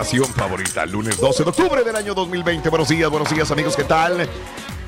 [0.00, 2.68] Estación favorita, lunes 12 de octubre del año 2020.
[2.68, 4.28] Buenos días, buenos días, amigos, ¿qué tal?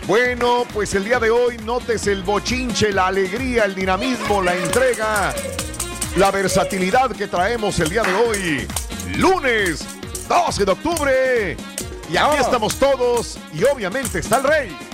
[0.07, 5.35] Bueno, pues el día de hoy notes el bochinche, la alegría, el dinamismo, la entrega,
[6.17, 8.69] la versatilidad que traemos el día de hoy,
[9.17, 9.85] lunes
[10.29, 11.57] 12 de octubre.
[12.09, 14.90] Y aquí estamos todos y obviamente está el rey.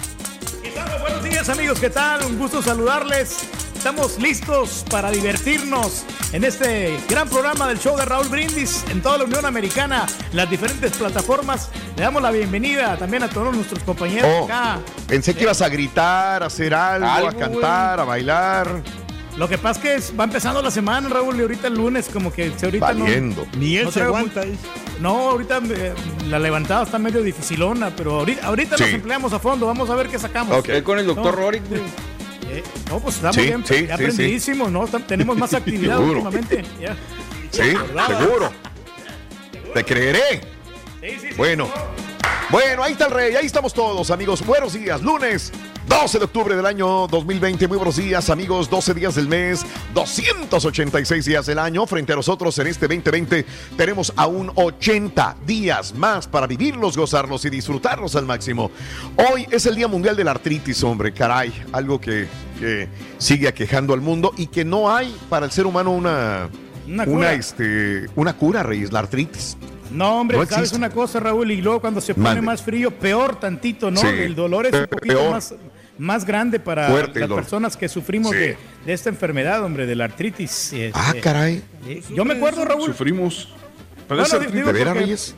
[0.75, 2.25] Buenos días amigos, ¿qué tal?
[2.25, 3.39] Un gusto saludarles.
[3.77, 9.19] Estamos listos para divertirnos en este gran programa del show de Raúl Brindis en toda
[9.19, 11.69] la Unión Americana, las diferentes plataformas.
[11.97, 14.81] Le damos la bienvenida también a todos nuestros compañeros Oh, acá.
[15.07, 18.83] pensé que ibas a gritar, a hacer algo, Algo, a cantar, a bailar.
[19.37, 22.33] Lo que pasa es que va empezando la semana, Raúl, y ahorita el lunes como
[22.33, 23.47] que se ahorita no- Valiendo.
[23.59, 24.41] Ni él no se aguanta.
[24.47, 24.57] muy-
[25.01, 25.93] No, ahorita eh,
[26.29, 30.09] la levantada está medio dificilona, pero ahorita, ahorita nos empleamos a fondo, vamos a ver
[30.09, 30.57] qué sacamos.
[30.59, 30.83] Ok.
[30.83, 31.51] Con el doctor No.
[32.49, 34.87] Eh, no, pues estamos Sí, bien, sí, ya sí, aprendidísimos, ¿no?
[34.87, 36.63] Tenemos más actividad últimamente.
[36.81, 36.97] ya.
[37.51, 37.63] Sí,
[38.07, 38.53] seguro.
[39.75, 40.41] Te creeré.
[41.03, 41.35] Sí, sí, sí.
[41.37, 41.69] Bueno,
[42.51, 44.47] bueno, ahí está el rey, ahí estamos todos, amigos.
[44.47, 45.53] Buenos días, lunes
[45.89, 47.69] 12 de octubre del año 2020.
[47.69, 48.69] Muy buenos días, amigos.
[48.69, 51.87] 12 días del mes, 286 días del año.
[51.87, 57.51] Frente a nosotros en este 2020 tenemos aún 80 días más para vivirlos, gozarlos y
[57.51, 58.71] disfrutarlos al máximo.
[59.33, 61.53] Hoy es el Día Mundial de la Artritis, hombre, caray.
[61.73, 62.27] Algo que,
[62.59, 66.49] que sigue aquejando al mundo y que no hay para el ser humano una,
[66.87, 67.33] Una una, cura.
[67.35, 69.57] este, una cura, Reyes, la artritis.
[69.93, 73.39] No, hombre, No sabes una cosa, Raúl, y luego cuando se pone más frío, peor
[73.39, 74.01] tantito, ¿no?
[74.01, 75.31] Sí, El dolor es un poquito peor.
[75.31, 75.55] más,
[75.99, 78.37] más grande para Fuerte las personas que sufrimos Sí.
[78.39, 80.73] de, de esta enfermedad, hombre, de la artritis.
[80.73, 81.63] eh, Ah, caray.
[81.89, 82.85] eh, yo me acuerdo, Raúl.
[82.87, 83.49] Sufrimos.
[84.53, 85.35] Digo, ¿De veras?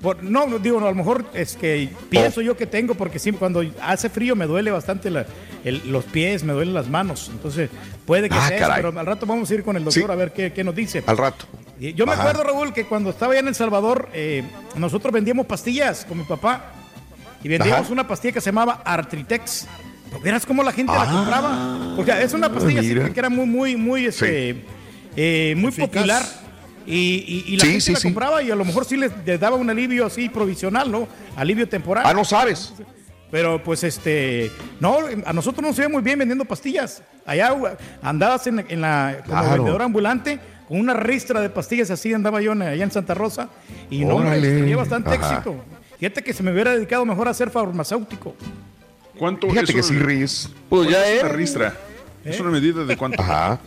[0.00, 2.42] Por- no, digo, no, a lo mejor es que pienso Oh.
[2.42, 5.24] yo que tengo, porque sí, cuando hace frío me duele bastante la-
[5.64, 7.30] el- los pies, me duelen las manos.
[7.32, 7.70] Entonces,
[8.04, 8.82] puede que Ah, sea eso, caray.
[8.84, 10.12] pero al rato vamos a ir con el doctor Sí.
[10.12, 11.02] a ver qué, qué nos dice.
[11.06, 11.46] Al rato.
[11.80, 14.44] Yo me acuerdo, Raúl, que cuando estaba allá en El Salvador, eh,
[14.76, 16.72] nosotros vendíamos pastillas con mi papá.
[17.42, 17.92] Y vendíamos Ajá.
[17.92, 19.66] una pastilla que se llamaba Artritex.
[20.14, 21.92] Pero Verás cómo la gente Ah, la compraba.
[21.96, 23.10] Porque es una pastilla mira.
[23.10, 24.64] que era muy, muy, muy, este,
[25.16, 25.88] eh, muy Eficaz.
[25.90, 26.22] popular.
[26.86, 26.92] Y,
[27.48, 28.08] y- y la Sí, gente sí, la sí.
[28.08, 31.08] compraba y a lo mejor sí les, les daba un alivio así provisional, ¿no?
[31.36, 32.04] Alivio temporal.
[32.06, 32.74] Ah, no sabes.
[33.30, 37.02] Pero pues este, no, a nosotros nos iba muy bien vendiendo pastillas.
[37.26, 37.54] Allá
[38.02, 39.54] andabas en, en la, como Claro.
[39.56, 40.38] vendedor ambulante
[40.68, 43.48] con una ristra de pastillas, así andaba yo en- allá en Santa Rosa.
[43.90, 44.40] Y no, Órale.
[44.58, 45.32] tenía bastante Ajá.
[45.38, 45.56] éxito.
[45.98, 48.36] Fíjate que se me hubiera dedicado mejor a ser farmacéutico.
[49.18, 50.48] ¿Cuánto Fíjate es que sí, Reyes.
[50.68, 51.76] Pues ya es una ristra?
[52.24, 53.20] Es una medida de cuánto.
[53.22, 53.60] Ajá.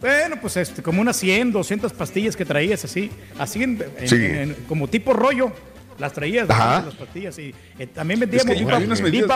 [0.00, 4.16] Bueno, pues este, como unas 100, 200 pastillas que traías así, así en- en- Sí.
[4.16, 5.52] en- como tipo rollo.
[5.98, 6.84] Las traías, Ajá.
[6.86, 7.36] las pastillas.
[7.40, 9.28] Y eh, también Es vendíamos que Viva- hay unas medidas,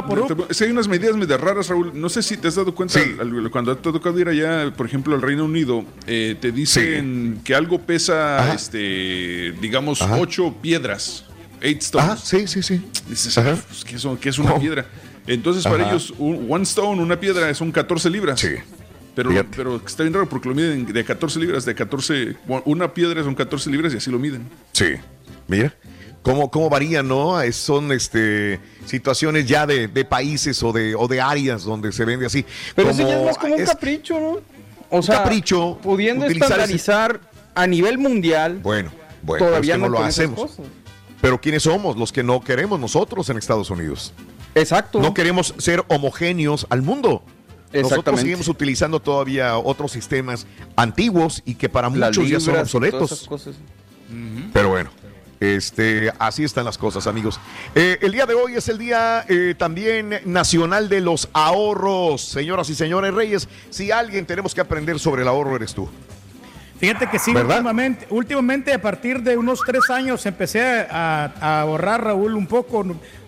[0.49, 1.91] es que hay unas medidas medio raras, Raúl.
[1.93, 3.17] No sé si te has dado cuenta, Sí.
[3.19, 6.53] al- al- cuando te ha tocado ir allá, por ejemplo, al Reino Unido, eh, te
[6.53, 8.55] dicen que algo pesa, Ajá.
[8.55, 10.17] este, digamos, Ajá.
[10.21, 11.25] ocho piedras,
[11.61, 12.09] eight stones.
[12.13, 12.81] Ah, sí, sí, sí.
[13.09, 13.57] Dices, Ajá.
[13.69, 14.61] pues, ¿qué, es, qué es una Oh.
[14.61, 14.87] piedra?
[15.27, 18.41] Entonces, para ellos, un, one stone, una piedra, son 14 libras.
[18.41, 18.49] Sí.
[19.15, 19.49] Pero, Fíjate.
[19.57, 23.23] pero está bien raro porque lo miden de 14 libras, de 14, bueno, una piedra
[23.23, 24.49] son 14 libras y así lo miden.
[24.73, 24.95] Sí.
[25.49, 25.75] Mira.
[26.23, 27.41] ¿Cómo, cómo varían, no?
[27.41, 32.05] Es- Son este, situaciones ya de, de países o de, o de áreas donde se
[32.05, 32.45] vende así.
[32.75, 34.41] Pero eso ya es Como más como un es- capricho, ¿no?
[34.89, 37.21] O sea, capricho, pudiendo ese- estandarizar
[37.55, 38.93] a nivel mundial, Bueno,
[39.23, 40.57] bueno, todavía es que no no lo hacemos.
[41.21, 41.97] Pero ¿quiénes somos?
[41.97, 44.13] Los que no queremos nosotros en Estados Unidos.
[44.55, 45.01] Exacto.
[45.01, 47.23] No queremos ser homogéneos al mundo.
[47.73, 50.47] Nosotros seguimos utilizando todavía otros sistemas
[50.77, 53.29] antiguos y que para Las muchos ya son obsoletos.
[54.53, 54.91] Pero bueno,
[55.41, 57.41] este, así están las cosas, amigos.
[57.75, 62.21] Eh, el día de hoy es el día eh, también nacional de los ahorros.
[62.21, 65.89] Señoras y señores Reyes, si alguien tenemos que aprender sobre el ahorro, eres tú.
[66.79, 67.57] Fíjate que sí, ¿Verdad?
[67.59, 72.85] últimamente, últimamente a partir de unos tres años empecé a, a ahorrar, Raúl, un poco,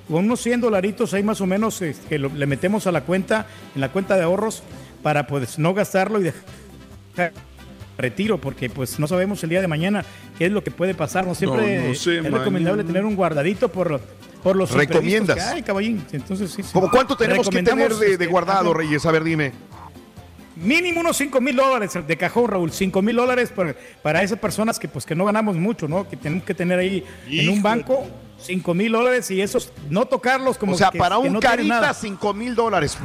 [0.09, 3.03] con unos 100 dolaritos ahí más o menos eh, que lo- le metemos a la
[3.03, 4.63] cuenta, en la cuenta de ahorros,
[5.03, 7.33] para pues no gastarlo y dejar
[7.97, 10.05] retiro, porque pues no sabemos el día de mañana
[10.39, 11.27] qué es lo que puede pasar.
[11.27, 14.01] No siempre No, no sé, es recomendable tener un guardadito por,
[14.43, 15.37] por los ¿Recomiendas?
[15.37, 16.05] que hay, caballín.
[16.13, 16.71] Entonces, sí, sí.
[16.73, 19.07] ¿Cómo cuánto tenemos que tener de, de este, guardado, ajá, Reyes?
[19.07, 19.53] A ver, dime.
[20.57, 22.71] Mínimo unos 5 mil dólares de cajón, Raúl.
[22.73, 26.09] 5 mil dólares para, para esas personas que pues que no ganamos mucho, ¿no?
[26.09, 28.07] Que tenemos que tener ahí en un banco
[28.45, 31.69] 5 mil dólares y esos no tocarlos como o sea, que- para un no carita,
[31.81, 31.95] nada.
[31.95, 32.97] 5 mil dólares.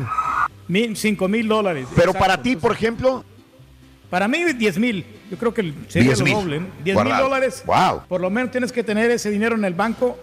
[0.96, 1.88] 5 mil dólares.
[1.96, 2.20] Pero exacto.
[2.20, 3.24] para ti, por ejemplo,
[4.10, 5.06] Para mí 10 mil.
[5.30, 6.34] Yo creo que sería 10 lo mil.
[6.34, 6.60] doble.
[6.62, 6.68] ¿no?
[6.84, 7.64] 10 mil dólares.
[7.66, 8.02] Wow.
[8.08, 10.18] Por lo menos tienes que tener ese dinero en el banco.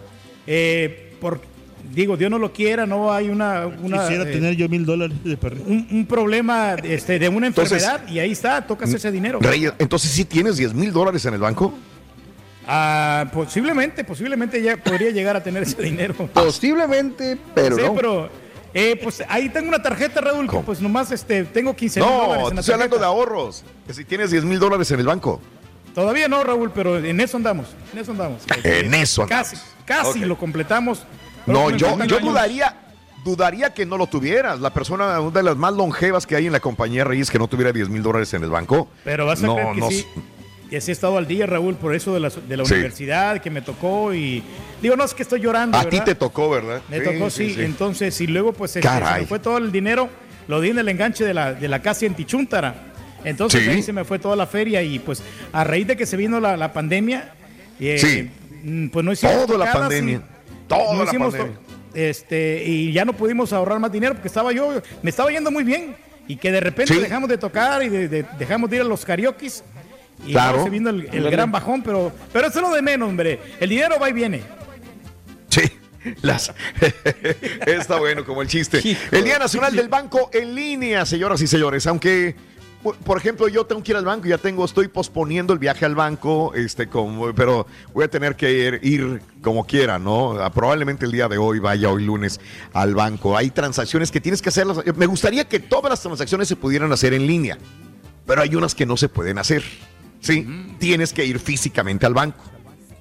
[0.45, 1.39] eh, por,
[1.93, 5.15] digo, Dios no lo quiera, no hay una, una, Quisiera eh, tener yo mil dólares
[5.23, 5.63] de perrito.
[5.67, 9.39] un, un problema este, de una Entonces- enfermedad y ahí está, tocas ese dinero.
[9.41, 11.73] Reyes, entonces sí tienes 10 mil dólares en el banco.
[12.67, 16.13] Ah, posiblemente, posiblemente ya podría llegar a tener ese dinero.
[16.33, 17.95] Posiblemente, pero sí, no.
[17.95, 18.29] pero
[18.73, 22.37] eh, pues ahí tengo una tarjeta, Raúl, que pues nomás este, tengo 15 mil dólares
[22.43, 23.63] No, en la estoy hablando de ahorros.
[23.87, 25.39] Que si tienes 10 mil dólares en el banco.
[25.95, 28.43] Todavía no, Raúl, pero en eso andamos, en eso andamos.
[28.63, 29.49] En eso andamos.
[29.49, 31.03] Casi, casi lo completamos.
[31.45, 32.75] No, yo, yo dudaría,
[33.23, 34.59] dudaría que no lo tuvieras.
[34.59, 37.47] La persona, una de las más longevas que hay en la compañía Reyes, que no
[37.47, 38.89] tuviera 10 mil dólares en el banco.
[39.05, 40.05] Pero vas a no, creer que no, sí.
[40.69, 42.73] Y así he estado al día, Raúl, por eso de la, de la Sí.
[42.73, 44.43] universidad que me tocó y
[44.81, 45.77] digo, no es que estoy llorando.
[45.77, 46.81] A ti te tocó, ¿verdad?
[46.89, 47.55] Me tocó, sí.
[47.59, 50.09] Entonces, y luego, pues, este, se me fue todo el dinero,
[50.47, 52.75] lo di en el enganche de la, de la casa en Tichuntara.
[53.23, 55.23] Entonces, ahí se me fue toda la feria y, pues,
[55.53, 57.33] a raíz de que se vino la, la pandemia,
[57.79, 58.29] eh, Sí.
[58.63, 60.21] mm, pues no hicimos Toda la pandemia.
[60.67, 61.57] Toda no la pandemia.
[61.93, 65.63] Este, y ya no pudimos ahorrar más dinero porque estaba yo, me estaba yendo muy
[65.63, 65.95] bien.
[66.29, 69.05] Y que de repente dejamos de tocar y de- de- dejamos de ir a los
[69.05, 69.63] karaokes.
[70.25, 70.63] Y Claro.
[70.63, 73.39] se vino el, el gran bajón, pero, pero eso es lo de menos, hombre.
[73.59, 74.41] El dinero va y viene.
[75.49, 75.61] Sí.
[76.21, 76.53] Las...
[77.65, 78.81] Está bueno como el chiste.
[79.11, 81.85] El Día Nacional del Banco en línea, señoras y señores.
[81.87, 82.35] Aunque,
[83.03, 85.95] por- ejemplo, yo tengo que ir al banco, ya tengo, estoy posponiendo el viaje al
[85.95, 90.39] banco, este, como, pero voy a tener que ir, ir como quiera, ¿no?
[90.41, 92.39] Ah, Probablemente el día de hoy vaya hoy lunes
[92.73, 93.35] al banco.
[93.35, 94.79] Hay transacciones que tienes que hacerlas.
[94.95, 97.57] Me gustaría que todas las transacciones se pudieran hacer en línea,
[98.25, 99.63] pero hay unas que no se pueden hacer.
[100.19, 100.47] Sí,
[100.79, 102.43] tienes que ir físicamente al banco.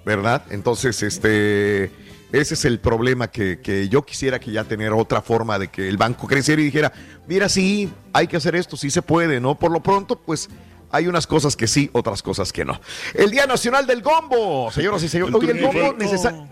[0.05, 0.45] ¿verdad?
[0.51, 1.91] Entonces, este,
[2.31, 5.89] ese es el problema que, que yo quisiera que ya tener otra forma de que
[5.89, 6.93] el banco creciera y dijera,
[7.27, 9.59] mira, sí, hay que hacer esto, sí se puede, ¿no?
[9.59, 10.49] Por lo pronto, pues
[10.93, 12.81] hay unas cosas que sí, otras cosas que no.
[13.15, 15.35] El Día Nacional del Gombo, señoras y señores.
[15.35, 16.47] El Oye, el gombo necesario.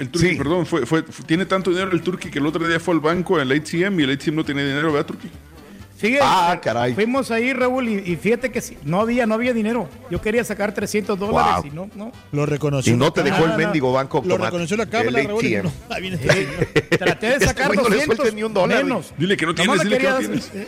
[0.00, 0.34] El Turki, Sí.
[0.36, 3.00] perdón, fue, fue, fue- tiene tanto dinero el Turki que el otro día fue al
[3.00, 5.30] banco, al ATM, y el ATM no tiene dinero, ¿verdad, Turki?
[5.98, 6.94] Fíjate, Ah, caray.
[6.94, 9.88] Fuimos ahí, Raúl, y, y fíjate que sí, no había, no había dinero.
[10.10, 11.66] Yo quería sacar 300 dólares Wow.
[11.66, 12.12] y no, no.
[12.30, 12.92] Lo reconoció.
[12.92, 15.44] Y no te dejó el mendigo banco Lo reconoció la cámara, Raúl.
[15.44, 16.66] y no, ahí viene este señor.
[16.98, 19.12] Traté de Este sacar no le 200 sueltes ni un dólar, menos.
[19.18, 20.52] Dile que no tienes, dile que no tienes.
[20.54, 20.66] dar-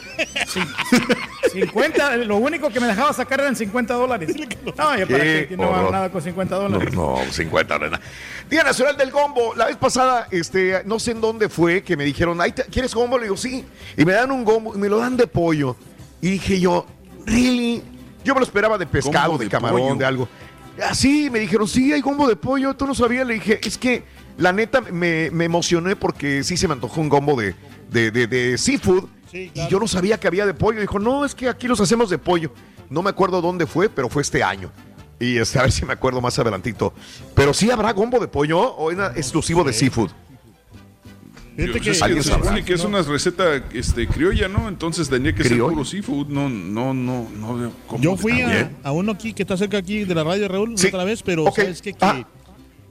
[0.48, 0.60] sí,
[1.52, 4.34] 50, lo único que me dejaba sacar eran 50 dólares.
[4.36, 6.94] No, yo para Qué qué no hago nada con 50 No, dólares.
[6.94, 7.98] no, 50 no, no.
[8.48, 9.54] Día Nacional del Gombo.
[9.54, 13.16] La vez pasada, este, no sé en dónde fue, que me dijeron, "Ay, ¿quieres gombo?
[13.18, 13.64] Le digo, sí.
[13.96, 15.76] Y me dan un gombo, y me lo dan de pollo.
[16.20, 16.86] Y dije yo,
[17.26, 17.82] ¿really?
[18.24, 19.94] Yo me lo esperaba de pescado, de, de camarón, pollo.
[19.96, 20.28] de algo.
[20.88, 22.74] Así me dijeron, sí, hay gombo de pollo.
[22.74, 23.26] Tú no sabías.
[23.26, 24.02] Le dije, es que
[24.38, 27.54] la neta me, me emocioné porque sí se me antojó un gombo de,
[27.90, 29.04] de, de- de seafood.
[29.30, 30.80] Sí, Y yo no sabía que había de pollo.
[30.80, 32.52] Dijo, no, es que aquí los hacemos de pollo.
[32.88, 34.70] No me acuerdo dónde fue, pero fue este año.
[35.20, 36.92] Y este, a ver si me acuerdo más adelantito.
[37.34, 40.10] Pero sí habrá gombo de pollo o era exclusivo de seafood.
[41.56, 44.66] Fíjate Yo- que- es que supone que es una receta este, criolla, ¿no?
[44.68, 46.28] Entonces tenía que ser puro seafood.
[46.28, 47.72] No, no, no, no.
[47.98, 48.76] Yo fui a, También.
[48.82, 50.86] a uno aquí que está cerca aquí de la radio, Raúl, Sí.
[50.88, 51.92] otra vez, pero sabes qué?
[51.92, 52.24] que Ah.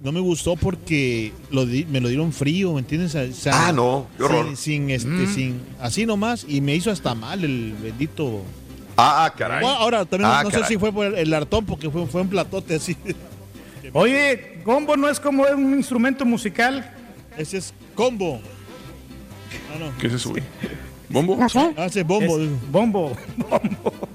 [0.02, 3.16] No me gustó porque lo di- me lo dieron frío, ¿me entiendes?
[3.16, 4.46] O sea, Ah, no, qué horror.
[4.48, 8.42] Sin, sin, este, sin, así nomás, y me hizo hasta mal el bendito.
[8.98, 9.62] Ah, caray.
[9.62, 10.64] Bueno, ahora también Ah, no caray.
[10.66, 12.96] sé si fue por el, el hartón, porque fue, fue un platote así.
[13.94, 16.94] Oye, gombo no es como un instrumento musical.
[17.38, 18.42] Ese es combo.
[19.74, 19.98] Ah, no.
[19.98, 20.44] ¿Qué es eso, güey?
[21.10, 21.38] ¿Bombo?
[21.42, 22.38] Ah, ese es bombo.
[22.38, 22.58] Es digo.
[22.72, 23.12] bombo.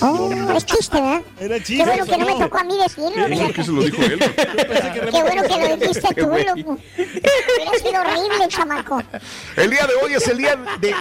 [0.00, 1.20] Oh, es chiste, ¿verdad?
[1.38, 1.84] Era Qué chiste.
[1.84, 2.38] bueno que no me no.
[2.38, 3.52] tocó a mí decirlo, Eso fíjate.
[3.52, 4.18] que se lo dijo él.
[5.10, 6.78] Qué bueno que lo dijiste tú, loco.
[6.96, 9.02] Hubiera sido horrible, chamaco.
[9.56, 10.94] El día de hoy es el día de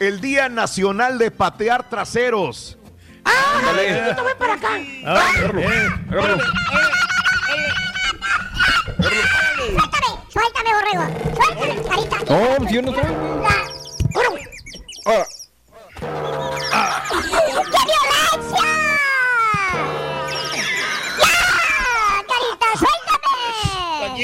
[0.00, 2.76] el Día Nacional de Patear Traseros.
[3.24, 4.68] ¡Ah, Raulito, ven para acá!
[5.06, 6.42] Ah, eh, Agárralo.
[8.98, 11.04] Suéltame, suéltame, borrego.
[11.36, 12.16] Suéltame, carita.
[12.28, 13.12] No, yo no estoy.
[15.06, 15.26] Ahora,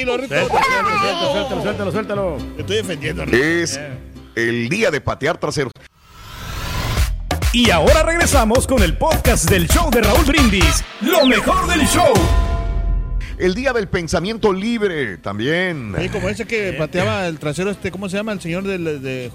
[0.04, 0.34] Tranquilo, Rito.
[0.34, 2.36] suéltalo, suéltalo, suéltalo, suéltalo.
[2.56, 3.36] Te estoy defendiendo, Rito.
[3.36, 3.80] Es
[4.34, 5.72] el día de patear traseros.
[7.52, 10.84] Y ahora regresamos con el podcast del show de Raúl Brindis.
[11.00, 12.12] Lo mejor del show.
[13.38, 15.94] El día del pensamiento libre también.
[15.94, 18.32] Oye, como ese que pateaba el trasero, este, ¿cómo se llama?
[18.32, 19.30] El señor de,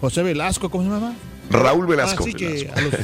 [0.00, 1.14] José Velasco, ¿cómo se llama?
[1.50, 2.24] Raúl Velasco.
[2.24, 2.78] Ah, sí, que Velasco.
[2.78, 2.94] a los,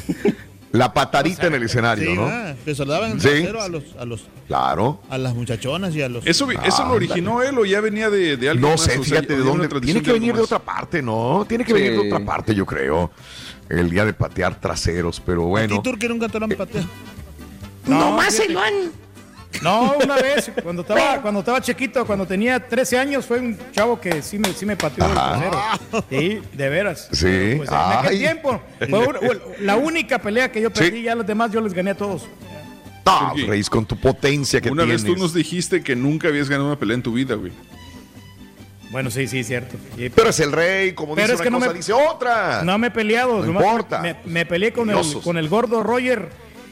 [0.76, 2.26] La patadita en el escenario, sí, ¿no?
[2.26, 3.28] ah, que saludaban el Sí.
[3.28, 5.00] trasero a los, a los, Claro.
[5.08, 6.26] a las muchachonas y a los.
[6.26, 8.80] ¿Eso, ¿eso lo originó él o ya venía de, de alguien No más?
[8.82, 9.80] sé, O sea, fíjate de ¿o era dónde.
[9.80, 11.44] Tiene que algo venir de otra parte, ¿no?
[11.48, 13.10] Tiene que venir de otra parte, yo creo.
[13.68, 15.76] El día de patear traseros, pero ¿A bueno.
[15.76, 16.86] ti, Turki, nunca te lo han pateado?
[17.86, 18.74] No, más se lo han.
[19.62, 24.00] No, una vez, cuando estaba, cuando estaba chiquito, cuando tenía 13 años, fue un chavo
[24.00, 25.58] que sí me, sí me pateó el trasero.
[26.10, 27.08] Sí, de veras.
[27.12, 27.54] Sí.
[27.56, 29.18] Pues en aquel tiempo, fue una-
[29.60, 30.80] la única pelea que yo Sí.
[30.80, 32.26] perdí, ya los demás yo les gané a todos.
[33.04, 33.32] No.
[33.46, 35.04] Reis, con tu potencia que Una tienes.
[35.04, 37.52] vez tú nos dijiste que nunca habías ganado una pelea en tu vida, güey.
[38.90, 39.76] Bueno, sí, sí, cierto.
[39.96, 41.92] Y- Pero es el rey, como Pero dice es una que no cosa, me- dice
[41.92, 42.62] otra.
[42.64, 43.40] No me he peleado.
[43.40, 44.00] No nomás importa.
[44.00, 46.28] Me, me peleé con el, con el gordo Roger.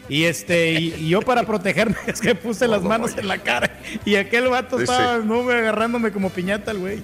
[0.08, 3.80] Y este, y, y yo para protegerme es que puse las manos en la cara.
[4.04, 7.02] Y aquel vato Dice- estaba no, me agarrándome como piñata el güey.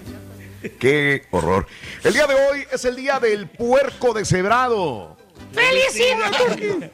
[0.79, 1.67] Qué horror.
[2.05, 5.17] El día de hoy es el día del puerco deshebrado.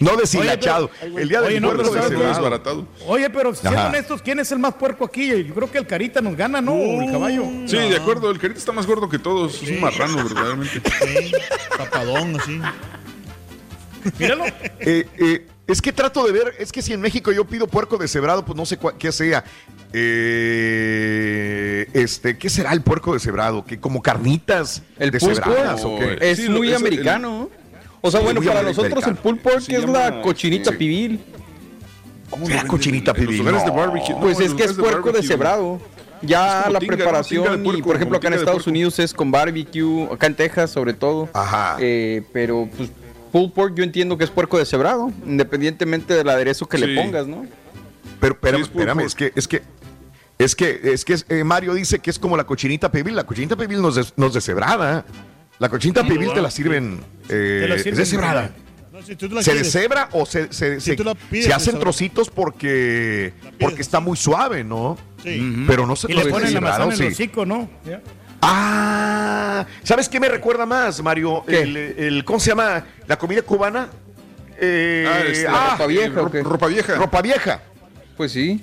[0.00, 0.90] No deshilachado.
[1.02, 2.14] el día del oye, no, puerco pero ¿sabes qué?
[2.16, 2.34] deshebrado.
[2.34, 2.86] desbaratado.
[3.06, 3.88] Oye, pero siendo Ajá.
[3.88, 5.28] honestos, ¿quién es el más puerco aquí?
[5.44, 6.74] Yo creo que el Carita nos gana, ¿no?
[6.74, 7.44] El caballo.
[7.66, 9.62] Sí, de acuerdo, el carita está más gordo que todos.
[9.62, 10.82] Es un marrano, verdaderamente.
[11.00, 11.32] Sí,
[11.78, 12.60] papadón, así.
[14.18, 14.44] Míralo.
[14.80, 17.96] Eh, eh, es que trato de ver, es que si en México yo pido puerco
[17.96, 19.44] deshebrado, pues no sé qué sea.
[19.92, 23.64] Eh, este, ¿qué será el puerco deshebrado?
[23.64, 26.18] ¿Que como carnitas El deshebradas o qué?
[26.20, 27.48] Es Sí, muy es el- americano.
[28.00, 28.88] O sea, bueno, para americano.
[28.88, 30.76] nosotros el pulled pork Se es llama- la cochinita sí.
[30.76, 31.20] pibil.
[32.30, 33.38] ¿Cómo venden cochinita en los pibil?
[33.38, 33.74] lugares de No.
[33.76, 34.14] barbecue?
[34.14, 35.80] No, Pues es que es de puerco deshebrado.
[36.22, 38.66] Es Ya la preparación Tinga y por ejemplo acá en Estados.
[38.66, 41.28] Unidos es con barbecue, acá en Texas sobre todo.
[41.32, 41.76] Ajá.
[41.80, 42.90] Eh, pero pues
[43.32, 46.86] pulled pork yo entiendo que es puerco deshebrado, independientemente del aderezo que Sí.
[46.86, 47.46] le pongas, ¿no?
[48.20, 49.62] Pero, pero Sí, es espérame, es que, es que,
[50.38, 53.16] es que, es que eh, Mario dice que es como la cochinita pibil.
[53.16, 55.04] La cochinita pibil no es, des- no es deshebrada.
[55.58, 58.50] La cochinita pibil te la sirven, eh, Te la es sirven deshebrada.
[58.92, 59.72] No, si tú la Se quieres.
[59.72, 64.16] deshebra o se, se, Si se- pides, se hacen trocitos porque, pides porque está muy
[64.16, 64.98] suave, ¿no?
[65.22, 65.64] Sí.
[65.66, 67.22] Pero no se Y le ponen la deshebrado, manzana en el sí.
[67.24, 67.70] hocico, ¿no?
[67.86, 68.02] Ya.
[68.42, 71.44] Ah, ¿sabes qué me recuerda más, Mario?
[71.46, 71.62] ¿Qué?
[71.62, 72.84] El, el- ¿Cómo se llama?
[73.06, 73.88] La comida cubana.
[74.60, 76.94] Eh, Ah, este, ah, ropa vieja, ropa vieja.
[76.96, 77.62] ropa vieja.
[78.16, 78.60] Pues sí.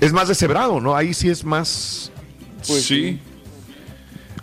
[0.00, 0.96] Es más deshebrado, ¿no?
[0.96, 2.10] Ahí sí es más
[2.66, 3.20] Pues sí.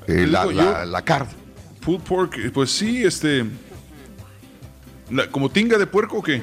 [0.08, 1.34] eh, la, Digo, la- yo- la carne.
[1.82, 3.46] Pulled pork, eh, pues sí, este.
[5.10, 6.42] la- ¿Como tinga de puerco o qué?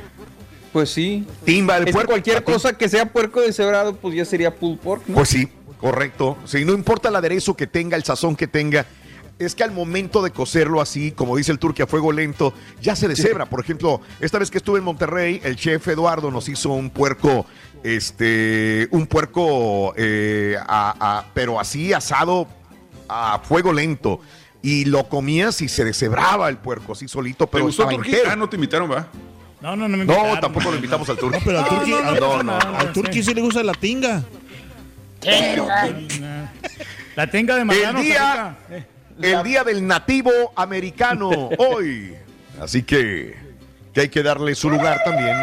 [0.72, 1.26] Pues sí.
[1.44, 2.10] Timba, Es que puerco.
[2.10, 5.14] cualquier cosa que sea puerco deshebrado, pues ya sería pulled pork, ¿no?
[5.14, 5.48] Pues sí,
[5.80, 6.36] correcto.
[6.44, 8.86] Sí, no importa el aderezo que tenga, el sazón que tenga.
[9.38, 12.96] Es que al momento de cocerlo así, como dice el turque a fuego lento, ya
[12.96, 13.44] se deshebra.
[13.44, 17.44] Por ejemplo, esta vez que estuve en Monterrey, el chef Eduardo nos hizo un puerco,
[17.82, 22.46] este, un puerco, eh, a- a- pero así asado
[23.08, 24.20] a fuego lento.
[24.62, 27.86] Y lo comías y se deshebraba el puerco así solito, ¿Te pero gustó.
[28.26, 29.06] Ah, no te invitaron, va.
[29.60, 30.40] No, no, no me No, invitaron.
[30.40, 31.38] tampoco lo invitamos al turque.
[31.38, 33.22] No, pero al Turki, no, no, al, no, no, no, sí.
[33.22, 34.22] sí le gusta la tinga.
[37.14, 38.00] La tenga de El marrano.
[38.00, 38.56] día.
[38.70, 38.84] Eh,
[39.22, 42.14] el día del nativo americano hoy.
[42.60, 43.34] Así que,
[43.92, 45.36] que hay que darle su lugar también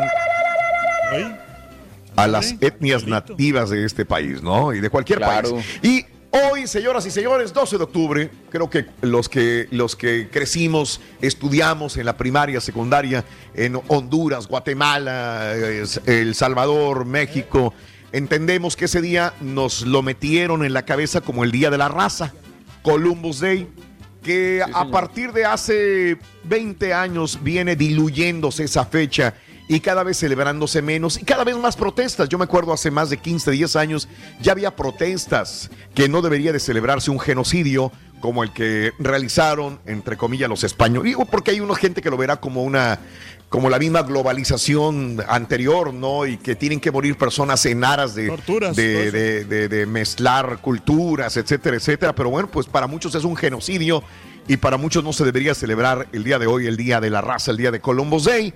[2.15, 4.73] a las etnias nativas de este país, ¿no?
[4.73, 5.55] Y de cualquier Claro.
[5.55, 5.65] país.
[5.81, 11.01] Y hoy, señoras y señores, 12 de octubre, creo que los que los que crecimos,
[11.21, 13.23] estudiamos en la primaria, secundaria,
[13.55, 17.73] en Honduras, Guatemala, eh, El Salvador, México,
[18.13, 21.89] entendemos que ese día nos lo metieron en la cabeza como el Día de la
[21.89, 22.31] Raza,
[22.83, 23.67] Columbus Day,
[24.21, 29.33] que a partir de hace 20 años viene diluyéndose esa fecha
[29.73, 32.29] y cada vez celebrándose menos y cada vez más protestas.
[32.29, 34.07] Yo me acuerdo hace más de 15, 10 años
[34.39, 40.15] ya había protestas que no debería de celebrarse un genocidio como el que realizaron, entre
[40.15, 41.05] comillas, los españoles.
[41.05, 42.99] Digo, porque hay una gente que lo verá como una
[43.49, 46.27] como la misma globalización anterior, ¿no?
[46.27, 51.77] Y que tienen que morir personas en aras de, Torturas, de, de mezclar culturas, etcétera,
[51.77, 52.13] etcétera.
[52.13, 54.03] Pero bueno, pues para muchos es un genocidio
[54.47, 57.21] y para muchos no se debería celebrar el día de hoy, el día de la
[57.21, 58.53] raza, el día de Columbus Day.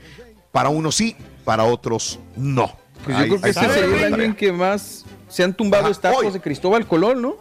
[0.58, 2.76] Para unos sí, para otros no.
[3.04, 5.84] Pues yo Ahí- creo que ese sería el año en que más se han tumbado
[5.84, 6.32] Ajá, estatuas hoy.
[6.32, 7.36] de Cristóbal Colón, ¿no?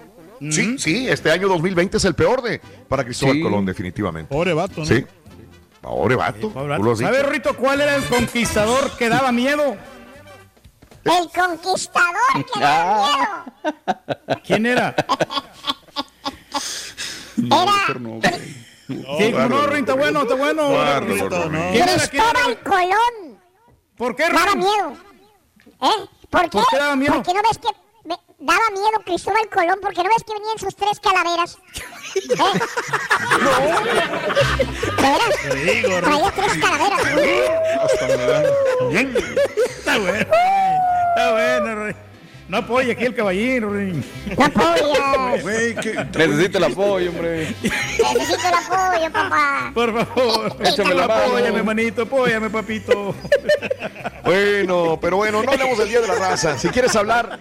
[0.51, 3.41] Sí, sí, este año 2020 es el peor de para Cristóbal Sí.
[3.43, 4.29] Colón, definitivamente.
[4.35, 4.85] pobre vato, ¿no?
[4.85, 5.07] Sí.
[5.81, 6.53] Pobre vato.
[6.53, 7.23] ¿Sabes, dicho.
[7.31, 9.77] Rito, cuál era el conquistador que daba miedo?
[11.03, 13.45] El conquistador que da
[14.27, 14.43] miedo.
[14.45, 14.95] ¿Quién era?
[17.37, 18.01] No, Era- mejor
[18.89, 19.19] no.
[19.19, 20.69] Sí, no, Rin, está bueno, está bueno.
[21.73, 22.09] ¿Quién era?
[22.09, 23.39] Cristóbal Colón.
[23.97, 24.59] ¿Por qué, Daba Rin?
[24.59, 24.93] miedo.
[25.83, 26.07] ¿Eh?
[26.31, 26.49] ¿Por qué?
[26.51, 27.15] ¿Por qué daba miedo?
[27.15, 27.69] Porque no ves que
[28.05, 31.59] me- daba miedo Cristóbal Colón, porque no ves que venían sus tres calaveras.
[32.15, 32.27] ¿Eh?
[34.97, 35.35] ¿De veras?
[36.05, 37.01] Traía tres calaveras.
[37.83, 38.43] Hasta me da.
[39.69, 40.19] Está bueno.
[40.21, 41.97] Está bueno, Rin.
[42.49, 44.05] No apoya aquí el caballero, Rin.
[44.39, 45.43] No apoyas.
[45.83, 46.07] ¿qué?
[46.17, 47.55] Necesito el apoyo, hombre.
[47.63, 49.71] Necesito el apoyo, papá.
[49.75, 50.57] Por favor.
[50.61, 51.23] Échame la mano.
[51.25, 53.15] Apóyame, manito, apóyame, papito.
[54.25, 56.57] Bueno, pero bueno, no hablemos del Día de la Raza.
[56.59, 57.39] Si quieres hablar,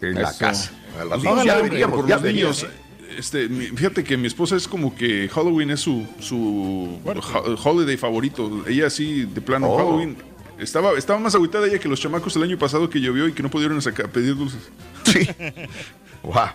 [0.00, 0.72] En la casa.
[1.00, 2.66] Al Pues ratito no, ya ya deberíamos, por ya los deberíamos.
[3.18, 8.64] Este, fíjate que mi esposa es como que Halloween es su, su ho- holiday favorito.
[8.66, 9.76] Ella sí, de plano, Oh.
[9.78, 10.16] Halloween.
[10.58, 13.42] Estaba, estaba más agüitada ella que los chamacos el año pasado que llovió y que
[13.42, 14.60] no pudieron sacar, pedir dulces.
[15.04, 15.28] Sí.
[16.22, 16.50] Wow.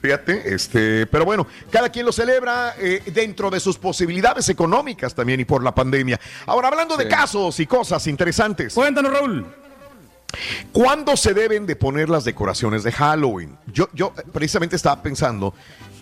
[0.00, 5.40] Fíjate, este, pero bueno, cada quien lo celebra eh, dentro de sus posibilidades económicas también
[5.40, 6.18] y por la pandemia.
[6.46, 9.44] Ahora, hablando de casos y cosas interesantes, Cuéntanos, Raúl.
[10.72, 13.56] ¿cuándo se deben de poner las decoraciones de Halloween?
[13.72, 15.52] Yo, yo precisamente estaba pensando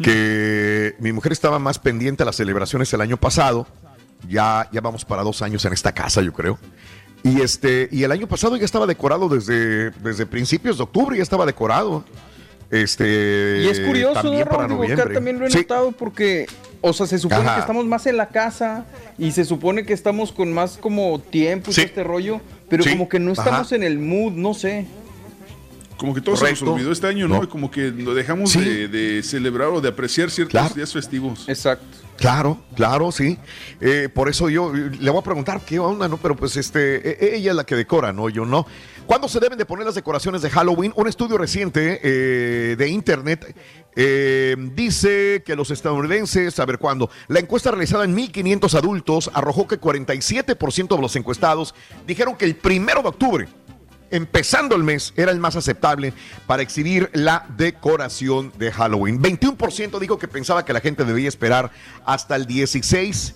[0.03, 3.67] que mi mujer estaba más pendiente a las celebraciones el año pasado.
[4.29, 6.59] Ya, ya vamos para dos años en esta casa, yo creo.
[7.23, 11.23] Y este, y el año pasado ya estaba decorado desde, desde principios de octubre, ya
[11.23, 12.05] estaba decorado.
[12.71, 15.15] Este, Y es curioso, también ¿no, para noviembre.
[15.15, 15.59] también lo he Sí.
[15.59, 16.47] notado porque,
[16.83, 17.55] o sea, se supone Ajá.
[17.55, 18.85] que estamos más en la casa
[19.17, 21.81] y se supone que estamos con más como tiempo y Sí.
[21.81, 22.91] todo este rollo, pero Sí.
[22.91, 23.77] como que no estamos Ajá.
[23.77, 24.87] en el mood, no sé.
[25.99, 27.39] Como que todo se nos olvidó este año, ¿no?
[27.39, 27.45] No.
[27.45, 28.61] Y como que lo dejamos Sí.
[28.61, 30.75] de, de celebrar o de apreciar ciertos Claro.
[30.75, 31.45] días festivos.
[31.49, 31.85] Exacto.
[32.17, 33.39] Claro, claro, sí.
[33.81, 36.17] Eh, por eso yo le voy a preguntar qué onda, ¿no?
[36.17, 38.29] Pero pues este, eh, ella es la que decora, ¿no?
[38.29, 38.67] Yo no.
[39.07, 40.93] ¿Cuándo se deben de poner las decoraciones de Halloween?
[40.97, 43.55] Un estudio reciente eh, de internet
[43.97, 49.67] eh, dice que los estadounidenses, a ver cuándo, la encuesta realizada en 1.500 adultos arrojó
[49.67, 51.75] que 47% de los encuestados
[52.07, 53.49] dijeron que el primero de octubre
[54.11, 56.13] empezando el mes, era el más aceptable
[56.47, 59.23] para exhibir la decoración de Halloween.
[59.23, 61.71] 21% dijo que pensaba que la gente debía esperar
[62.05, 63.35] hasta el 16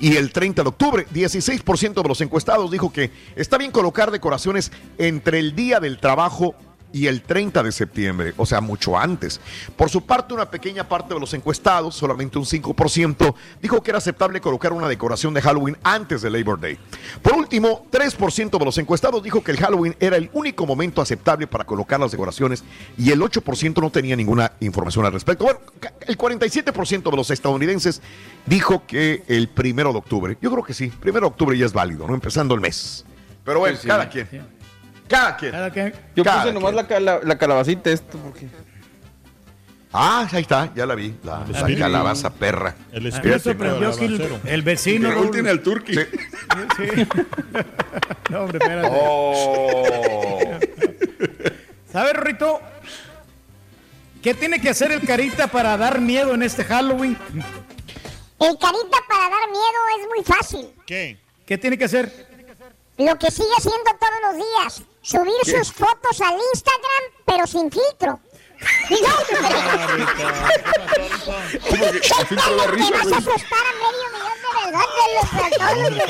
[0.00, 1.06] y el 30 de octubre.
[1.12, 6.54] 16% de los encuestados dijo que está bien colocar decoraciones entre el día del trabajo
[6.92, 9.40] el 30 de septiembre, o sea, mucho antes.
[9.76, 13.98] Por su parte, una pequeña parte de los encuestados, solamente un 5%, dijo que era
[13.98, 16.78] aceptable colocar una decoración de Halloween antes de Labor Day.
[17.22, 21.46] Por último, 3% de los encuestados dijo que el Halloween era el único momento aceptable
[21.46, 22.64] para colocar las decoraciones
[22.96, 25.44] y el 8% no tenía ninguna información al respecto.
[25.44, 25.60] Bueno,
[26.06, 28.00] el 47% de los estadounidenses
[28.46, 30.38] dijo que el primero de octubre.
[30.40, 32.14] Yo creo que sí, primero de octubre ya es válido, ¿no?
[32.14, 33.04] Empezando el mes.
[33.44, 33.88] Pero bueno, Sí, sí.
[33.88, 34.57] cada quien.
[35.08, 35.52] Cada quien.
[35.52, 35.72] Cada
[36.14, 38.48] Yo Cada puse nomás la, cala- la calabacita esto porque...
[39.92, 41.14] Ah, ahí está, ya la vi.
[41.24, 42.74] La, la calabaza perra.
[42.92, 45.10] El espíritu el, el vecino.
[45.10, 45.94] Raúl tiene al turqui.
[45.94, 46.00] Sí.
[46.76, 47.06] Sí.
[48.30, 48.88] No, hombre, espérate.
[48.92, 50.42] Oh.
[51.90, 52.60] ¿Sabes, Rito?
[54.22, 57.16] ¿Qué tiene que hacer el carita para dar miedo en este Halloween?
[57.32, 60.68] El carita para dar miedo es muy fácil.
[60.86, 61.18] ¿Qué?
[61.46, 62.26] ¿Qué tiene que hacer?
[62.98, 64.82] Lo que sigue haciendo todos los días.
[65.08, 68.20] Subir sus fotos al Instagram, pero sin filtro.
[71.66, 74.84] Como que el filtro da Te risa, vas a asustar a medio millón de verdad
[75.86, 76.04] de.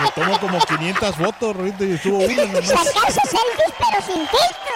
[0.02, 2.66] Me tomo como 500 fotos, Rito, y estuvo una nomás.
[2.66, 4.74] Sacarse selfies, pero sin filtro.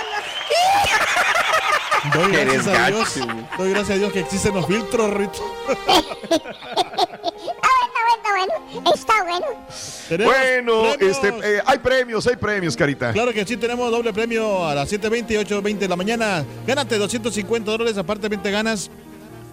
[2.04, 2.20] ¿no?
[2.20, 3.14] Doy gracias a Dios.
[3.58, 5.42] Doy gracias a Dios que existen los filtros, Rito.
[8.34, 9.46] Está bueno, está bueno.
[9.46, 10.08] Bueno.
[10.08, 11.16] Tenemos Bueno, premios.
[11.16, 13.12] este, eh, hay premios, hay premios, Carita.
[13.12, 16.44] Claro que sí, tenemos doble premio a las 7.20 y 8.20 de la mañana.
[16.66, 18.90] Gánate 250 dólares, aparte te ganas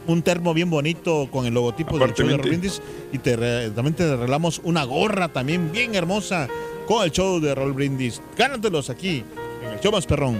[0.07, 3.93] un termo bien bonito con el logotipo del show de Brindis y te re- también
[3.95, 6.47] te regalamos una gorra también bien hermosa
[6.87, 8.19] con el show de Raúl Brindis.
[8.35, 9.23] Gánatelos aquí
[9.63, 10.39] en el show más perrón.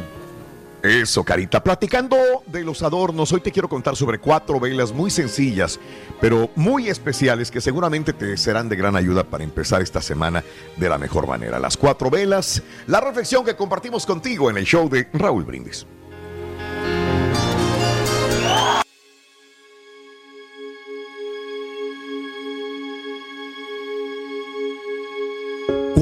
[0.84, 1.64] Eso, Carita.
[1.64, 2.18] Platicando
[2.48, 5.80] de los adornos, hoy te quiero contar sobre cuatro velas muy sencillas,
[6.20, 10.44] pero muy especiales que seguramente te serán de gran ayuda para empezar esta semana
[10.78, 11.60] de la mejor manera.
[11.60, 15.86] Las cuatro velas, la reflexión que compartimos contigo en el show de Raúl Brindis.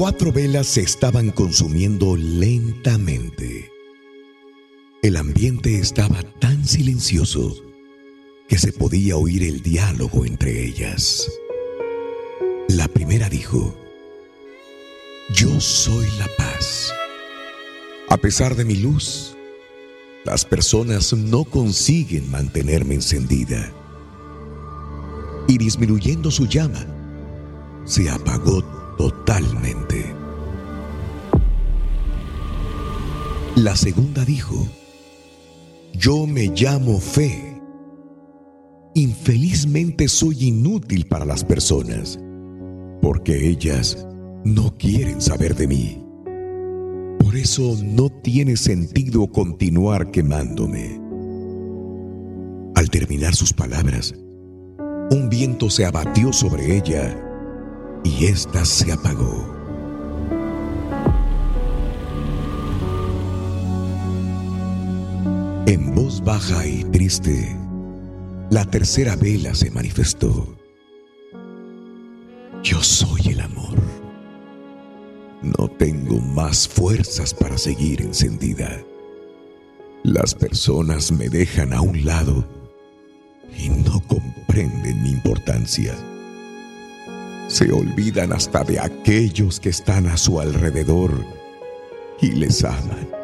[0.00, 3.69] cuatro velas se estaban consumiendo lentamente.
[5.02, 7.56] El ambiente estaba tan silencioso
[8.50, 11.26] que se podía oír el diálogo entre ellas.
[12.68, 13.74] La primera dijo,
[15.34, 16.92] Yo soy la paz.
[18.10, 19.34] A pesar de mi luz,
[20.26, 23.72] las personas no consiguen mantenerme encendida.
[25.48, 26.84] Y disminuyendo su llama,
[27.86, 28.62] se apagó
[28.98, 30.14] totalmente.
[33.56, 34.68] La segunda dijo,
[35.92, 37.60] yo me llamo fe.
[38.94, 42.18] Infelizmente soy inútil para las personas,
[43.00, 44.06] porque ellas
[44.44, 46.04] no quieren saber de mí.
[47.18, 51.00] Por eso no tiene sentido continuar quemándome.
[52.74, 54.14] Al terminar sus palabras,
[55.10, 57.16] un viento se abatió sobre ella
[58.04, 59.59] y ésta se apagó.
[65.70, 67.56] En voz baja y triste,
[68.50, 70.56] la tercera vela se manifestó.
[72.64, 73.78] Yo soy el amor.
[75.42, 78.82] No tengo más fuerzas para seguir encendida.
[80.02, 82.44] Las personas me dejan a un lado
[83.56, 85.94] y no comprenden mi importancia.
[87.46, 91.12] Se olvidan hasta de aquellos que están a su alrededor
[92.20, 93.19] y les aman.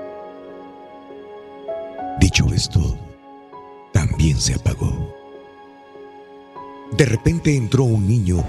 [2.20, 2.98] Dicho esto,
[3.92, 5.14] también se apagó.
[6.96, 8.44] De repente entró un niño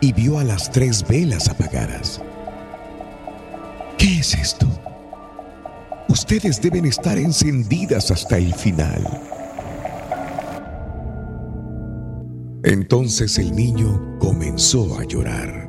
[0.00, 2.22] y vio a las tres velas apagadas.
[3.98, 4.66] ¿Qué es esto?
[6.08, 9.06] Ustedes deben estar encendidas hasta el final.
[12.64, 15.68] Entonces el niño comenzó a llorar.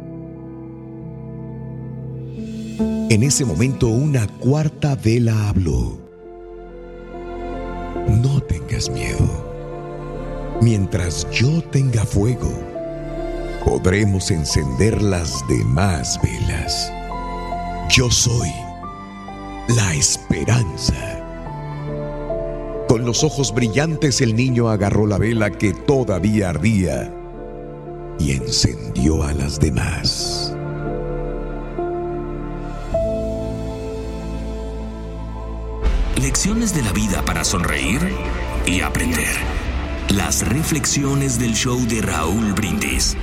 [3.09, 6.00] En ese momento una cuarta vela habló.
[8.07, 9.27] No tengas miedo.
[10.61, 12.51] Mientras yo tenga fuego,
[13.65, 16.91] podremos encender las demás velas.
[17.89, 18.51] Yo soy
[19.75, 21.17] la esperanza.
[22.87, 27.11] Con los ojos brillantes el niño agarró la vela que todavía ardía
[28.19, 30.55] y encendió a las demás.
[36.21, 37.99] Lecciones de la vida para sonreír
[38.65, 39.27] y aprender.
[40.09, 43.17] Las reflexiones del show de Raúl Brindis.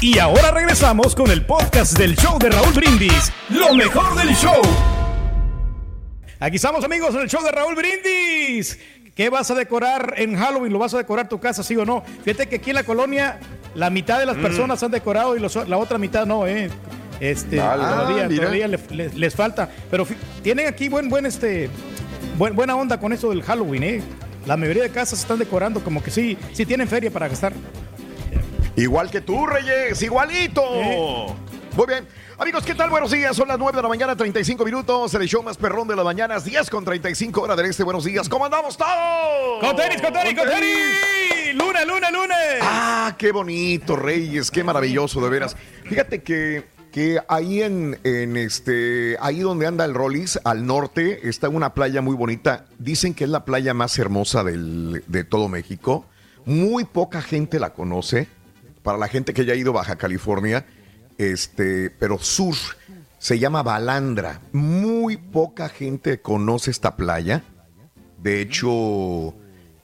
[0.00, 3.32] Y ahora regresamos con el podcast del show de Raúl Brindis.
[3.48, 4.60] Lo mejor del show.
[6.38, 8.78] Aquí estamos amigos en el show de Raúl Brindis.
[9.16, 10.72] ¿Qué vas a decorar en Halloween?
[10.72, 12.04] ¿Lo vas a decorar tu casa, sí o no?
[12.24, 13.40] Fíjate que aquí en la colonia
[13.74, 16.70] la mitad de las personas han decorado y los- la otra mitad no, ¿eh?
[17.20, 17.82] Este, Dale.
[17.82, 19.68] todavía, Ah, todavía le- le- les falta.
[19.90, 20.06] Pero
[20.42, 21.68] tienen aquí buen, buen, este,
[22.36, 24.02] buen- buena onda con eso del Halloween, ¿eh?
[24.46, 27.52] La mayoría de casas están decorando como que sí, sí tienen feria para gastar.
[28.76, 30.62] Igual que tú, Reyes, igualito.
[31.76, 32.06] Muy bien.
[32.38, 32.88] Amigos, ¿qué tal?
[32.90, 33.34] Buenos días.
[33.36, 35.12] Son las 9 de la mañana, 35 minutos.
[35.14, 37.82] El show más perrón de las mañanas, 10 con 35 horas del este.
[37.82, 38.28] Buenos días.
[38.28, 39.60] ¿Cómo andamos todos?
[39.60, 41.54] ¡Con tenis, con tenis, con tenis!
[41.54, 42.36] ¡Lunes, lunes, lunes!
[42.62, 45.56] Ah, qué bonito, Reyes, qué maravilloso, de veras.
[45.84, 51.74] Fíjate que, que ahí en, este, ahí donde anda el Rollis, al norte, está una
[51.74, 52.64] playa muy bonita.
[52.78, 56.06] Dicen que es la playa más hermosa del- de todo México.
[56.46, 58.26] Muy poca gente la conoce.
[58.82, 60.64] Para la gente que ya ha ido a Baja California,
[61.18, 62.54] este, pero sur,
[63.18, 64.40] se llama Balandra.
[64.52, 67.42] Muy poca gente conoce esta playa.
[68.22, 69.34] De hecho,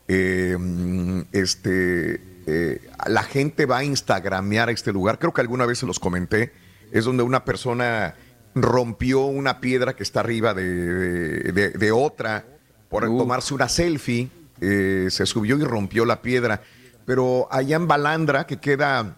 [0.09, 5.19] mm, este, eh, la gente va a instagramear este lugar.
[5.19, 6.53] Creo que alguna vez se los comenté.
[6.95, 8.15] Es donde una persona
[8.55, 12.47] rompió una piedra que está arriba de, de- de otra
[12.89, 14.31] por tomarse una selfie.
[14.61, 16.63] eh, se subió y rompió la piedra.
[17.05, 19.17] Pero allá en Balandra, que queda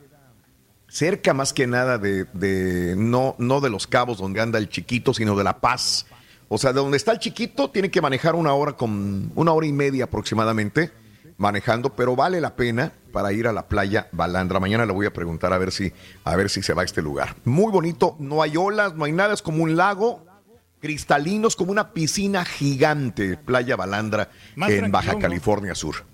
[0.88, 5.12] cerca más que nada de, de- no, no de los cabos donde anda el chiquito,
[5.12, 6.06] sino de La Paz.
[6.48, 9.66] O sea, de donde está el chiquito tiene que manejar una hora con una hora
[9.66, 10.90] y media aproximadamente
[11.38, 14.61] manejando, pero vale la pena para ir a la playa Balandra.
[14.61, 15.92] Mañana le voy a preguntar a ver si
[16.25, 17.37] a ver si se va a este lugar.
[17.44, 20.25] Muy bonito, no hay olas, no hay nada, es como un lago
[20.81, 25.18] cristalinos como una piscina gigante, Playa Balandra Más en Baja.
[25.18, 26.05] California Sur.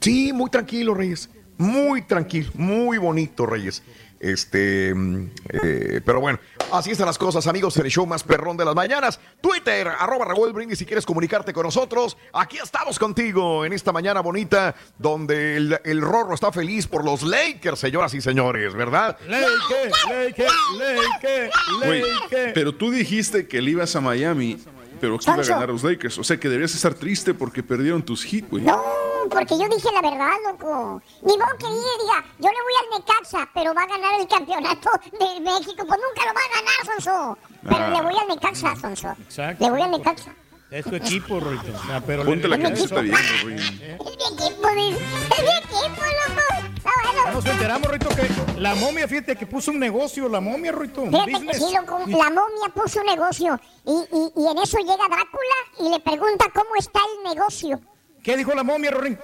[0.00, 1.28] Sí, muy tranquilo, Reyes.
[1.58, 3.82] Muy tranquilo, muy bonito, Reyes.
[4.22, 5.30] Este, mm,
[5.64, 6.38] eh, pero bueno,
[6.72, 9.20] Así están las cosas, amigos, en el show más perrón de las mañanas.
[9.42, 12.16] Twitter, arroba Raúl Brindis, si quieres comunicarte con nosotros.
[12.32, 17.24] Aquí estamos contigo en esta mañana bonita, donde el, el Rorro está feliz por los
[17.24, 19.18] Lakers, señoras y señores, ¿verdad?
[19.28, 22.52] Lakers, Lakers, Lakers, Lakers.
[22.54, 24.58] pero tú dijiste que le ibas a Miami,
[25.02, 26.16] pero que iba a ganar los Lakers.
[26.18, 28.62] O sea que deberías estar triste porque perdieron tus hits, güey.
[28.62, 28.80] No,
[29.28, 31.02] porque yo dije la verdad, loco.
[31.22, 34.28] Ni modo que diga, diga, yo le voy al Necaxa, pero va a ganar el
[34.28, 35.84] campeonato de México.
[35.88, 37.38] Pues nunca lo va a ganar, Sonso.
[37.64, 37.90] Pero Ah.
[37.90, 39.08] le voy al Necaxa, Sonso.
[39.24, 39.64] Exacto.
[39.64, 40.30] Le voy al Necaxa.
[40.72, 41.70] Es tu equipo, Rorito.
[41.74, 43.56] O sea, pero Ponte la camiseta bien, güey.
[43.56, 44.68] Es mi equipo.
[44.68, 46.42] Es mi equipo, loco.
[46.82, 47.32] Bueno.
[47.34, 51.32] Nos enteramos, Rito, que la momia, fíjate que puso un negocio, la momia, Fíjate que
[51.32, 51.58] business.
[51.58, 51.98] sí, loco.
[52.06, 53.60] La momia puso un negocio.
[53.84, 57.78] Y, y, y en eso llega Drácula y le pregunta cómo está el negocio.
[58.22, 59.18] ¿Qué dijo la momia, Rorín?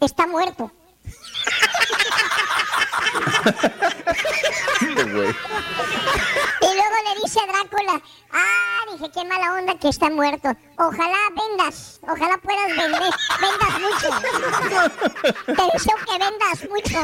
[0.00, 0.72] Está muerto.
[4.80, 5.34] Este güey.
[7.26, 8.00] Dice Drácula,
[8.32, 10.48] ah, dije, qué mala onda que está muerto.
[10.78, 13.02] Ojalá vendas, ojalá puedas vender,
[13.42, 14.08] vendas mucho.
[15.44, 16.98] Te deseo que vendas mucho.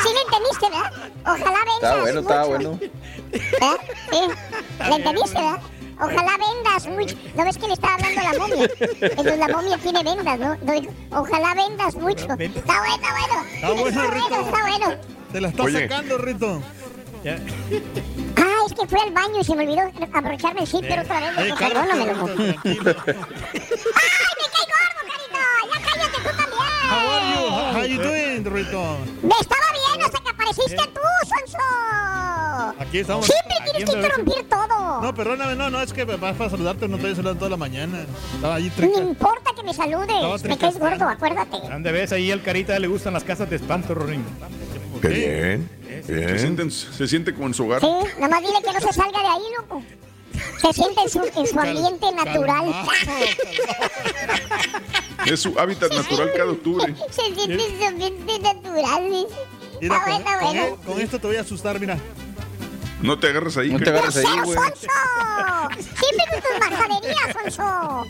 [0.00, 0.90] ¿Sí le entendiste, verdad?
[1.26, 2.30] Ojalá vendas Está bueno, mucho.
[2.32, 2.78] está bueno.
[3.30, 3.76] ¿Eh?
[4.10, 4.20] Sí.
[4.88, 5.60] ¿Le entendiste, verdad?
[6.00, 7.16] Ojalá vendas mucho.
[7.36, 8.70] ¿No ves que le estaba hablando a la momia?
[9.02, 10.56] Entonces la momia tiene vendas, ¿no?
[11.20, 12.24] Ojalá vendas mucho.
[12.38, 13.44] Está bueno, está bueno.
[13.52, 14.40] Está bueno, Rito.
[14.40, 15.00] está bueno.
[15.30, 15.88] Te la está Oye.
[15.88, 16.62] sacando, Rito.
[17.22, 17.38] Ya.
[18.70, 21.30] Es que fui al baño y se me olvidó abrocharme el zipper otra vez.
[21.38, 22.30] Eh, Perdóname, loco.
[22.38, 25.40] ¡Ay, me cae gordo, carito!
[25.66, 26.86] ¡Ya cállate tú también!
[26.88, 27.40] How are you?
[27.48, 28.98] How, how you doing, Rito?
[29.22, 31.58] Me estaba bien hasta que apareciste tú, Sonso.
[32.78, 33.26] Aquí estamos.
[33.26, 35.00] Siempre tienes que interrumpir todo.
[35.02, 37.50] No, perdóname, no, no, es que vas para saludarte, no te voy a saludar toda
[37.50, 38.06] la mañana.
[38.36, 40.44] Estaba allí No importa que me saludes.
[40.44, 41.56] Me caes gordo, acuérdate.
[41.68, 42.12] ¿Dónde ves?
[42.12, 44.24] Ahí al carita le gustan las casas de espanto, Rorín.
[45.00, 45.70] Qué bien,
[46.06, 46.38] Se bien.
[46.38, 47.80] siente, en- se siente como en su hogar.
[47.80, 47.86] Sí,
[48.18, 49.82] nomás dile que no se salga de ahí, loco.
[50.60, 52.74] Se siente en su, en su ambiente natural.
[55.26, 56.94] Es su hábitat natural cada octubre.
[57.10, 59.04] Se siente en su ambiente natural.
[59.10, 59.26] dice.
[59.80, 60.76] Mira, Está con, bueno, está con- bueno.
[60.86, 61.98] con esto te voy a asustar, mira.
[63.02, 63.70] No te agarres ahí.
[63.70, 64.56] No te agarres ahí, ¡Grosero, güey.
[64.58, 64.88] Sonso!
[65.78, 68.06] Siempre con tus majaderías, Sonso.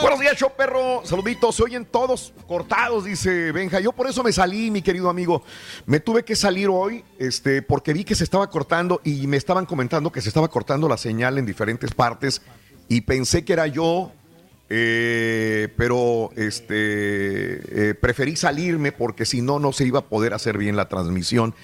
[0.00, 1.02] Buenos días, show perro.
[1.04, 1.56] Saluditos.
[1.56, 3.80] Se oyen todos cortados, dice Benja.
[3.80, 5.42] Yo por eso me salí, mi querido amigo.
[5.86, 9.66] Me tuve que salir hoy este, porque vi que se estaba cortando y me estaban
[9.66, 12.40] comentando que se estaba cortando la señal en diferentes partes
[12.88, 14.12] y pensé que era yo.
[14.70, 20.58] eh, pero este eh, preferí salirme porque si no no se iba a poder hacer
[20.58, 21.54] bien la transmisión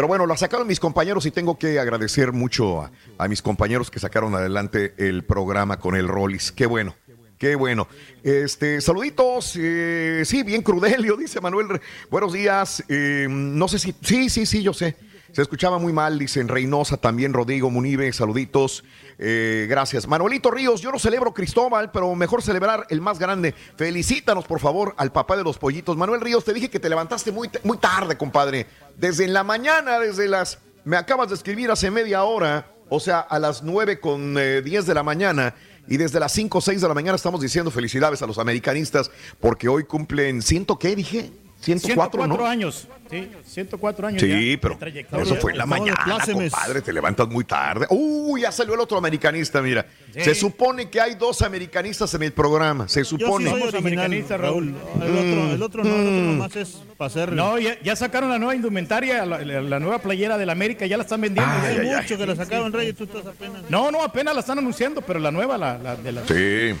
[0.00, 3.98] pero bueno, la sacaron mis compañeros y tengo que agradecer mucho a, mis compañeros que
[3.98, 6.52] sacaron adelante el programa con el Rollis.
[6.52, 6.94] Qué bueno.
[7.36, 7.86] Qué bueno.
[8.22, 9.56] Este, saluditos.
[9.58, 11.82] eh, sí, bien crudelio, dice Manuel.
[12.10, 12.82] Buenos días.
[12.88, 13.94] eh, no sé si.
[14.00, 14.96] Sí, sí, sí, yo sé.
[15.32, 18.82] Se escuchaba muy mal, dicen Reynosa también, Rodrigo Munive, saluditos.
[19.18, 20.08] eh, gracias.
[20.08, 23.54] Manuelito Ríos, yo no celebro Cristóbal, pero mejor celebrar el más grande.
[23.76, 25.96] Felicítanos, por favor, al papá de los pollitos.
[25.96, 28.66] Manuel Ríos, te dije que te levantaste muy, muy tarde, compadre.
[28.96, 30.58] Desde la mañana, desde las.
[30.84, 34.86] Me acabas de escribir hace media hora, o sea, a las 9 con eh, 10
[34.86, 35.54] de la mañana.
[35.86, 39.10] Y desde las 5 o 6 de la mañana estamos diciendo felicidades a los americanistas
[39.40, 41.30] porque hoy cumplen ciento, ¿qué dije?
[41.60, 42.46] 104, 104 ¿no?
[42.46, 42.88] años.
[43.10, 44.22] Sí, 104 años.
[44.22, 47.86] Sí, ya pero de eso fue en la de mañana, compadre, te levantas muy tarde.
[47.90, 49.84] Uy, ya salió el otro americanista, mira.
[50.14, 50.20] Sí.
[50.22, 53.50] Se supone que hay dos americanistas en el programa, se Yo sí supone.
[53.50, 54.74] soy Somos original, americanistas, Raúl.
[55.02, 57.32] El otro, el otro no, el otro nomás es para hacer.
[57.32, 60.96] No, ya, ya sacaron la nueva indumentaria, la, la- la nueva playera del América, ya
[60.96, 61.52] la están vendiendo.
[61.52, 61.96] Ay, Hace ay, ay.
[62.02, 63.62] mucho que la sacaron, Rey, y tú estás apenas.
[63.68, 66.74] No, no, apenas la están anunciando, pero la nueva, la, la de, la- Sí.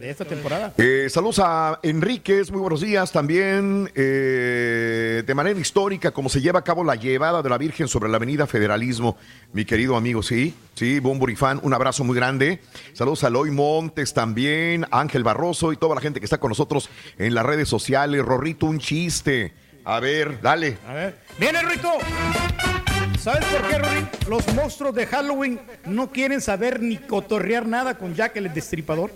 [0.00, 0.72] De esta temporada.
[0.78, 3.12] Eh, saludos a Enríquez, muy buenos días.
[3.12, 7.86] También eh, de manera histórica, como se lleva a cabo la llevada de la Virgen
[7.86, 9.18] sobre la Avenida Federalismo,
[9.52, 12.60] mi querido amigo, sí, sí, Bumburi fan, un abrazo muy grande.
[12.94, 16.88] Saludos a Loy Montes también, Ángel Barroso y toda la gente que está con nosotros
[17.18, 18.24] en las redes sociales.
[18.24, 19.52] Rorrito, un chiste.
[19.84, 20.78] A ver, dale.
[20.88, 21.18] A ver.
[21.38, 21.92] ¡Viene, Rito!
[23.18, 24.08] ¿Sabes por qué, Rorín?
[24.30, 29.10] Los monstruos de Halloween no quieren saber ni cotorrear nada con Jack el Destripador.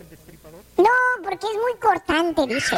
[0.77, 2.77] No, porque es muy cortante, dice.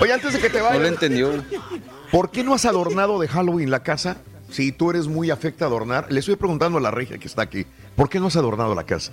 [0.00, 1.44] Oye, antes de que te No lo vayas, entendió.
[2.10, 4.18] ¿por qué no has adornado de Halloween la casa?
[4.50, 7.42] Si tú eres muy afecta a adornar, le estoy preguntando a la regia que está
[7.42, 9.12] aquí, ¿por qué no has adornado la casa?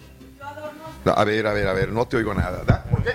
[1.05, 2.61] A ver, a ver, a ver, no te oigo nada.
[2.65, 2.83] ¿da?
[2.83, 3.11] ¿Por qué?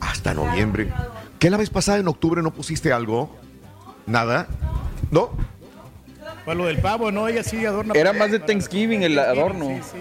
[0.00, 0.92] Hasta noviembre.
[1.38, 3.36] ¿Qué la vez pasada en octubre no pusiste algo?
[4.06, 4.48] ¿Nada?
[5.12, 5.30] ¿No?
[6.48, 7.92] Pues lo del pavo, no, ella sí adorna.
[7.94, 9.66] Era más de Thanksgiving el adorno.
[9.66, 9.98] Sí, sí.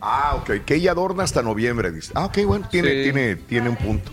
[0.00, 2.10] Ah, ok, que ella adorna hasta noviembre, dice.
[2.14, 3.02] Ah, ok, bueno, tiene, Sí.
[3.02, 4.10] tiene, tiene un punto.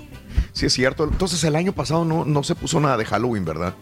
[0.51, 1.05] Sí, es cierto.
[1.05, 3.73] Entonces el año pasado no, no se puso nada de Halloween, ¿verdad?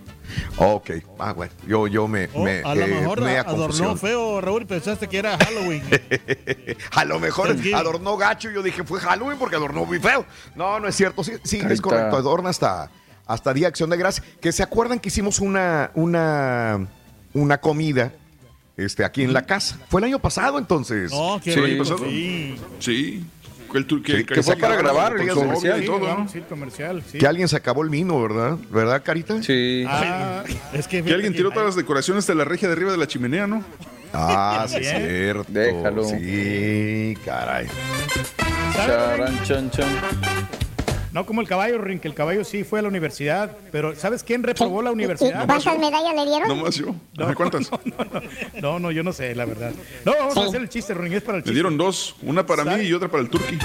[0.57, 3.97] Ok, ah, bueno, yo, yo me, Oh, me, a lo eh, mejor me adornó confusión.
[3.97, 5.81] feo, Raúl, y pensaste que era Halloween.
[6.91, 8.51] A lo mejor adornó gacho.
[8.51, 10.27] Yo dije, fue Halloween porque adornó muy feo.
[10.53, 11.23] No, no es cierto.
[11.23, 12.17] Sí, sí es correcto.
[12.17, 12.91] Adorna hasta,
[13.25, 14.23] hasta Día de Acción de Gracias.
[14.39, 16.87] Que se acuerdan que hicimos una, una,
[17.33, 18.11] una comida
[18.77, 19.77] este, aquí en la casa.
[19.89, 21.11] Fue el año pasado, entonces.
[21.11, 21.99] No, qué Sí, rico, pasado.
[22.05, 22.55] sí.
[22.79, 23.25] Sí.
[23.71, 25.83] El Sí, que, que fue para grabar el comercial.
[25.83, 26.27] y todo, ¿no?
[26.27, 27.19] sí, comercial, sí.
[27.19, 28.57] Que alguien se acabó el vino, ¿verdad?
[28.71, 29.43] ¿Verdad, Carita?
[29.43, 29.83] Sí.
[29.87, 32.97] Ah, Es que, Que alguien tiró todas las decoraciones de la regia de arriba de
[32.97, 33.63] la chimenea, ¿no?
[34.11, 35.45] Ah, sí, es cierto.
[35.49, 36.03] Déjalo.
[36.03, 37.67] Sí, caray.
[38.73, 39.87] Charan, chan, chan.
[41.11, 43.57] No como el caballo, Rin, que el caballo sí fue a la universidad.
[43.71, 45.45] Pero ¿sabes quién reprobó la ¿Y universidad?
[45.47, 46.47] cuántas medallas le dieron?
[46.47, 46.93] Nomás yo.
[47.17, 47.69] Ajá, ¿Cuántas?
[48.61, 49.71] No, no, yo no sé, la verdad.
[50.05, 51.53] No, vamos a hacer el chiste, Rin, es para el chiste.
[51.53, 53.57] dieron dos, una para mí y otra para el turqui.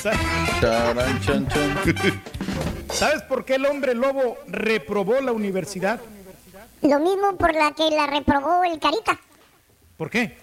[0.00, 0.18] ¿Sabes-
[0.60, 2.22] Charan, chan, chan.
[2.92, 6.00] ¿Sabes por qué el hombre lobo reprobó la universidad?
[6.82, 9.18] Lo mismo por la que la reprobó el Carita,
[9.96, 10.36] ¿Por qué?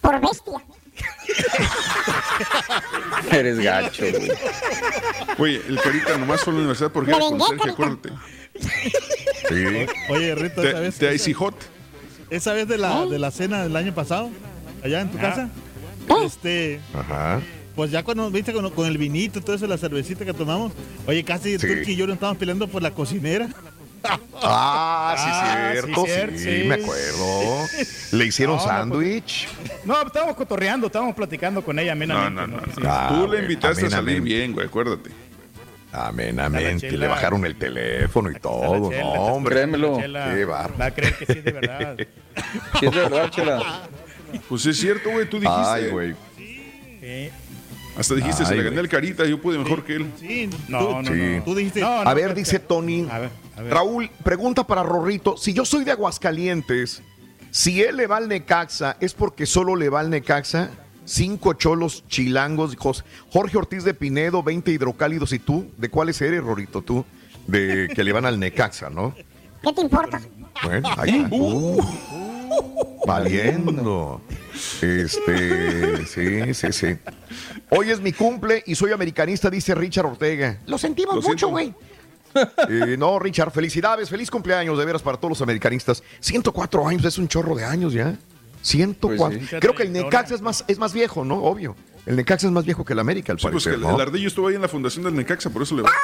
[0.00, 0.62] por bestia.
[3.32, 4.30] Eres gacho, güey.
[5.38, 7.72] Oye, el Carita nomás fue a la universidad porque era conserje, Carita.
[7.72, 8.10] acuérdate.
[9.48, 9.86] Sí.
[10.10, 10.98] Oye, Rito, De, ¿sabes?
[10.98, 11.54] de Icy Hot.
[12.30, 14.30] Esa vez de la, de la cena del año pasado,
[14.82, 15.48] allá en tu casa,
[16.24, 17.40] este, Ajá.
[17.76, 20.72] pues ya cuando viste con, con el vinito y todo eso, la cervecita que tomamos,
[21.06, 21.66] oye, casi Sí.
[21.66, 23.48] Turki y yo nos estábamos peleando por la cocinera.
[24.42, 26.04] Ah, sí, Ah, cierto.
[26.04, 26.68] sí, cierto, sí, sí.
[26.68, 27.66] me acuerdo.
[28.12, 29.48] Le hicieron No, no, sándwich.
[29.84, 32.40] No, estábamos cotorreando, estábamos platicando con ella No, amenamente.
[32.40, 32.62] no, no.
[32.74, 32.82] Sí.
[32.86, 35.10] Ah, Tú le invitaste a salir bien, güey, acuérdate.
[35.92, 36.88] Amenamente.
[36.88, 36.98] Chela.
[36.98, 38.90] Le bajaron el teléfono y todo.
[38.90, 39.54] Chela, No, hombre.
[39.54, 39.96] Créemelo.
[39.98, 40.74] Qué bárbaro.
[40.78, 41.96] Va a creer que sí es de verdad.
[42.80, 43.82] Sí, es de verdad, chela.
[44.48, 45.62] Pues es cierto, güey, tú dijiste.
[45.64, 46.14] Ay, güey.
[46.36, 47.30] Sí.
[47.96, 50.12] Hasta dijiste, se le gané el Carita, yo pude mejor que él.
[50.18, 51.36] Sí, No, no, Sí.
[51.36, 51.42] no.
[51.44, 53.06] tú dijiste, No, no, A ver, dice Tony.
[53.10, 53.72] A ver, a ver.
[53.72, 55.36] Raúl, pregunta para Rorrito.
[55.36, 57.02] Si yo soy de Aguascalientes,
[57.50, 60.70] si él le va al Necaxa, ¿es porque solo le va al Necaxa?
[61.04, 62.76] Cinco cholos chilangos.
[63.30, 65.32] Jorge Ortiz de Pinedo, 20 hidrocálidos.
[65.32, 65.70] ¿Y tú?
[65.76, 66.82] ¿De cuáles eres, Rorrito?
[66.82, 67.04] Tú,
[67.46, 69.14] de que le van al Necaxa, ¿no?
[69.62, 70.20] ¿Qué te importa?
[70.64, 71.28] Bueno, ahí está.
[71.36, 71.80] Uh,
[73.06, 74.20] valiendo.
[74.80, 76.98] Este, sí, sí, sí.
[77.70, 80.58] Hoy es mi cumple y soy americanista, dice Richard Ortega.
[80.66, 81.74] Lo sentimos Lo mucho, güey.
[82.68, 86.02] Eh, no, Richard, felicidades, feliz cumpleaños de veras para todos los americanistas.
[86.20, 88.16] 104 años, es un chorro de años ya.
[88.62, 89.38] 104.
[89.38, 89.56] Pues sí.
[89.60, 91.36] Creo que el Necaxa es más, es más viejo, ¿no?
[91.36, 91.76] Obvio.
[92.06, 93.94] El Necaxa es más viejo que el América, al Sí, pues que el, ¿no?
[93.94, 95.90] el ardillo estuvo ahí en la fundación del Necaxa, por eso le va.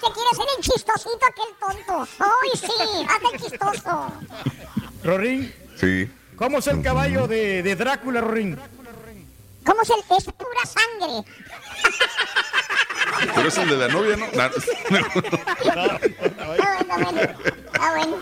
[0.00, 1.54] ¿Qué quiere ser el chistosito aquel
[1.86, 2.08] tonto?
[2.18, 3.06] ¡Ay, sí!
[3.08, 4.12] ¡Hazte el chistoso!
[5.04, 6.10] Rorín, Sí.
[6.36, 8.58] ¿cómo es el caballo de, de Drácula, Rorín?
[9.64, 11.24] ¿Cómo es el es pura sangre?
[13.34, 14.26] Pero es el de la novia, ¿no?
[14.40, 14.50] Ah,
[17.94, 18.16] bueno.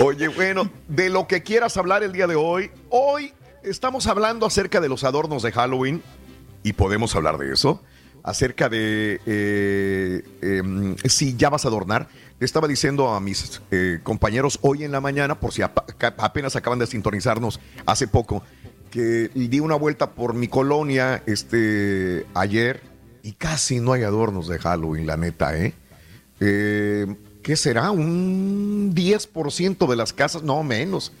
[0.00, 4.80] Oye, bueno, de lo que quieras hablar el día de hoy, hoy estamos hablando acerca
[4.80, 6.02] de los adornos de Halloween
[6.62, 7.82] y podemos hablar de eso,
[8.26, 12.08] acerca de eh, em, si ya vas a adornar.
[12.38, 16.86] Estaba diciendo a mis eh, compañeros hoy en la mañana, por si apenas acaban de
[16.86, 18.42] sintonizarnos hace poco,
[18.90, 22.82] que di una vuelta por mi colonia este, ayer
[23.22, 25.72] y casi no hay adornos de Halloween, la neta, ¿eh?
[26.40, 27.06] Eh,
[27.42, 27.90] ¿Qué será?
[27.90, 30.42] ¿Un 10% de las casas?
[30.42, 31.12] No, menos.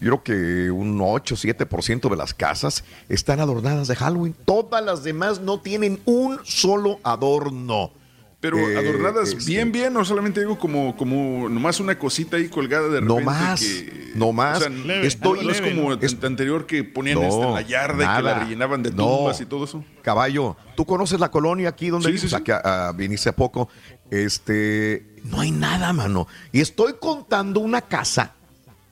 [0.00, 4.34] Yo creo que un 8, 7% de las casas están adornadas de Halloween.
[4.46, 7.92] Todas las demás no tienen un solo adorno.
[8.40, 12.48] Pero Eh, adornadas este, bien, bien, o solamente digo como, como nomás una cosita ahí
[12.48, 13.14] colgada de repente.
[13.14, 14.56] No más, que- no más.
[14.56, 16.00] O sea, Leve, estoy, no es como ¿no?
[16.00, 18.22] el anterior que ponían No, esta en la yarda y que nada.
[18.22, 19.06] la rellenaban de No.
[19.06, 19.84] tumbas y todo eso.
[20.00, 22.34] Caballo, ¿tú conoces la colonia aquí donde Sí, sí, sí.
[22.34, 23.68] Aquí, ah, viniste a poco.
[24.10, 26.26] Este, no hay nada, mano.
[26.50, 28.36] Y estoy contando una casa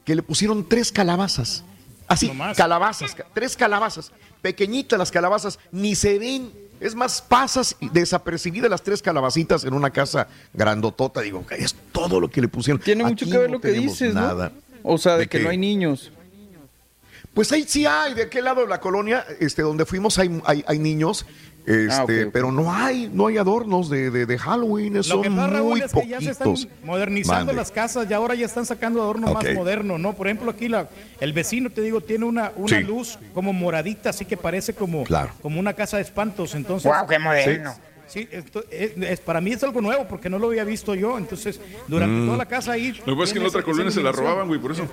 [0.09, 1.62] que le pusieron tres calabazas.
[2.07, 4.11] Así, calabazas, ca- tres calabazas.
[4.40, 6.51] Pequeñitas las calabazas, ni se ven.
[6.81, 11.21] Es más, pasas desapercibidas las tres calabacitas en una casa grandotota.
[11.21, 12.81] Digo, es todo lo que le pusieron.
[12.81, 14.51] Tiene mucho Aquí que ver no lo que dices, nada.
[14.83, 14.92] ¿no?
[14.92, 16.11] O sea, de, ¿De que no hay niños.
[17.35, 20.64] Pues ahí sí hay, de aquel lado de la colonia, este, donde fuimos hay, hay,
[20.66, 21.27] hay niños,
[21.68, 22.33] este, Ah, ok.
[22.33, 25.71] pero no hay, no hay adornos de, de, de Halloween, Lo son que pasa, Raúl,
[25.71, 26.54] muy es que ya se están
[26.85, 27.54] modernizando Mande.
[27.54, 30.14] las casas y ahora ya están sacando adornos más modernos, ¿no?
[30.14, 30.88] Por ejemplo, aquí la,
[31.21, 32.83] el vecino, te digo, tiene una, una Sí.
[32.85, 35.31] luz como moradita, así que parece como, Claro.
[35.42, 36.54] como una casa de espantos.
[36.54, 37.75] Entonces, ¡Guau, qué moderno!
[38.06, 41.19] Sí, esto es, es- para mí es algo nuevo porque no lo había visto yo.
[41.19, 42.25] Entonces, durante Mm.
[42.25, 42.92] toda la casa ahí.
[43.04, 44.87] Lo que pasa es que en otra colonia se la robaban, güey, por eso.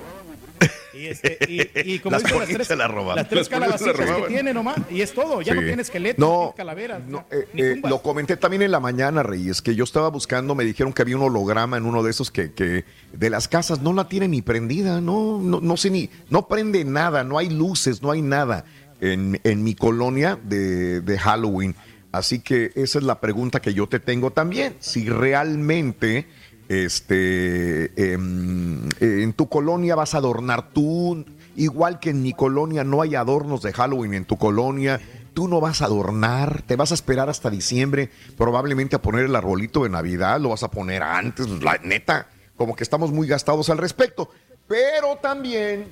[0.97, 3.15] Y, este, y, y como Las dice, las tres, se las robaban.
[3.17, 4.77] las tres Las que tiene nomás.
[4.89, 5.41] Y es todo.
[5.41, 7.01] Ya no tiene esqueletos, No, calaveras.
[7.07, 10.55] no, eh, ni eh, lo comenté también en la mañana, Reyes, que yo estaba buscando,
[10.55, 13.81] me dijeron que había un holograma en uno de esos que, que de las casas
[13.81, 17.49] no la tiene ni prendida, no, no, no sé ni, no prende nada, no hay
[17.49, 18.65] luces, no hay nada
[19.01, 21.75] en, en mi colonia de, de Halloween.
[22.11, 24.75] Así que esa es la pregunta que yo te tengo también.
[24.79, 26.27] Si realmente
[26.69, 32.83] este, em, eh, en tu colonia vas a adornar tú, igual que en mi colonia
[32.83, 34.99] no hay adornos de Halloween en tu colonia,
[35.33, 39.35] tú no vas a adornar, te vas a esperar hasta diciembre, probablemente a poner el
[39.35, 43.69] arbolito de Navidad, lo vas a poner antes, la neta, como que estamos muy gastados
[43.69, 44.29] al respecto.
[44.67, 45.85] Pero también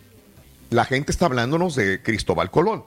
[0.70, 2.86] la gente está hablándonos de Cristóbal Colón.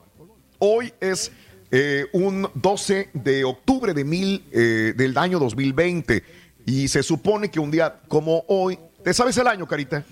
[0.58, 1.30] Hoy es
[1.70, 6.24] eh, un 12 de octubre de mil, eh, del año 2020
[6.66, 10.04] y se supone que un día como hoy, ¿te sabes el año, Carita?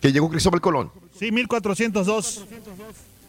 [0.00, 0.92] Que llegó Cristóbal Colón.
[1.18, 2.44] Sí, 1402.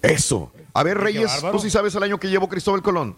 [0.01, 0.51] Eso.
[0.73, 1.31] A ver, Reyes.
[1.51, 3.15] ¿tú sí sabes el año que llevó Cristóbal Colón?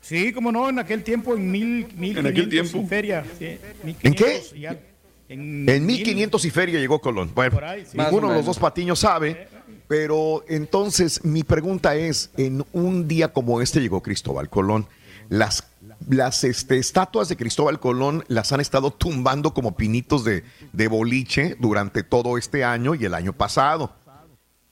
[0.00, 2.86] Sí, como no, en aquel tiempo, en mil, mil En aquel 500 tiempo.
[2.86, 3.24] y feria.
[3.38, 3.58] sí,
[4.02, 4.40] ¿En qué?
[4.42, 4.80] 1500 y algo.
[5.28, 7.30] En, En 1500 y feria llegó Colón.
[7.34, 7.96] Bueno, ahí, sí.
[7.96, 9.48] Ninguno de los dos patiños sabe,
[9.86, 14.86] pero entonces mi pregunta es, en un día como este llegó Cristóbal Colón,
[15.28, 15.68] las,
[16.08, 20.42] las este, estatuas de Cristóbal Colón las han estado tumbando como pinitos de,
[20.88, 23.94] boliche durante todo este año y el año pasado.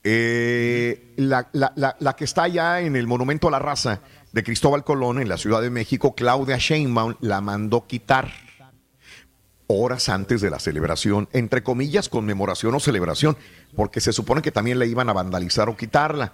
[0.03, 4.01] Eh, la- la que está allá en el Monumento a la Raza
[4.33, 8.31] de Cristóbal Colón en la Ciudad de México, Claudia Sheinbaum la mandó quitar
[9.67, 13.37] horas antes de la celebración, entre comillas, conmemoración o celebración,
[13.77, 16.33] porque se supone que también la iban a vandalizar o quitarla.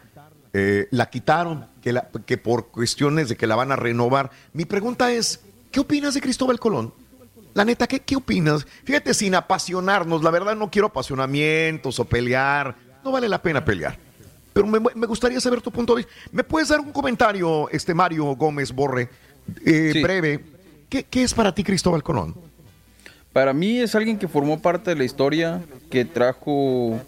[0.59, 4.31] Eh, la quitaron, que, la- que por cuestiones de que la van a renovar.
[4.55, 5.41] Mi pregunta es,
[5.71, 6.95] ¿qué opinas de Cristóbal Colón?
[7.53, 8.67] La neta, ¿qué, qué opinas?
[8.85, 13.99] Fíjate, sin apasionarnos, la verdad no quiero apasionamientos o pelear, no vale la pena pelear.
[14.55, 16.13] Pero me, me gustaría saber tu punto de vista.
[16.33, 19.11] ¿Me puedes dar un comentario, este Mario Gómez Borre,
[19.67, 20.03] eh, Sí.
[20.03, 20.43] breve?
[20.89, 22.35] ¿Qué, ¿Qué es para ti Cristóbal Colón?
[23.35, 26.99] Para mí es alguien que formó parte de la historia, que trajo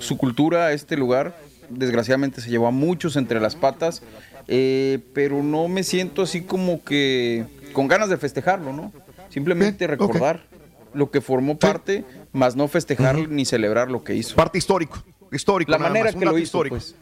[0.00, 1.45] su cultura a este lugar.
[1.70, 4.02] Desgraciadamente se llevó a muchos entre las patas,
[4.48, 8.92] eh, pero no me siento así como que con ganas de festejarlo, ¿no?
[9.28, 10.46] Simplemente Bien, recordar
[10.94, 14.34] lo que formó parte, más no festejar ni celebrar lo que hizo.
[14.36, 15.02] Parte histórico,
[15.32, 15.70] histórico.
[15.72, 16.94] La manera más, un que lo hizo, pues.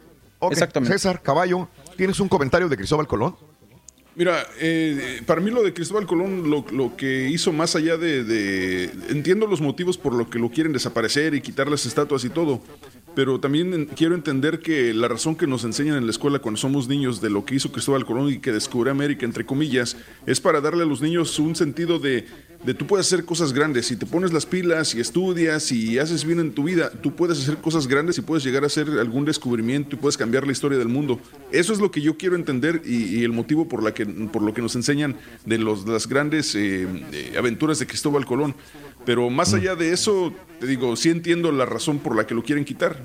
[0.51, 0.93] Exactamente.
[0.97, 3.35] César Caballo, ¿tienes un comentario de Cristóbal Colón?
[4.17, 8.23] Mira, eh, para mí lo de Cristóbal Colón, lo, lo que hizo más allá de,
[8.23, 12.29] de- Entiendo los motivos por lo que lo quieren desaparecer y quitar las estatuas y
[12.29, 12.61] todo,
[13.15, 16.87] pero también quiero entender que la razón que nos enseñan en la escuela cuando somos
[16.87, 20.61] niños de lo que hizo Cristóbal Colón y que descubrió América, entre comillas, es para
[20.61, 22.25] darle a los niños un sentido de,
[22.65, 23.87] de tú puedes hacer cosas grandes.
[23.87, 27.39] Si te pones las pilas y estudias y haces bien en tu vida, tú puedes
[27.39, 30.77] hacer cosas grandes y puedes llegar a hacer algún descubrimiento y puedes cambiar la historia
[30.77, 31.19] del mundo.
[31.51, 34.41] Eso es lo que yo quiero entender y, y el motivo por, la que, por
[34.41, 38.55] lo que nos enseñan de los, las grandes eh, eh, aventuras de Cristóbal Colón.
[39.05, 39.55] Pero más Mm.
[39.55, 42.97] allá de eso, te digo, sí entiendo la razón por la que lo quieren quitar.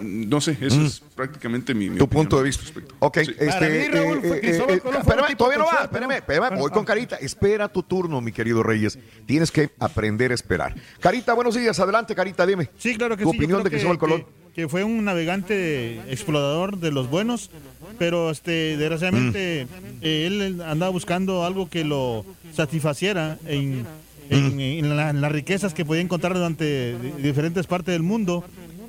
[0.00, 2.62] Mm, No sé, eso es prácticamente mi, mi Tu punto de vista.
[2.62, 2.94] respecto.
[3.00, 3.32] Ok, Sí.
[3.32, 6.84] este, Para mí, Raúl, fue eh, eh, un espérame, todavía no va, espérame, voy con.
[6.86, 7.16] Carita.
[7.16, 8.98] Espera tu turno, mi querido Reyes.
[9.26, 10.74] Tienes que aprender a esperar.
[11.00, 12.70] Carita, buenos días, adelante, Carita, dime.
[12.78, 13.36] Sí, claro que Tu sí.
[13.36, 14.24] yo opinión de que- Cristóbal Colón.
[14.54, 17.50] Que, que fue un navegante explorador de los buenos,
[17.98, 19.98] pero este, desgraciadamente Mm.
[20.00, 22.24] eh, él andaba buscando algo que lo
[22.54, 23.84] satisfaciera en,
[24.30, 24.60] en- Mm.
[24.60, 28.44] en la- en las riquezas que podía encontrar durante di- diferentes partes del mundo.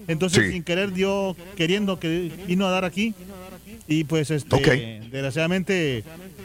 [0.07, 0.51] Entonces, Sí.
[0.53, 3.13] sin querer, dio, queriendo que vino a dar aquí.
[3.87, 6.03] Y pues, este, desgraciadamente,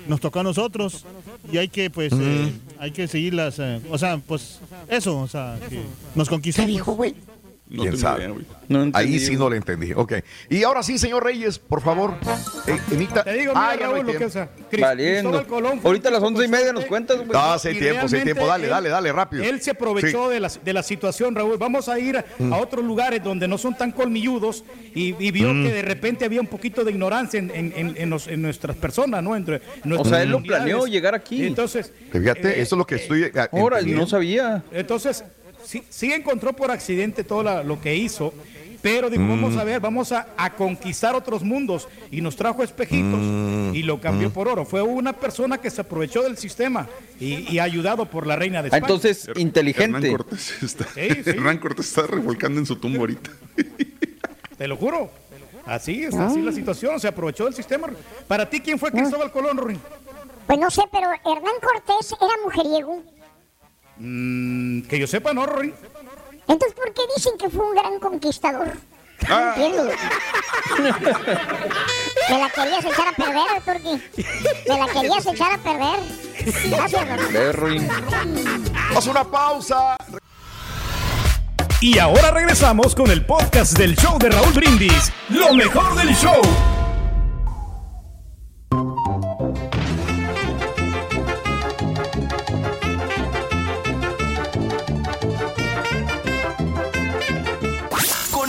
[0.09, 1.05] nos tocó a nosotros
[1.53, 5.29] y hay que, pues, eh, hay que seguir las, eh, o sea, pues, eso, o
[5.29, 5.81] sea, que
[6.15, 6.63] nos conquistó.
[6.97, 7.15] pues.
[7.69, 8.21] No ¿Quién sabe?
[8.25, 8.45] idea, güey.
[8.69, 9.39] No entendí, Ahí sí güey.
[9.39, 9.93] no le entendí.
[9.93, 10.13] Ok.
[10.51, 12.15] Y ahora sí, señor Reyes, por favor.
[12.69, 13.25] eh, emita.
[13.25, 14.31] Te digo, Ah, mira, Raúl, lo que o
[14.81, 15.47] Valiendo.
[15.49, 17.29] Colón Ahorita a las once y media nos cuentas, güey.
[17.31, 18.47] No, sí hay Y tiempo, sí hay tiempo.
[18.47, 19.43] Dale, dale, dale, rápido.
[19.45, 21.57] Él se aprovechó de, la, de la situación, Raúl.
[21.59, 22.53] Vamos a ir a, Mm.
[22.53, 24.65] a otros lugares donde no son tan colmilludos
[24.95, 25.65] y, y vio Mm.
[25.65, 28.77] que de repente había un poquito de ignorancia en, en- en- en los- en nuestras
[28.77, 29.35] personas, ¿no?
[29.35, 31.45] Entre nuestras sea, él lo planeó llegar aquí.
[31.47, 33.25] Entonces, Fíjate, eh, eso es lo que estoy.
[33.25, 33.33] eh,
[33.79, 34.03] entendiendo.
[34.03, 34.63] no sabía.
[34.73, 35.25] entonces,
[35.67, 38.33] sí, sí encontró por accidente todo la- lo que hizo,
[38.83, 39.29] pero dijo, Mm.
[39.31, 41.89] vamos a ver, vamos a, a conquistar otros mundos.
[42.11, 43.75] Y nos trajo espejitos Mm.
[43.75, 44.65] y lo cambió por oro.
[44.65, 46.89] Fue una persona que se aprovechó del sistema
[47.19, 48.85] y, y ayudado por la reina de Ah, España.
[48.95, 50.11] entonces, inteligente.
[50.13, 51.31] Cortés está, Sí, sí.
[51.31, 53.31] Hernán Cortés está revolcando en su tumba ahorita.
[54.57, 55.11] Te lo juro.
[55.65, 57.01] Así es, así la situación.
[57.01, 57.89] Se aprovechó del sistema.
[58.29, 59.81] Para ti, ¿quién fue Cristóbal Colón, Ruin?
[60.47, 63.03] Pues no sé, pero Hernán Cortés era mujeriego.
[63.99, 65.75] Mm, que yo sepa, no, Ruin.
[66.49, 68.73] Entonces, ¿por qué dicen que fue un gran conquistador?
[69.29, 69.89] No entiendo.
[72.29, 74.03] Me la querías echar a perder, Turki.
[74.69, 75.99] Me la querías echar a perder.
[76.71, 77.09] Gracias.
[78.97, 79.97] Haz una pausa.
[81.81, 85.13] Y ahora regresamos con el podcast del show de Raúl Brindis.
[85.29, 86.41] Lo mejor del show.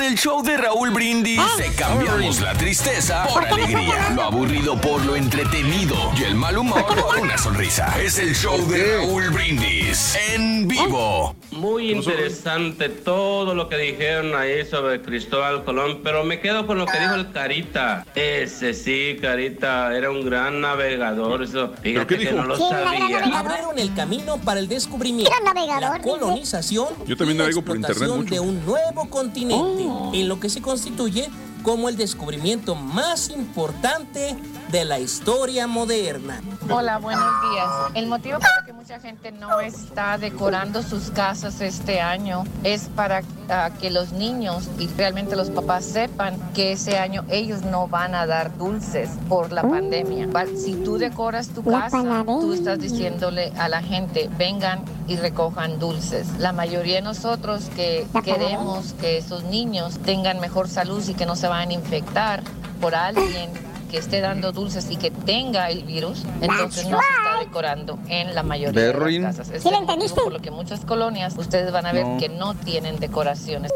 [0.07, 5.15] El show de Raúl Brindis te cambiamos la tristeza por alegría, lo aburrido por lo
[5.17, 7.93] entretenido y el mal humor por una sonrisa.
[8.01, 11.35] Es el show de Raúl Brindis en vivo.
[11.51, 16.85] Muy interesante todo lo que dijeron ahí sobre Cristóbal Colón, pero me quedo con lo
[16.85, 18.05] que dijo el Carita.
[18.15, 21.43] Ese sí, Carita, era un gran navegador.
[21.43, 22.37] Eso, fíjate qué que dijo?
[22.43, 23.39] no lo ¿Quién era sabía.
[23.39, 27.61] Abrieron el camino para el descubrimiento, Era navegador, la colonización Yo también y la navego
[27.63, 28.33] por internet mucho.
[28.33, 29.96] de un nuevo continente, Oh.
[30.13, 31.29] En lo que se constituye
[31.67, 34.37] como el descubrimiento más importante
[34.71, 36.41] de la historia moderna.
[36.69, 37.67] Hola, buenos días.
[37.93, 42.83] El motivo por el que mucha gente no está decorando sus casas este año es
[42.95, 47.89] para ah, que los niños y realmente los papás sepan que ese año ellos no
[47.89, 50.29] van a dar dulces por la pandemia.
[50.31, 55.79] Pa- Si tú decoras tu casa, tú estás diciéndole a la gente, vengan y recojan
[55.79, 56.27] dulces.
[56.39, 61.35] La mayoría de nosotros que queremos que esos niños tengan mejor salud y que no
[61.37, 62.43] se vayan a infectar
[62.79, 63.49] por alguien
[63.89, 68.35] que esté dando dulces y que tenga el virus, entonces no se está decorando en
[68.35, 69.21] la mayoría Berrin.
[69.21, 69.55] de las casas.
[69.55, 70.21] Es ¿Sí el lo motivo entendiste?
[70.21, 72.17] por lo que muchas colonias ustedes van a ver No.
[72.17, 73.71] que no tienen decoraciones.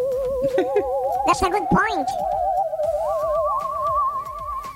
[1.27, 2.07] That's a good point.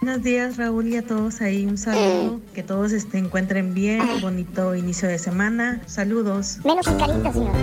[0.01, 4.73] Buenos días Raúl y a todos ahí un saludo, que todos se encuentren bien, bonito
[4.75, 6.59] inicio de semana, saludos.
[6.63, 7.53] Menos el carita, señor.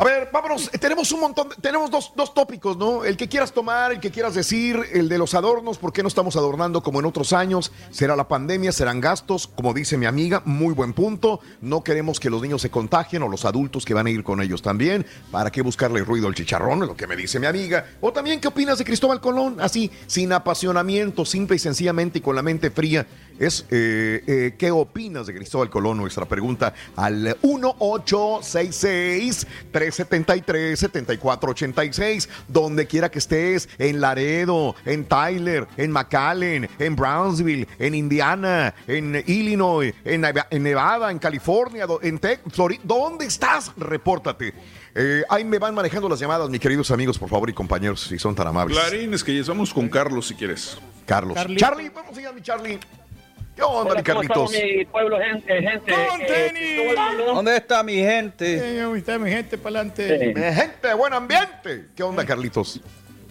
[0.00, 0.70] A ver, vámonos.
[0.72, 3.04] Eh, Tenemos un montón, tenemos dos, dos tópicos, ¿no?
[3.04, 6.08] El que quieras tomar, el que quieras decir, el de los adornos, ¿por qué no
[6.08, 7.70] estamos adornando como en otros años?
[7.90, 8.72] ¿Será la pandemia?
[8.72, 9.46] ¿Serán gastos?
[9.46, 11.40] Como dice mi amiga, muy buen punto.
[11.60, 14.40] No queremos que los niños se contagien o los adultos que van a ir con
[14.40, 15.04] ellos también.
[15.30, 16.80] ¿Para qué buscarle ruido al chicharrón?
[16.80, 17.84] Lo que me dice mi amiga.
[18.00, 19.60] O también, ¿qué opinas de Cristóbal Colón?
[19.60, 23.06] Así, sin apasionamiento, simple y sencillamente y con la mente fría.
[23.38, 25.98] Es, eh, eh, ¿qué opinas de Cristóbal Colón?
[25.98, 29.46] Nuestra pregunta al 1866
[29.94, 37.94] 373 7486 donde quiera que estés, en Laredo, en Tyler, en McAllen, en Brownsville, en
[37.94, 43.72] Indiana, en Illinois, en, Neva- en Nevada, en California, en Tec- Florida, ¿dónde estás?
[43.76, 44.54] Repórtate.
[44.94, 48.18] Eh, ahí me van manejando las llamadas, mis queridos amigos, por favor, y compañeros, si
[48.18, 48.76] son tan amables.
[48.76, 50.76] Clarín, es que ya vamos con Carlos si quieres.
[51.06, 51.34] Carlos.
[51.36, 51.56] Carly.
[51.56, 52.78] Charlie, vamos allá, mi Charlie.
[53.56, 54.52] ¿Qué onda, mi Carlitos?
[54.52, 55.60] mi pueblo, gente?
[55.62, 56.96] gente ¡Con tenis!
[57.26, 58.56] ¿Dónde está mi gente?
[58.78, 60.32] Eh, ahí está mi gente para adelante.
[60.34, 61.86] Mi gente de buen ambiente.
[61.94, 62.80] ¿Qué onda, Carlitos?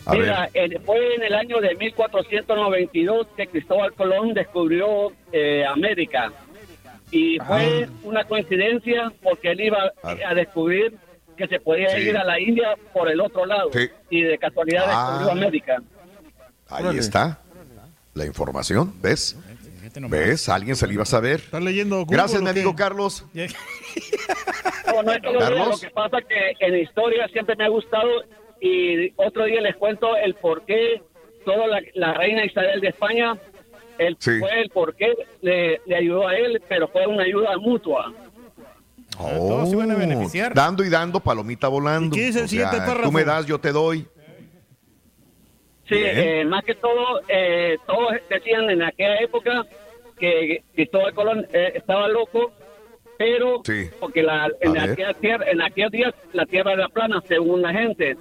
[0.05, 0.33] A ver.
[0.53, 6.31] eh, fue en el año de 1492 que Cristóbal Colón descubrió eh, América.
[7.11, 10.15] Y fue una coincidencia porque él iba Ah.
[10.27, 10.95] a descubrir
[11.35, 12.01] que se podía Sí.
[12.09, 13.69] ir a la India por el otro lado.
[13.73, 13.89] Sí.
[14.11, 15.09] Y de casualidad Ah.
[15.17, 15.77] descubrió América.
[16.69, 17.39] Ahí está.
[18.13, 19.37] La información, ¿ves?
[19.89, 20.19] Fíjate nomás.
[20.19, 20.49] ¿Ves?
[20.49, 21.39] Alguien se le iba a saber.
[21.39, 23.25] ¿Estás leyendo Google Gracias, mi amigo Carlos.
[23.33, 25.69] No, no es todo Carlos.
[25.69, 28.09] Lo que pasa que en historia siempre me ha gustado
[28.61, 31.01] y otro día les cuento el por qué
[31.45, 33.37] toda la, la reina Isabel de España,
[33.97, 34.37] el, Sí.
[34.39, 38.13] fue el por qué le, le ayudó a él, pero fue una ayuda mutua.
[39.17, 40.51] todos se van a beneficiar.
[40.51, 42.15] Oh, Dando y dando, palomita volando.
[42.15, 43.03] ¿Y qué dice el O sea, siguiente párrafo?
[43.09, 44.05] Tú me das, yo te doy.
[45.89, 49.65] Sí, eh, más que todo, eh, todos decían en aquella época
[50.19, 52.51] que Cristóbal Colón eh, estaba loco,
[53.17, 53.89] pero Sí.
[53.99, 58.15] porque la, en, aquella tierra, en aquellos días la tierra era plana, según la gente.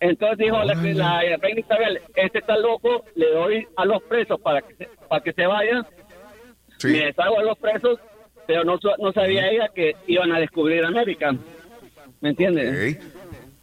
[0.00, 4.60] Entonces dijo la, la reina Isabel, este está loco, le doy a los presos para
[4.62, 5.86] que, se- para que se vayan,
[6.78, 6.88] Sí.
[6.88, 7.98] me deshago a los presos,
[8.46, 11.34] pero no, no sabía ella que iban a descubrir América.
[12.20, 12.96] ¿Me entiendes?
[12.96, 13.02] Ok.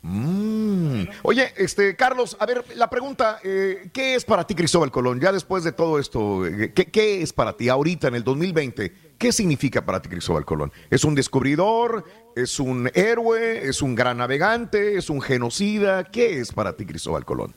[0.07, 1.07] Mm.
[1.23, 5.19] Oye, este, Carlos, a ver, la pregunta, eh, ¿qué es para ti Cristóbal Colón?
[5.19, 8.93] Ya después de todo esto, eh, ¿qué, qué es para ti ahorita en el 2020?
[9.17, 10.71] ¿Qué significa para ti Cristóbal Colón?
[10.91, 12.03] ¿Es un descubridor?
[12.35, 13.67] ¿Es un héroe?
[13.67, 14.95] ¿Es un gran navegante?
[14.95, 16.03] ¿Es un genocida?
[16.03, 17.51] ¿Qué es para ti Cristóbal Colón?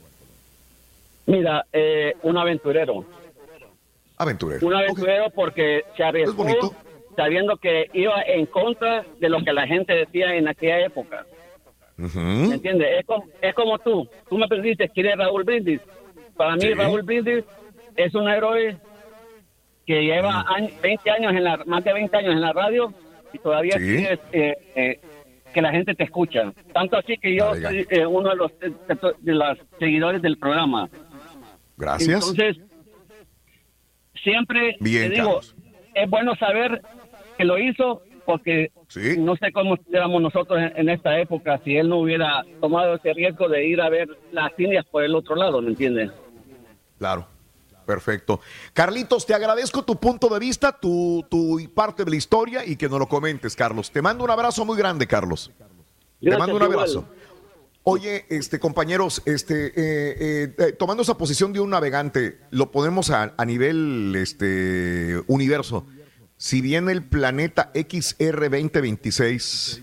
[1.26, 3.05] Mira, eh, un aventurero.
[4.16, 4.66] Aventurero.
[4.66, 6.74] Un aventurero porque se arriesgó bonito.
[7.14, 11.26] sabiendo que iba en contra de lo que la gente decía en aquella época.
[11.99, 13.01] ¿Me entiendes?
[13.01, 14.09] Es como, es como tú.
[14.28, 15.80] Tú me pediste quién es Raúl Brindis.
[16.36, 16.74] Para mí, Sí.
[16.74, 17.44] Raúl Brindis
[17.96, 18.76] es un héroe
[19.84, 22.92] que lleva años- 20 años, en la, más de 20 años en la radio
[23.32, 24.07] y todavía Sí.
[24.32, 25.01] eh, eh,
[25.53, 26.53] que la gente te escucha.
[26.72, 27.70] Tanto así que yo Oiga.
[27.70, 28.72] soy eh, uno de los de,
[29.20, 30.88] de los seguidores del programa.
[31.76, 32.28] Gracias.
[32.30, 32.59] Entonces,
[34.22, 35.57] siempre Bien, te digo, Carlos.
[35.94, 36.82] es bueno saber
[37.36, 38.70] que lo hizo porque
[39.16, 43.14] no sé cómo éramos nosotros en, en esta época si él no hubiera tomado ese
[43.14, 46.11] riesgo de ir a ver las indias por el otro lado, ¿me entiendes?
[46.99, 47.26] Claro.
[47.87, 48.41] Perfecto.
[48.74, 52.87] Carlitos, te agradezco tu punto de vista, tu, tu parte de la historia y que
[52.87, 53.91] nos lo comentes, Carlos.
[53.91, 55.51] Te mando un abrazo muy grande, Carlos.
[56.20, 56.81] te mando un igual.
[56.81, 57.09] abrazo.
[57.85, 59.72] Oye, este, compañeros, este, eh,
[60.20, 65.87] eh, eh, tomando esa posición de un navegante, lo ponemos a, a nivel este, universo.
[66.41, 69.82] Si viene el planeta XR 2026,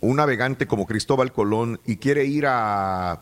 [0.00, 3.12] un navegante como Cristóbal Colón y quiere ir a,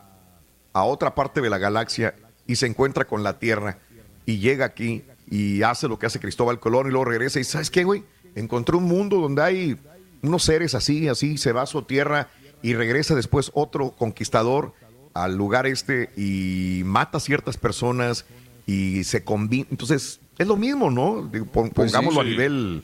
[0.71, 2.15] a otra parte de la galaxia
[2.47, 3.79] y se encuentra con la Tierra
[4.25, 7.69] y llega aquí y hace lo que hace Cristóbal Colón y luego regresa y ¿sabes
[7.69, 8.05] qué, güey?
[8.35, 9.77] Encontré un mundo donde hay
[10.21, 12.29] unos seres así, así, se va a su tierra
[12.61, 14.73] y regresa después otro conquistador
[15.13, 18.23] al lugar este y mata a ciertas personas
[18.65, 19.67] y se combina.
[19.71, 21.27] Entonces, es lo mismo, ¿no?
[21.31, 22.83] Digo, pon- Pues sí, pongámoslo a nivel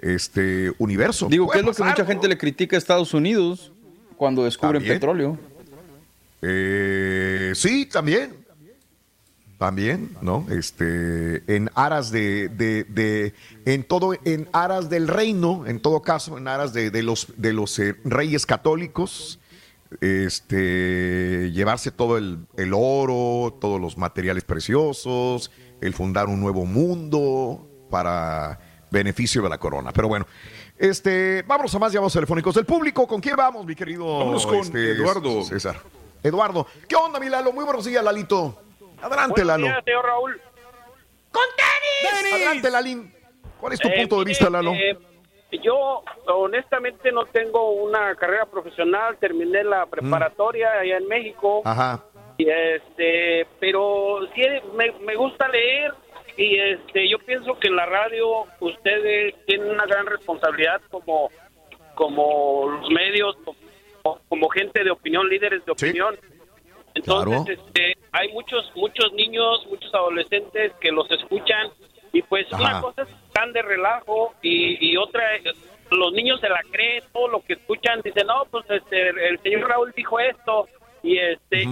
[0.00, 1.26] este universo.
[1.28, 2.08] Digo, ¿qué Puede es lo que mucha ¿no?
[2.08, 3.72] gente le critica a Estados Unidos
[4.16, 4.94] cuando descubren También.
[4.96, 5.38] petróleo?
[6.42, 8.46] Eh, sí, también.
[9.58, 10.46] También, ¿no?
[10.50, 13.34] Este, en aras de, de, de-
[13.64, 17.52] en todo, en aras del reino, en todo caso, en aras de, de los, de
[17.52, 19.40] los eh, reyes católicos,
[20.00, 25.50] este, llevarse todo el, el oro, todos los materiales preciosos,
[25.80, 28.58] el fundar un nuevo mundo para
[28.90, 29.92] beneficio de la corona.
[29.92, 30.26] Pero bueno,
[30.76, 33.06] este, vámonos a más llamados telefónicos del público.
[33.06, 35.42] ¿Con quién vamos, mi querido Vámonos con este, Eduardo.
[35.44, 35.76] César?
[36.22, 36.66] Eduardo.
[36.88, 37.52] ¿Qué onda, mi Lalo?
[37.52, 38.60] Muy buenos días, Lalito.
[39.00, 39.82] Adelante, Buenos Lalo.
[39.84, 40.40] días, Raúl.
[42.32, 43.12] Adelante, Lalín.
[43.60, 44.72] ¿Cuál es tu Eh, punto de vista, Lalo?
[44.72, 44.96] eh,
[45.64, 52.04] yo honestamente no tengo una carrera profesional, terminé la preparatoria allá en México, Ajá.
[52.38, 54.42] Y este, pero sí
[54.74, 55.92] me, me gusta leer
[56.36, 61.30] y este, yo pienso que en la radio ustedes tienen una gran responsabilidad como
[61.94, 66.16] como los medios, como, como gente de opinión, líderes de opinión.
[66.94, 67.60] Entonces, Claro.
[67.66, 71.68] este, hay muchos muchos niños, muchos adolescentes que los escuchan
[72.12, 75.22] y pues una cosa es están de relajo y, y otra
[75.90, 79.68] los niños se la creen, todo lo que escuchan dicen, "No, pues este el señor
[79.68, 80.68] Raúl dijo esto"
[81.02, 81.64] y este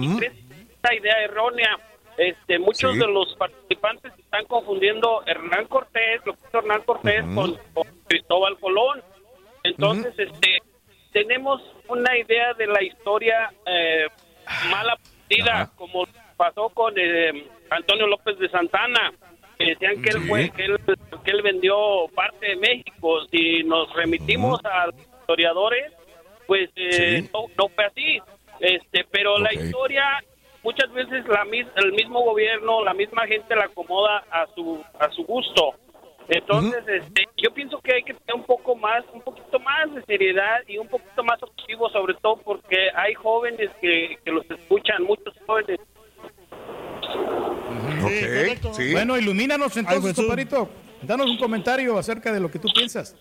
[0.93, 1.77] idea errónea.
[2.17, 2.99] Este, muchos Sí.
[2.99, 8.57] de los participantes están confundiendo Hernán Cortés, lo que hizo Hernán Cortés con, con Cristóbal
[8.59, 9.03] Colón.
[9.63, 10.57] Entonces, este,
[11.11, 14.07] tenemos una idea de la historia eh,
[14.71, 16.05] mal aprendida, como
[16.37, 19.11] pasó con eh, Antonio López de Santana.
[19.59, 20.77] que decían que él fue, que él,
[21.23, 23.25] que él vendió parte de México.
[23.31, 25.91] Si nos remitimos a los historiadores,
[26.47, 27.29] pues eh, Sí.
[27.33, 28.19] no, no fue así.
[28.59, 30.03] Este, pero la historia
[30.67, 35.09] muchas veces la mis- el mismo gobierno, la misma gente la acomoda a su a
[35.11, 35.75] su gusto.
[36.29, 40.01] Entonces, este, yo pienso que hay que tener un poco más, un poquito más de
[40.03, 45.03] seriedad y un poquito más objetivo, sobre todo porque hay jóvenes que, que los escuchan,
[45.03, 45.79] muchos jóvenes.
[48.03, 48.91] Ok, sí.
[48.91, 50.25] Bueno, ilumínanos Ay, entonces, Jesús.
[50.25, 50.69] compadrito.
[51.01, 53.15] Danos un comentario acerca de lo que tú piensas.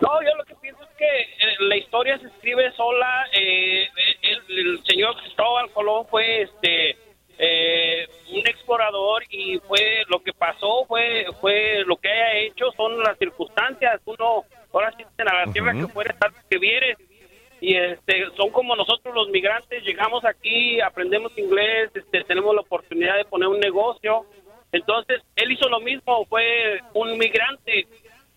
[0.00, 0.67] No, yo lo que pienso
[0.98, 3.26] que eh, la historia se escribe sola.
[3.32, 3.88] eh,
[4.22, 6.96] el, el señor Cristóbal Colón fue este
[7.38, 12.98] eh, un explorador y fue lo que pasó fue fue lo que haya hecho son
[12.98, 14.00] las circunstancias.
[14.04, 16.98] Uno ahora sí a la tierra que fuera tal que vieres
[17.60, 23.16] y este son como nosotros los migrantes llegamos aquí aprendemos inglés este tenemos la oportunidad
[23.16, 24.26] de poner un negocio
[24.70, 27.86] entonces él hizo lo mismo fue un migrante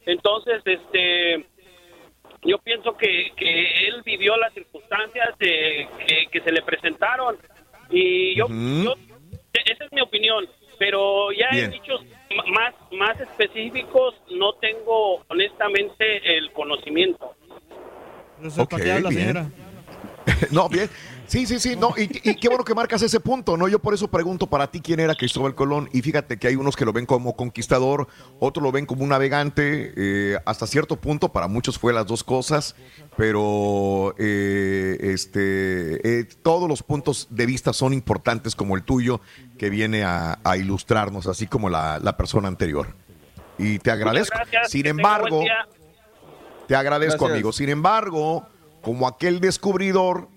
[0.05, 1.45] entonces este
[2.43, 7.37] yo pienso que, que él vivió las circunstancias eh, que, que se le presentaron
[7.89, 8.95] y yo, yo-
[9.53, 10.47] esa es mi opinión
[10.79, 11.65] pero ya Bien.
[11.65, 17.35] en dichos m- más más específicos no tengo honestamente el conocimiento
[18.39, 19.21] No sé para Ok, qué habla, bien.
[19.27, 19.51] señora.
[20.51, 20.89] No, bien.
[21.31, 23.69] Sí, sí, sí, no, y, y qué bueno que marcas ese punto, ¿no?
[23.69, 26.75] Yo por eso pregunto para ti quién era Cristóbal Colón, y fíjate que hay unos
[26.75, 28.09] que lo ven como conquistador,
[28.41, 32.25] otros lo ven como un navegante, eh, hasta cierto punto, para muchos fue las dos
[32.25, 32.75] cosas,
[33.15, 39.21] pero eh, este, eh, todos los puntos de vista son importantes como el tuyo,
[39.57, 42.93] que viene a, a ilustrarnos, así como la, la persona anterior.
[43.57, 44.35] Y te agradezco.
[44.37, 45.45] Gracias, Sin embargo,
[46.67, 47.35] te agradezco, Gracias.
[47.35, 47.53] amigo.
[47.53, 48.45] Sin embargo,
[48.81, 50.27] como aquel descubridor,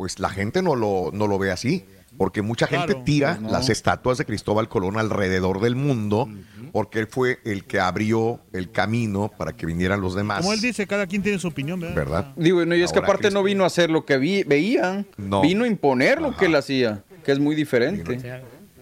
[0.00, 1.84] pues la gente no lo, no lo ve así.
[2.16, 3.50] porque mucha gente tira Pues no.
[3.52, 6.26] las estatuas de Cristóbal Colón alrededor del mundo,
[6.72, 10.40] porque él fue el que abrió el camino para que vinieran los demás.
[10.40, 11.94] Como él dice, cada quien tiene su opinión, ¿verdad?
[11.96, 12.32] ¿Verdad?
[12.36, 15.42] Digo, no, y es que aparte no vino a hacer lo que vi- veían, No.
[15.42, 18.18] vino a imponer lo que él hacía, que es muy diferente.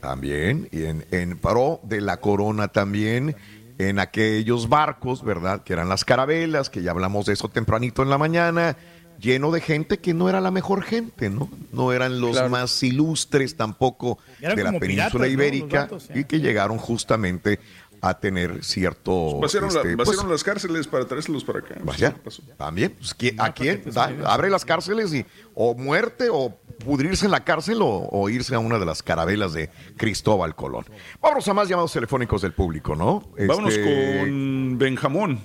[0.01, 3.35] También, y en, en pro de la corona también,
[3.79, 5.62] en aquellos barcos, ¿verdad?
[5.64, 8.77] Que eran las carabelas, que ya hablamos de eso tempranito en la mañana,
[9.21, 11.49] lleno de gente que no era la mejor gente, ¿no?
[11.73, 12.49] No eran los Claro.
[12.51, 17.59] más ilustres tampoco Eran de la península ibérica y que llegaron justamente
[18.01, 19.41] a tener cierto...
[19.41, 21.75] Vaciaron, la- este, pues, las cárceles para traérselos para acá.
[21.83, 22.14] Vaya,
[22.57, 22.93] también.
[22.97, 23.83] pues, ¿quién- ¿A quién?
[23.93, 28.55] Da- abre las cárceles y o muerte o pudrirse en la cárcel o, o irse
[28.55, 30.85] a una de las carabelas de Cristóbal Colón.
[31.21, 33.29] Vámonos a más llamados telefónicos del público, ¿no?
[33.37, 35.41] Vámonos Este, con Benjamón.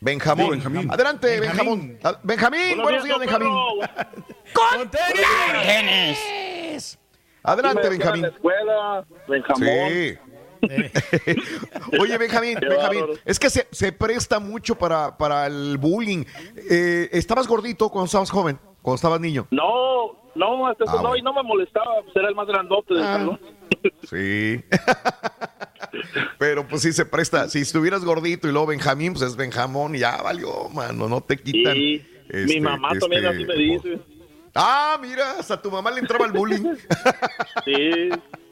[0.00, 0.44] Benjamín.
[0.46, 0.90] Sí, Benjamín.
[0.90, 1.98] Adelante, Benjamín.
[2.04, 3.48] Ah, Benjamín, buenos días, Benjamín.
[4.52, 6.98] ¡Con tenis!
[7.42, 8.22] Adelante, Benjamín.
[8.22, 9.68] la escuela, Benjamón.
[9.88, 10.18] Sí.
[12.00, 16.24] Oye, Benjamín, Benjamín, es que se, se presta mucho para, para el bullying.
[16.70, 18.58] Eh, ¿Estabas gordito cuando estabas joven?
[18.82, 19.46] Cuando estabas niño.
[19.50, 21.16] No, no, hasta eso Ah, no, bueno.
[21.16, 23.40] y no me molestaba, pues era el más grandote del salón.
[24.08, 24.64] Sí.
[26.38, 27.48] Pero pues sí se presta.
[27.48, 31.08] Si estuvieras gordito y luego Benjamín, pues es Benjamón y ya valió, mano.
[31.08, 31.74] No te quitan.
[31.74, 33.98] Sí, mi este, mamá también este, así me dice.
[34.54, 36.74] Ah, mira, hasta tu mamá le entraba el bullying.
[37.64, 38.08] Sí.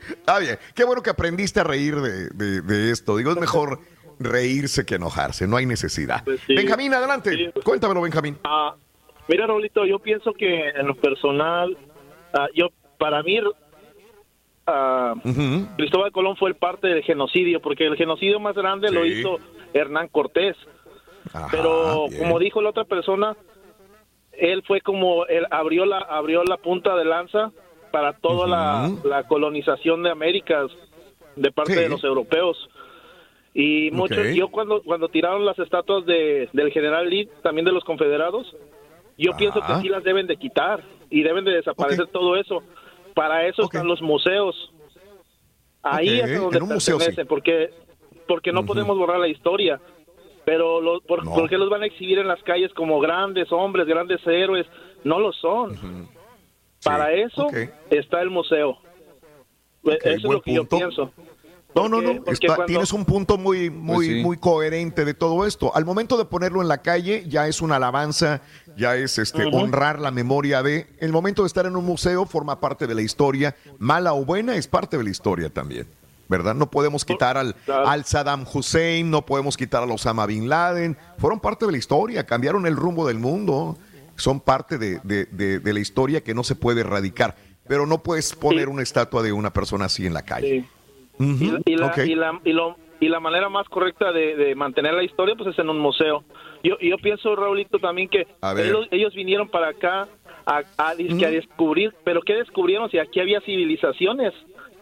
[0.08, 0.58] Está bien.
[0.74, 3.16] Qué bueno que aprendiste a reír de, de- de esto.
[3.16, 3.80] Digo, es mejor
[4.18, 5.46] reírse que enojarse.
[5.46, 6.22] No hay necesidad.
[6.24, 6.54] Pues sí.
[6.54, 7.52] Benjamín, adelante.
[7.64, 8.38] Cuéntamelo, Benjamín.
[8.44, 8.74] Ah,
[9.28, 11.76] mira, Raulito, yo pienso que en lo personal,
[12.34, 12.68] ah, yo
[12.98, 13.38] para mí,
[15.76, 19.38] Cristóbal Colón fue el parte del genocidio, porque el genocidio más grande lo hizo
[19.72, 20.56] Hernán Cortés.
[21.32, 22.22] Ajá, Pero bien.
[22.22, 23.36] como dijo la otra persona,
[24.32, 27.50] él fue como él abrió la abrió la punta de lanza
[27.90, 30.70] para toda la, la colonización de Américas
[31.36, 31.80] de parte Sí.
[31.80, 32.68] de los europeos.
[33.54, 34.32] Y muchos, Ok.
[34.34, 38.54] yo cuando cuando tiraron las estatuas de, del general Lee, también de los confederados,
[39.16, 42.62] yo pienso que sí las deben de quitar y deben de desaparecer todo eso.
[43.16, 44.54] Para eso están los museos.
[45.82, 47.28] Ahí es donde en un museo, pertenecen, sí.
[47.28, 47.70] porque
[48.28, 49.80] porque no podemos borrar la historia.
[50.44, 51.32] Pero lo, por, No.
[51.34, 54.66] ¿por qué los van a exhibir en las calles como grandes hombres, grandes héroes?
[55.02, 56.08] No lo son.
[56.84, 57.48] Para eso
[57.88, 58.76] está el museo.
[59.82, 61.10] Eso es lo que yo pienso.
[61.76, 62.22] No, no, no.
[62.32, 64.22] está- cuando- Tienes un punto muy, muy, Pues sí.
[64.22, 65.74] muy coherente de todo esto.
[65.76, 68.40] Al momento de ponerlo en la calle, ya es una alabanza,
[68.76, 70.86] ya es este honrar la memoria de.
[70.98, 74.56] El momento de estar en un museo forma parte de la historia, mala o buena,
[74.56, 75.86] es parte de la historia también.
[76.28, 76.56] ¿Verdad?
[76.56, 80.96] No podemos quitar al, al Saddam Hussein, no podemos quitar al Osama Bin Laden.
[81.18, 83.78] Fueron parte de la historia, cambiaron el rumbo del mundo.
[84.16, 87.36] Son parte de, de- de- de la historia que no se puede erradicar.
[87.68, 90.68] Pero no puedes poner una estatua de una persona así en la calle.
[91.18, 95.02] Y, la, y, la, y, lo- y la manera más correcta de, de mantener la
[95.04, 96.24] historia pues es en un museo.
[96.62, 98.26] Yo, yo pienso, Raulito, también que
[98.58, 100.08] ellos, ellos vinieron para acá
[100.46, 102.90] a, a, descubrir, pero ¿qué descubrieron?
[102.90, 104.32] Si aquí había civilizaciones,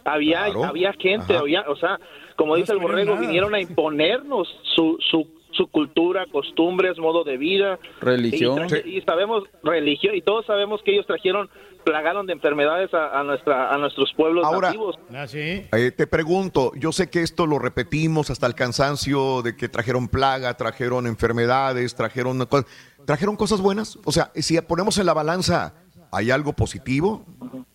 [0.05, 0.65] había, Claro.
[0.65, 1.41] había gente, Ajá.
[1.41, 1.99] había, o sea,
[2.37, 3.27] como dice el borrego, nada.
[3.27, 7.79] vinieron a imponernos su, su, su cultura, costumbres, modo de vida.
[8.01, 8.67] Religión.
[8.85, 11.49] Y, y sabemos, religión, y todos sabemos que ellos trajeron,
[11.85, 14.99] plagaron de enfermedades a, a nuestra, a nuestros pueblos Ahora- nativos.
[15.15, 15.67] Ah, sí.
[15.73, 20.09] Eh, te pregunto, yo sé que esto lo repetimos hasta el cansancio de que trajeron
[20.09, 22.67] plaga, trajeron enfermedades, trajeron cosas.
[23.05, 23.99] ¿Trajeron cosas buenas?
[24.05, 25.75] O sea, si ponemos en la balanza,
[26.11, 27.25] ¿hay algo positivo?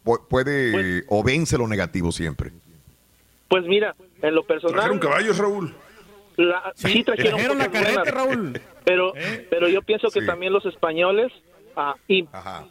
[0.03, 2.51] Pu- ¿Puede o vence lo negativo siempre?
[3.47, 4.75] Pues mira, en lo personal...
[4.75, 5.75] Trajeron caballos, Raúl.
[6.37, 8.59] La- sí, trajeron, trajeron la carreta, Raúl.
[8.85, 9.13] Pero,
[9.51, 10.25] pero yo pienso que Sí.
[10.25, 11.31] también los españoles
[11.79, 12.23] ah, y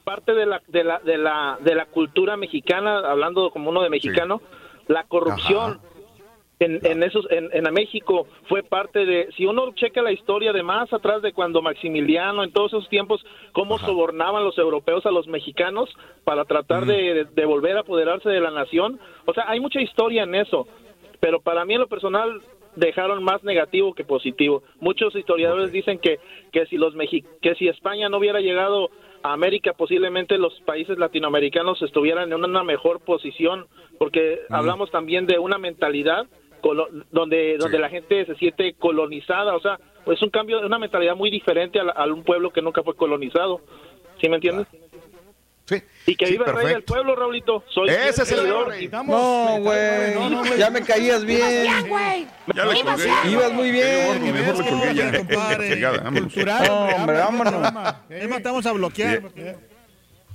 [0.04, 3.90] parte de la, de la de la de la cultura mexicana, hablando como uno de
[3.90, 4.40] mexicano,
[4.86, 5.80] la corrupción
[6.60, 10.62] en, en esos en, en México fue parte de si uno checa la historia de
[10.64, 15.28] más atrás de cuando Maximiliano en todos esos tiempos cómo sobornaban los europeos a los
[15.28, 15.88] mexicanos
[16.24, 18.98] para tratar de, de- de volver a apoderarse de la nación.
[19.24, 20.66] O sea hay mucha historia en eso
[21.20, 22.40] pero para mí en lo personal
[22.78, 24.62] dejaron más negativo que positivo.
[24.80, 26.18] Muchos historiadores dicen que
[26.52, 28.90] que si los Mexi- que si España no hubiera llegado
[29.22, 33.66] a América, posiblemente los países latinoamericanos estuvieran en una mejor posición,
[33.98, 36.26] porque hablamos también de una mentalidad
[37.10, 41.16] donde donde la gente se siente colonizada, o sea, es un cambio de una mentalidad
[41.16, 43.60] muy diferente a, la- a un pueblo que nunca fue colonizado.
[44.20, 44.66] ¿Sí me entiendes?
[45.68, 45.82] Sí.
[46.06, 47.62] Y que Sí, viva el rey del pueblo, Raulito.
[47.68, 48.88] Soy Ese es el rey.
[48.88, 50.58] No, güey.
[50.58, 51.66] Ya me caías bien.
[52.54, 53.08] Ya le colgué.
[53.30, 54.06] Ibas muy bien.
[54.06, 55.18] Gordo, mejor le colgué ya.
[55.18, 56.20] compadre.
[56.20, 57.72] Cultural, No, hombre, vámonos.
[58.08, 59.22] Es más, te vamos a bloquear.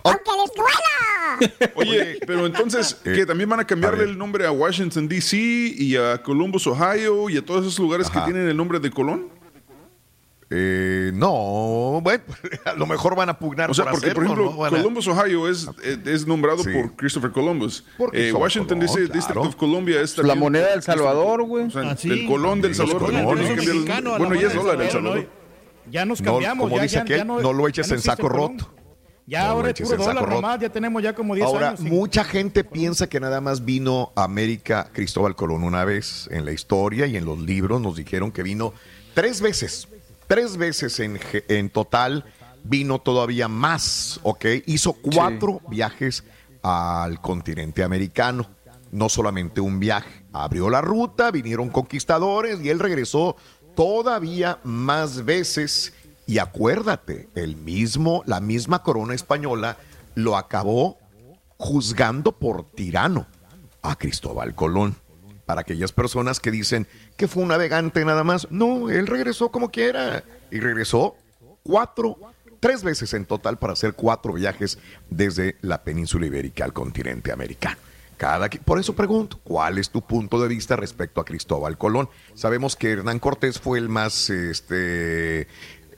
[0.06, 1.72] Aunque la escuela.
[1.76, 5.38] Oye, pero entonces, que también van a cambiarle el nombre a Washington, D.C.
[5.38, 9.30] y a Columbus, Ohio y a todos esos lugares que tienen el nombre de Colón.
[10.56, 12.24] Eh, no, bueno,
[12.66, 14.58] a lo mejor van a pugnar O sea, por porque, por ejemplo, ¿no?
[14.70, 16.70] Columbus, Ohio es, eh, es nombrado Sí.
[16.72, 17.84] por Christopher Columbus.
[17.97, 19.14] Por Eh, Washington Colón, dice claro.
[19.14, 21.66] District of Columbia es La moneda del Salvador, güey.
[21.66, 22.12] O sea, Ah, sí.
[22.12, 25.28] el Colón del Salvador Bueno, ya es dólar el del Salvador.
[25.89, 26.66] Ya nos No, cambiamos.
[26.66, 28.72] como ya, dice ya- aquel, ya no, no lo eches en saco roto.
[29.26, 30.41] Ya No ahora es eches puro en saco dólar roto.
[30.41, 31.80] nomás, ya tenemos ya como 10 Ahora, años.
[31.80, 36.45] sin- mucha gente piensa que nada más vino a América Cristóbal Colón una vez en
[36.45, 38.74] la historia y en los libros nos dijeron que vino
[39.14, 39.88] tres veces,
[40.34, 42.26] tres veces en, en total,
[42.64, 44.46] vino todavía más, ¿ok?
[44.66, 46.24] Hizo cuatro viajes
[46.64, 48.50] al continente americano,
[48.92, 53.36] no solamente un viaje, abrió la ruta, vinieron conquistadores y él regresó
[53.76, 55.94] todavía más veces
[56.26, 59.78] y acuérdate, el mismo, la misma corona española
[60.16, 60.98] lo acabó
[61.58, 63.28] juzgando por tirano
[63.84, 64.96] a Cristóbal Colón.
[65.46, 69.70] Para aquellas personas que dicen que fue un navegante nada más, no, él regresó como
[69.70, 71.16] quiera y regresó
[71.64, 72.18] cuatro,
[72.59, 77.78] tres veces en total para hacer cuatro viajes desde la península ibérica al continente americano.
[78.18, 82.09] Cada, por eso pregunto, ¿cuál es tu punto de vista respecto a Cristóbal Colón?
[82.36, 85.47] Sabemos que Hernán Cortés fue el más este,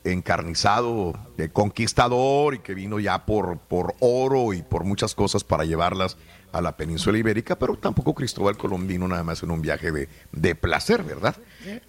[0.05, 5.65] encarnizado, eh, conquistador y que vino ya por, por oro y por muchas cosas para
[5.65, 6.17] llevarlas
[6.57, 10.07] a la península ibérica, pero tampoco Cristóbal Colón vino nada más en un viaje de,
[10.31, 11.35] de placer, ¿verdad?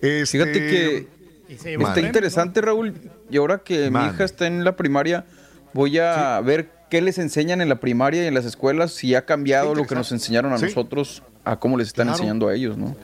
[0.00, 1.06] Este, Fíjate que
[1.48, 2.94] está interesante, Raúl.
[3.30, 5.24] Y ahora que mi hija está en la primaria,
[5.72, 9.24] voy a ver qué les enseñan en la primaria y en las escuelas, si ha
[9.24, 10.66] cambiado lo que nos enseñaron a Sí.
[10.66, 12.18] nosotros, a cómo les están Claro.
[12.18, 12.96] enseñando a ellos, ¿no?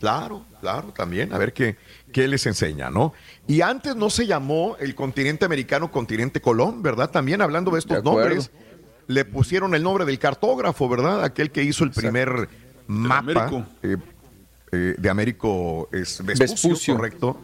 [0.00, 1.32] Claro, claro, también.
[1.32, 1.76] A ver qué,
[2.12, 3.12] qué les enseña, ¿no?
[3.48, 7.10] Y antes no se llamó el continente americano continente Colón, ¿verdad?
[7.10, 8.42] También hablando de estos De acuerdo.
[9.08, 11.24] Le pusieron el nombre del cartógrafo, ¿verdad?
[11.24, 12.48] Aquel que hizo el primer
[12.86, 13.66] mapa Américo.
[13.82, 13.96] eh,
[14.70, 16.96] eh, de Américo es Vespucio, Vespucio.
[16.96, 17.40] correcto.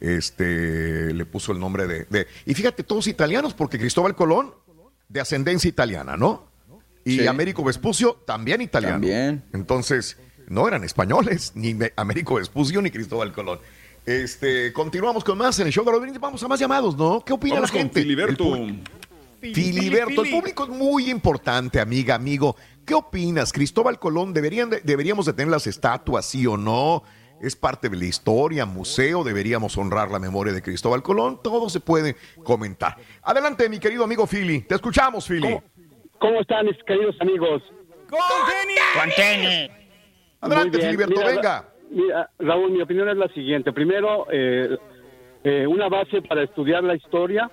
[0.00, 4.52] Este le puso el nombre de, de- Y fíjate, todos italianos, porque Cristóbal Colón,
[5.08, 6.46] de ascendencia italiana, ¿no?
[7.04, 7.26] Y Sí.
[7.26, 8.94] Américo Vespucio, también italiano.
[8.96, 9.44] También.
[9.52, 13.58] Entonces, no eran españoles, ni Américo Vespucio ni Cristóbal Colón.
[14.04, 16.20] Este, continuamos con más en el show de Rodríguez.
[16.20, 17.24] Vamos a más llamados, ¿no?
[17.24, 18.02] ¿Qué opina Vamos la con gente?
[18.02, 18.54] Filiberto.
[18.56, 18.82] El
[19.40, 22.56] Filiberto, el público es muy importante, amiga, amigo.
[22.84, 23.52] ¿Qué opinas?
[23.52, 27.02] Cristóbal Colón, ¿deberían de- ¿deberíamos de tener las estatuas, sí o no?
[27.40, 29.22] ¿Es parte de la historia, museo?
[29.22, 31.40] ¿Deberíamos honrar la memoria de Cristóbal Colón?
[31.42, 32.96] Todo se puede comentar.
[33.22, 34.62] Adelante, mi querido amigo Fili.
[34.62, 35.42] Te escuchamos, Fili.
[35.42, 35.62] ¿Cómo,
[36.18, 37.62] cómo están mis queridos amigos?
[38.08, 38.18] ¡Con
[39.16, 39.70] tenis!
[40.40, 40.90] Adelante, Muy bien.
[40.90, 41.68] Filiberto, Mira, venga.
[41.90, 43.72] Mira, Raúl, mi opinión es la siguiente.
[43.72, 44.76] Primero, eh,
[45.44, 47.50] eh, una base para estudiar la historia.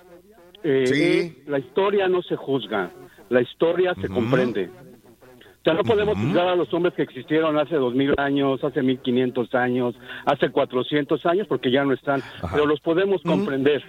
[0.64, 1.04] Eh, Sí.
[1.44, 2.92] es la historia no se juzga,
[3.30, 4.70] la historia se comprende.
[4.70, 8.82] O sea, no podemos juzgar a los hombres que existieron hace dos mil años, hace
[8.82, 9.96] mil quinientos años,
[10.26, 13.82] hace cuatrocientos años, porque ya no están, pero los podemos comprender,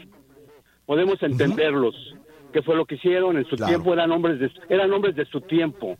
[0.86, 1.94] podemos entenderlos.
[2.52, 3.70] ¿Qué fue lo que hicieron en su Claro.
[3.72, 3.92] tiempo?
[3.92, 5.96] Eran hombres de, eran hombres de su tiempo.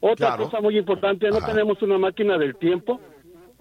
[0.00, 0.44] Otra Claro.
[0.44, 1.48] cosa muy importante, no Ajá.
[1.48, 2.98] tenemos una máquina del tiempo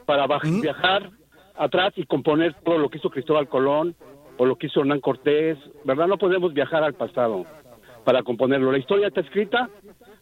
[0.06, 0.26] para
[0.62, 1.10] viajar
[1.58, 3.94] atrás y componer todo lo que hizo Cristóbal Colón
[4.40, 6.08] o lo que hizo Hernán Cortés, ¿verdad?
[6.08, 7.46] No podemos viajar al pasado
[8.06, 8.72] para componerlo.
[8.72, 9.70] La historia está escrita,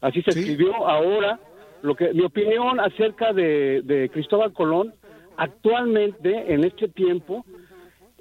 [0.01, 0.39] así se Sí.
[0.39, 0.73] escribió.
[0.87, 1.39] Ahora,
[1.83, 4.93] lo que mi opinión acerca de, de Cristóbal Colón,
[5.37, 7.45] actualmente, en este tiempo,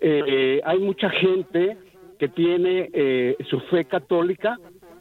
[0.00, 1.76] eh, hay mucha gente
[2.18, 4.58] que tiene eh, su fe católica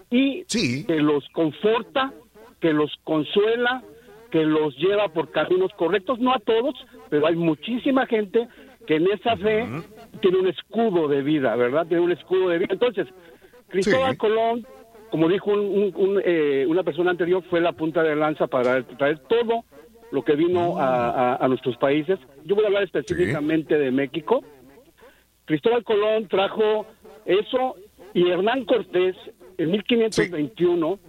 [0.09, 0.85] y Sí.
[0.85, 2.13] que los conforta,
[2.61, 3.83] que los consuela,
[4.31, 6.73] que los lleva por caminos correctos, no a todos,
[7.09, 8.47] pero hay muchísima gente
[8.87, 9.67] que en esa fe
[10.21, 11.85] tiene un escudo de vida, ¿verdad?
[11.87, 12.69] Tiene un escudo de vida.
[12.73, 13.07] Entonces,
[13.67, 14.17] Cristóbal Sí.
[14.17, 14.65] Colón,
[15.09, 18.83] como dijo un- un- un, eh, una persona anterior, fue la punta de lanza para
[18.83, 19.65] traer todo
[20.11, 22.19] lo que vino a, a- a nuestros países.
[22.45, 24.43] Yo voy a hablar específicamente de México.
[25.45, 26.85] Cristóbal Colón trajo
[27.25, 27.75] eso
[28.13, 29.15] y Hernán Cortés
[29.57, 30.99] en 1521,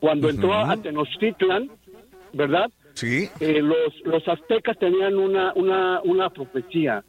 [0.00, 1.70] cuando entró a Tenochtitlan,
[2.32, 2.70] ¿verdad?
[3.00, 3.28] Sí.
[3.40, 7.02] Eh, los, los aztecas tenían una, una, una profecía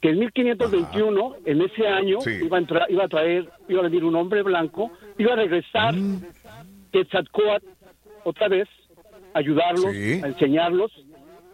[0.00, 2.30] que en 1521, en ese año, Sí.
[2.44, 5.94] iba, a entrar, iba a traer, iba a venir un hombre blanco, iba a regresar
[6.92, 7.66] Quetzalcóatl
[8.24, 8.68] otra vez,
[9.34, 10.20] a ayudarlos, Sí.
[10.22, 10.92] a enseñarlos,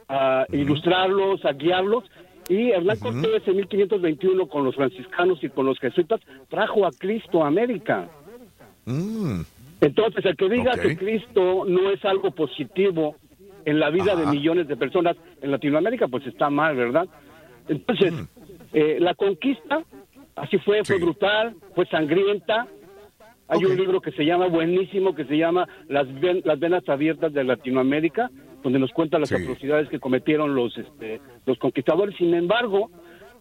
[0.08, 2.04] a ilustrarlos, a guiarlos.
[2.48, 7.44] Y Hernán Cortés en 1521 con los franciscanos y con los jesuitas trajo a Cristo
[7.44, 8.08] a América.
[8.86, 9.42] Mm,
[9.80, 13.14] Entonces, el que diga que Cristo no es algo positivo
[13.64, 17.06] en la vida de millones de personas en Latinoamérica, pues está mal, ¿verdad?
[17.68, 18.12] Entonces,
[18.72, 19.82] eh, la conquista,
[20.36, 22.66] así fue, fue brutal, fue sangrienta,
[23.48, 27.32] Hay un libro que se llama buenísimo, que se llama Las, Ven- Las Venas Abiertas
[27.32, 28.30] de Latinoamérica,
[28.62, 32.14] donde nos cuenta las atrocidades que cometieron los, este, los conquistadores.
[32.16, 32.90] Sin embargo,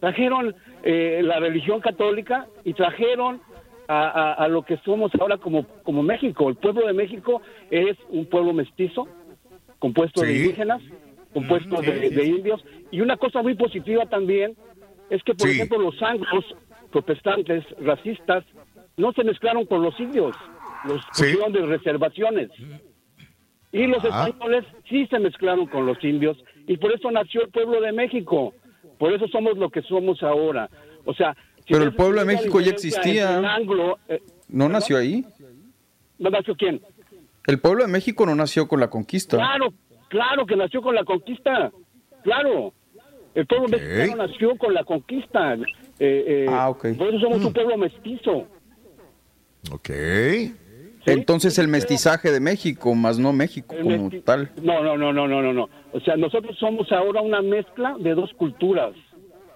[0.00, 3.40] trajeron eh, la religión católica y trajeron
[3.86, 6.48] a, a- a lo que somos ahora como, como México.
[6.48, 7.40] El pueblo de México
[7.70, 9.06] es un pueblo mestizo,
[9.80, 10.80] compuesto de indígenas,
[11.32, 12.30] compuesto Mm, de, sí, de sí.
[12.30, 12.64] indios.
[12.92, 14.54] Y una cosa muy positiva también
[15.10, 15.54] es que, por Sí.
[15.54, 16.44] ejemplo, los anglos
[16.92, 18.44] protestantes, racistas,
[18.96, 20.36] no se mezclaron con los indios,
[20.86, 22.50] los pusieron de reservaciones.
[23.72, 24.26] Y los Ajá.
[24.28, 28.52] españoles sí se mezclaron con los indios y por eso nació el pueblo de México.
[28.98, 30.68] Por eso somos lo que somos ahora.
[31.04, 33.38] O sea, si Pero el pueblo de México ya existía.
[33.54, 35.24] anglo, eh, ¿No nació ahí?
[36.18, 36.80] ¿No nació quién?
[37.50, 39.36] El pueblo de México no nació con la conquista.
[39.36, 39.74] Claro,
[40.08, 41.72] claro que nació con la conquista.
[42.22, 42.72] Claro.
[43.34, 45.54] El pueblo mexicano nació con la conquista.
[45.54, 45.64] Eh,
[45.98, 46.96] eh, Ah, ok.
[46.96, 48.46] Por eso somos un pueblo mestizo.
[49.72, 49.90] Ok.
[51.06, 54.52] Entonces el mestizaje de México, más no México El como tal.
[54.62, 55.68] No, no, no, no, no, no, no.
[55.92, 58.92] O sea, nosotros somos ahora una mezcla de dos culturas.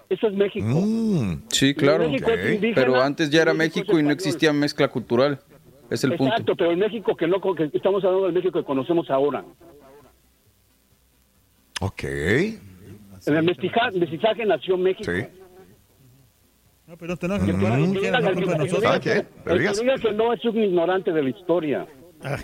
[0.09, 0.67] Eso es México.
[0.67, 1.43] Mm.
[1.47, 2.09] Sí, claro.
[2.09, 5.39] México es indígena, Pero antes ya era México México y no existía mezcla cultural.
[5.89, 6.31] Es el punto.
[6.33, 9.43] Exacto, pero el México que no que estamos hablando del México que conocemos ahora.
[11.81, 12.03] Ok.
[12.03, 15.11] En el mestiza- mestizaje nació México.
[15.11, 15.23] Sí.
[16.87, 17.59] No, pero no te enojes, Mm.
[17.93, 21.87] diga que- no es un ignorante de la historia.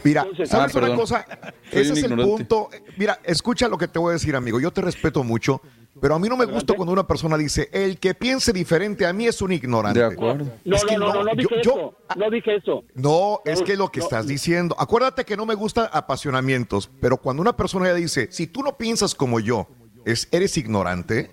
[0.04, 1.26] Mira, Entonces- ¿sabes Ah, una cosa?
[1.72, 2.24] Ese es el ignorante.
[2.32, 2.70] punto.
[2.98, 4.60] Mira, escucha lo que te voy a decir, amigo.
[4.60, 5.62] Yo te respeto mucho,
[6.00, 9.14] pero a mí no me gusta cuando una persona dice, el que piense diferente a
[9.14, 10.00] mí es un ignorante.
[10.00, 10.46] De acuerdo.
[10.64, 11.96] No, Es que no, no, no, no dije yo- eso.
[12.16, 12.84] No dije eso.
[12.96, 14.06] No, es que lo que no.
[14.06, 14.76] estás diciendo.
[14.80, 18.78] Acuérdate que no me gusta apasionamientos, pero cuando una persona ya dice, si tú no
[18.78, 19.68] piensas como yo,
[20.06, 21.30] es, eres ignorante,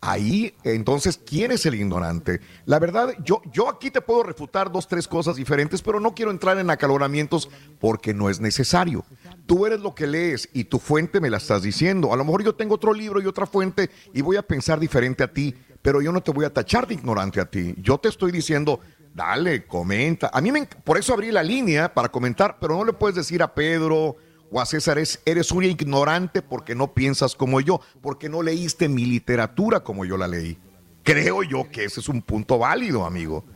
[0.00, 2.40] ahí entonces, ¿quién es el ignorante?
[2.66, 6.30] La verdad, yo, yo aquí te puedo refutar dos, tres cosas diferentes, pero no quiero
[6.30, 7.50] entrar en acaloramientos
[7.80, 9.04] porque no es necesario.
[9.48, 12.12] Tú eres lo que lees y tu fuente me la estás diciendo.
[12.12, 15.24] A lo mejor yo tengo otro libro y otra fuente y voy a pensar diferente
[15.24, 17.74] a ti, pero yo no te voy a tachar de ignorante a ti.
[17.78, 18.80] Yo te estoy diciendo,
[19.14, 20.30] dale, comenta.
[20.34, 23.42] A mí me, por eso abrí la línea para comentar, pero no le puedes decir
[23.42, 24.16] a Pedro
[24.50, 28.86] o a César, es, eres un ignorante porque no piensas como yo, porque no leíste
[28.90, 30.58] mi literatura como yo la leí.
[31.04, 33.46] Creo yo que ese es un punto válido, amigo.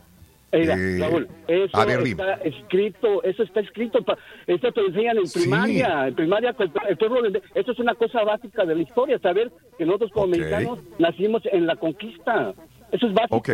[0.53, 2.11] Mira, Eh, Raúl, eso a ver, dime.
[2.23, 5.39] está escrito, eso está escrito, pa- esto te lo enseñan en Sí.
[5.41, 6.55] primaria, en primaria,
[6.89, 10.27] el pueblo de- esto es una cosa básica de la historia, saber que nosotros como
[10.27, 10.31] Ok.
[10.37, 12.53] mexicanos nacimos en la conquista,
[12.91, 13.35] eso es básico.
[13.35, 13.49] Ok.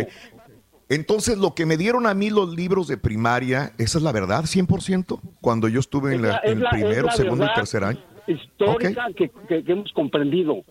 [0.89, 4.45] Entonces, lo que me dieron a mí los libros de primaria, ¿esa es la verdad,
[4.45, 5.21] 100%?
[5.39, 7.99] Cuando yo estuve en, la- la- en es primero, la segundo y tercer año.
[8.27, 10.63] Histórica que, que- que hemos comprendido.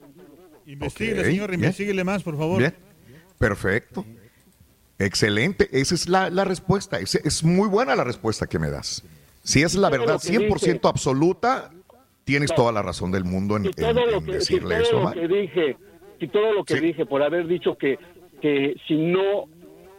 [0.67, 1.61] Investíguele, Ok, señor, bien.
[1.61, 2.59] investíguele más, por favor.
[2.59, 2.75] Bien,
[3.39, 4.05] perfecto.
[4.99, 6.99] Excelente, esa es la, la respuesta.
[6.99, 9.05] Es, es muy buena la respuesta que me das.
[9.45, 10.81] Si es la verdad lo que 100% dije.
[10.85, 11.71] absoluta,
[12.25, 15.01] tienes toda la razón del mundo en, en- en que, si decirle todo eso.
[15.03, 15.77] lo que dije,
[16.19, 16.81] si todo lo que Sí.
[16.81, 17.99] dije por haber dicho que,
[18.43, 19.45] que si no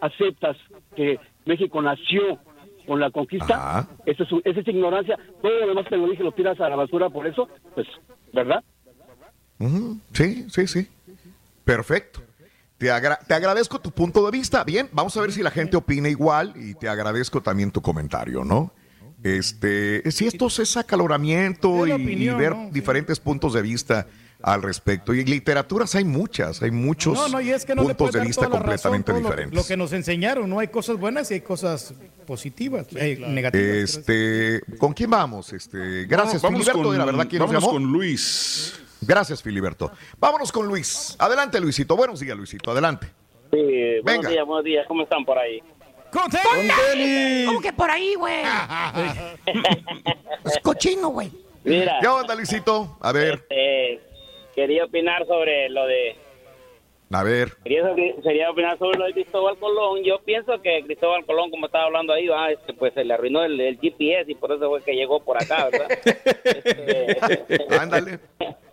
[0.02, 0.58] aceptas
[0.96, 2.38] que México nació
[2.86, 5.18] con la conquista, eso es, esa es ignorancia.
[5.42, 7.88] Todo lo demás te lo dije, lo tiras a la basura por eso, pues,
[8.34, 8.64] ¿verdad?
[9.60, 10.88] Ujú, Sí, sí, sí.
[11.64, 12.22] Perfecto.
[12.80, 14.64] Te, agra- te agradezco tu punto de vista.
[14.64, 18.44] Bien, vamos a ver si la gente opina igual y te agradezco también tu comentario,
[18.44, 18.74] ¿no?
[19.22, 24.08] Este, si esto es acaloramiento y, ver diferentes puntos de vista
[24.42, 25.14] al respecto.
[25.14, 28.22] Y literaturas hay muchas, hay muchos No, no, y es que no le puntos de
[28.22, 29.56] vista razón, completamente lo- diferentes.
[29.58, 30.60] Lo, que nos enseñaron, ¿no?
[30.60, 31.94] Hay cosas buenas y hay cosas
[32.26, 33.98] positivas, hay negativas.
[33.98, 35.52] Este, ¿con quién vamos?
[35.52, 37.72] Este, gracias, Vamos Filiberto, con- de la verdad, ¿quién nos llamó?
[37.72, 38.74] con Luis.
[39.02, 39.92] Gracias, Filiberto.
[40.18, 41.16] Vámonos con Luis.
[41.20, 41.96] Adelante, Luisito.
[41.96, 42.72] Buenos días, Luisito.
[42.72, 43.08] Adelante.
[43.52, 44.30] Sí, buenos Venga.
[44.30, 44.86] días, buenos días.
[44.88, 45.62] ¿Cómo están por ahí?
[46.12, 46.24] ¡Con
[47.46, 48.42] ¿Cómo que por ahí, güey?
[50.46, 51.32] es cochino, güey.
[51.64, 52.98] Mira, ¿Qué onda, Luisito?
[53.02, 54.00] A ver, eh,
[54.56, 56.16] quería opinar sobre lo de...
[57.12, 57.58] a ver.
[57.64, 57.84] Quería,
[58.24, 60.04] quería opinar sobre lo de Cristóbal Colón.
[60.04, 63.44] Yo pienso que Cristóbal Colón, como estaba hablando ahí, va, este, pues se le arruinó
[63.44, 65.90] el, el GPS y por eso fue que llegó por acá, ¿verdad?
[66.44, 68.20] Este, Ándale.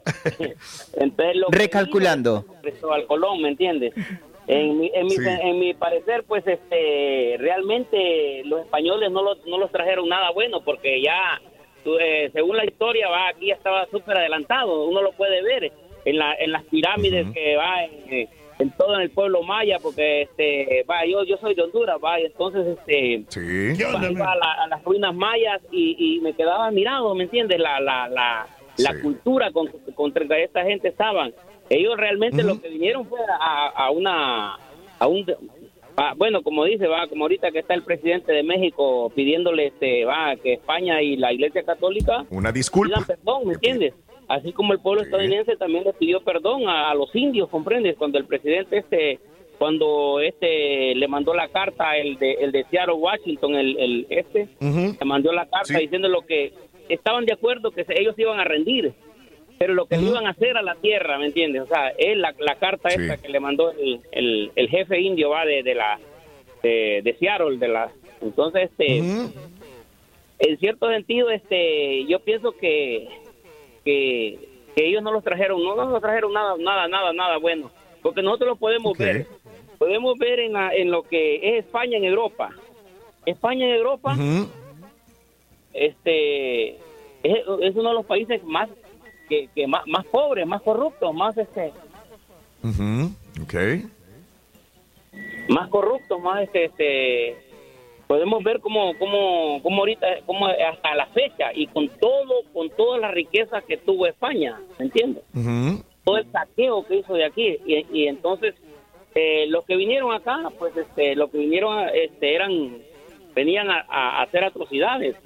[0.99, 2.45] Entonces, lo que Recalculando.
[2.47, 3.95] hizo Cristóbal Colón, ¿me entiendes?
[4.49, 5.25] En mi, en, mi, Sí.
[5.27, 10.61] en mi parecer, pues este, realmente los españoles no, lo- no los trajeron nada bueno
[10.65, 11.41] porque ya,
[12.01, 14.85] eh, según la historia, va aquí ya estaba súper adelantado.
[14.85, 15.73] Uno lo puede ver
[16.05, 18.29] en, la, en las pirámides que va en,
[18.61, 22.21] en todo en el pueblo maya, porque este, va, yo, yo soy de Honduras, va,
[22.21, 23.75] y entonces este, Sí.
[23.83, 27.59] iba, iba a, la- a las ruinas mayas y, y me quedaba mirado, ¿me entiendes?
[27.59, 28.47] La, la, la,
[28.79, 31.33] la cultura con, contra que esta gente estaban.
[31.69, 34.55] Ellos realmente lo que vinieron fue a, a una
[34.99, 35.27] a un
[36.17, 40.37] bueno, como dice, va, como ahorita que está el presidente de México pidiéndole, este, va,
[40.37, 42.97] que España y la Iglesia Católica Una disculpa.
[42.97, 43.95] pidan perdón, ¿me entiendes?
[44.29, 47.97] Así como el pueblo estadounidense también le pidió perdón a, a los indios, ¿comprendes?
[47.97, 49.21] Cuando el presidente este,
[49.59, 54.49] cuando este le mandó la carta, el de, el de Seattle, Washington, el, el este,
[54.61, 55.79] le mandó la carta Sí.
[55.81, 56.53] diciendo lo que
[56.89, 58.93] estaban de acuerdo que ellos iban a rendir,
[59.59, 61.63] pero lo que no iban a hacer a la tierra, ¿me entiendes?
[61.63, 63.01] O sea, es la, la carta Sí.
[63.01, 65.99] esta que le mandó el, el, el jefe indio, va, de, de la,
[66.63, 68.99] de, de Seattle, de la, entonces, este,
[70.39, 73.09] en cierto sentido, este, yo pienso que,
[73.85, 74.39] que,
[74.75, 77.71] que ellos no los trajeron, no nos trajeron nada, nada, nada, nada bueno,
[78.03, 79.27] porque nosotros lo podemos ver,
[79.79, 82.51] podemos ver en, la- en lo que es España en Europa,
[83.25, 84.15] España en Europa,
[85.77, 86.71] este,
[87.23, 88.69] es, es uno de los países más,
[89.29, 91.73] que, que más, más pobres, más corruptos, más este,
[92.63, 93.11] Ujú,
[93.43, 93.55] Ok.
[95.49, 97.47] más corruptos, más este, este
[98.07, 102.99] podemos ver cómo, cómo, cómo ahorita, cómo hasta la fecha y con todo, con toda
[102.99, 105.25] la riqueza que tuvo España, ¿me entiendes?
[106.05, 108.55] Todo el saqueo que hizo de aquí y, y entonces
[109.15, 112.79] eh, los que vinieron acá, pues este, los que vinieron este, eran,
[113.35, 115.17] venían a, a hacer atrocidades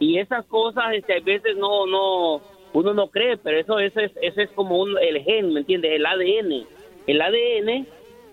[0.00, 2.40] y esas cosas este, a veces no, no,
[2.72, 5.92] uno no cree, pero eso, eso es, eso es como un, el gen, ¿me entiendes?
[5.92, 6.66] El ADN,
[7.06, 7.86] el ADN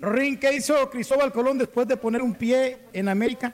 [0.00, 3.52] Rin, ¿qué hizo Cristóbal Colón después de poner un pie en América?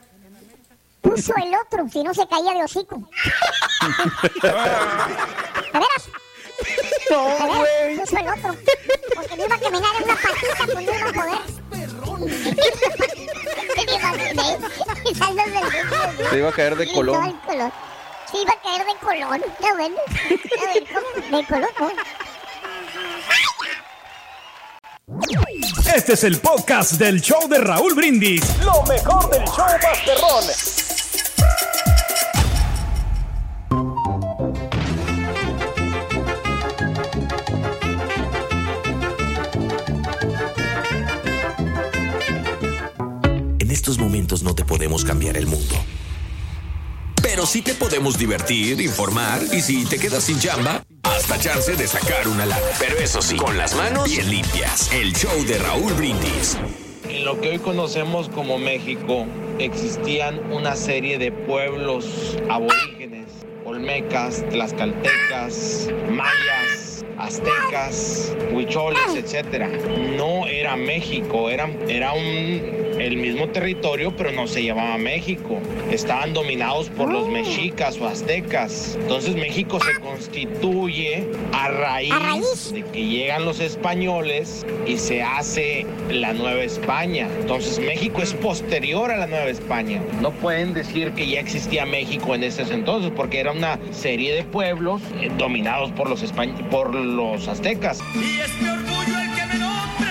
[1.05, 2.97] Puso el otro, si no se caía de hocico.
[4.43, 6.09] ¿De veras?
[7.11, 7.99] No, güey.
[7.99, 8.57] Puso el otro.
[9.15, 11.39] Porque no iba a caminar en una patita, pues no iba a poder.
[16.31, 17.41] Se iba a caer de colón.
[18.31, 19.45] Sí, iba a caer de colón.
[19.61, 19.95] Ya ven.
[21.31, 21.91] De colón, ¿no?
[25.95, 28.43] Este es el podcast del show de Raúl Brindis.
[28.65, 30.94] Lo mejor del show Masterrón.
[43.85, 45.75] Estos momentos no te podemos cambiar el mundo.
[47.23, 51.87] Pero sí te podemos divertir, informar y si te quedas sin chamba, hasta chance de
[51.87, 52.63] sacar una lana.
[52.79, 54.91] Pero eso sí, con las manos bien limpias.
[54.91, 56.57] El show de Raúl Brindis.
[57.11, 59.27] En lo que hoy conocemos como México
[59.59, 63.29] existían una serie de pueblos aborígenes,
[63.67, 69.69] olmecas, tlaxcaltecas, mayas, aztecas, huicholes, etcétera.
[70.17, 75.59] No era México, era, era un el mismo territorio, pero no se llamaba México.
[75.91, 78.97] Estaban dominados por los mexicas o aztecas.
[79.01, 86.33] Entonces México se constituye a raíz de que llegan los españoles y se hace la
[86.35, 87.29] Nueva España.
[87.41, 90.01] Entonces México es posterior a la Nueva España.
[90.23, 94.45] No pueden decir que ya existía México en ese entonces porque era una serie de
[94.45, 97.99] pueblos eh, dominados por los, españ- por los aztecas.
[98.15, 100.11] Y es mi orgullo el que me nombre.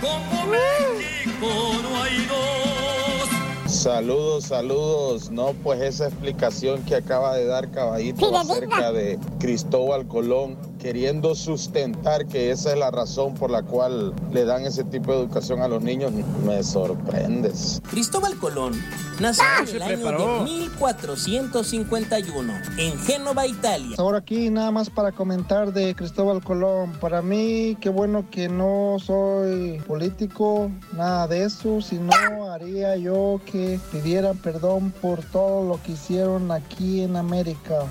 [0.00, 1.48] Como México
[1.82, 3.72] no hay dos.
[3.72, 5.30] Saludos, saludos.
[5.30, 10.56] No, pues esa explicación que acaba de dar Caballito acerca de Cristóbal Colón,
[10.86, 15.18] queriendo sustentar que esa es la razón por la cual le dan ese tipo de
[15.18, 16.12] educación a los niños,
[16.44, 17.82] me sorprendes.
[17.90, 18.80] Cristóbal Colón
[19.18, 20.38] nació en se el año preparó.
[20.38, 23.96] de 1451 en Génova, Italia.
[23.98, 26.92] Ahora aquí nada más para comentar de Cristóbal Colón.
[27.00, 32.12] Para mí, qué bueno que no soy político, nada de eso, sino
[32.52, 37.86] haría yo que pidieran perdón por todo lo que hicieron aquí en América.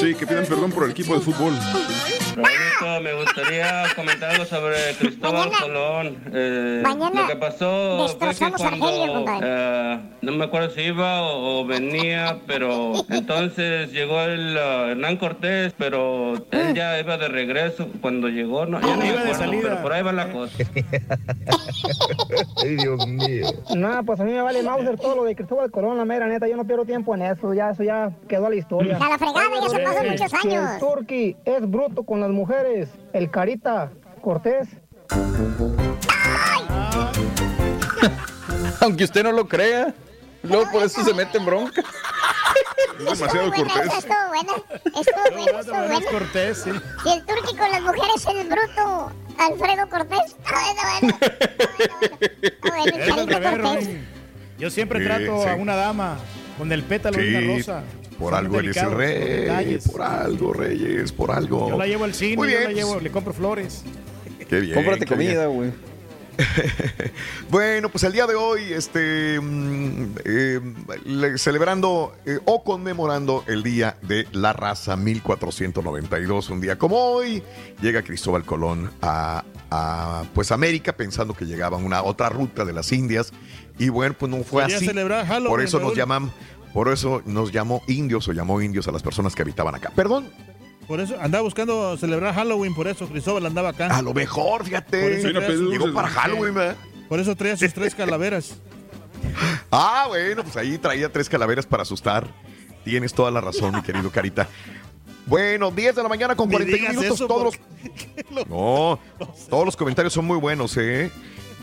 [0.00, 1.54] Sí, que pidan perdón por el equipo de fútbol.
[2.34, 6.16] Raulito, me gustaría comentar algo sobre Cristóbal Colón.
[6.32, 11.22] Eh, mañana lo que pasó fue que cuando, Argelio, eh, no me acuerdo si iba
[11.22, 17.28] o, o venía, pero entonces llegó el uh, Hernán Cortés, pero él ya iba de
[17.28, 19.62] regreso cuando llegó, no, ya no me Iba de acuerdo, salida.
[19.62, 20.56] pero por ahí va la cosa.
[22.62, 23.46] Ay, Dios mío.
[23.76, 26.48] No, pues a mí me vale Mauser todo lo de Cristóbal Colón, la mera neta,
[26.48, 28.96] yo no pierdo tiempo en eso, ya eso ya quedó a la historia.
[28.96, 30.70] A la fregada, ya se pasó muchos si años.
[30.72, 33.92] El Turqui es bruto con las mujeres, el Carita
[34.22, 34.66] Cortés.
[38.80, 39.92] Aunque usted no lo crea.
[40.42, 41.82] Luego por eso se mete en bronca.
[42.98, 43.86] Es demasiado Buena, cortés.
[43.86, 44.52] esa estuvo buena.
[44.84, 46.00] Estuvo buena, estuvo buena.
[46.10, 46.70] Cortés, sí.
[47.04, 50.36] Y el turqui con las mujeres es el bruto Alfredo Cortés.
[52.62, 53.78] Bueno.
[54.58, 55.48] Yo siempre trato sí.
[55.48, 56.16] a una dama
[56.58, 57.82] con el pétalo de una rosa.
[58.18, 59.78] Por Son algo eres el rey.
[59.90, 61.68] Por algo, Reyes, por algo.
[61.70, 63.82] Yo la llevo al cine, Muy yo la llevo, pues, le compro flores.
[64.48, 64.74] Qué bien.
[64.74, 65.70] Cómprate qué comida, güey.
[67.50, 70.60] Bueno, pues el día de hoy, este, mm, eh,
[71.04, 77.42] le- celebrando eh, o conmemorando el Día de la Raza 1492, un día como hoy,
[77.80, 82.90] llega Cristóbal Colón a, a, pues América pensando que llegaba una otra ruta de las
[82.92, 83.32] Indias
[83.78, 85.46] y bueno, pues no fue Quería así.
[85.46, 86.32] Por eso nos llaman,
[86.74, 89.90] por eso nos llamó indios o llamó indios a las personas que habitaban acá.
[89.96, 90.28] Perdón,
[90.86, 93.86] Por eso andaba buscando celebrar Halloween, por eso Cristóbal andaba acá.
[93.86, 95.22] a lo mejor, fíjate,
[95.70, 96.76] llegó para Halloween, ¿verdad?
[97.08, 98.56] Por eso traía sus tres calaveras.
[99.70, 102.28] Ah, bueno, pues ahí traía tres calaveras para asustar.
[102.84, 104.46] Tienes toda la razón, mi querido Carita.
[105.26, 107.16] Bueno, 10 de la mañana con Ni 41 digas minutos.
[107.20, 108.46] eso, todos los...
[108.48, 108.98] No,
[109.48, 111.10] todos los comentarios son muy buenos, ¿eh?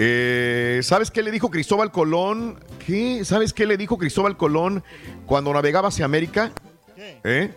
[0.04, 2.60] Eh, ¿Sabes qué le dijo Cristóbal Colón?
[2.84, 3.24] ¿Qué?
[3.24, 4.84] ¿Sabes qué le dijo Cristóbal Colón
[5.28, 6.52] cuando navegaba hacia América?
[7.24, 7.54] ¿Eh?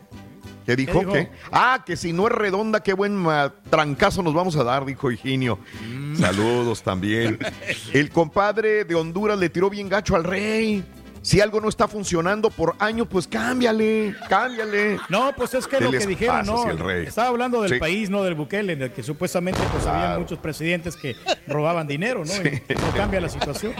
[0.67, 0.99] ¿Qué dijo?
[0.99, 1.13] dijo?
[1.13, 1.31] ¿Qué?
[1.51, 3.25] Ah, que si no es redonda, qué buen
[3.71, 5.59] trancazo nos vamos a dar, dijo Higinio.
[5.89, 6.17] Mm.
[6.17, 7.39] Saludos también.
[7.95, 10.85] El compadre de Honduras le tiró bien gacho al rey.
[11.25, 14.99] Si algo no está funcionando por año, pues cámbiale, cámbiale.
[15.09, 16.91] No, pues es que ¿Qué lo que dijeron, no.
[16.91, 17.79] Estaba hablando del Sí.
[17.79, 22.25] país, no del Bukele, en el que supuestamente pues había muchos presidentes que robaban dinero,
[22.27, 22.33] ¿no?
[22.35, 23.73] Y no cambia la situación.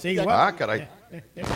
[0.00, 0.28] Sí, igual.
[0.30, 0.88] Ah, caray.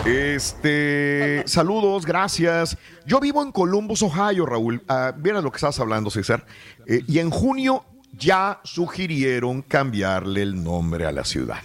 [0.05, 2.77] Este, saludos, gracias.
[3.07, 4.83] Yo vivo en Columbus, Ohio, Raúl.
[4.89, 6.45] Ah, Vieras lo que estás hablando, César.
[6.87, 11.59] Eh, y en junio ya sugirieron cambiarle el nombre a la ciudad.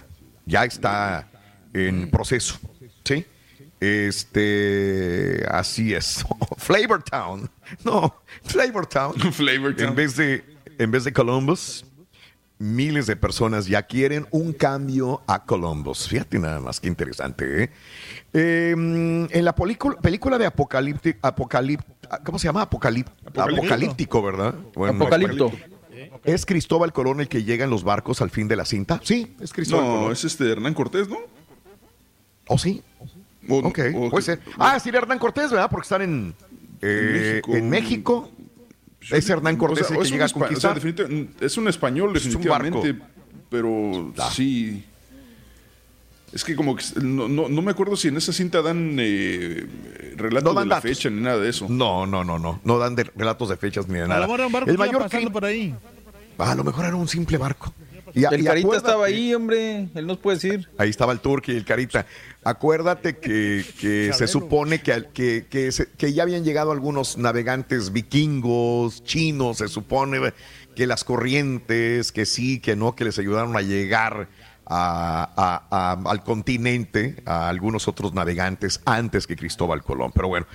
[0.46, 1.28] Ya está
[1.74, 2.58] en proceso,
[3.04, 3.26] ¿sí?
[3.82, 6.24] Este, así es.
[6.58, 7.50] Flavor Town.
[7.84, 8.14] No,
[8.44, 9.14] Flavor Town.
[9.32, 9.88] Flavor Town.
[9.88, 10.44] En vez de,
[10.78, 11.84] en vez de Columbus,
[12.58, 16.06] miles de personas ya quieren un cambio a Columbus.
[16.08, 17.64] Fíjate nada más, qué interesante.
[17.64, 17.70] ¿eh?
[18.32, 21.82] Eh, en la película, película de Apocalipti- Apocalip-
[22.24, 22.68] ¿cómo se llama?
[22.68, 23.08] Apocalip-.
[23.36, 24.54] Apocalíptico, ¿verdad?
[24.74, 25.50] Bueno, Apocalipto.
[26.24, 29.00] ¿Es Cristóbal Colón el que llega en los barcos al fin de la cinta?
[29.02, 30.12] Sí, es Cristóbal No, Colón.
[30.12, 31.18] es este Hernán Cortés, ¿no?
[32.48, 32.82] ¿Oh, sí?
[33.48, 34.40] O- Ok, o- puede ser.
[34.58, 35.68] Ah, sí, Hernán Cortés, ¿verdad?
[35.70, 36.34] Porque están en,
[36.80, 37.56] eh, México.
[37.56, 38.30] en México.
[39.10, 40.74] Es Hernán Cortés O sea, el que es un llega a espa- o sea, conquistar.
[40.74, 43.02] definitivamente, es un español, Es un
[43.50, 44.84] pero sí.
[46.32, 49.66] Es que como que no, no- no me acuerdo si en esa cinta dan eh,
[50.16, 50.88] relato No dan de la datos.
[50.90, 51.66] fecha ni nada de eso.
[51.68, 52.58] No, no, no, no.
[52.64, 54.20] No dan de- relatos de fechas ni de A nada.
[54.20, 55.74] lo mejor era un barco el que mayor pasando cri- por ahí.
[56.38, 57.74] A lo mejor era un simple barco.
[58.14, 59.88] Y, El y carita acuérdate- estaba ahí, hombre.
[59.94, 60.68] Él nos puede decir.
[60.78, 62.06] Ahí estaba el turque y el carita.
[62.44, 67.92] Acuérdate que, que se supone que, que, que, se- que ya habían llegado algunos navegantes
[67.92, 70.32] vikingos, chinos, se supone
[70.74, 74.28] que las corrientes, que sí, que no, que les ayudaron a llegar
[74.66, 75.28] a-
[75.70, 80.12] a- a- al continente, a algunos otros navegantes antes que Cristóbal Colón.
[80.14, 80.46] Pero bueno,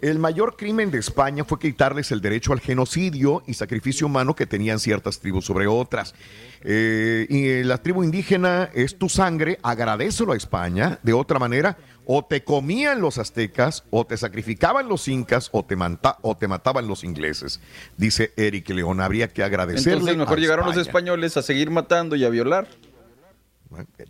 [0.00, 4.46] el mayor crimen de España fue quitarles el derecho al genocidio y sacrificio humano que
[4.46, 6.14] tenían ciertas tribus sobre otras.
[6.62, 10.98] Eh, y eh, la tribu indígena es tu sangre, agradecelo a España.
[11.02, 11.76] De otra manera,
[12.06, 16.46] o te comían los aztecas, o te sacrificaban los incas, o te, manta- o te
[16.48, 17.60] mataban los ingleses.
[17.96, 19.92] Dice Eric León, habría que agradecerle.
[19.92, 22.68] Entonces mejor a llegaron los españoles a seguir matando y a violar.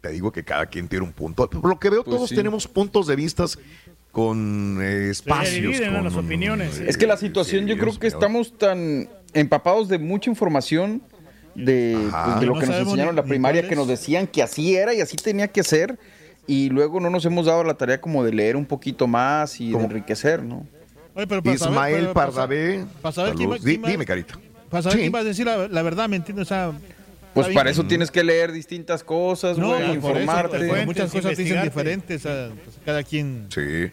[0.00, 1.48] Te digo que cada quien tiene un punto.
[1.48, 2.34] Por lo que veo, Pues todos sí.
[2.36, 3.58] tenemos puntos de vistas
[4.12, 5.54] con eh, espacios.
[5.54, 5.96] dividen, ¿no?
[5.96, 6.78] con- las opiniones.
[6.80, 11.02] Es que la situación, yo creo que estamos tan empapados de mucha información
[11.54, 14.42] de, pues, de lo No que nos enseñaron en la primaria, que nos decían que
[14.42, 15.98] así era y así tenía que ser,
[16.46, 19.72] y luego no nos hemos dado la tarea como de leer un poquito más y
[19.72, 20.66] de enriquecer, ¿no?
[21.14, 22.84] Oye, pero Ismael Pardavé.
[23.62, 24.38] dime, Carita.
[24.70, 25.02] Para saber Sí.
[25.02, 26.42] quién va a decir la, la verdad, ¿me entiendes?
[26.46, 26.72] O sea,
[27.42, 30.58] Pues para eso tienes que leer distintas cosas, No, güey, pues por eso, informarte.
[30.58, 33.46] pero muchas cosas dicen diferentes, sea, pues cada quien...
[33.50, 33.90] Sí.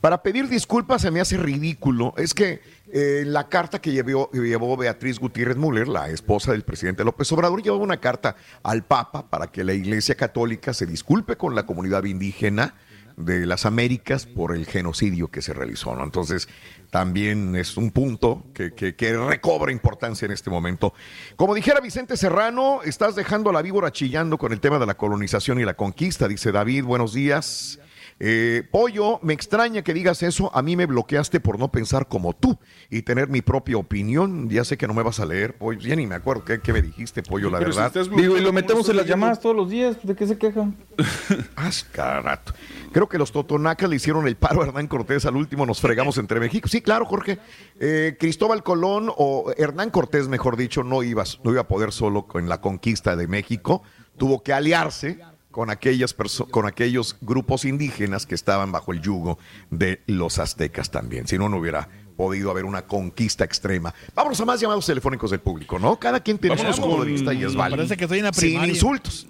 [0.00, 2.12] Para pedir disculpas se me hace ridículo.
[2.18, 2.60] Es que
[2.92, 7.30] eh, la carta que llevó, que llevó Beatriz Gutiérrez Müller, la esposa del presidente López
[7.32, 11.64] Obrador, llevaba una carta al Papa para que la Iglesia Católica se disculpe con la
[11.64, 12.74] comunidad indígena
[13.18, 15.94] de las Américas por el genocidio que se realizó.
[15.94, 16.04] ¿no?
[16.04, 16.48] Entonces,
[16.90, 20.94] también es un punto que, que- que recobra importancia en este momento.
[21.36, 24.96] Como dijera Vicente Serrano, estás dejando a la víbora chillando con el tema de la
[24.96, 26.84] colonización y la conquista, dice David.
[26.84, 27.78] Buenos días.
[28.20, 30.50] Eh, Pollo, me extraña que digas eso.
[30.54, 32.58] A mí me bloqueaste por no pensar como tú
[32.90, 34.48] y tener mi propia opinión.
[34.48, 35.80] Ya sé que no me vas a leer, Pollo.
[35.80, 37.92] Ya ni me acuerdo qué, qué me dijiste, Pollo, la Pero verdad.
[37.92, 39.26] Digo, y lo bloqueado, ¿cómo metemos en las leyendo?
[39.26, 40.76] llamadas todos los días, ¿de qué se quejan?
[41.56, 42.54] Ah, sí, cada rato.
[42.92, 46.16] Creo que los totonacas le hicieron el paro a Hernán Cortés al último, nos fregamos
[46.18, 46.68] entre México.
[46.68, 47.38] Sí, claro, Jorge.
[47.80, 52.26] Eh, Cristóbal Colón o Hernán Cortés, mejor dicho, no iba, no iba a poder solo
[52.26, 53.82] con la conquista de México.
[54.16, 55.20] Tuvo que aliarse
[55.50, 56.14] con, aquellas
[56.50, 59.38] con aquellos grupos indígenas que estaban bajo el yugo
[59.70, 61.26] de los aztecas también.
[61.26, 63.94] Si no, no hubiera podido haber una conquista extrema.
[64.14, 65.98] Vámonos a más llamados telefónicos del público, ¿no?
[65.98, 67.76] Cada quien tiene Vámonos su punto de con- vista y es válido.
[67.76, 69.26] Parece que estoy en la Sin insultos.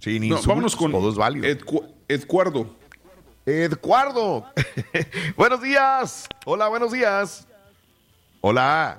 [0.00, 0.46] Sin No, insultos.
[0.46, 1.46] vámonos con todo es válido.
[1.46, 2.74] Edcu- Edcuardo.
[3.46, 4.46] Eduardo.
[5.36, 6.28] buenos días.
[6.44, 7.46] Hola, buenos días.
[8.40, 8.98] Hola.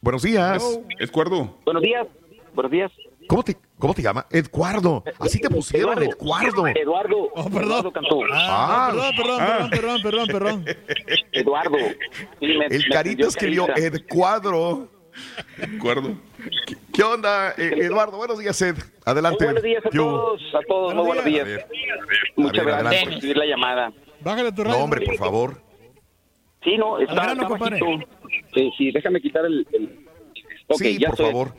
[0.00, 0.62] Buenos días.
[0.98, 1.58] Edcuardo.
[1.64, 2.06] Buenos días.
[2.54, 2.92] Buenos días.
[3.28, 4.26] ¿Cómo te, cómo te llama?
[4.30, 5.02] Eduardo.
[5.18, 6.66] Así te pusieron, Eduardo.
[6.68, 7.16] Eduardo.
[7.34, 7.62] Oh, perdón.
[7.64, 8.22] Eduardo Cantú.
[8.32, 8.90] Ah, Ah.
[8.92, 9.68] perdón, perdón, Ah.
[9.70, 10.64] perdón, perdón, perdón, perdón.
[11.32, 11.76] Eduardo.
[12.40, 13.96] Sí, me- El pidió escribió Carita.
[13.98, 14.88] Eduardo.
[15.58, 16.14] Edcuardo.
[16.66, 18.16] ¿Qué, qué onda, eh, Eduardo?
[18.16, 18.76] Buenos días, Ed.
[19.04, 19.44] Adelante.
[19.44, 21.42] Muy buenos días a todos, a todos, muy buenos días.
[21.42, 21.66] A ver,
[22.36, 23.04] Muchas a ver, gracias adelante.
[23.04, 23.92] por recibir la llamada.
[24.20, 25.60] Bájale tu No, hombre, por favor.
[26.64, 27.34] Sí, no, está.
[28.54, 29.66] Sí, sí, déjame quitar el...
[30.76, 31.26] sí, ya por estoy.
[31.32, 31.54] favor.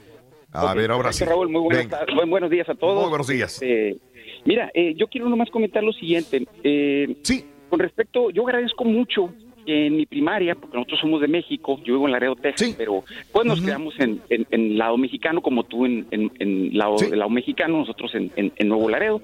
[0.54, 1.26] A ver, ahora sí.
[1.26, 1.88] Raúl, muy buenas,
[2.28, 3.02] buenos días a todos.
[3.02, 3.60] Muy buenos días.
[3.62, 3.98] Eh,
[4.46, 6.46] mira, eh, yo quiero nomás comentar lo siguiente.
[6.64, 7.46] Eh, Sí.
[7.70, 9.34] Con respecto, yo agradezco mucho
[9.66, 12.76] que en mi primaria, porque nosotros somos de México, yo vivo en Laredo, Texas, Sí.
[12.78, 16.98] pero pues nos quedamos en, en, en lado mexicano, como tú en, en, en lado,
[17.00, 17.10] Sí.
[17.16, 19.22] lado mexicano, nosotros en Nuevo Laredo.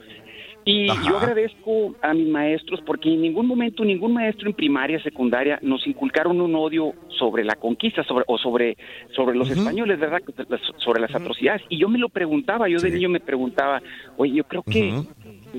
[0.70, 1.10] Y Ajá.
[1.10, 5.88] yo agradezco a mis maestros porque en ningún momento ningún maestro en primaria, secundaria nos
[5.88, 8.78] inculcaron un odio sobre la conquista sobre, o sobre,
[9.16, 10.20] sobre los españoles, ¿verdad?
[10.78, 11.64] Sobre las atrocidades.
[11.70, 13.82] Y yo me lo preguntaba, yo de niño me preguntaba,
[14.18, 14.94] oye, yo creo que.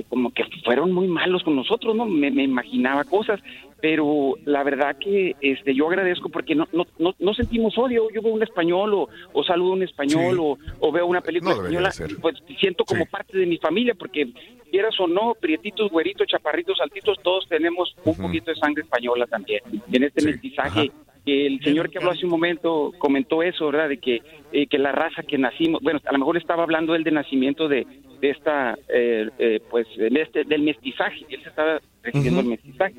[0.08, 2.06] Como que fueron muy malos con nosotros, ¿no?
[2.06, 3.40] Me, me imaginaba cosas,
[3.80, 8.08] pero la verdad que este yo agradezco porque no no, no, no sentimos odio.
[8.14, 10.40] Yo veo un español o, o saludo a un español Sí.
[10.40, 10.58] o,
[10.88, 11.90] o veo una película No española,
[12.20, 13.10] pues siento como Sí.
[13.10, 14.28] parte de mi familia porque
[14.70, 19.60] quieras o no, prietitos, güeritos, chaparritos, altitos, todos tenemos un poquito de sangre española también.
[19.92, 20.26] En este Sí.
[20.26, 20.90] mestizaje
[21.26, 23.88] el señor que habló hace un momento comentó eso, ¿verdad?
[23.90, 24.22] De que,
[24.52, 27.68] eh, que la raza que nacimos, bueno, a lo mejor estaba hablando él de nacimiento
[27.68, 27.86] de,
[28.20, 32.50] de esta, eh, eh, pues, de este, del mestizaje, él se estaba refiriendo Ujú.
[32.50, 32.94] al mestizaje.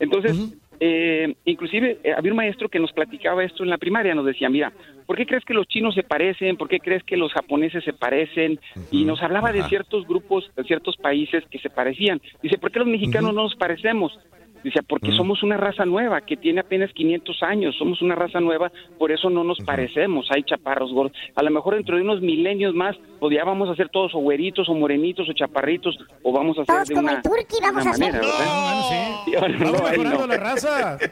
[0.00, 0.36] Entonces,
[0.80, 4.48] eh, inclusive eh, había un maestro que nos platicaba esto en la primaria, nos decía,
[4.48, 4.72] mira,
[5.06, 6.56] ¿por qué crees que los chinos se parecen?
[6.56, 8.60] ¿Por qué crees que los japoneses se parecen?
[8.90, 12.20] Y nos hablaba de ciertos grupos, de ciertos países que se parecían.
[12.42, 14.18] Dice, ¿por qué los mexicanos no nos parecemos?
[14.64, 18.72] Dice, porque somos una raza nueva que tiene apenas 500 años, somos una raza nueva,
[18.98, 21.16] por eso no nos parecemos, hay chaparros gordos.
[21.36, 24.18] A lo mejor dentro de unos milenios más, pues ya vamos a ser todos o
[24.18, 27.56] güeritos o morenitos o chaparritos, o vamos a hacer Todos de como una, el turqui
[27.62, 28.12] vamos una a ser.
[28.12, 28.62] manera, ¿verdad?
[28.62, 29.30] Bueno, sí.
[29.30, 30.26] Sí, Vamos no, mejorando no.
[30.26, 30.98] la raza.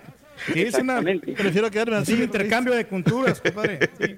[0.54, 1.00] Es una.
[1.00, 2.12] Prefiero quedarme así.
[2.12, 3.78] un intercambio de culturas, compadre.
[3.98, 4.16] Sí.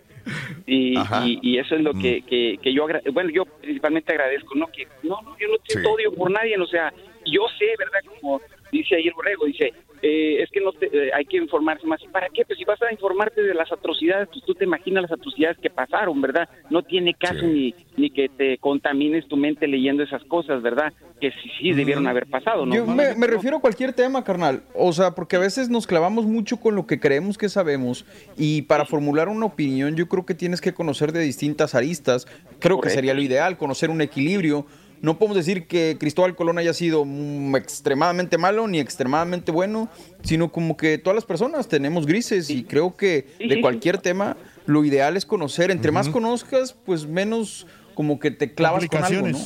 [0.67, 4.67] Y, y, y eso es lo que, que, que yo, bueno, yo principalmente agradezco, ¿no?
[4.67, 5.95] Que no, no, yo no siento Sí.
[5.95, 6.93] odio por nadie, o sea,
[7.25, 8.01] yo sé, ¿verdad?
[8.21, 8.41] Como
[8.73, 9.73] dice el borrego, dice,
[10.03, 12.01] eh, es que no te- eh, hay que informarse más.
[12.03, 12.45] ¿Y para qué?
[12.45, 15.71] Pues si vas a informarte de las atrocidades, pues tú te imaginas las atrocidades que
[15.71, 16.49] pasaron, ¿verdad?
[16.71, 20.93] No tiene caso ni, ni que te contamines tu mente leyendo esas cosas, ¿verdad?
[21.21, 22.75] Que sí, sí debieron haber pasado, ¿no?
[22.77, 24.63] Yo me, me refiero a cualquier tema, carnal.
[24.75, 28.05] O sea, porque a veces nos clavamos mucho con lo que creemos que sabemos
[28.37, 32.27] y para formular una opinión yo creo que tienes que conocer de distintas aristas.
[32.61, 34.65] Creo que sería lo ideal, conocer un equilibrio.
[35.03, 39.89] No podemos decir que Cristóbal Colón haya sido mm, extremadamente malo ni extremadamente bueno,
[40.23, 44.85] sino como que todas las personas tenemos grises y creo que de cualquier tema lo
[44.85, 45.71] ideal es conocer.
[45.71, 49.39] Entre más conozcas, pues menos como que te clavas con algo, ¿no?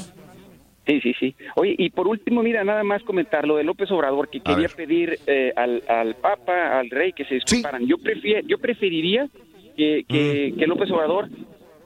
[0.85, 1.37] Sí, sí, sí.
[1.55, 5.16] Oye, y por último, mira, nada más comentar lo de López Obrador, que quería pedir
[5.29, 7.87] eh, al, al Papa, al Rey, que se disculparan.
[7.87, 9.29] Yo, prefier- yo preferiría
[9.77, 11.29] que, que, que López Obrador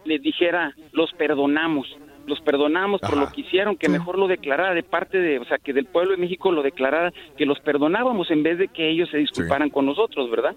[0.07, 1.87] les dijera, los perdonamos,
[2.27, 5.59] los perdonamos por lo que hicieron, que mejor lo declarara de parte de, o sea,
[5.59, 9.09] que del pueblo de México lo declarara, que los perdonábamos en vez de que ellos
[9.11, 10.55] se disculparan con nosotros, ¿verdad?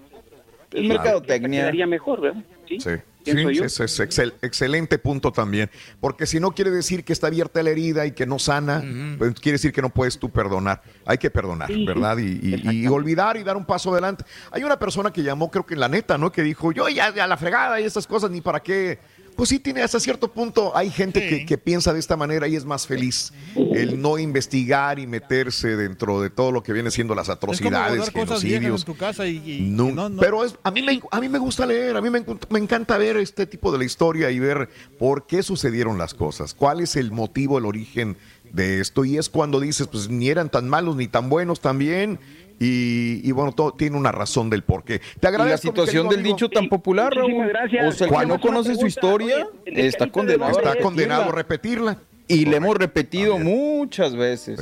[0.72, 1.60] Es mercadotecnia.
[1.62, 2.42] Quedaría mejor, ¿verdad?
[2.68, 2.78] Sí.
[3.22, 5.68] Sí, sí, es, es excel- excelente punto también.
[6.00, 8.82] Porque si no quiere decir que está abierta la herida y que no sana,
[9.18, 10.80] pues quiere decir que no puedes tú perdonar.
[11.04, 11.84] Hay que perdonar, Sí, sí.
[11.86, 12.16] ¿verdad?
[12.16, 14.24] Y, y- y olvidar y dar un paso adelante.
[14.52, 16.32] Hay una persona que llamó, creo que en la neta, ¿no?
[16.32, 18.98] Que dijo, yo ya, ya la fregada y esas cosas, ni para qué.
[19.40, 22.56] Pues sí, tiene hasta cierto punto, hay gente que, que piensa de esta manera y
[22.56, 27.14] es más feliz el no investigar y meterse dentro de todo lo que viene siendo
[27.14, 28.80] las Es como atrocidades, cosas viejas genocidios.
[28.82, 31.20] en tu casa y, y- No, y no, no- Pero es, a, mí me, a
[31.22, 34.38] mí me gusta leer, a mí me encanta ver este tipo de la historia y
[34.38, 34.68] ver
[34.98, 38.18] por qué sucedieron las cosas, cuál es el motivo, el origen
[38.52, 39.06] de esto.
[39.06, 42.20] Y es cuando dices, pues ni eran tan malos ni tan buenos también.
[42.62, 45.00] Y, y bueno, todo tiene una razón del por qué.
[45.18, 46.36] Te Y la situación querido del amigo.
[46.36, 47.50] dicho tan popular, Raúl.
[47.86, 50.82] O sea, el no conoce su historia está condenado a Está repetirla.
[50.84, 51.98] condenado a repetirla.
[52.28, 54.60] Y le hemos repetido muchas veces.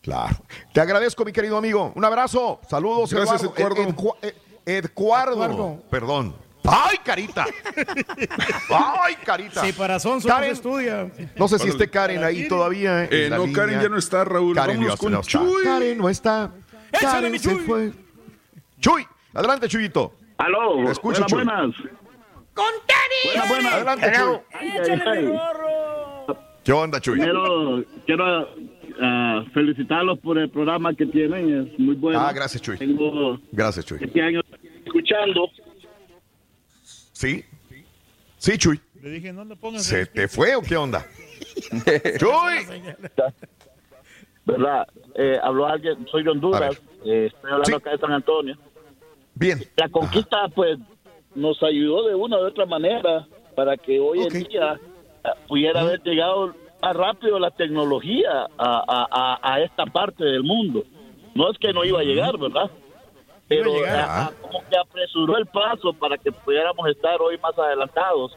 [0.00, 0.36] Claro.
[0.72, 1.92] Te agradezco, mi querido amigo.
[1.96, 2.60] Un abrazo.
[2.70, 3.82] Saludos, Gracias, Eduardo.
[3.82, 4.34] Ed- Edcua- Ed-
[4.64, 5.34] Edcuardo.
[5.34, 5.82] Eduardo.
[5.90, 6.36] Perdón.
[6.70, 7.46] ¡Ay, carita!
[8.70, 9.64] ¡Ay, carita!
[9.64, 11.10] Sí, para son Karen, estudia.
[11.36, 13.04] No sé si esté Karen ahí todavía.
[13.04, 13.62] Eh, la no, línea.
[13.62, 14.54] Karen ya no está, Raúl.
[14.54, 15.30] Karen ya con no está.
[15.38, 15.64] Chuy.
[15.64, 16.52] Karen no está.
[16.92, 17.60] Échale, Karen mi se Chuy.
[17.64, 17.92] fue.
[18.80, 20.14] Chuy, adelante, Chuyito.
[20.38, 21.44] Aló, escucho, buenas, Chuy.
[21.44, 21.76] buenas.
[22.54, 23.24] ¡Con tenis!
[23.24, 23.72] Buenas, buenas.
[23.74, 24.36] Adelante, Chuy.
[24.52, 26.34] Ay, ay, ay.
[26.64, 27.18] ¿Qué onda, Chuy?
[28.06, 28.48] Quiero
[29.00, 32.20] ah, felicitarlos por el programa que tienen, es muy bueno.
[32.20, 32.76] Ah, gracias, Chuy.
[32.78, 33.98] Tengo Gracias, Chuy.
[34.00, 34.40] este año
[34.84, 35.48] escuchando.
[37.12, 37.44] ¿Sí?
[38.36, 38.80] Sí, Chuy.
[39.02, 39.84] Le dije, no le pongas.
[39.84, 41.06] ¿Se te fue o qué onda?
[42.18, 42.80] Chuy.
[44.48, 44.88] ¿Verdad?
[45.14, 48.56] Eh, habló alguien, soy de Honduras, eh, estoy hablando acá de San Antonio.
[49.34, 49.58] Bien.
[49.76, 50.78] La conquista, pues,
[51.34, 54.78] nos ayudó de una u otra manera para que hoy en día
[55.24, 60.42] ah, pudiera haber llegado más rápido la tecnología a, a- a- a esta parte del
[60.42, 60.82] mundo.
[61.34, 62.70] No es que no iba a llegar, ¿verdad?
[63.48, 68.36] Pero ah, ah, como que apresuró el paso para que pudiéramos estar hoy más adelantados.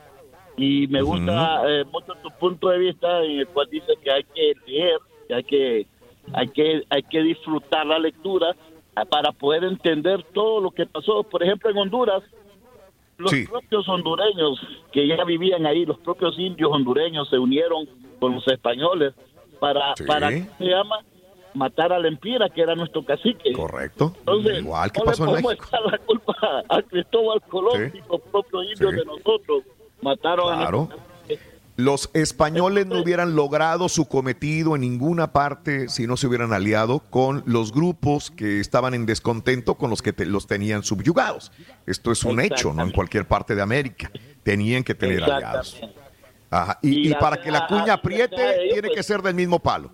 [0.58, 4.24] Y me gusta eh, mucho tu punto de vista en el cual dice que hay
[4.24, 4.98] que leer,
[5.28, 5.88] que hay que
[6.34, 8.56] hay que hay que disfrutar la lectura
[8.96, 11.24] ah, para poder entender todo lo que pasó.
[11.24, 12.24] Por ejemplo, en Honduras,
[13.18, 14.60] los propios hondureños
[14.92, 17.88] que ya vivían ahí, los propios indios hondureños se unieron
[18.20, 19.14] con los españoles
[19.60, 20.06] para, Sí.
[20.06, 21.00] para ¿qué se llama?
[21.54, 23.52] Matar al Empira, que era nuestro cacique.
[23.52, 24.14] Correcto.
[24.20, 25.68] Entonces, Igual que no pasó en le México.
[25.92, 27.98] la culpa a Cristóbal Colón Sí.
[28.00, 29.64] y los propios indios de nosotros.
[30.02, 30.90] Mataron a Claro.
[31.78, 37.00] Los españoles no hubieran logrado su cometido en ninguna parte si no se hubieran aliado
[37.10, 41.52] con los grupos que estaban en descontento con los que te- los tenían subyugados.
[41.88, 42.84] Esto es un hecho, ¿no?
[42.84, 44.12] En cualquier parte de América.
[44.44, 45.80] Tenían que tener aliados.
[46.50, 46.78] Ajá.
[46.82, 49.34] Y, Y y la- para que la cuña apriete, ellos, tiene pues- que ser del
[49.36, 49.92] mismo palo.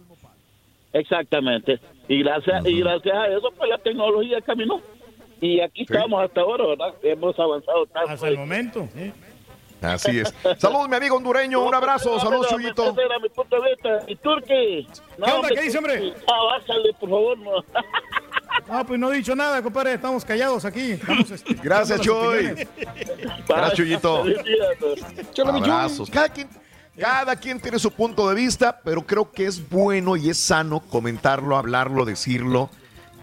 [0.93, 1.79] Exactamente.
[2.07, 4.81] Y gracias, y gracias a eso, pues la tecnología caminó.
[5.39, 6.93] Y aquí estamos hasta ahora, ¿verdad?
[7.03, 8.09] Hemos avanzado tanto.
[8.11, 8.87] Hasta el momento.
[8.95, 9.13] sí.
[9.81, 10.33] Así es.
[10.57, 11.63] Saludos, mi amigo hondureño.
[11.63, 12.19] Un abrazo.
[12.19, 12.95] Saludos, Chuyito.
[12.95, 13.01] ¿Qué
[15.31, 15.49] onda?
[15.49, 16.13] ¿Qué dice, hombre?
[16.27, 17.37] Ah, bájale, por favor.
[17.37, 17.51] No.
[18.69, 19.93] Ah, pues no he dicho nada, compadre.
[19.93, 20.93] Estamos callados aquí.
[20.93, 22.67] Estamos, este, Gracias, Chuy.
[23.47, 24.23] Gracias, Chuyito.
[25.45, 26.09] Abrazos.
[26.09, 26.49] Cada quien,
[26.97, 30.81] cada quien tiene su punto de vista, pero creo que es bueno y es sano
[30.81, 32.69] comentarlo, hablarlo, decirlo,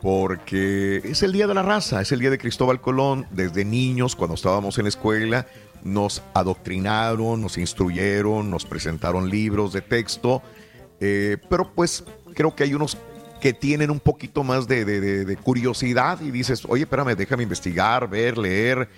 [0.00, 3.26] porque es el día de la raza, es el día de Cristóbal Colón.
[3.30, 5.46] Desde niños, cuando estábamos en la escuela,
[5.84, 10.42] nos adoctrinaron, nos instruyeron, nos presentaron libros de texto,
[11.00, 12.04] eh, pero pues
[12.34, 12.96] creo que hay unos
[13.40, 17.42] que tienen un poquito más de, de- de- de curiosidad y dices, oye, espérame, déjame
[17.42, 18.88] investigar, ver, leer,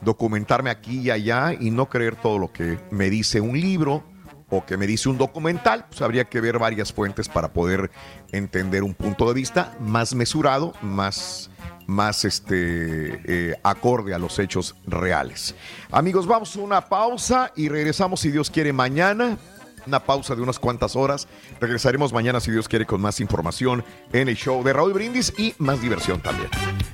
[0.00, 4.04] documentarme aquí y allá y no creer todo lo que me dice un libro
[4.50, 7.90] o que me dice un documental, pues habría que ver varias fuentes para poder
[8.32, 11.50] entender un punto de vista más mesurado, más,
[11.86, 15.54] más este, eh, acorde a los hechos reales.
[15.90, 19.36] Amigos, vamos a una pausa y regresamos si Dios quiere mañana.
[19.86, 21.28] Una pausa de unas cuantas horas.
[21.60, 25.54] Regresaremos mañana si Dios quiere con más información en el show de Raúl Brindis y
[25.58, 26.50] más diversión también.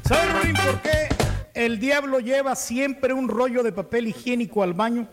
[0.07, 1.09] ¿Sabes, Rolín, por qué
[1.55, 5.09] el diablo lleva siempre un rollo de papel higiénico al baño?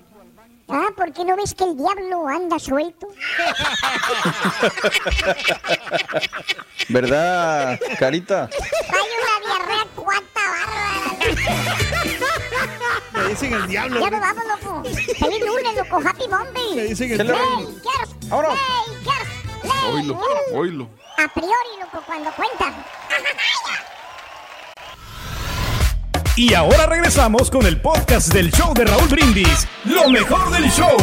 [0.71, 3.07] Ah, ¿por qué no ves que el diablo anda suelto?
[6.89, 8.49] ¿Verdad, Carita?
[8.51, 10.91] Hay una diarrea cuanta bárbara.
[13.13, 13.99] Me dicen el diablo.
[14.01, 14.83] Ya nos vamos, loco.
[15.19, 16.01] Feliz lunes, loco.
[16.07, 16.75] Happy Monday.
[16.75, 17.79] Me dicen el Hey, diablo.
[18.29, 18.49] Ahora.
[18.53, 19.29] Hey, girls.
[19.63, 19.93] Hey.
[19.93, 20.19] Oílo,
[20.53, 20.89] oílo.
[21.17, 22.73] A priori, loco, cuando cuentan.
[26.41, 29.67] Y ahora regresamos con el podcast del show de Raúl Brindis.
[29.85, 30.97] Lo mejor del show.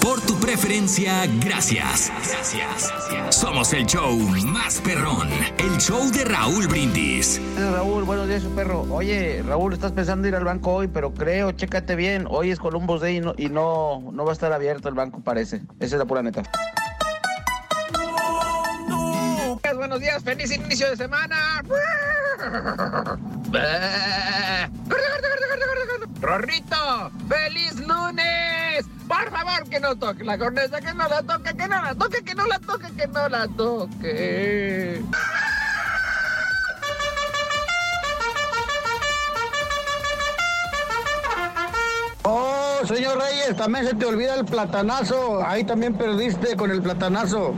[0.00, 2.10] Por tu preferencia, gracias.
[2.10, 3.03] Gracias.
[3.34, 4.16] Somos el show
[4.46, 5.28] más perrón,
[5.58, 7.40] el show de Raúl Brindis.
[7.58, 8.82] Raúl, buenos días, su perro.
[8.82, 13.00] Oye, Raúl, estás pensando ir al banco hoy, pero creo, chécate bien, hoy es Columbus
[13.00, 15.62] Day y no, y no, no va a estar abierto el banco, parece.
[15.80, 16.44] Esa es la pura neta.
[19.74, 21.60] Buenos días, feliz inicio de semana.
[26.20, 28.53] Rorrito, feliz lunes.
[29.08, 32.24] Por favor, que no toque la corneta, que no la toque, que no la toque,
[32.24, 35.02] que no la toque, que no la toque.
[42.22, 45.44] Oh, señor Reyes, también se te olvida el platanazo.
[45.46, 47.54] Ahí también perdiste con el platanazo.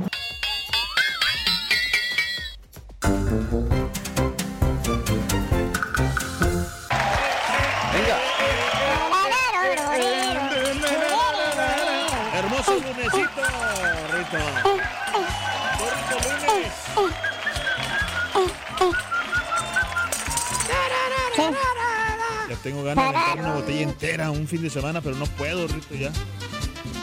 [22.49, 25.67] Ya tengo ganas de aventar una botella entera un fin de semana, pero no puedo,
[25.67, 26.13] Rito, ya.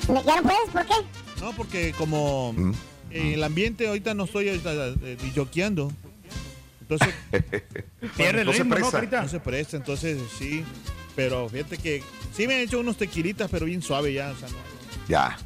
[0.08, 0.70] ¿Ya no puedes?
[0.72, 0.94] ¿Por qué?
[1.42, 2.72] No, porque como Mm.
[3.12, 4.72] eh, el ambiente ahorita no estoy ahorita,
[5.04, 5.92] eh, disjoqueando.
[6.82, 7.10] Entonces,
[8.18, 8.92] Pierde el no se ritmo, ¿no, presta.
[8.98, 9.22] Carita?
[9.22, 10.64] no se presta, entonces sí.
[11.16, 12.04] Pero fíjate que
[12.36, 14.32] sí me he hecho unos tequilitas, pero bien suave ya.
[14.32, 14.56] O sea, no,
[15.08, 15.38] Ya.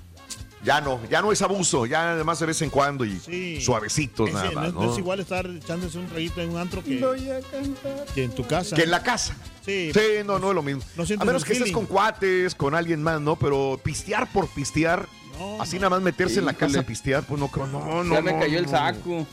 [0.64, 3.62] Ya no, ya no es abuso, ya además de vez en cuando y Sí.
[3.62, 4.74] suavecitos Ese, nada más.
[4.74, 4.92] no ¿no?
[4.92, 8.06] es igual estar echándose un traguito en un antro que, a cantar.
[8.16, 8.76] que en tu casa.
[8.76, 9.36] Que en la casa.
[9.64, 10.82] Sí, Sí, no, no es lo mismo.
[10.96, 13.36] No a menos que estés con cuates, con alguien más, ¿no?
[13.36, 15.08] Pero pistear por pistear,
[15.38, 15.82] No, así no.
[15.84, 16.68] nada más meterse en la Híjole.
[16.68, 17.68] casa a pistear, pues no creo.
[17.68, 18.16] No, no.
[18.16, 19.28] ya me no, cayó el saco.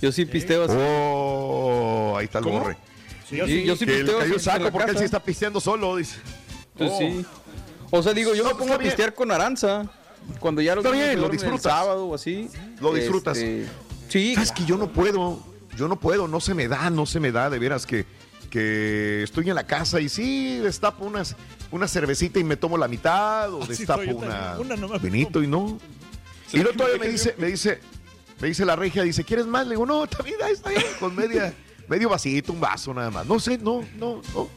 [0.00, 0.74] Yo sí pisteo así.
[0.78, 2.60] Oh, ahí está el ¿Cómo?
[2.60, 2.76] borre.
[3.28, 3.64] Sí, Yo sí.
[3.64, 4.98] yo sí que le pisteo cayó el saco porque él casa.
[5.00, 6.16] sí está pisteando solo, dice.
[6.76, 6.98] Pues Oh.
[6.98, 7.24] sí.
[7.90, 9.84] O sea, digo, yo No, me pues pongo a pistear con Aranza.
[10.40, 11.62] Cuando ya los Está niños bien, se lo el disfrutas.
[11.62, 12.48] sábado o así.
[12.80, 13.38] Lo disfrutas.
[13.38, 13.66] este,
[14.08, 15.40] sí, ¿Sabes que yo no puedo?
[15.76, 18.06] Yo no puedo, no se me da, no se me da, de veras que,
[18.50, 21.34] que estoy en la casa y sí, destapo unas,
[21.72, 25.10] una cervecita y me tomo la mitad, o Así destapo soy una, una nomás me
[25.10, 25.78] vinito y no.
[26.52, 27.80] Y luego todavía me dice, me dice,
[28.40, 29.66] me dice la regia, dice, ¿quieres más?
[29.66, 31.52] Le digo, no, también ahí está bien, con media,
[31.88, 33.26] medio vasito, un vaso nada más.
[33.26, 34.48] No sé, no, no, no.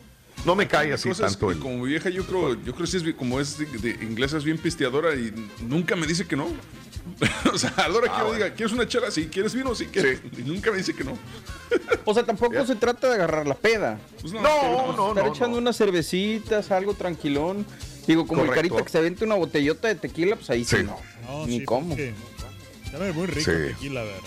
[0.45, 1.59] No me cae así tanto el.
[1.59, 4.37] como mi vieja, yo creo, yo creo que sí es como es de, de inglesa,
[4.37, 6.47] es bien pisteadora y nunca me dice que no.
[7.53, 8.43] o sea, a la hora que Ah, yo bueno.
[8.43, 9.09] diga, ¿quieres una chela?
[9.11, 9.73] Sí, ¿quieres vino?
[9.75, 10.21] Sí, ¿quieres?
[10.37, 11.17] Y nunca me dice que no.
[12.05, 13.99] O sea, tampoco se trata de agarrar la peda.
[14.21, 15.61] Pues no, No, pero- no, Estar no, echando no.
[15.61, 17.65] unas cervecitas, algo tranquilón.
[18.05, 18.53] Digo, como Correcto.
[18.61, 20.83] el carita que se avienta una botellota de tequila, pues ahí sí, Sí.
[20.83, 20.97] no.
[21.27, 21.89] No, Ni sí, cómo.
[21.89, 22.13] porque
[22.91, 24.19] Sabe muy rico tequila, ¿verdad?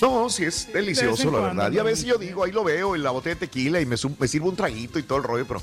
[0.00, 1.72] No, sí es delicioso, la verdad.
[1.72, 3.96] Y a veces yo digo, ahí lo veo en la botella de tequila y me,
[4.18, 5.62] me sirvo un traguito y todo el rollo, pero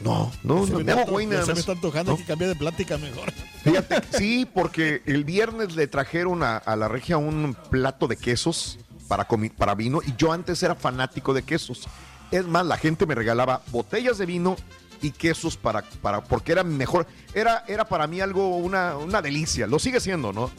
[0.00, 2.16] no, no, Se no, me me hago está- güey ya nada se me está antojando,
[2.16, 2.24] ¿no?
[2.26, 3.32] que de plática mejor.
[3.64, 8.78] Fíjate, sí, porque el viernes le trajeron a, a la regia un plato de quesos
[9.08, 9.26] para,
[9.56, 11.86] para vino y yo antes era fanático de quesos.
[12.30, 14.56] Es más, la gente me regalaba botellas de vino
[15.02, 19.66] y quesos para, para porque era mejor, era, era para mí algo, una, una delicia,
[19.66, 20.50] lo sigue siendo, ¿no?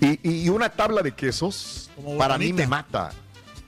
[0.00, 3.10] Y, y una tabla de quesos para mí me mata.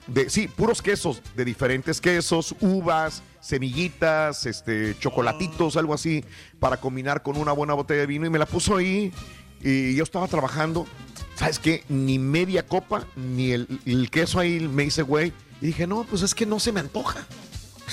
[0.07, 6.24] De, sí, puros quesos, de diferentes quesos, uvas, semillitas, este, chocolatitos, algo así,
[6.59, 8.27] para combinar con una buena botella de vino.
[8.27, 9.12] Y me la puso ahí
[9.62, 10.86] y yo estaba trabajando.
[11.35, 11.85] ¿Sabes qué?
[11.89, 15.32] Ni media copa, ni el, el queso ahí me hice güey.
[15.61, 17.27] Y dije, no, pues es que no se me antoja.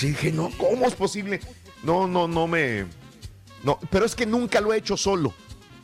[0.02, 1.40] Y dije, no, ¿cómo es posible?
[1.84, 2.86] No, no, no me...
[3.64, 5.34] No, pero es que nunca lo he hecho solo.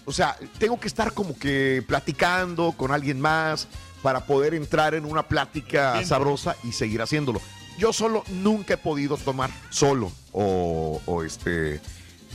[0.05, 3.67] O sea, tengo que estar como que platicando con alguien más
[4.01, 7.41] para poder entrar en una plática sabrosa y seguir haciéndolo.
[7.77, 11.81] Yo solo nunca he podido tomar solo o, o este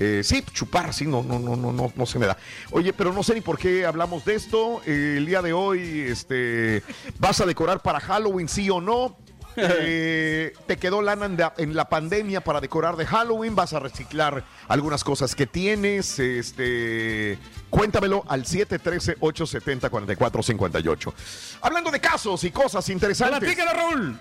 [0.01, 2.37] eh, sí, chupar, sí, no, no, no, no, no, no se me da.
[2.71, 4.81] Oye, pero no sé ni por qué hablamos de esto.
[4.87, 6.83] Eh, el día de hoy, este,
[7.19, 9.17] ¿vas a decorar para Halloween, sí o no?
[9.61, 13.81] Eh, te quedó lana en la, en la pandemia para decorar de Halloween, vas a
[13.81, 17.39] reciclar algunas cosas que tienes, este,
[17.71, 21.13] cuéntamelo al 713-870-4458.
[21.61, 23.57] Hablando de casos y cosas interesantes.
[23.75, 24.19] Raúl.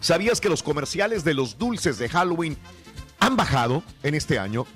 [0.00, 2.56] ¿Sabías que los comerciales de los dulces de Halloween
[3.20, 4.66] han bajado en este año?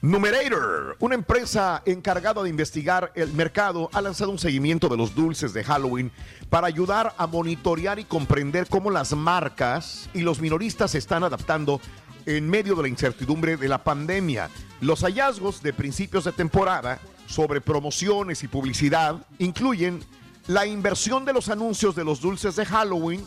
[0.00, 5.52] Numerator, una empresa encargada de investigar el mercado, ha lanzado un seguimiento de los dulces
[5.52, 6.12] de Halloween
[6.48, 11.80] para ayudar a monitorear y comprender cómo las marcas y los minoristas se están adaptando
[12.26, 14.50] en medio de la incertidumbre de la pandemia.
[14.80, 20.04] Los hallazgos de principios de temporada sobre promociones y publicidad incluyen
[20.46, 23.26] la inversión de los anuncios de los dulces de Halloween,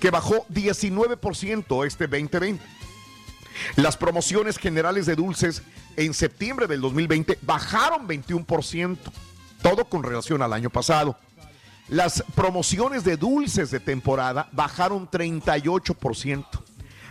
[0.00, 2.79] que bajó 19% este 2020.
[3.76, 5.62] Las promociones generales de dulces
[5.96, 8.98] en septiembre del 2020 bajaron 21%,
[9.62, 11.16] todo con relación al año pasado.
[11.88, 16.46] Las promociones de dulces de temporada bajaron 38%.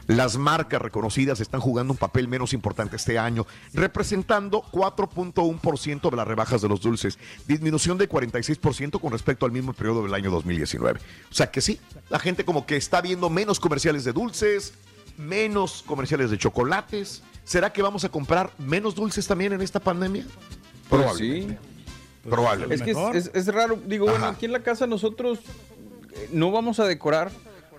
[0.10, 6.28] Las marcas reconocidas están jugando un papel menos importante este año, representando 4.1% de las
[6.28, 11.00] rebajas de los dulces, disminución de 46% con respecto al mismo periodo del año 2019.
[11.30, 11.80] O sea que sí,
[12.10, 14.74] la gente como que está viendo menos comerciales de dulces,
[15.20, 17.22] menos comerciales de chocolates.
[17.44, 20.24] ¿Será que vamos a comprar menos dulces también en esta pandemia?
[20.90, 21.54] Pues Probablemente.
[21.54, 21.60] sí.
[22.30, 22.76] Probablemente.
[22.76, 22.82] Es
[23.12, 23.78] que es, es- es raro.
[23.86, 25.40] Digo, bueno, aquí en la casa nosotros
[26.14, 27.32] eh, no vamos a decorar,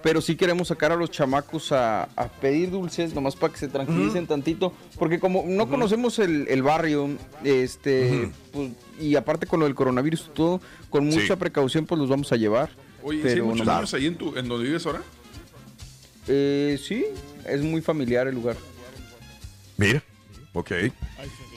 [0.02, 3.68] pero sí queremos sacar a los chamacos a, a pedir dulces, nomás para que se
[3.68, 4.72] tranquilicen tantito.
[4.98, 7.10] Porque como no conocemos el, el barrio,
[7.44, 12.08] este, pues, y aparte con lo del coronavirus y todo, con mucha precaución, pues los
[12.08, 12.70] vamos a llevar.
[13.02, 15.02] Oye, ¿y si pero hay muchos nomás- niños ahí en, tu, en donde vives ahora?
[16.28, 17.04] Eh, sí,
[17.46, 18.56] es muy familiar el lugar.
[19.76, 20.02] Mira,
[20.52, 20.72] ok.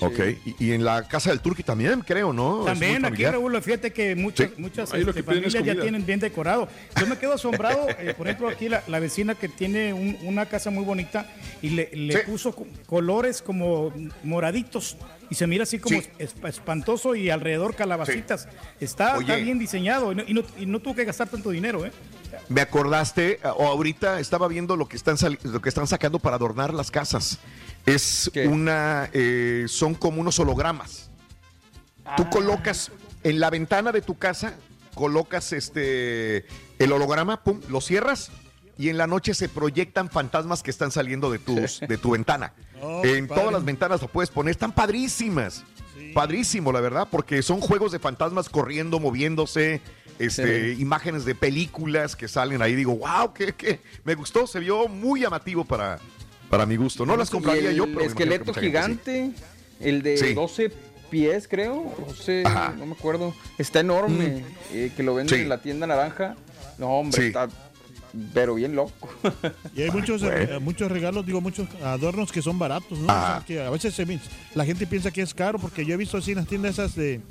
[0.01, 2.55] Ok, y, y en la casa del Turqui también, creo, ¿no?
[2.59, 3.23] Es muy También aquí.
[3.25, 6.67] Raúl, fíjate que muchas, muchas este, que familias ya tienen bien decorado.
[6.99, 10.45] Yo me quedo asombrado, eh, por ejemplo, aquí la, la vecina que tiene un- una
[10.45, 11.25] casa muy bonita
[11.61, 13.93] y le, le puso co- colores como
[14.23, 14.97] moraditos
[15.33, 16.07] y se mira así como Sí.
[16.19, 18.47] esp- espantoso y alrededor calabacitas.
[18.79, 19.41] Está, está Oye.
[19.41, 21.91] bien diseñado y no, y no- y no tuvo que gastar tanto dinero, ¿eh?
[22.49, 26.71] Me acordaste, o ahorita estaba viendo lo que están lo que están sacando para adornar
[26.71, 27.39] las casas.
[27.87, 31.09] Es una, eh, son como unos hologramas.
[32.15, 32.91] Tú colocas
[33.23, 34.53] en la ventana de tu casa,
[34.93, 36.45] colocas este
[36.77, 38.29] el holograma, pum, lo cierras
[38.77, 42.53] y en la noche se proyectan fantasmas que están saliendo de tus, de tu ventana.
[42.83, 43.41] Oh, en padre.
[43.41, 45.63] todas las ventanas lo puedes poner, están padrísimas.
[46.13, 49.81] Padrísimo, la verdad, porque son juegos de fantasmas corriendo, moviéndose,
[50.19, 50.81] este, Sí.
[50.81, 52.75] imágenes de películas que salen ahí.
[52.75, 55.99] Digo, wow, que, que me gustó, se vio muy llamativo para,
[56.49, 57.05] para mi gusto.
[57.05, 58.67] No las compraría yo, el pero esqueleto mucha gente sí.
[58.67, 59.31] gigante,
[59.79, 60.33] el de Sí.
[60.33, 60.71] 12
[61.09, 62.43] pies, creo, 12,
[62.77, 63.33] no me acuerdo.
[63.57, 65.43] Está enorme, eh, que lo venden Sí.
[65.43, 66.35] en la tienda naranja.
[66.77, 67.27] No, hombre, Sí.
[67.27, 67.47] está
[68.33, 69.09] pero bien loco.
[69.75, 73.05] Y hay muchos, eh, muchos regalos, digo, muchos adornos que son baratos, ¿no?
[73.05, 74.19] O sea, que a veces se
[74.53, 76.95] la gente piensa que es caro, porque yo he visto así en las tiendas esas
[76.95, 77.21] de,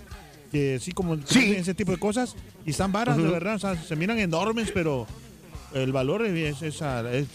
[0.51, 2.35] que sí, como venden ese tipo de cosas,
[2.67, 3.33] y están baratas, de Ujú.
[3.33, 5.07] verdad, o sea, se miran enormes, pero
[5.73, 7.27] el valor es, es, es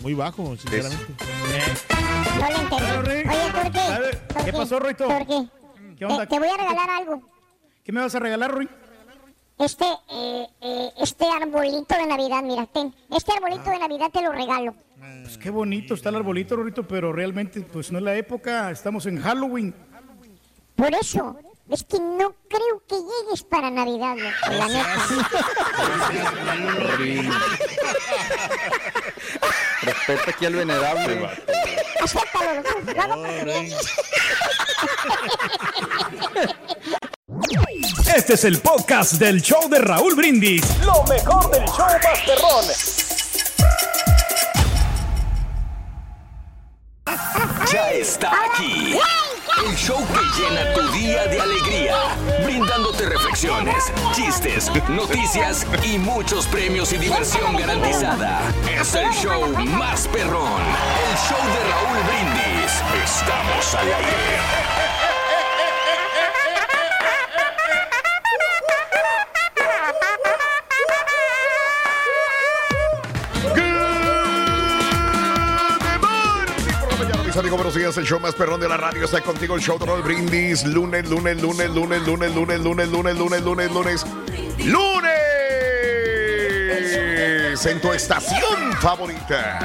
[0.00, 1.06] muy bajo, sinceramente.
[2.38, 3.28] No le entendí.
[3.28, 4.44] Oye, Turqui.
[4.44, 5.06] ¿Qué pasó, Roito?
[5.06, 5.48] Turqui,
[5.98, 6.26] ¿Qué onda?
[6.26, 7.22] Te, te voy a regalar algo.
[7.84, 8.68] ¿Qué me vas a regalar, Roy?
[9.62, 12.92] Este, eh, eh, este arbolito de Navidad, mira, ten.
[13.14, 14.74] Este arbolito de Navidad te lo regalo.
[15.22, 19.06] Pues qué bonito está el arbolito, Rorito, pero realmente pues no es la época, estamos
[19.06, 19.72] en Halloween.
[20.74, 21.38] Por eso,
[21.70, 24.96] es que no creo que llegues para Navidad, loco, la neta.
[29.82, 31.30] Respeta aquí al venerable.
[32.00, 32.62] Acéptalo,
[38.14, 40.62] Este es el podcast del show de Raúl Brindis.
[40.84, 42.64] Lo mejor del show Masterrón.
[47.72, 48.98] Ya está aquí.
[49.66, 51.96] El show que llena tu día de alegría,
[52.44, 58.40] brindándote reflexiones, chistes, noticias y muchos premios y diversión garantizada.
[58.78, 60.60] Es el show más perrón,
[61.10, 62.72] el show de Raúl Brindis.
[63.04, 64.91] Estamos al aire.
[77.32, 77.96] Mis amigos, buenos días.
[77.96, 79.54] El show más perrón de la radio está contigo.
[79.54, 80.66] El show de Raúl Brindis.
[80.66, 84.06] Lunes, lunes, lunes, lunes, lunes, lunes, lunes, lunes, lunes, lunes, lunes.
[84.66, 85.22] lunes
[87.64, 89.60] en tu estación favorita.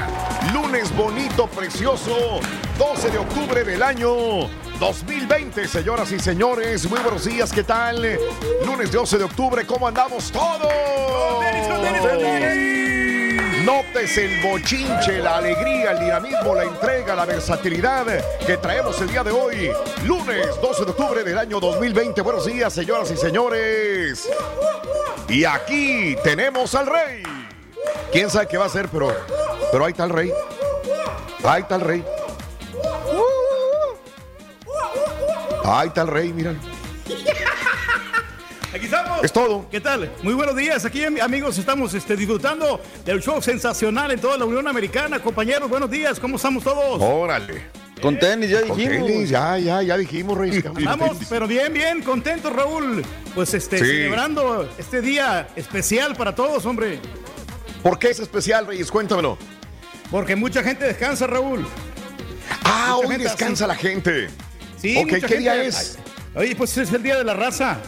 [0.54, 2.40] Lunes bonito, precioso,
[2.78, 4.48] 12 de octubre del año
[4.80, 6.88] 2020, señoras y señores.
[6.88, 8.18] Muy buenos días, ¿qué tal?
[8.64, 10.72] Lunes 12 de octubre, ¿cómo andamos todos?
[13.64, 18.06] Notes el bochinche, la alegría, el dinamismo, la entrega, la versatilidad
[18.46, 19.70] que traemos el día de hoy,
[20.04, 22.20] lunes 12 de octubre del año 2020.
[22.22, 24.28] Buenos días, señoras y señores.
[25.28, 27.22] Y aquí tenemos al rey.
[28.12, 28.88] ¿Quién sabe qué va a hacer?
[28.88, 29.14] Pero,
[29.72, 30.32] pero ahí está el rey.
[31.44, 32.04] Ahí está el rey.
[35.64, 36.67] Ahí está el rey, miren.
[38.74, 39.24] Aquí estamos.
[39.24, 39.66] Es todo.
[39.70, 40.10] ¿Qué tal?
[40.22, 40.84] Muy buenos días.
[40.84, 45.20] Aquí, am- amigos, estamos este, disfrutando del show sensacional en toda la Unión Americana.
[45.20, 46.20] Compañeros, buenos días.
[46.20, 47.00] ¿Cómo estamos todos?
[47.00, 47.62] Órale.
[48.02, 49.06] Con tenis, ya Con dijimos.
[49.08, 50.50] tenis, ya, ya, ya dijimos, rey.
[50.76, 53.02] Estamos, pero bien, bien, contentos, Raúl.
[53.34, 53.84] Pues este, Sí.
[53.84, 57.00] celebrando este día especial para todos, hombre.
[57.82, 58.90] ¿Por qué es especial, Reyes?
[58.90, 59.38] Cuéntamelo.
[60.10, 61.66] Porque mucha gente descansa, Raúl.
[62.64, 63.72] Ah, Mucha hoy descansa así.
[63.74, 64.28] la gente.
[64.80, 65.98] Sí, Ok, mucha ¿qué día es?
[66.34, 67.78] Oye, pues es el día de la raza.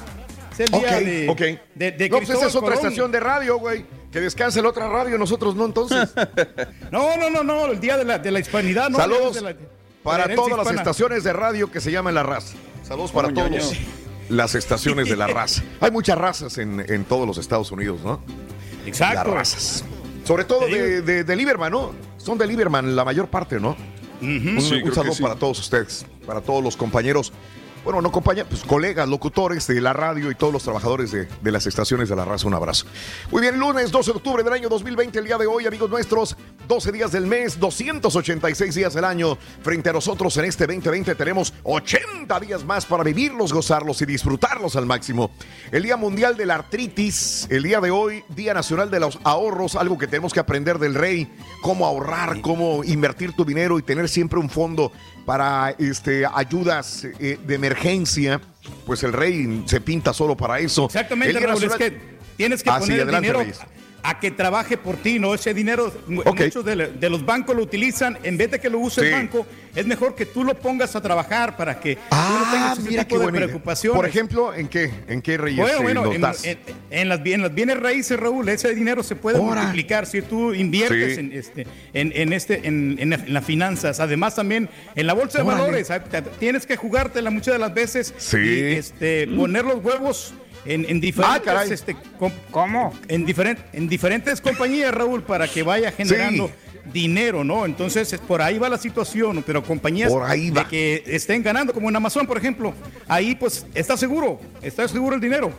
[0.65, 1.61] Es el día Ok, de, ok.
[1.75, 2.75] de, de no, pues esa es otra Colón.
[2.75, 3.85] estación de radio, güey.
[4.13, 6.09] Que descanse la otra radio, nosotros no, entonces.
[6.91, 8.91] No, no, no, no, el día de la, de la hispanidad.
[8.91, 9.69] No, Saludos de la- de
[10.03, 12.57] para la todas las estaciones de radio que se llaman La Raza.
[12.83, 13.79] Saludos para Ño, Ño, todos Ño.
[14.31, 15.63] las estaciones de La Raza.
[15.81, 18.21] Hay muchas razas en, en todos los Estados Unidos, ¿no?
[18.87, 19.17] Exacto.
[19.17, 19.85] Las razas.
[20.25, 21.93] Sobre todo de, de, de Lieberman, ¿no?
[22.17, 23.77] Son de Lieberman la mayor parte, ¿no?
[24.23, 25.23] Un, Sí, un saludo sí.
[25.23, 27.33] para todos ustedes, para todos los compañeros.
[27.83, 31.51] Bueno, no compañeros, pues colegas, locutores de la radio y todos los trabajadores de, de
[31.51, 32.47] las estaciones de la raza.
[32.47, 32.85] Un abrazo.
[33.31, 36.37] Muy bien, lunes 12 de octubre del año 2020, el día de hoy, amigos nuestros,
[36.69, 39.39] 12 días del mes, 286 días del año.
[39.63, 44.77] Frente a nosotros en este 2020 tenemos 80 días más para vivirlos, gozarlos y disfrutarlos
[44.77, 45.31] al máximo.
[45.73, 49.75] El Día Mundial de la Artritis, el día de hoy, Día Nacional de los Ahorros,
[49.75, 51.33] algo que tenemos que aprender del rey,
[51.63, 54.93] cómo ahorrar, cómo invertir tu dinero y tener siempre un fondo
[55.31, 58.41] para este, ayudas eh, de emergencia.
[58.85, 60.87] Pues el rey se pinta solo para eso.
[60.87, 62.01] Exactamente, Raúl, es que
[62.37, 63.61] tienes que Ah, sí, poner el dinero Reyes.
[64.03, 65.35] A que trabaje por ti, ¿no?
[65.35, 66.41] Ese dinero, mu- Ok.
[66.41, 69.07] muchos de, de los bancos lo utilizan, en vez de que lo use Sí.
[69.09, 72.49] el banco, es mejor que tú lo pongas a trabajar para que tú no Ah,
[72.53, 73.97] tengas ese mira tipo de preocupaciones.
[73.97, 74.91] Por ejemplo, ¿en qué?
[75.09, 76.45] ¿En qué reyes Bueno, bueno, en, das?
[76.45, 76.59] en-
[76.91, 80.55] en las, bien- en las bienes raíces, Raúl, ese dinero se puede multiplicar si tú
[80.55, 81.21] inviertes Sí.
[81.21, 84.01] en, este, en, en este, en, en la- en las finanzas.
[84.01, 86.03] Además, también en la bolsa de valores, ah,
[86.39, 88.39] tienes que jugártela muchas de las veces Sí.
[88.39, 92.33] y este, poner los huevos en, en diferentes, Ah, este, com-
[93.09, 96.53] En, diferen- en diferentes compañías, Raúl, para que vaya generando Sí.
[96.93, 97.65] dinero, ¿no?
[97.67, 100.69] Entonces, es- por ahí va la situación, pero compañías Por ahí de va.
[100.69, 102.75] que estén ganando, como en Amazon, por ejemplo,
[103.09, 105.53] ahí pues está seguro, está seguro el dinero.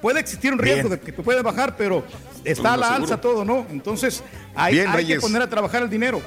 [0.00, 1.00] Puede existir un riesgo Bien.
[1.00, 2.04] de que te puede bajar, pero
[2.44, 3.02] está a la seguro.
[3.04, 3.66] alza todo, ¿no?
[3.70, 4.22] Entonces,
[4.54, 6.20] ahí Bien, hay que poner a trabajar el dinero.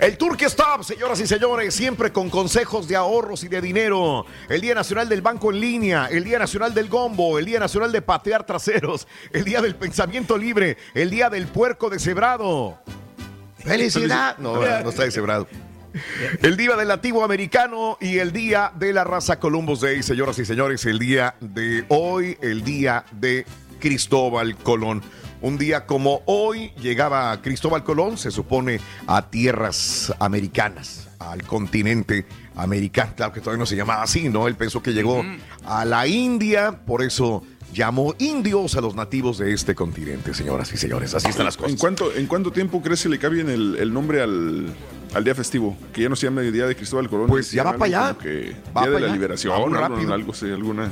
[0.00, 4.26] El Turkey Stop, señoras y señores, siempre con consejos de ahorros y de dinero.
[4.48, 7.92] El Día Nacional del Banco en Línea, el Día Nacional del Gombo, el Día Nacional
[7.92, 12.78] de Patear Traseros, el Día del Pensamiento Libre, el Día del Puerco Deshebrado.
[13.58, 14.36] ¡Felicidad!
[14.38, 15.46] No, no está deshebrado.
[16.42, 20.44] El Día del Nativo Americano y el Día de la Raza Columbus Day, señoras y
[20.44, 23.46] señores, el día de hoy, el Día de
[23.80, 25.02] Cristóbal Colón.
[25.40, 32.26] Un día como hoy llegaba Cristóbal Colón, se supone, a tierras americanas, al continente
[32.56, 33.12] americano.
[33.14, 34.48] Claro que todavía no se llamaba así, ¿no?
[34.48, 35.22] Él pensó que llegó
[35.66, 37.42] a la India, por eso
[37.74, 41.14] llamó indios a los nativos de este continente, señoras y señores.
[41.14, 41.80] Así están las ¿En cosas.
[41.80, 44.72] cuánto, ¿En cuánto tiempo crees que le cambien el, el nombre al,
[45.12, 45.76] al día festivo?
[45.92, 47.26] Que ya no se llama Día de Cristóbal Colón.
[47.26, 48.16] Pues ya va para allá.
[48.18, 50.14] Que Va día de la liberación, algo, rápido.
[50.14, 50.90] algo así, alguna.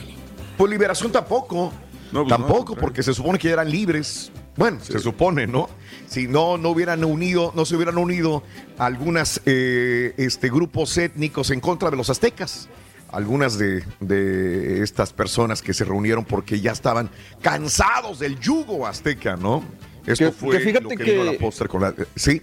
[0.59, 1.72] Pues liberación tampoco.
[2.12, 4.30] No, pues tampoco, porque se supone que ya eran libres.
[4.56, 5.70] Bueno, se supone, ¿no?
[6.06, 8.42] Si no, no hubieran unido, no se hubieran unido
[8.76, 12.68] algunas eh, este, grupos étnicos en contra de los aztecas.
[13.12, 17.10] Algunas de, de estas personas que se reunieron porque ya estaban
[17.43, 19.62] cansados del yugo azteca, ¿no?
[20.06, 21.94] Esto Que- fue que fíjate lo que, que- vino a la con la.
[22.16, 22.43] Sí.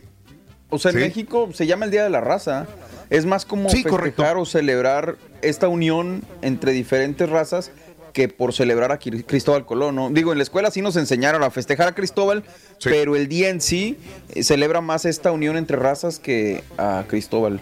[0.69, 0.99] O sea, en.
[0.99, 2.67] México se llama el Día de la Raza.
[3.09, 4.39] Es más como Sí, festejar correcto.
[4.41, 7.71] o celebrar esta unión entre diferentes razas
[8.13, 9.95] que por celebrar a Cri- Cristóbal Colón.
[9.95, 10.09] ¿no?
[10.11, 12.43] Digo, en la escuela sí nos enseñaron a festejar a Cristóbal,
[12.77, 12.89] Sí.
[12.89, 13.97] pero el día en sí
[14.35, 17.59] eh, celebra más esta unión entre razas que a Cristóbal.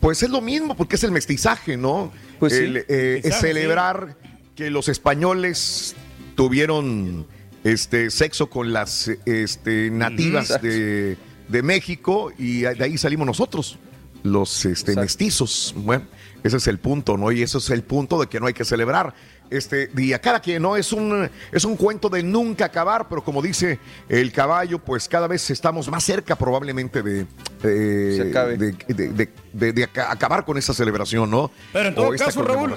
[0.00, 2.12] Pues es lo mismo, porque es el mestizaje, ¿no?
[2.38, 2.64] Pues sí.
[2.64, 4.16] El, eh, es Mestizaje, celebrar
[4.56, 5.94] que los españoles
[6.34, 7.26] tuvieron
[7.64, 11.16] este sexo con las este, nativas de,
[11.48, 13.78] de México y de ahí salimos nosotros,
[14.22, 15.74] los este, mestizos.
[15.76, 16.04] Bueno,
[16.42, 17.32] Ese es el punto, ¿no?
[17.32, 19.14] Y eso es el punto de que no hay que celebrar
[19.50, 20.20] este día.
[20.20, 20.76] Cada quien, ¿no?
[20.76, 23.78] Es un, es un cuento de nunca acabar, pero como dice
[24.08, 27.26] el caballo, pues cada vez estamos más cerca probablemente de,
[27.62, 28.56] de, Se acabe.
[28.56, 31.50] de, de- de- de aca- acabar con esa celebración, ¿no?
[31.72, 32.74] Pero en O todo esta caso, Raúl.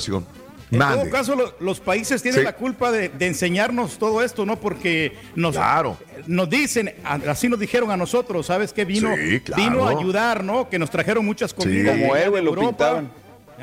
[0.71, 1.01] En Mande.
[1.03, 2.45] todo caso, lo- los países tienen Sí.
[2.45, 4.59] la culpa de, de enseñarnos todo esto, ¿no?
[4.59, 5.55] Porque nos,
[6.25, 8.83] nos dicen, a- así nos dijeron a nosotros, ¿sabes qué?
[8.83, 9.61] Vino, Sí, claro.
[9.63, 10.67] vino a ayudar, ¿no?
[10.69, 11.95] Que nos trajeron muchas comidas.
[11.99, 12.67] Como de héroe lo Europa.
[12.69, 13.11] pintaban.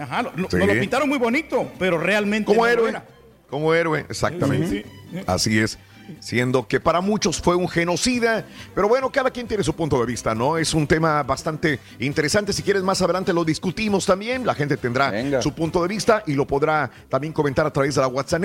[0.01, 0.56] Ajá, lo- lo- Sí.
[0.56, 2.47] nos lo pintaron muy bonito, pero realmente.
[2.47, 2.89] Como no héroe.
[2.90, 3.05] era.
[3.48, 4.85] Como héroe, exactamente.
[5.12, 5.78] Sí, Así es.
[6.19, 10.07] Siendo que para muchos fue un genocida, pero bueno, cada quien tiene su punto de
[10.07, 10.59] vista, ¿no?
[10.59, 12.53] Es un tema bastante interesante.
[12.53, 14.47] Si quieres, más adelante lo discutimos también.
[14.47, 18.01] La gente tendrá su punto de vista y lo podrá también comentar a través de
[18.01, 18.41] la WhatsApp.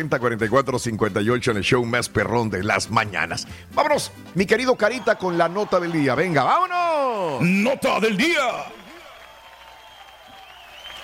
[0.07, 3.47] 713-870-4458 en el show más perrón de las mañanas.
[3.73, 6.15] Vámonos, mi querido Carita, con la nota del día.
[6.15, 7.41] Venga, vámonos.
[7.41, 8.65] Nota del día.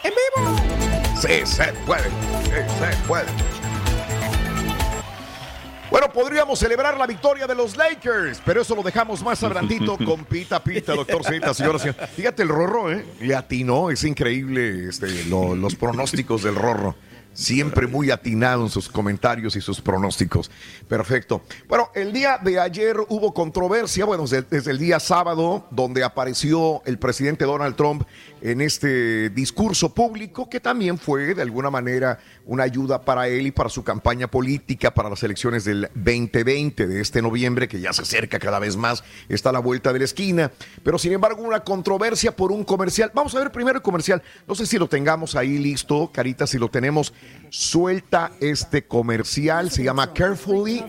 [0.04, 0.56] En vivo.
[1.20, 2.04] Sí, se puede.
[2.04, 3.26] Sí, se puede.
[5.90, 10.26] Bueno, podríamos celebrar la victoria de los Lakers, pero eso lo dejamos más adelantito con
[10.26, 12.10] Pita Pita, doctor Z, señoras y señores.
[12.10, 13.06] Fíjate el Rorro, ¿eh?
[13.22, 16.96] Le atinó, es increíble este, lo- los pronósticos del Rorro.
[17.36, 20.50] Siempre muy atinado en sus comentarios y sus pronósticos.
[20.88, 21.42] Perfecto.
[21.68, 26.98] Bueno, el día de ayer hubo controversia, bueno, desde, el día sábado, donde apareció el
[26.98, 28.04] presidente Donald Trump
[28.42, 33.52] en este discurso público, que también fue de alguna manera una ayuda para él y
[33.52, 38.04] para su campaña política para las elecciones del 2020 de este noviembre, que ya se
[38.04, 40.52] acerca cada vez más, está a la vuelta de la esquina.
[40.84, 43.12] Pero sin embargo, una controversia por un comercial.
[43.14, 44.24] Vamos a ver primero el comercial.
[44.48, 47.14] No sé si lo tengamos ahí listo, Carita, si lo tenemos.
[47.50, 50.84] Suelta este comercial, se llama Carefully.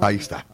[0.00, 0.44] Ahí está.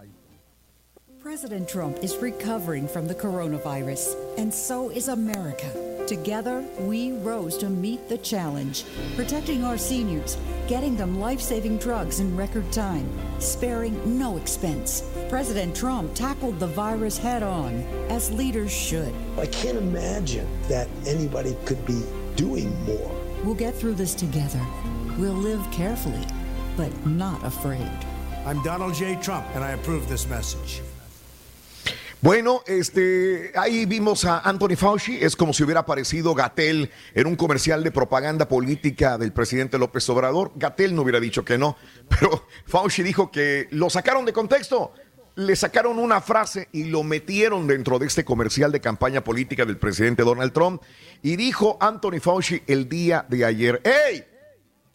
[1.23, 5.71] President Trump is recovering from the coronavirus, and so is America.
[6.07, 8.85] Together, we rose to meet the challenge,
[9.15, 13.07] protecting our seniors, getting them life saving drugs in record time,
[13.39, 15.05] sparing no expense.
[15.29, 19.15] President Trump tackled the virus head on, as leaders should.
[19.39, 22.03] I can't imagine that anybody could be
[22.35, 23.11] doing more.
[23.45, 24.61] We'll get through this together.
[25.21, 26.27] We'll live carefully,
[26.79, 27.93] but not afraid.
[28.47, 29.17] I'm Donald J.
[29.21, 30.81] Trump, and I approve this message.
[32.23, 37.37] Bueno, este, ahí vimos a Anthony Fauci, es como si hubiera aparecido Gatel en un
[37.37, 40.53] comercial de propaganda política del presidente López Obrador.
[40.57, 41.77] Gatel no hubiera dicho que no,
[42.09, 44.95] pero Fauci dijo que lo sacaron de contexto.
[45.35, 49.77] Le sacaron una frase y lo metieron dentro de este comercial de campaña política del
[49.77, 50.81] presidente Donald Trump.
[51.23, 54.25] Y dijo Anthony Fauci el día de ayer, ¡Ey!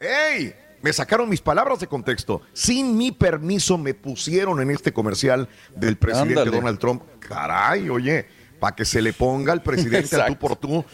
[0.05, 0.53] ¡Ey!
[0.81, 2.41] Me sacaron mis palabras de contexto.
[2.53, 6.57] Sin mi permiso me pusieron en este comercial del presidente Ándale.
[6.57, 7.01] Donald Trump.
[7.19, 8.27] Caray, oye,
[8.59, 10.85] para que se le ponga al presidente a tú por tú.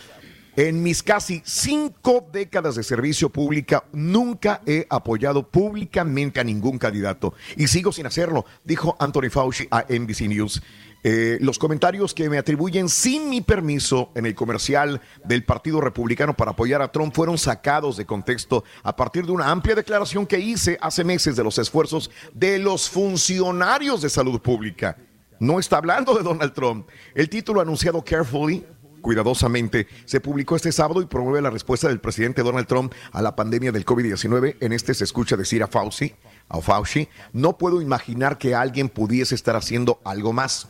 [0.55, 7.33] En mis casi cinco décadas de servicio pública, nunca he apoyado públicamente a ningún candidato.
[7.55, 10.61] Y sigo sin hacerlo, dijo Anthony Fauci a NBC News.
[11.03, 16.35] Eh, los comentarios que me atribuyen sin mi permiso en el comercial del Partido Republicano
[16.35, 20.39] para apoyar a Trump fueron sacados de contexto a partir de una amplia declaración que
[20.39, 24.95] hice hace meses de los esfuerzos de los funcionarios de salud pública.
[25.39, 26.87] No está hablando de Donald Trump.
[27.15, 28.63] El título anunciado carefully
[29.01, 33.35] cuidadosamente, se publicó este sábado y promueve la respuesta del presidente Donald Trump a la
[33.35, 34.57] pandemia del COVID-19.
[34.59, 36.13] En este se escucha decir a Fauci,
[36.47, 40.69] a Fauci, no puedo imaginar que alguien pudiese estar haciendo algo más,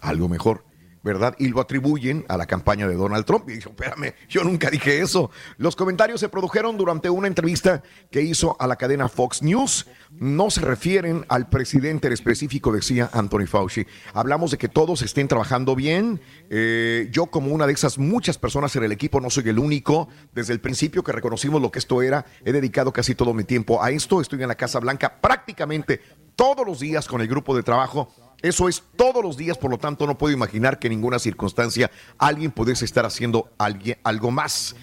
[0.00, 0.64] algo mejor.
[1.02, 1.34] ¿verdad?
[1.38, 3.48] Y lo atribuyen a la campaña de Donald Trump.
[3.48, 5.30] Y dijo, espérame, yo nunca dije eso.
[5.56, 9.86] Los comentarios se produjeron durante una entrevista que hizo a la cadena Fox News.
[10.10, 13.86] No se refieren al presidente en específico, decía Anthony Fauci.
[14.12, 16.20] Hablamos de que todos estén trabajando bien.
[16.50, 20.08] Eh, yo como una de esas muchas personas en el equipo, no soy el único.
[20.32, 23.82] Desde el principio que reconocimos lo que esto era, he dedicado casi todo mi tiempo
[23.82, 24.20] a esto.
[24.20, 26.00] Estoy en la Casa Blanca prácticamente
[26.36, 28.27] todos los días con el grupo de trabajo.
[28.42, 31.90] Eso es todos los días, por lo tanto no puedo imaginar que en ninguna circunstancia
[32.18, 34.76] alguien pudiese estar haciendo alguien, algo más.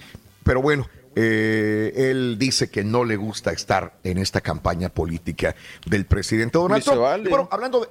[0.44, 5.56] Pero bueno, eh, él dice que no le gusta estar en esta campaña política
[5.86, 7.00] del presidente Donald Trump.
[7.00, 7.30] vale.
[7.30, 7.88] Bueno, hablando de...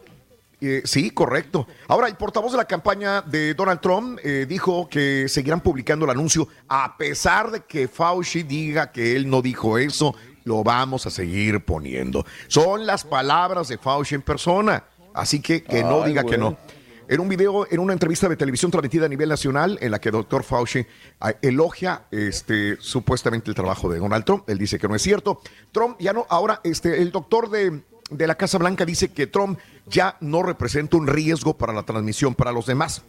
[0.61, 1.67] eh, sí, correcto.
[1.89, 6.11] Ahora, el portavoz de la campaña de Donald Trump eh, dijo que seguirán publicando el
[6.11, 10.15] anuncio a pesar de que Fauci diga que él no dijo eso,
[10.45, 12.27] lo vamos a seguir poniendo.
[12.49, 14.85] Son las palabras de Fauci en persona.
[15.15, 16.59] Así que que no Ay, diga que no.
[17.09, 20.11] en un video, en una entrevista de televisión transmitida a nivel nacional, en la que
[20.11, 20.85] el doctor Fauci
[21.21, 24.49] ah, elogia este, supuestamente el trabajo de Donald Trump.
[24.51, 25.41] Él dice que no es cierto.
[25.73, 29.59] Trump ya no, ahora este, el doctor de, de la Casa Blanca dice que Trump
[29.87, 33.03] ya no representa un riesgo para la transmisión para los demás.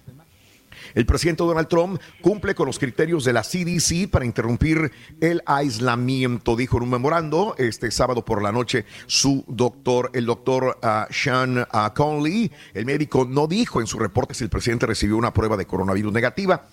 [0.95, 6.55] El presidente Donald Trump cumple con los criterios de la CDC para interrumpir el aislamiento,
[6.55, 11.67] dijo en un memorando este sábado por la noche su doctor, el doctor ah, Sean
[11.69, 12.49] ah, Conley.
[12.73, 16.13] El médico no dijo en su reporte si el presidente recibió una prueba de coronavirus
[16.13, 16.65] negativa.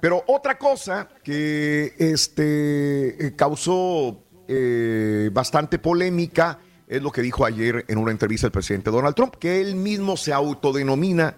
[0.00, 7.84] Pero otra cosa que este, eh, causó eh, bastante polémica es lo que dijo ayer
[7.88, 11.36] en una entrevista el presidente Donald Trump, que él mismo se autodenomina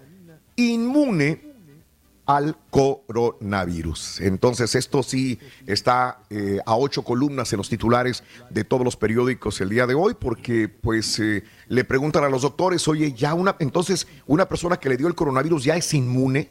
[0.57, 1.48] inmune
[2.29, 4.21] al coronavirus.
[4.21, 9.63] Entonces, esto sí está eh, a ocho columnas en los titulares de todos los periódicos
[9.63, 13.57] el día de hoy, porque pues eh, le preguntan a los doctores, oye, ya una,
[13.61, 16.51] entonces una persona que le dio el coronavirus ya es inmune,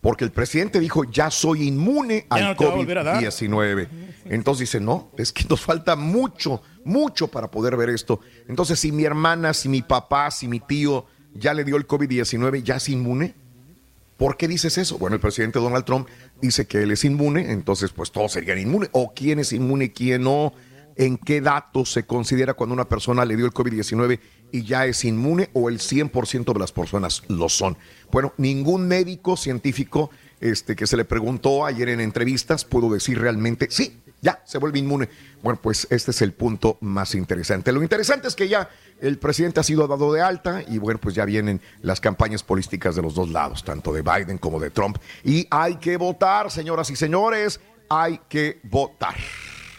[0.00, 3.88] porque el presidente dijo, ya soy inmune al COVID-19.
[4.26, 8.20] Entonces dice, no, es que nos falta mucho, mucho para poder ver esto.
[8.46, 12.62] Entonces, si mi hermana, si mi papá, si mi tío ya le dio el COVID-19,
[12.62, 13.47] ya es inmune.
[14.18, 14.98] ¿Por qué dices eso?
[14.98, 16.08] Bueno, el presidente Donald Trump
[16.42, 18.90] dice que él es inmune, entonces pues todos serían inmunes.
[18.92, 20.52] ¿O quién es inmune, quién no?
[20.96, 24.18] ¿En qué datos se considera cuando una persona le dio el COVID-19
[24.50, 27.78] y ya es inmune o el 100% de las personas lo son?
[28.10, 33.68] Bueno, ningún médico científico este, que se le preguntó ayer en entrevistas pudo decir realmente,
[33.70, 35.08] sí, ya se vuelve inmune.
[35.42, 37.72] Bueno, pues este es el punto más interesante.
[37.72, 38.68] Lo interesante es que ya
[39.00, 42.96] el presidente ha sido dado de alta y bueno, pues ya vienen las campañas políticas
[42.96, 44.98] de los dos lados, tanto de Biden como de Trump.
[45.24, 49.14] Y hay que votar, señoras y señores, hay que votar.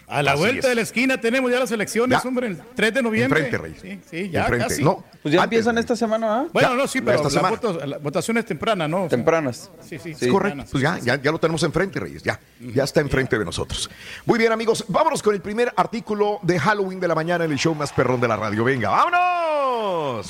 [0.10, 3.42] A la vuelta de la esquina tenemos ya las elecciones, hombre, el 3 de noviembre.
[3.42, 3.76] Enfrente, Rey.
[3.80, 4.68] Sí, sí, ya Enfrente.
[4.70, 4.84] casi.
[4.84, 5.82] No, Pues ya antes, empiezan Rey.
[5.82, 6.46] esta semana, ¿ah?
[6.52, 7.50] Bueno, Ya, no, sí, pero esta la, semana.
[7.56, 9.08] voto- la votación es temprana, ¿no?
[9.08, 9.70] Tempranas.
[9.88, 10.30] Sí, sí, Es sí.
[10.30, 13.88] correcto, pues ya, ya, ya lo tenemos enfrente, Reyes, ya, ya está enfrente de nosotros.
[14.26, 17.58] Muy bien, amigos, vámonos con el primer artículo de Halloween de la mañana en el
[17.60, 18.64] show más perrón de la radio.
[18.64, 20.28] Venga, vámonos.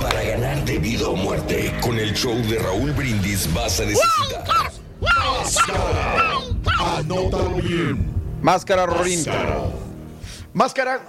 [0.00, 4.44] Para ganar de vida o muerte, con el show de Raúl Brindis vas a necesitar.
[6.80, 8.17] Anótalo bien.
[8.42, 9.24] Máscara, Rorín.
[10.52, 11.00] Máscara.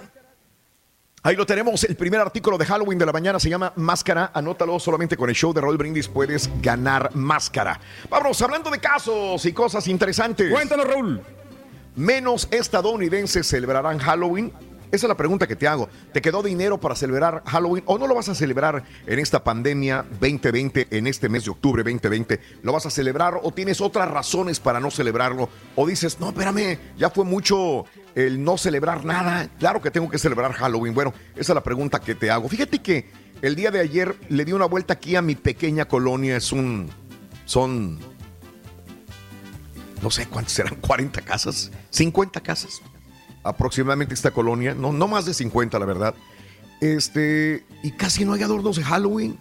[1.22, 4.30] Ahí lo tenemos, el primer artículo de Halloween de la mañana se llama Máscara.
[4.32, 7.78] Anótalo solamente con el show de Raúl Brindis puedes ganar máscara.
[8.08, 10.50] Vámonos, hablando de casos y cosas interesantes.
[10.50, 11.20] Cuéntanos, Raúl.
[11.94, 14.52] Menos estadounidenses celebrarán Halloween.
[14.92, 15.88] Esa es la pregunta que te hago.
[16.12, 20.04] ¿Te quedó dinero para celebrar Halloween o no lo vas a celebrar en esta pandemia
[20.20, 22.40] 2020, en este mes de octubre 2020?
[22.62, 25.48] ¿Lo vas a celebrar o tienes otras razones para no celebrarlo?
[25.76, 27.84] O dices, no, espérame, ya fue mucho
[28.16, 29.48] el no celebrar nada.
[29.60, 30.92] Claro que tengo que celebrar Halloween.
[30.92, 32.48] Bueno, esa es la pregunta que te hago.
[32.48, 33.08] Fíjate que
[33.42, 36.36] el día de ayer le di una vuelta aquí a mi pequeña colonia.
[36.36, 36.90] Es un...
[37.44, 37.98] Son
[40.02, 42.80] no sé cuántas serán, 40 casas, 50 casas
[43.42, 46.14] aproximadamente esta colonia, no, no más de 50 la verdad.
[46.80, 49.38] Este, y casi no hay adornos de Halloween.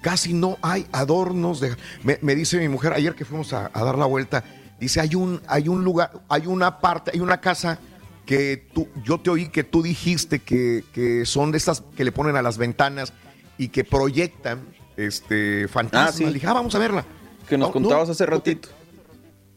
[0.00, 1.74] Casi no hay adornos de
[2.04, 4.44] me, me dice mi mujer ayer que fuimos a, a dar la vuelta,
[4.78, 7.80] dice, hay un hay un lugar, hay una parte, hay una casa
[8.24, 12.12] que tú yo te oí que tú dijiste que, que son de estas que le
[12.12, 13.12] ponen a las ventanas
[13.56, 14.60] y que proyectan
[14.96, 16.14] este fantasmas.
[16.14, 16.24] Ah, sí.
[16.26, 17.04] Le dije, "Ah, vamos a verla.
[17.48, 18.68] Que nos No, contabas no, hace ratito.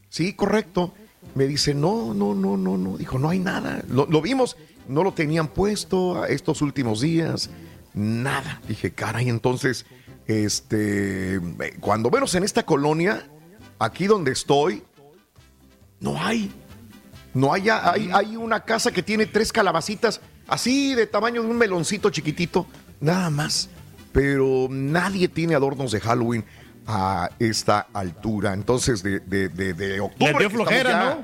[0.09, 0.93] Sí, correcto.
[1.35, 2.97] Me dice, no, no, no, no, no.
[2.97, 3.83] Dijo, no hay nada.
[3.89, 7.49] Lo, lo vimos, no lo tenían puesto estos últimos días.
[7.93, 8.61] Nada.
[8.67, 9.85] Dije, caray, entonces,
[10.27, 11.41] este, eh,
[11.79, 13.27] cuando menos en esta colonia,
[13.79, 14.83] aquí donde estoy,
[15.99, 16.51] no hay.
[17.33, 21.57] No hay, hay, hay una casa que tiene tres calabacitas, así de tamaño de un
[21.57, 22.67] meloncito chiquitito,
[22.99, 23.69] nada más.
[24.11, 26.43] Pero nadie tiene adornos de Halloween
[26.87, 28.53] a esta altura.
[28.53, 30.35] Entonces, de, de, de, de octubre.
[30.37, 31.19] Dio flojera.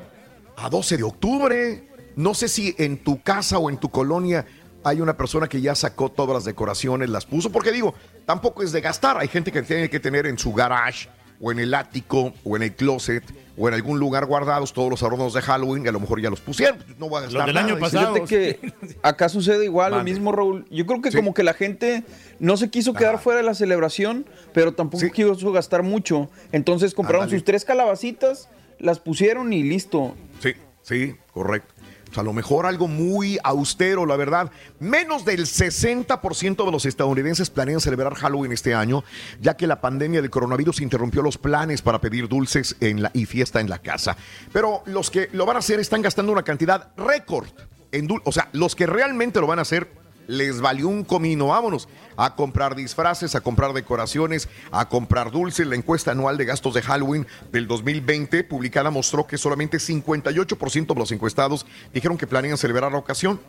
[0.56, 1.88] A 12 de octubre.
[2.16, 4.46] No sé si en tu casa o en tu colonia
[4.84, 7.94] hay una persona que ya sacó todas las decoraciones, las puso, porque digo,
[8.26, 9.18] tampoco es de gastar.
[9.18, 11.10] Hay gente que tiene que tener en su garage
[11.40, 13.24] o en el ático o en el closet
[13.58, 16.30] o en algún lugar guardados todos los adornos de Halloween y a lo mejor ya
[16.30, 16.78] los pusieron.
[17.00, 17.76] No voy a gastar nada.
[17.76, 20.66] Dice, Fíjate que acá sucede igual lo mismo, Raúl.
[20.70, 22.04] Yo creo que como que la gente
[22.40, 26.30] no se quiso quedar fuera de la celebración, pero tampoco quiso gastar mucho.
[26.52, 27.40] Entonces compraron Ándale.
[27.40, 30.16] sus tres calabacitas, las pusieron y listo.
[30.40, 30.54] Sí,
[30.84, 31.74] sí, correcto.
[32.16, 34.52] A lo mejor algo muy austero, la verdad.
[34.80, 39.04] Menos del 60% de los estadounidenses planean celebrar Halloween este año,
[39.42, 43.26] ya que la pandemia del coronavirus interrumpió los planes para pedir dulces en la, y
[43.26, 44.16] fiesta en la casa.
[44.54, 47.48] Pero los que lo van a hacer están gastando una cantidad récord.
[47.92, 49.88] En dul- o sea, los que realmente lo van a hacer
[50.28, 51.48] les valió un comino.
[51.48, 55.66] Vámonos a comprar disfraces, a comprar decoraciones, a comprar dulces.
[55.66, 61.00] La encuesta anual de gastos de Halloween del 2020 publicada mostró que solamente 58% de
[61.00, 63.40] los encuestados dijeron que planean celebrar la ocasión.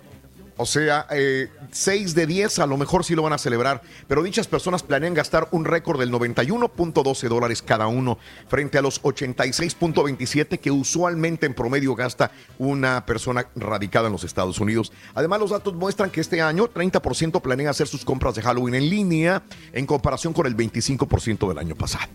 [0.59, 4.25] O sea, eh, 6 de 10 a lo mejor sí lo van a celebrar, pero
[4.25, 8.19] dichas personas planean gastar un récord del 91.12 dólares cada uno
[8.49, 14.59] frente a los 86.27 que usualmente en promedio gasta una persona radicada en los Estados
[14.59, 14.93] Unidos.
[15.15, 18.91] Además, los datos muestran que este año 30% planea hacer sus compras de Halloween en
[18.91, 22.07] línea en comparación con el 25% del año pasado.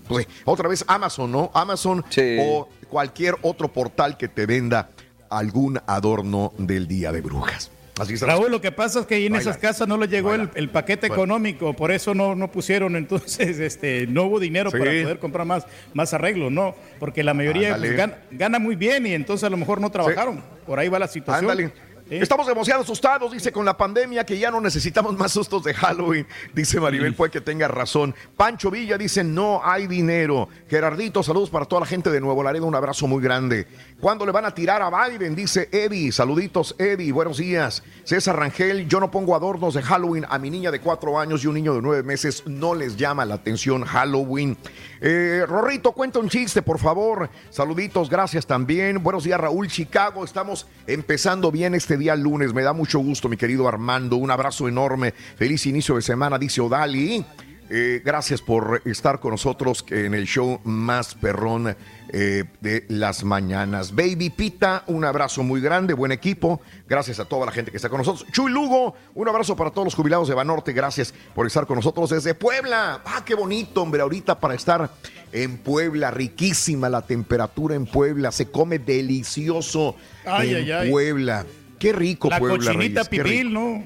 [0.43, 1.49] Otra vez Amazon, ¿no?
[1.53, 2.03] Amazon
[2.39, 4.89] o cualquier otro portal que te venda
[5.29, 7.71] algún adorno del Día de Brujas.
[7.99, 8.15] Así.
[8.15, 9.51] Raúl, lo que pasa es que ahí en Baila.
[9.51, 13.59] esas casas no les llegó el, el paquete económico, por eso no, no pusieron, entonces
[13.59, 14.77] este, no hubo dinero Sí.
[14.79, 16.75] para poder comprar más, más arreglos, ¿no?
[16.99, 20.43] Porque la mayoría pues, gana, gana muy bien y entonces a lo mejor no trabajaron.
[20.65, 21.49] Por ahí va la situación.
[21.51, 21.71] Ándale.
[22.09, 26.27] Estamos demasiado asustados, dice, con la pandemia que ya no necesitamos más sustos de Halloween.
[26.53, 28.13] Dice Maribel, puede que tenga razón.
[28.35, 30.49] Pancho Villa dice, no hay dinero.
[30.69, 33.67] Gerardito, saludos para toda la gente de Nuevo Laredo, un abrazo muy grande.
[34.03, 35.33] ¿Cuándo le van a tirar a Biden?
[35.33, 37.81] Dice Eddie, saluditos Eddie, buenos días.
[38.03, 41.47] César Rangel, yo no pongo adornos de Halloween a mi niña de cuatro años y
[41.47, 44.57] un niño de nueve meses, no les llama la atención Halloween.
[44.99, 47.29] Eh, Rorrito, cuenta un chiste, por favor.
[47.49, 49.01] Saluditos, gracias también.
[49.01, 50.25] Buenos días, Raúl Chicago.
[50.25, 52.53] Estamos empezando bien este día lunes.
[52.53, 54.17] Me da mucho gusto, mi querido Armando.
[54.17, 55.13] Un abrazo enorme.
[55.13, 57.25] Feliz inicio de semana, dice Odali.
[57.69, 61.75] Eh, gracias por estar con nosotros en el show más perrón
[62.15, 63.95] eh, de las mañanas.
[63.95, 66.61] Baby Pita, un abrazo muy grande, buen equipo.
[66.87, 68.31] Gracias a toda la gente que está con nosotros.
[68.31, 70.73] Chuy Lugo, un abrazo para todos los jubilados de Banorte.
[70.73, 73.01] Gracias por estar con nosotros desde Puebla.
[73.03, 74.91] Ah, qué bonito, hombre, ahorita para estar
[75.31, 78.31] en Puebla, riquísima la temperatura en Puebla.
[78.31, 80.91] Se come delicioso Ay, en ay, ay.
[80.91, 81.47] Puebla.
[81.79, 83.83] Qué rico La Puebla, cochinita Reyes, ¿no?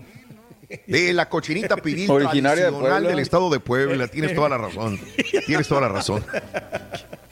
[0.86, 4.10] De la cochinita pibil Originaria tradicional del estado de Puebla.
[4.10, 5.00] Tienes toda la razón.
[5.46, 6.26] Tienes toda la razón.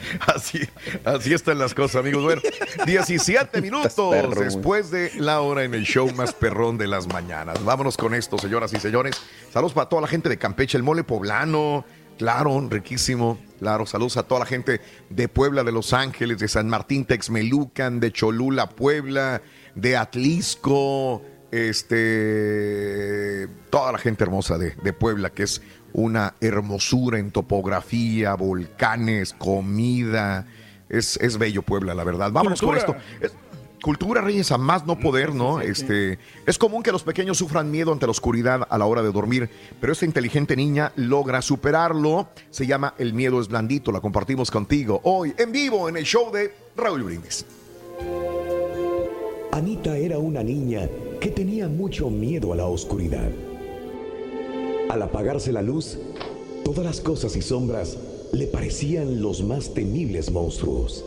[0.33, 0.67] Así,
[1.03, 2.23] así están las cosas, amigos.
[2.23, 2.41] Bueno,
[2.85, 7.63] 17 minutos perro, después de la hora en el show más perrón de las mañanas.
[7.63, 9.15] Vámonos con esto, señoras y señores.
[9.51, 11.85] Saludos para toda la gente de Campeche, el mole poblano.
[12.17, 13.37] Claro, riquísimo.
[13.59, 17.99] Claro, saludos a toda la gente de Puebla, de Los Ángeles, de San Martín, Texmelucan,
[17.99, 19.41] de Cholula, Puebla,
[19.75, 21.21] de Atlisco,
[21.51, 25.61] este, toda la gente hermosa de, de Puebla, que es
[25.97, 30.45] una hermosura en topografía, volcanes, comida.
[30.89, 32.31] Es, es bello Puebla, la verdad.
[32.31, 32.95] Vámonos con esto.
[33.21, 33.33] Es-
[33.81, 35.61] cultura, Reyes, a más no poder, ¿no?
[35.61, 36.17] Este,
[36.47, 39.47] es común que los pequeños sufran miedo ante la oscuridad a la hora de dormir,
[39.79, 42.27] pero esta inteligente niña logra superarlo.
[42.49, 43.91] Se llama El miedo es blandito.
[43.91, 47.45] La compartimos contigo hoy en vivo en el show de Raúl Brindis.
[49.51, 50.89] Anita era una niña
[51.21, 53.29] que tenía mucho miedo a la oscuridad.
[54.89, 55.97] Al apagarse la luz,
[56.63, 57.97] todas las cosas y sombras
[58.31, 61.03] le parecían los más temibles monstruos.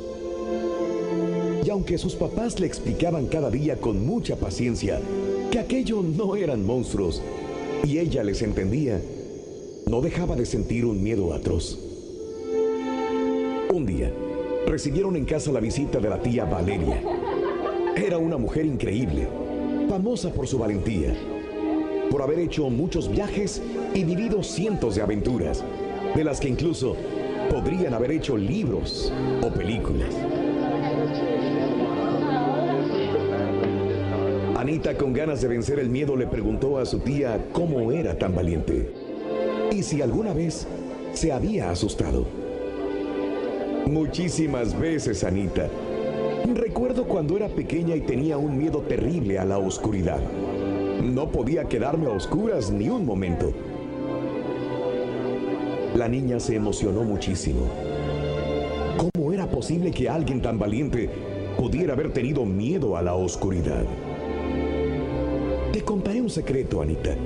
[1.65, 5.01] Y aunque sus papás le explicaban cada día con mucha paciencia
[5.51, 7.23] que aquello no eran monstruos,
[7.85, 9.01] y ella les entendía,
[9.87, 11.79] no dejaba de sentir un miedo atroz.
[13.73, 14.13] Un día,
[14.67, 17.01] recibieron en casa la visita de la tía Valeria.
[17.97, 19.29] Era una mujer increíble,
[19.89, 21.15] famosa por su valentía,
[22.11, 23.63] por haber hecho muchos viajes
[23.95, 25.65] y vivido cientos de aventuras,
[26.15, 26.97] de las que incluso
[27.51, 29.13] podrían haber hecho libros
[29.43, 30.15] o películas.
[34.57, 38.35] Anita, con ganas de vencer el miedo, le preguntó a su tía cómo era tan
[38.35, 38.93] valiente
[39.71, 40.67] y si alguna vez
[41.13, 42.27] se había asustado.
[43.87, 45.69] Muchísimas veces, Anita.
[46.55, 50.21] Recuerdo cuando era pequeña y tenía un miedo terrible a la oscuridad.
[51.03, 53.53] No podía quedarme a oscuras ni un momento.
[55.95, 57.61] La niña se emocionó muchísimo.
[58.97, 61.09] ¿Cómo era posible que alguien tan valiente
[61.57, 63.85] pudiera haber tenido miedo a la oscuridad?
[65.73, 67.17] Te contaré un secreto, Anita.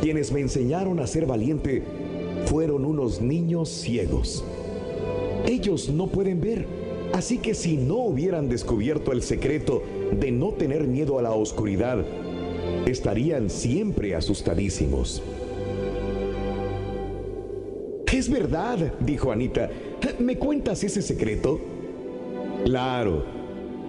[0.00, 1.82] Quienes me enseñaron a ser valiente
[2.46, 4.44] fueron unos niños ciegos.
[5.46, 6.66] Ellos no pueden ver,
[7.12, 9.82] así que si no hubieran descubierto el secreto
[10.18, 12.04] de no tener miedo a la oscuridad,
[12.86, 15.22] estarían siempre asustadísimos.
[18.12, 19.68] Es verdad, dijo Anita.
[20.18, 21.60] ¿Me cuentas ese secreto?
[22.64, 23.24] Claro,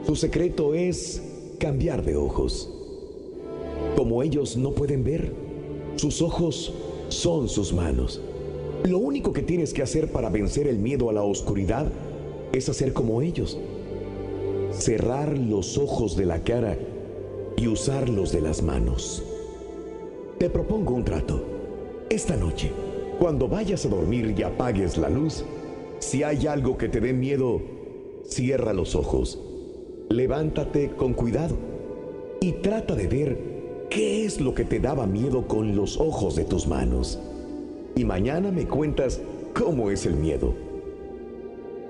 [0.05, 1.21] su secreto es
[1.59, 2.69] cambiar de ojos.
[3.95, 5.31] Como ellos no pueden ver,
[5.95, 6.73] sus ojos
[7.09, 8.21] son sus manos.
[8.83, 11.91] Lo único que tienes que hacer para vencer el miedo a la oscuridad
[12.53, 13.57] es hacer como ellos.
[14.71, 16.77] Cerrar los ojos de la cara
[17.57, 19.23] y usarlos de las manos.
[20.37, 21.43] te propongo un trato.
[22.09, 22.71] Esta noche,
[23.19, 25.43] cuando vayas a dormir y apagues la luz,
[25.99, 27.59] si hay algo que te dé miedo,
[28.23, 29.41] cierra los ojos,
[30.09, 31.57] levántate con cuidado
[32.39, 36.45] y trata de ver qué es lo que te daba miedo con los ojos de
[36.45, 37.19] tus manos.
[37.95, 39.19] Y mañana me cuentas
[39.55, 40.53] cómo es el miedo.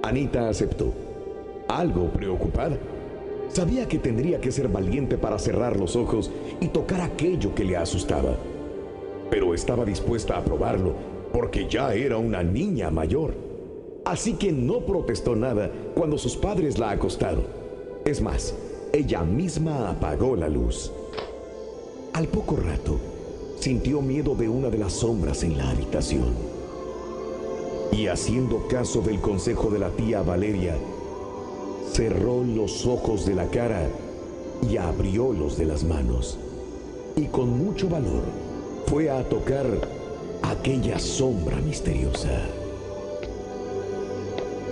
[0.03, 0.93] Anita aceptó,
[1.67, 2.77] algo preocupada.
[3.49, 7.77] Sabía que tendría que ser valiente para cerrar los ojos y tocar aquello que le
[7.77, 8.35] asustaba.
[9.29, 10.93] Pero estaba dispuesta a probarlo
[11.33, 13.33] porque ya era una niña mayor.
[14.05, 17.45] Así que no protestó nada cuando sus padres la acostaron.
[18.05, 18.55] Es más,
[18.93, 20.91] ella misma apagó la luz.
[22.13, 22.97] Al poco rato,
[23.59, 26.33] sintió miedo de una de las sombras en la habitación.
[27.91, 30.75] Y haciendo caso del consejo de la tía Valeria,
[31.91, 33.87] cerró los ojos de la cara
[34.69, 36.37] y abrió los de las manos.
[37.15, 38.23] Y con mucho valor
[38.87, 39.65] fue a tocar
[40.43, 42.41] aquella sombra misteriosa.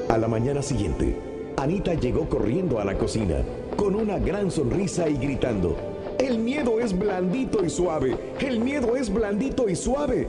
[0.09, 1.15] A la mañana siguiente,
[1.57, 3.43] Anita llegó corriendo a la cocina
[3.75, 5.75] con una gran sonrisa y gritando,
[6.19, 10.27] el miedo es blandito y suave, el miedo es blandito y suave,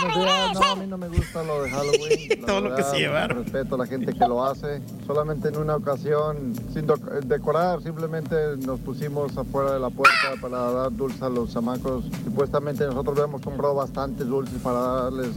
[0.00, 0.54] ¡Que Buenos días.
[0.54, 2.28] No, a mí no me gusta lo de Halloween.
[2.40, 3.44] La Todo lo que se llevaron.
[3.44, 4.80] Respeto a la gente que lo hace.
[5.06, 10.58] Solamente en una ocasión, sin do- decorar, simplemente nos pusimos afuera de la puerta para
[10.72, 12.04] dar dulces a los chamacos.
[12.24, 15.30] Supuestamente nosotros habíamos comprado bastantes dulces para darles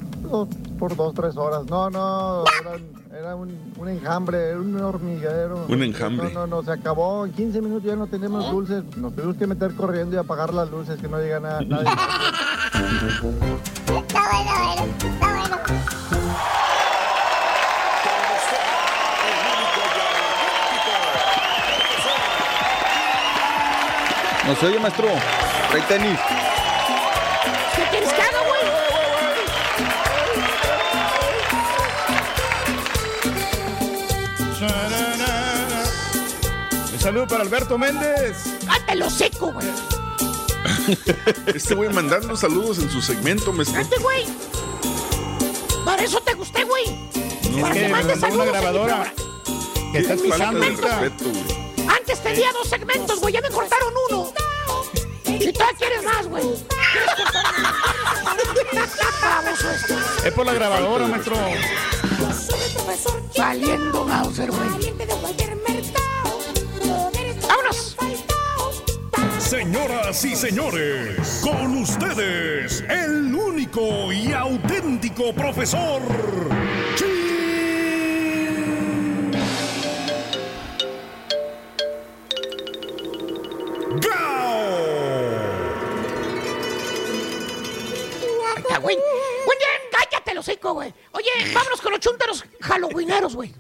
[0.80, 1.65] por dos, tres horas.
[1.65, 5.65] No, no, eran- era un, un enjambre, era un hormiguero.
[5.68, 6.34] Un enjambre.
[6.34, 7.26] No, no, no, se acabó.
[7.26, 8.84] En 15 minutos ya no tenemos dulces.
[8.98, 11.90] Nos tuvimos que meter corriendo y apagar las luces, que no llega nada, nadie.
[11.90, 12.80] Está
[13.22, 14.22] bueno, bueno, está
[15.19, 15.57] bueno.
[24.48, 25.07] No se oye, maestro.
[25.69, 26.19] Trae tenis.
[37.03, 38.38] Saludo para Alberto Méndez.
[38.65, 39.67] ¡Cállate lo seco, güey!
[41.53, 43.77] Este güey mandando saludos en su segmento, maestro.
[43.77, 44.25] ¡Cállate, güey!
[45.84, 46.85] Para eso te gusté, güey.
[47.51, 49.13] No, Para que que mandes una saludos en mi grabadora.
[49.91, 50.99] Que está de ahorita.
[50.99, 51.88] respeto, güey.
[51.88, 53.34] Antes tenía dos segmentos, güey.
[53.34, 54.34] Ya me cortaron uno.
[55.25, 56.45] Y todavía quieres más, güey.
[60.25, 61.35] Es por la grabadora, maestro.
[63.35, 64.93] Saliendo Mauser, güey.
[69.53, 76.01] Señoras y señores, con ustedes, el único y auténtico profesor.
[88.57, 88.95] Está, güey.
[88.97, 90.93] Oye, cállate los hocico, güey.
[91.11, 93.53] Oye, vámonos con los chúntaros halloweeneros, güey.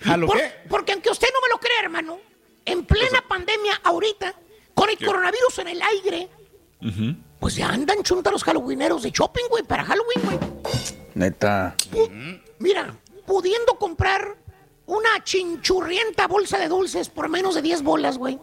[0.00, 0.52] ¿Jalo Por- qué?
[0.68, 2.18] Porque aunque usted no me lo crea, hermano,
[2.64, 4.34] en plena pandemia ahorita,
[4.74, 6.28] con el coronavirus en el aire,
[7.40, 10.38] pues ya andan chunta los halloweeneros de shopping, güey, para Halloween, güey.
[11.14, 11.76] Neta.
[12.58, 12.94] Mira,
[13.26, 14.36] pudiendo comprar
[14.86, 18.38] una chinchurrienta bolsa de dulces por menos de 10 bolas, güey.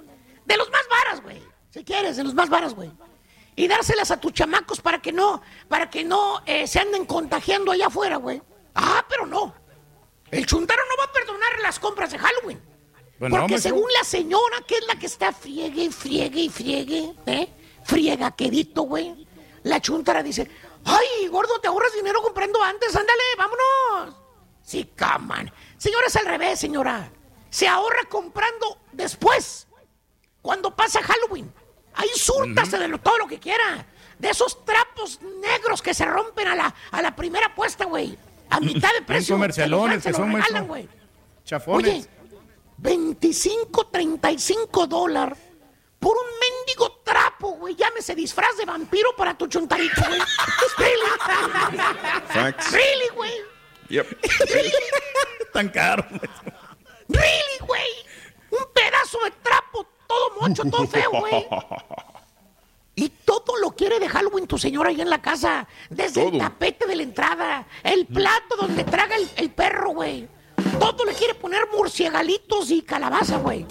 [0.45, 1.41] De los más varas, güey.
[1.69, 2.91] Si quieres, de los más varas, güey.
[3.55, 7.71] Y dárselas a tus chamacos para que no, para que no eh, se anden contagiando
[7.71, 8.41] allá afuera, güey.
[8.73, 9.53] Ah, pero no.
[10.31, 12.61] El chuntaro no va a perdonar las compras de Halloween.
[13.29, 17.13] Bueno, porque según la señora, que es la que está friegue y friegue y friegue,
[17.27, 17.47] ¿eh?
[17.83, 19.27] Friega quedito, güey.
[19.63, 20.49] La chuntara dice,
[20.85, 24.15] ay, gordo, te ahorras dinero comprando antes, ándale, vámonos.
[24.63, 25.51] Sí, caman.
[25.77, 27.11] Señora, es al revés, señora.
[27.51, 29.67] Se ahorra comprando después,
[30.41, 31.53] cuando pasa Halloween.
[31.93, 33.85] Ahí súrtase de lo- todo lo que quiera.
[34.17, 38.17] De esos trapos negros que se rompen a la, a la primera apuesta, güey.
[38.49, 39.35] A mitad de precio.
[39.35, 40.89] comercialones que lo son, regalan.
[41.45, 41.87] Chafones.
[41.87, 42.07] Oye,
[42.81, 45.37] 25, 35 dólares
[45.99, 47.75] por un mendigo trapo, güey.
[47.75, 50.19] Llámese disfraz de vampiro para tu chuntarito, güey.
[50.77, 51.01] really?
[52.27, 52.71] Facts.
[52.71, 53.33] Really, güey.
[53.89, 54.07] Yep.
[55.53, 56.03] Tan caro.
[57.07, 57.91] Really, güey.
[58.49, 61.47] Un pedazo de trapo, todo mocho, todo feo, güey.
[62.93, 65.65] Y todo lo quiere de Halloween tu señora ahí en la casa.
[65.89, 70.27] Desde el tapete de la entrada, el plato donde traga el, el perro, güey.
[70.79, 73.65] Todo le quiere poner murciegalitos y calabaza, güey.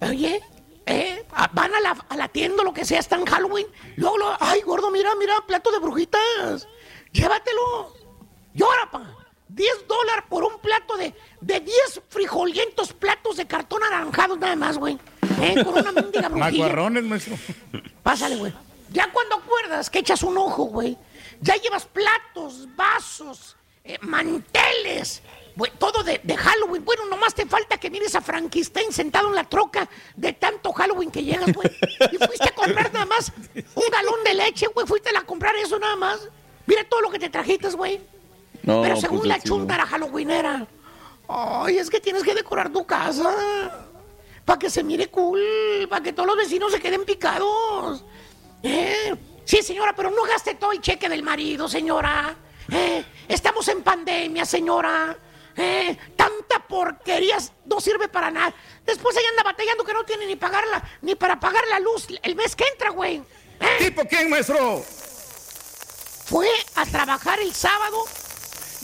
[0.00, 0.40] Oye,
[0.86, 1.24] ¿eh?
[1.52, 3.66] Van a la, a la tienda, lo que sea, está en Halloween.
[3.96, 6.66] Luego, lo- ay, gordo, mira, mira, plato de brujitas.
[7.12, 7.94] Llévatelo.
[8.54, 9.16] Llora, pa.
[9.48, 14.78] 10 dólares por un plato de, de 10 frijolientos platos de cartón anaranjado nada más,
[14.78, 14.98] güey.
[15.42, 15.62] ¿Eh?
[15.62, 16.50] Con una mendiga brujilla.
[16.50, 17.36] Macuarrones, maestro.
[18.02, 18.52] Pásale, güey.
[18.90, 20.96] Ya cuando acuerdas que echas un ojo, güey,
[21.40, 25.22] ya llevas platos, vasos, eh, manteles,
[25.78, 26.84] todo de, de Halloween.
[26.84, 31.10] Bueno, nomás te falta que mires a Frankenstein sentado en la troca de tanto Halloween
[31.10, 31.70] que llegas, güey.
[32.12, 33.32] Y fuiste a comprar nada más
[33.74, 34.86] un galón de leche, güey.
[34.86, 36.20] Fuiste a comprar eso nada más.
[36.66, 38.00] Mira todo lo que te trajiste, güey.
[38.62, 39.56] No, Pero pues, según la sí, no.
[39.56, 40.66] chuntara halloweenera,
[41.28, 43.88] ay, es que tienes que decorar tu casa.
[44.44, 45.40] Para que se mire cool,
[45.88, 48.04] para que todos los vecinos se queden picados.
[48.62, 49.14] Eh,
[49.44, 52.34] Sí, señora, pero no gaste todo el cheque del marido, señora.
[52.70, 55.16] Eh, Estamos en pandemia, señora.
[55.56, 58.54] Eh, Tanta porquería no sirve para nada.
[58.86, 62.34] Después ella anda batallando que no tiene ni pagarla, ni para pagar la luz el
[62.36, 63.22] mes que entra, güey.
[63.78, 64.82] ¿Tipo quién, maestro?
[66.24, 68.04] Fue a trabajar el sábado.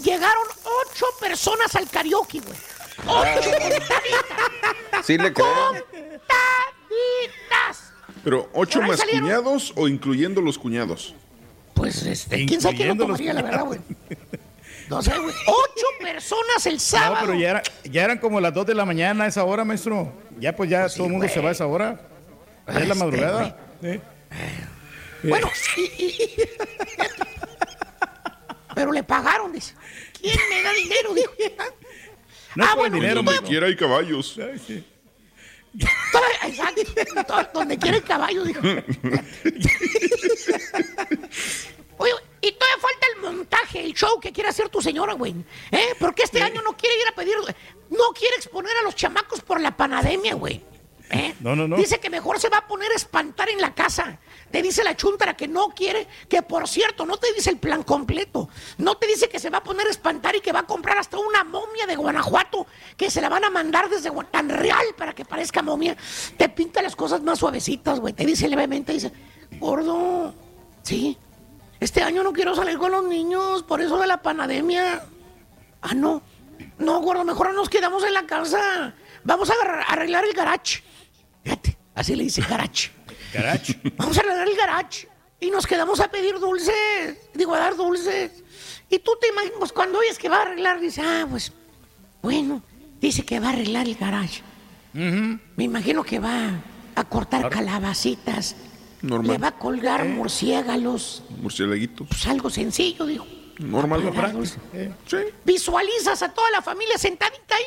[0.02, 2.58] Llegaron ocho personas al karaoke, güey.
[3.06, 5.06] Ocho contaditas.
[5.06, 5.46] Sí le creo.
[5.46, 6.18] Contaditas.
[8.22, 9.22] Pero, ¿ocho más salieron.
[9.22, 11.14] cuñados o incluyendo los cuñados?
[11.74, 13.80] Pues, este, quién sabe quién lo tomaría, la verdad, güey.
[14.88, 15.34] No sé, güey.
[15.46, 17.16] Ocho personas el No, sábado.
[17.26, 20.12] pero ya, era- ya eran como las 2 de la mañana a esa hora, maestro.
[20.38, 22.00] Ya pues ya todo el mundo se va a esa hora.
[22.66, 23.56] Ya es la Este, madrugada.
[23.82, 24.00] Sí.
[25.24, 26.36] Bueno, y-
[28.74, 29.74] pero le pagaron, dice.
[30.20, 31.14] ¿Quién me da dinero?
[31.14, 31.32] Dijo.
[32.54, 34.38] No Ah, bueno, dinero, Donde quiera hay caballos.
[34.38, 34.84] Exacto.
[37.54, 38.60] Donde quiere el caballo, dijo.
[41.98, 45.34] Oye, y todavía falta el montaje, el show que quiere hacer tu señora, güey.
[45.70, 45.94] ¿Eh?
[45.98, 47.34] Porque este año no quiere ir a pedir,
[47.90, 50.62] no quiere exponer a los chamacos por la pandemia, güey.
[51.10, 51.34] ¿Eh?
[51.40, 51.76] No, no, no.
[51.76, 54.18] Dice que mejor se va a poner a espantar en la casa.
[54.50, 57.82] Te dice la chuntara que no quiere, que por cierto, no te dice el plan
[57.82, 58.48] completo.
[58.78, 60.98] No te dice que se va a poner a espantar y que va a comprar
[60.98, 62.66] hasta una momia de Guanajuato
[62.96, 65.96] que se la van a mandar desde tan real para que parezca momia.
[66.36, 68.12] Te pinta las cosas más suavecitas, güey.
[68.12, 69.12] Te dice levemente, dice,
[69.58, 70.34] gordo,
[70.82, 71.16] sí,
[71.80, 75.04] este año no quiero salir con los niños por eso de la pandemia.
[75.82, 76.22] Ah, no.
[76.78, 78.94] No, gordo, mejor nos quedamos en la casa.
[79.24, 79.54] Vamos a
[79.88, 80.82] arreglar el garage.
[81.44, 82.90] Fíjate, así le dice garage.
[83.32, 83.78] Garage.
[83.96, 85.08] Vamos a arreglar el garage.
[85.40, 87.30] Y nos quedamos a pedir dulces.
[87.34, 88.42] Digo, a dar dulces.
[88.90, 91.52] Y tú te imaginas, pues cuando oyes que va a arreglar, dice, ah, pues,
[92.22, 92.62] bueno,
[93.00, 94.42] dice que va a arreglar el garage.
[94.92, 96.60] Me imagino que va
[96.96, 98.56] a cortar calabacitas.
[99.02, 99.32] Normal.
[99.32, 101.22] Le va a colgar murciélagos.
[101.40, 102.06] Murciélaguitos.
[102.08, 103.26] Pues algo sencillo, dijo.
[103.58, 104.00] Normal.
[104.00, 104.44] Algo práctico.
[105.44, 107.64] Visualizas a toda la familia sentadita ahí,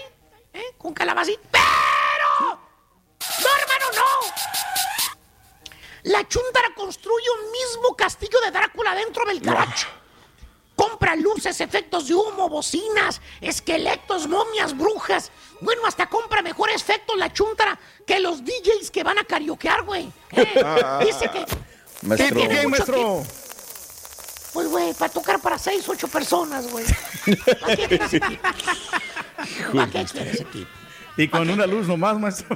[0.54, 0.64] ¿eh?
[0.78, 1.40] con calabacita.
[1.52, 2.50] ¡Pero!
[2.50, 4.02] ¡No, hermano, no!
[6.12, 9.88] La chuntara construye un mismo castillo de Drácula dentro del garage.
[11.02, 15.32] Compra luces, efectos de humo, bocinas, esqueletos, momias, brujas.
[15.60, 20.12] Bueno, hasta compra mejores efectos la chuntara que los DJs que van a karaokear, güey.
[20.34, 20.62] ¿eh?
[20.64, 21.00] Ah.
[21.04, 21.44] Dice que...
[22.04, 22.28] Maestro.
[22.28, 22.94] que tiene ¿Qué, mucho maestro?
[22.94, 23.26] tiempo.
[24.54, 26.86] Pues, güey, para tocar para seis, ocho personas, güey.
[27.62, 27.98] ¿Para qué?
[29.74, 30.70] ¿Para qué quieres equipo?
[31.18, 32.56] Y con una luz nomás, maestro.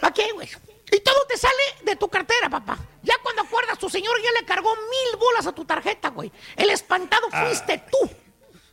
[0.00, 0.48] ¿Para qué, güey?
[0.92, 2.78] Y todo te sale de tu cartera, papá.
[3.02, 6.32] Ya cuando acuerdas, tu señor ya le cargó mil bolas a tu tarjeta, güey.
[6.56, 7.44] El espantado Ah.
[7.46, 8.10] fuiste tú.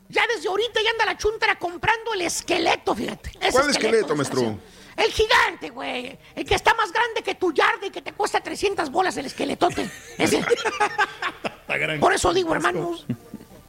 [0.09, 3.29] Ya desde ahorita ya anda la chuntara comprando el esqueleto, fíjate.
[3.41, 4.39] Ese ¿Cuál esqueleto, maestro?
[4.41, 4.77] desgraciado.
[4.97, 6.17] El gigante, güey.
[6.33, 9.27] El que está más grande que tu yarda y que te cuesta 300 bolas el
[9.27, 9.87] esqueletote.
[10.17, 10.43] Ese.
[11.99, 13.05] Por eso digo, hermanos.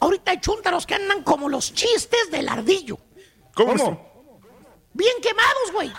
[0.01, 2.99] Ahorita hay chúntaros que andan como los chistes del ardillo.
[3.55, 4.08] ¿Cómo?
[4.99, 5.93] Bien quemados, güey.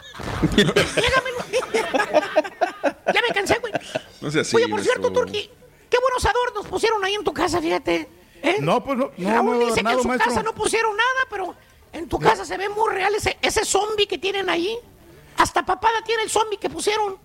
[3.14, 3.72] Ya me cansé, güey.
[4.20, 5.50] No sea así, Oye, por cierto, Turki,
[5.90, 8.10] qué buenos adornos pusieron ahí en tu casa, fíjate.
[8.44, 8.58] ¿eh?
[8.60, 10.30] No, pues no, no, Raúl no dice que en su maestro.
[10.30, 11.56] casa no pusieron nada, pero
[11.94, 14.78] en tu casa se ve muy real ese, ese zombie que tienen ahí.
[15.38, 17.18] Hasta papada tiene el zombie que pusieron.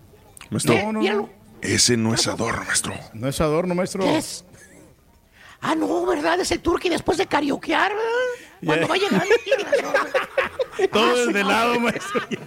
[0.49, 1.25] Maestro, ¿Eh?
[1.61, 2.93] Ese no es adorno, maestro.
[3.13, 4.01] No es adorno, maestro.
[4.03, 4.45] ¿Qué es?
[5.59, 6.39] Ah, no, ¿verdad?
[6.39, 8.07] Es el Turki después de karaokear, ¿verdad?
[8.65, 8.87] Cuando Ya.
[8.87, 9.25] va llegando.
[10.91, 12.21] Todo Ah, desde lado, maestro.
[12.29, 12.39] Ya,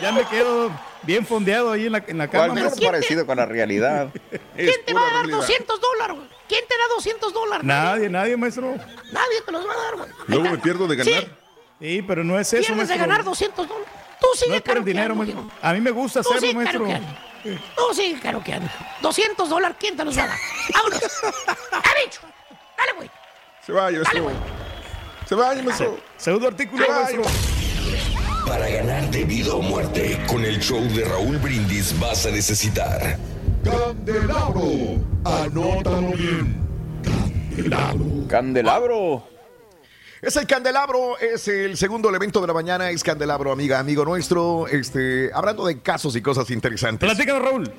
[0.00, 0.70] ya me quedo
[1.02, 2.54] bien fondeado ahí en la, en la ¿Cuál cama.
[2.54, 2.86] más maestro.
[2.86, 4.08] parecido con la realidad?
[4.56, 6.28] ¿Quién te va a dar 200 dólares, güey?
[6.48, 7.64] ¿Quién te da 200 dólares?
[7.64, 8.70] Nadie, nadie, maestro.
[9.12, 10.10] Nadie te los va a dar, güey.
[10.28, 11.38] Luego me pierdo de ganar.
[11.80, 12.98] Sí, pero no es eso, Pierdes de maestro.
[13.08, 13.88] ganar 200 dólares.
[14.20, 15.50] Tú sigue No es dinero, maestro.
[15.60, 16.86] A mí me gusta Tú hacerlo, maestro.
[17.76, 18.70] Tú sigue karaokeando.
[19.02, 20.38] 200 dólares, ¿quién te los va a dar?
[20.72, 21.02] ¡Vámonos!
[21.72, 22.20] ¡Ha dicho!
[22.78, 23.10] ¡Dale, güey!
[23.66, 24.30] Se vaya, maestro.
[25.26, 25.98] Se vaya, maestro.
[26.16, 27.22] Segundo artículo, maestro.
[28.46, 33.18] Para ganar de vida o muerte, con el show de Raúl Brindis vas a necesitar.
[33.64, 34.62] Candelabro.
[35.24, 36.56] Anótalo bien.
[37.02, 38.28] Candelabro.
[38.28, 39.28] Candelabro.
[40.20, 44.66] Es el candelabro, es el segundo elemento de la mañana, es candelabro, amiga, amigo nuestro.
[44.68, 47.06] Este, hablando de casos y cosas interesantes.
[47.06, 47.72] Platícanos, Raúl.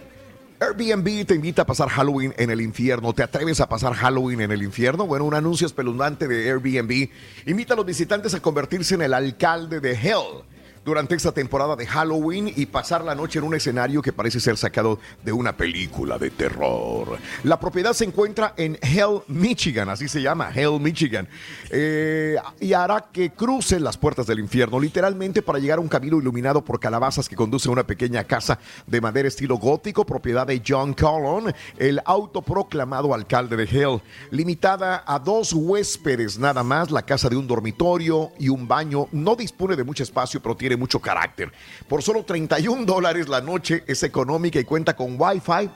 [0.59, 3.13] Airbnb te invita a pasar Halloween en el infierno.
[3.13, 5.05] ¿Te atreves a pasar Halloween en el infierno?
[5.05, 7.09] Bueno, un anuncio espeluznante de Airbnb
[7.45, 10.43] invita a los visitantes a convertirse en el alcalde de Hell
[10.85, 14.55] durante esta temporada de Halloween y pasar la noche en un escenario que parece ser
[14.55, 17.17] sacado de una película de terror.
[17.43, 21.27] La propiedad se encuentra en Hell, Michigan, así se llama, Hell, Michigan,
[21.71, 26.19] Eh, y hará que cruce las puertas del infierno, literalmente para llegar a un camino
[26.19, 30.61] iluminado por calabazas que conduce a una pequeña casa de madera estilo gótico, propiedad de
[30.65, 37.29] John Collin, el autoproclamado alcalde de Hell, limitada a dos huéspedes nada más, la casa
[37.29, 41.51] de un dormitorio y un baño, no dispone de mucho espacio, pero tiene mucho carácter.
[41.87, 45.69] Por solo 31 dólares la noche es económica y cuenta con Wi-Fi,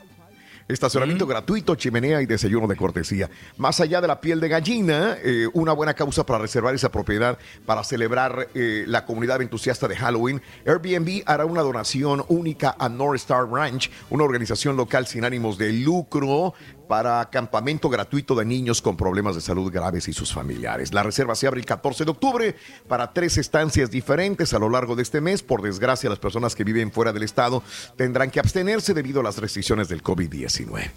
[0.69, 3.27] Estacionamiento gratuito, chimenea y desayuno de cortesía.
[3.57, 7.39] Más allá de la piel de gallina, eh, una buena causa para reservar esa propiedad
[7.65, 10.43] para celebrar eh, la comunidad entusiasta de Halloween.
[10.67, 15.73] Airbnb hará una donación única a North Star Ranch, una organización local sin ánimos de
[15.73, 16.53] lucro
[16.89, 20.91] para campamento gratuito de niños con problemas de salud graves y sus familiares.
[20.91, 22.55] La reserva se abre el 14 de octubre
[22.87, 25.43] para tres estancias diferentes a lo largo de este mes.
[25.43, 27.61] Por desgracia, las personas que viven fuera del estado
[27.95, 30.89] tendrán que abstenerse debido a las restricciones del COVID-19.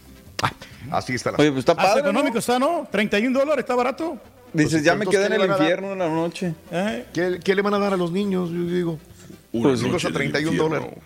[0.42, 0.50] Ah,
[0.92, 2.00] así está la Oye, pues está Hasta padre.
[2.00, 2.38] económico ¿no?
[2.40, 2.88] está, ¿no?
[2.90, 4.16] 31 dólares, está barato.
[4.54, 6.54] Dices, ya me quedé en ¿qué el infierno en la noche.
[6.70, 7.04] ¿Eh?
[7.12, 8.48] ¿Qué, qué le van a dar a los niños?
[8.50, 8.98] Yo digo.
[9.52, 10.74] Una Pues sí, noche cuesta del 31 infierno.
[10.86, 10.98] dólares.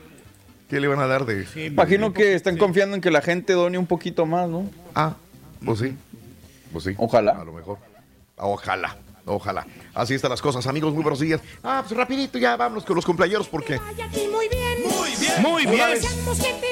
[0.69, 1.47] ¿Qué le van a dar de...?
[1.67, 4.69] Imagino que están confiando en que la gente done un poquito más, ¿no?
[4.95, 5.15] Ah,
[5.65, 5.97] pues sí.
[6.73, 6.95] Pues sí.
[6.97, 7.33] Ojalá.
[7.41, 7.79] A lo mejor.
[8.37, 8.97] Ojalá.
[9.25, 9.67] Ojalá.
[9.95, 10.93] Así están las cosas, amigos.
[10.95, 11.41] Muy buenos días.
[11.63, 14.83] Ah, pues rapidito ya vámonos con los cumpleaños porque Muy bien.
[14.83, 15.43] Muy bien.
[15.43, 15.99] Muy bien.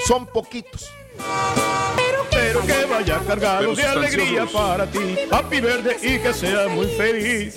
[0.06, 0.90] son poquitos.
[2.30, 5.16] Pero que vaya cargado Pero de alegría para ti.
[5.30, 7.54] Happy verde y que sea muy feliz.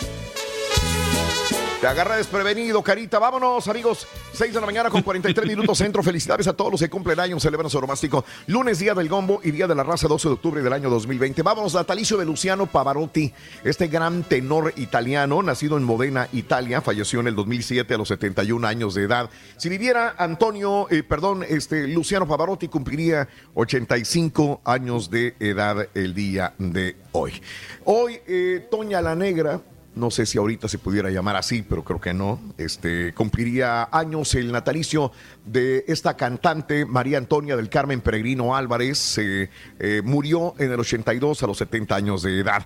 [1.79, 3.19] Te agarra desprevenido, carita.
[3.19, 4.07] Vámonos, amigos.
[4.33, 6.01] 6 de la mañana con 43 minutos centro.
[6.01, 8.25] Felicidades a todos los que cumplen años, celebran su romástico.
[8.47, 11.43] Lunes, día del Gombo y día de la raza, 12 de octubre del año 2020.
[11.43, 13.31] Vámonos, natalicio de Luciano Pavarotti,
[13.63, 18.65] este gran tenor italiano, nacido en Modena, Italia, falleció en el 2007 a los 71
[18.65, 19.29] años de edad.
[19.57, 26.55] Si viviera Antonio, eh, perdón, este Luciano Pavarotti cumpliría 85 años de edad el día
[26.57, 27.39] de hoy.
[27.85, 29.61] Hoy, eh, Toña la Negra
[29.97, 32.39] no sé si ahorita se pudiera llamar así, pero creo que no.
[32.57, 35.11] Este cumpliría años el natalicio
[35.45, 39.17] de esta cantante María Antonia del Carmen Peregrino Álvarez.
[39.17, 39.49] eh,
[40.03, 42.65] murió en el 82 a los 70 años de edad.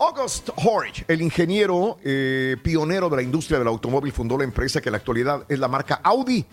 [0.00, 4.90] August Horch, el ingeniero eh, pionero de la industria del automóvil, fundó la empresa que
[4.90, 6.46] en la actualidad es la marca Audi.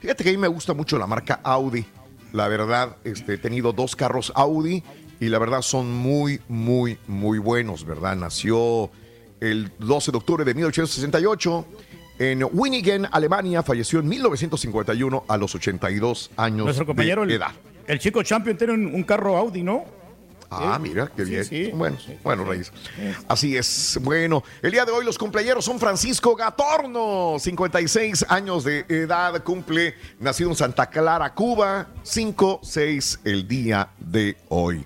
[0.00, 1.86] Fíjate que a mí me gusta mucho la marca Audi.
[2.32, 4.82] La verdad, este, he tenido dos carros Audi
[5.18, 8.16] y la verdad son muy, muy, muy buenos, ¿verdad?
[8.16, 8.90] Nació
[9.40, 11.66] el 12 de octubre de 1868
[12.18, 13.62] en Winningen, Alemania.
[13.62, 17.52] Falleció en 1951 a los 82 años Nuestro compañero, de el, edad.
[17.86, 20.00] el chico champion, tiene un, un carro Audi, ¿no?
[20.52, 21.78] Ah, mira, qué bien.
[21.78, 22.72] Bueno, bueno, Reyes.
[23.28, 24.00] Así es.
[24.02, 29.94] Bueno, el día de hoy los cumpleaños son Francisco Gatorno, 56 años de edad, cumple,
[30.18, 34.84] nacido en Santa Clara, Cuba, 5, 6 el día de hoy.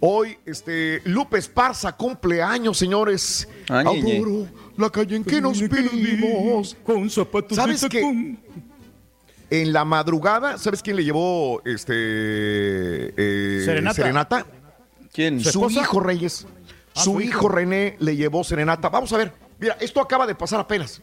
[0.00, 3.48] Hoy, este, Lupe Esparza cumple años, señores.
[3.68, 4.46] Adoro
[4.76, 6.76] la calle en que nos vimos.
[6.84, 8.36] Con zapatos ¿Sabes de qué?
[9.48, 11.94] En la madrugada, ¿sabes quién le llevó este
[13.16, 13.62] eh,
[13.94, 14.44] Serenata.
[15.12, 15.40] ¿Quién?
[15.40, 15.80] Su, ¿Su esposa?
[15.80, 16.46] hijo Reyes.
[16.94, 17.48] Ah, su su hijo hijo.
[17.48, 18.88] René le llevó serenata.
[18.88, 19.32] Vamos a ver.
[19.58, 21.00] Mira, esto acaba de pasar apenas.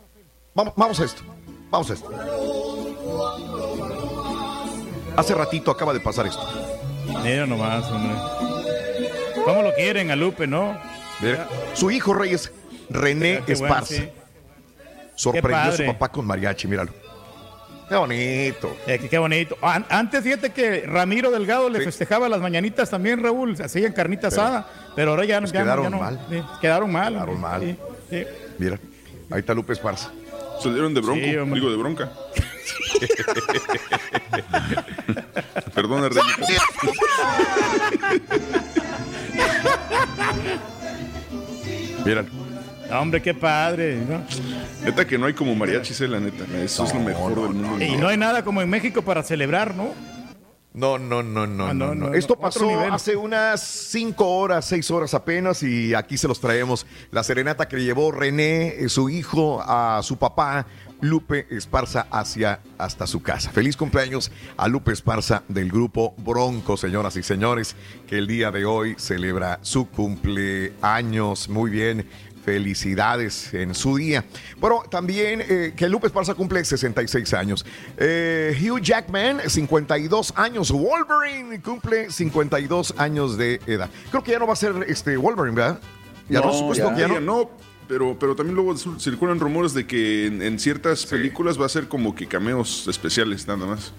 [0.53, 1.21] Vamos, vamos a esto.
[1.71, 2.11] Vamos a esto.
[5.15, 6.43] Hace ratito acaba de pasar esto.
[7.23, 8.42] Mira nomás, hombre.
[9.45, 10.77] ¿Cómo lo quieren a Lupe, no?
[11.21, 12.51] Mira, su hijo Reyes,
[12.89, 13.93] René bueno, Esparza.
[13.95, 14.09] sí.
[15.15, 16.91] Sorprendió a su papá con mariachi, míralo.
[17.87, 18.75] Qué bonito.
[18.87, 19.57] Eh, qué bonito.
[19.61, 23.55] An- Antes, fíjate que Ramiro Delgado le festejaba las mañanitas también, Raúl.
[23.61, 24.67] Hacían carnita Pero- asada.
[24.95, 25.99] Pero ahora ya, no- Pues ya quedaron ya no.
[25.99, 26.19] mal.
[26.29, 27.13] Sí, quedaron mal.
[27.13, 27.61] Quedaron mal.
[27.61, 27.77] Sí,
[28.09, 28.23] sí.
[28.57, 28.79] Mira,
[29.29, 30.11] ahí está Lupe Esparza.
[30.61, 32.11] Se dieron de bronco, Sí, digo de bronca.
[35.75, 36.47] Perdona, Renita.
[42.89, 43.97] No, hombre, qué padre.
[44.07, 44.21] ¿no?
[44.83, 46.43] Neta que no hay como mariachis, eh, la neta.
[46.61, 47.83] Eso es lo mejor del mundo.
[47.83, 49.89] Y no hay nada como en México para celebrar, ¿no?
[50.73, 52.09] No, no, no, no, Ah, no, no, no.
[52.09, 56.39] no, Esto no, pasó hace unas cinco horas, seis horas apenas y aquí se los
[56.39, 56.85] traemos.
[57.11, 60.65] La serenata que le llevó René, eh, su hijo, a su papá,
[61.03, 63.51] Lupe Esparza, hacia hasta su casa.
[63.51, 67.75] Feliz cumpleaños a Lupe Esparza del grupo Bronco, señoras y señores,
[68.07, 71.49] que el día de hoy celebra su cumpleaños.
[71.49, 72.07] Muy bien.
[72.45, 74.25] Felicidades en su día.
[74.57, 77.65] Bueno, también eh, que Lupe Esparza cumple 66 años.
[77.97, 80.71] Eh, Hugh Jackman, 52 años.
[80.71, 83.89] Wolverine cumple 52 años de edad.
[84.09, 85.79] Creo que ya no va a ser este Wolverine, ¿verdad?
[86.29, 87.13] Ya no, supuesto que ya no.
[87.15, 87.49] Ya no,
[87.87, 91.69] pero, pero también luego cir- circulan rumores de que en, en ciertas películas va a
[91.69, 93.91] ser como que cameos especiales, nada más.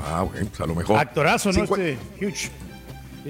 [0.00, 0.98] Ah, bueno, pues a lo mejor.
[0.98, 1.64] Actorazo, ¿no?
[1.64, 2.50] Este huge.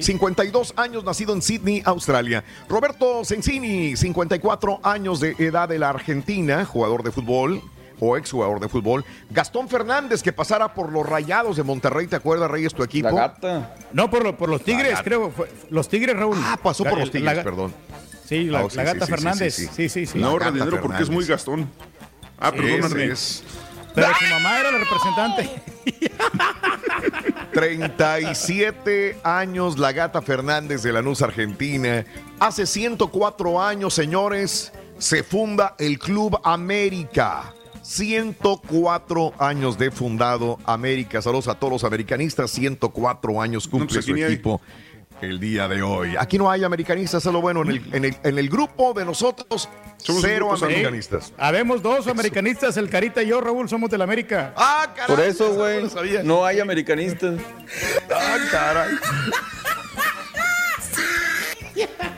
[0.01, 2.45] 52 años, nacido en Sydney, Australia.
[2.69, 7.61] Roberto Sensini, 54 años de edad de la Argentina, jugador de fútbol
[7.99, 9.05] o exjugador de fútbol.
[9.31, 13.09] Gastón Fernández, que pasara por los Rayados de Monterrey, ¿te acuerdas, Reyes, tu equipo?
[13.09, 13.75] La gata.
[13.93, 15.31] No, por, lo- por los Tigres, creo.
[15.33, 16.37] fue- los Tigres, Raúl.
[16.45, 17.75] Ah, pasó por La- los Tigres, la- perdón.
[18.29, 19.55] Sí, la, Ah, oh, sí, la sí, gata sí, Fernández.
[19.55, 19.89] sí, Sí, sí.
[19.89, 20.19] sí, sí.
[20.19, 21.29] no ahorra dinero porque es muy Fernández.
[21.29, 21.71] gastón.
[22.39, 23.05] Ah, Ese perdóname.
[23.07, 23.43] es.
[23.95, 25.63] Pero su mamá era la representante.
[27.53, 32.05] 37 años, la gata Fernández de Lanús, Argentina.
[32.39, 37.55] Hace 104 años, señores, se funda el Club América.
[37.83, 41.23] 104 años de fundado América.
[41.23, 42.51] Saludos a todos los americanistas.
[42.51, 44.37] 104 años cumple pues aquí su hay.
[45.21, 46.17] El día de hoy.
[46.19, 49.69] Aquí no hay americanistas, solo bueno, en el, en el, en el grupo de nosotros,
[49.99, 51.33] Somos cero americanistas.
[51.37, 54.53] Habemos dos americanistas, el Carita y yo, Raúl, somos del América.
[54.57, 57.41] Ah, caray, Por eso, güey, lo no hay americanistas.
[58.15, 58.97] Ah, caray.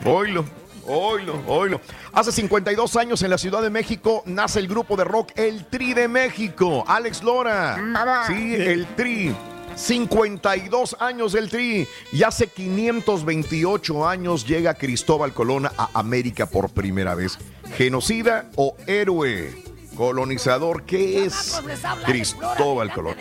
[0.05, 0.45] Oilo,
[0.87, 1.81] oilo, oilo.
[2.13, 5.95] Hace 52 años en la Ciudad de México nace el grupo de rock El Tri
[5.95, 6.85] de México.
[6.87, 7.79] Alex Lora.
[8.27, 9.35] Sí, el Tri.
[9.81, 11.89] 52 años del Tri.
[12.13, 17.39] Y hace 528 años llega Cristóbal Colón a América por primera vez.
[17.77, 19.65] Genocida o héroe.
[19.97, 21.61] Colonizador, ¿qué es
[22.07, 23.17] Cristóbal Colón?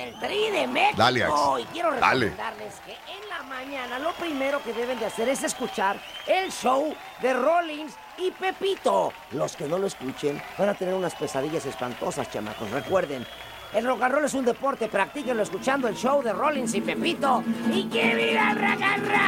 [0.96, 1.26] Dale,
[1.74, 2.26] quiero Dale.
[2.28, 6.94] recordarles que en la mañana lo primero que deben de hacer es escuchar el show
[7.22, 9.12] de Rollins y Pepito.
[9.32, 12.70] Los que no lo escuchen van a tener unas pesadillas espantosas, chamacos.
[12.72, 13.26] Recuerden,
[13.74, 17.44] el rock and roll es un deporte, practíquenlo escuchando el show de Rollins y Pepito.
[17.72, 19.20] ¡Y que viva el rock and roll!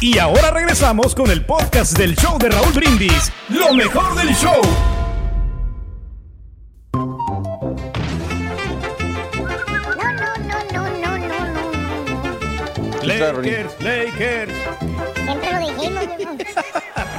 [0.00, 3.32] Y ahora regresamos con el podcast del show de Raúl Brindis.
[3.48, 4.60] Lo mejor del show.
[6.94, 7.06] No,
[10.12, 13.02] no, no, no, no, no, no.
[13.04, 14.52] Lakers, Lakers.
[15.24, 16.04] Siempre lo dijimos.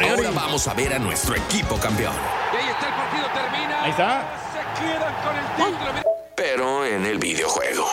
[0.01, 2.13] Ahora vamos a ver a nuestro equipo campeón.
[2.53, 3.83] Y ahí está el partido, termina.
[3.83, 4.27] Ahí está.
[4.51, 6.13] Se quedan con el título.
[6.35, 7.85] Pero en el videojuego.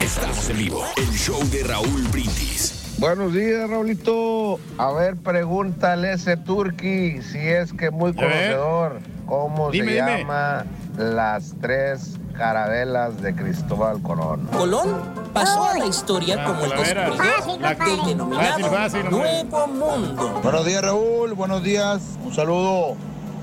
[0.00, 0.84] Estamos en vivo.
[0.96, 2.94] El show de Raúl Brindis.
[2.98, 4.60] Buenos días, Raulito.
[4.78, 9.00] A ver, pregúntale a ese turqui si es que muy conocedor.
[9.26, 10.18] ¿Cómo Dime, se dime.
[10.20, 10.64] llama
[10.96, 14.48] las tres carabelas de Cristóbal Colón?
[14.56, 15.02] Colón
[15.32, 19.10] pasó a la historia como el descubridor Fácil, del denominado Fácil.
[19.10, 20.40] Nuevo Mundo.
[20.42, 21.34] Buenos días, Raúl.
[21.34, 22.02] Buenos días.
[22.24, 22.96] Un saludo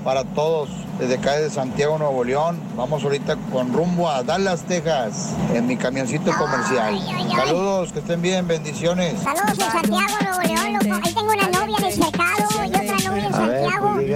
[0.04, 0.68] para todos
[0.98, 2.60] desde acá de Santiago, Nuevo León.
[2.76, 6.98] Vamos ahorita con rumbo a Dallas, Texas, en mi camioncito comercial.
[7.34, 9.20] Saludos, que estén bien, bendiciones.
[9.20, 11.00] Saludos en Santiago, Nuevo León, loco.
[11.02, 12.49] Ahí tengo una novia en el cercado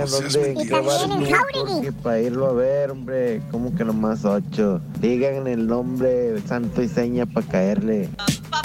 [0.02, 1.34] dónde
[1.66, 4.80] porque para irlo a ver, hombre, como que nomás ocho.
[5.00, 8.08] Digan el nombre santo y seña para caerle.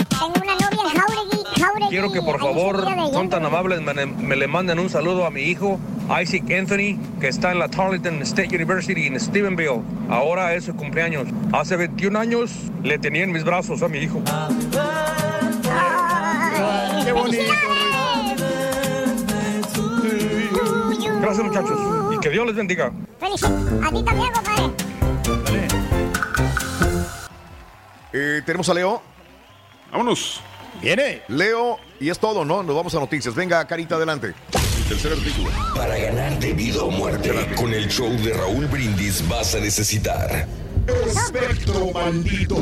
[0.10, 1.90] Tengo una novia en Jauregui, Jauregui.
[1.90, 5.42] Quiero que por favor, son tan amables, me, me le manden un saludo a mi
[5.42, 5.80] hijo,
[6.22, 9.82] Isaac Anthony, que está en la Tarleton State University en Stephenville.
[10.10, 11.28] Ahora es su cumpleaños.
[11.54, 12.52] Hace 21 años
[12.84, 14.22] le tenía en mis brazos a mi hijo.
[17.06, 17.44] Qué bonito.
[21.30, 21.80] Gracias muchachos
[22.12, 22.92] y que Dios les bendiga.
[23.20, 23.86] Felicidades.
[23.86, 24.64] A ti también, compadre.
[28.12, 29.00] Eh, Tenemos a Leo.
[29.92, 30.42] Vámonos.
[30.82, 31.22] Viene.
[31.28, 32.64] Leo, y es todo, ¿no?
[32.64, 33.36] Nos vamos a noticias.
[33.36, 34.34] Venga, Carita, adelante.
[34.88, 35.52] Tercer artículo.
[35.76, 40.48] Para ganar de vida o muerte, con el show de Raúl Brindis vas a necesitar.
[41.06, 42.56] Espectro maldito.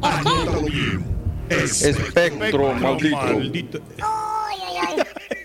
[0.00, 1.04] Anótalo bien.
[1.48, 3.18] Espectro maldito.
[3.18, 3.82] Espe-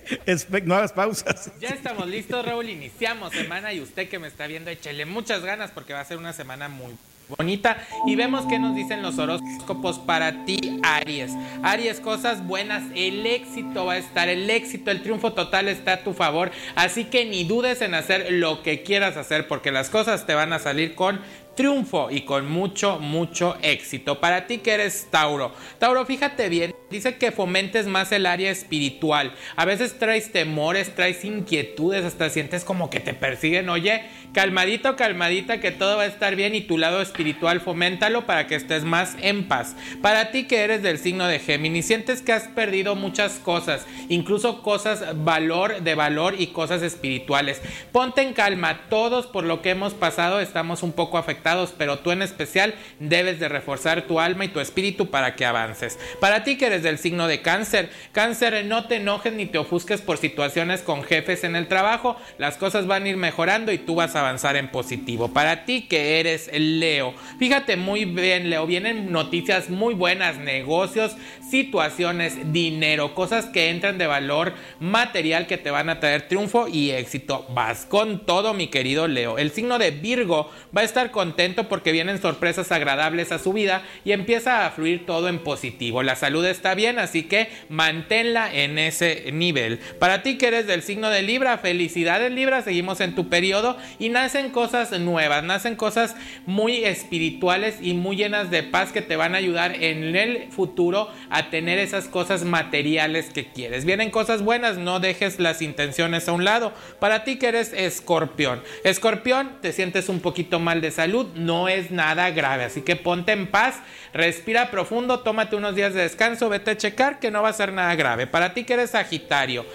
[0.65, 1.51] no hagas pausas.
[1.59, 2.69] Ya estamos listos, Raúl.
[2.69, 6.17] Iniciamos semana y usted que me está viendo, échele muchas ganas porque va a ser
[6.17, 6.93] una semana muy
[7.27, 7.77] bonita.
[8.05, 11.31] Y vemos qué nos dicen los horóscopos para ti, Aries.
[11.63, 12.83] Aries, cosas buenas.
[12.95, 16.51] El éxito va a estar, el éxito, el triunfo total está a tu favor.
[16.75, 20.53] Así que ni dudes en hacer lo que quieras hacer porque las cosas te van
[20.53, 21.19] a salir con
[21.55, 24.19] triunfo y con mucho, mucho éxito.
[24.19, 25.51] Para ti que eres Tauro.
[25.79, 29.33] Tauro, fíjate bien, dice que fomentes más el área espiritual.
[29.55, 33.69] A veces traes temores, traes inquietudes, hasta sientes como que te persiguen.
[33.69, 34.03] Oye,
[34.33, 38.55] calmadito, calmadita, que todo va a estar bien y tu lado espiritual foméntalo para que
[38.55, 39.75] estés más en paz.
[40.01, 44.61] Para ti que eres del signo de Géminis, sientes que has perdido muchas cosas, incluso
[44.61, 47.61] cosas valor de valor y cosas espirituales.
[47.91, 52.11] Ponte en calma, todos por lo que hemos pasado estamos un poco afectados, pero tú
[52.11, 55.97] en especial debes de reforzar tu alma y tu espíritu para que avances.
[56.19, 59.99] Para ti que eres del signo de cáncer, cáncer, no te enojes ni te ofusques
[59.99, 63.95] por situaciones con jefes en el trabajo, las cosas van a ir mejorando y tú
[63.95, 65.33] vas a avanzar en positivo.
[65.33, 71.17] Para ti que eres Leo, fíjate muy bien Leo, vienen noticias muy buenas, negocios,
[71.49, 76.91] situaciones, dinero, cosas que entran de valor material que te van a traer triunfo y
[76.91, 77.45] éxito.
[77.49, 79.37] Vas con todo mi querido Leo.
[79.37, 83.83] El signo de Virgo va a estar contento porque vienen sorpresas agradables a su vida
[84.03, 86.03] y empieza a fluir todo en positivo.
[86.03, 89.79] La salud está bien, así que manténla en ese nivel.
[89.99, 94.09] Para ti que eres del signo de Libra, felicidades Libra, seguimos en tu periodo y
[94.09, 96.15] nacen cosas nuevas, nacen cosas
[96.45, 101.09] muy espirituales y muy llenas de paz que te van a ayudar en el futuro
[101.29, 103.85] a tener esas cosas materiales que quieres.
[103.85, 106.73] Vienen cosas buenas, no dejes las intenciones a un lado.
[106.99, 111.91] Para ti que eres escorpión, escorpión, te sientes un poquito mal de salud, no es
[111.91, 113.81] nada grave, así que ponte en paz,
[114.13, 117.93] respira profundo, tómate unos días de descanso, vete checar que no va a ser nada
[117.95, 118.27] grave.
[118.27, 119.65] Para ti que eres sagitario,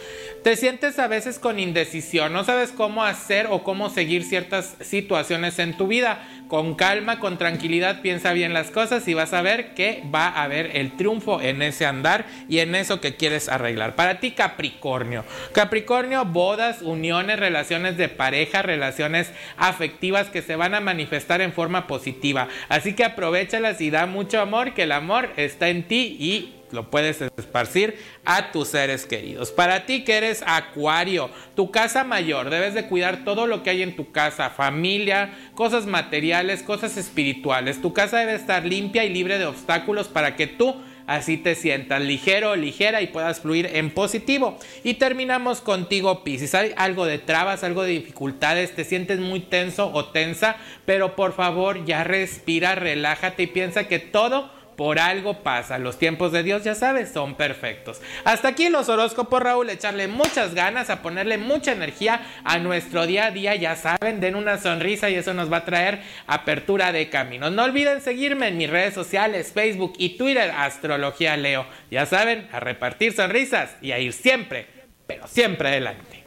[0.42, 5.58] te sientes a veces con indecisión, no sabes cómo hacer o cómo seguir ciertas situaciones
[5.58, 6.26] en tu vida.
[6.48, 10.42] Con calma, con tranquilidad, piensa bien las cosas y vas a ver que va a
[10.42, 13.94] haber el triunfo en ese andar y en eso que quieres arreglar.
[13.94, 15.24] Para ti, Capricornio.
[15.52, 21.86] Capricornio, bodas, uniones, relaciones de pareja, relaciones afectivas que se van a manifestar en forma
[21.86, 22.48] positiva.
[22.68, 26.90] Así que aprovechalas y da mucho amor, que el amor está en ti y lo
[26.90, 29.50] puedes esparcir a tus seres queridos.
[29.50, 33.82] Para ti que eres acuario, tu casa mayor, debes de cuidar todo lo que hay
[33.82, 37.80] en tu casa, familia, cosas materiales, cosas espirituales.
[37.80, 40.76] Tu casa debe estar limpia y libre de obstáculos para que tú
[41.10, 44.56] así te sientas ligero, ligera y puedas fluir en positivo.
[44.84, 46.54] Y terminamos contigo, Piscis.
[46.54, 51.32] Hay algo de trabas, algo de dificultades, te sientes muy tenso o tensa, pero por
[51.32, 55.76] favor ya respira, relájate y piensa que todo por algo pasa.
[55.76, 58.00] Los tiempos de Dios, ya sabes, son perfectos.
[58.24, 59.68] Hasta aquí los horóscopos, Raúl.
[59.68, 63.54] Echarle muchas ganas, a ponerle mucha energía a nuestro día a día.
[63.56, 67.52] Ya saben, den una sonrisa y eso nos va a traer apertura de caminos.
[67.52, 71.66] No olviden seguirme en mis redes sociales, Facebook y Twitter, Astrología Leo.
[71.90, 74.66] Ya saben, a repartir sonrisas y a ir siempre,
[75.06, 76.24] pero siempre adelante.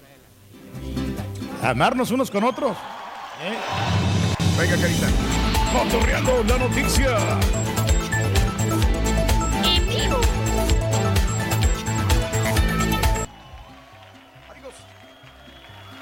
[1.64, 2.78] Amarnos unos con otros.
[4.60, 5.08] Venga, Carita.
[5.74, 7.18] Cotorreando la noticia.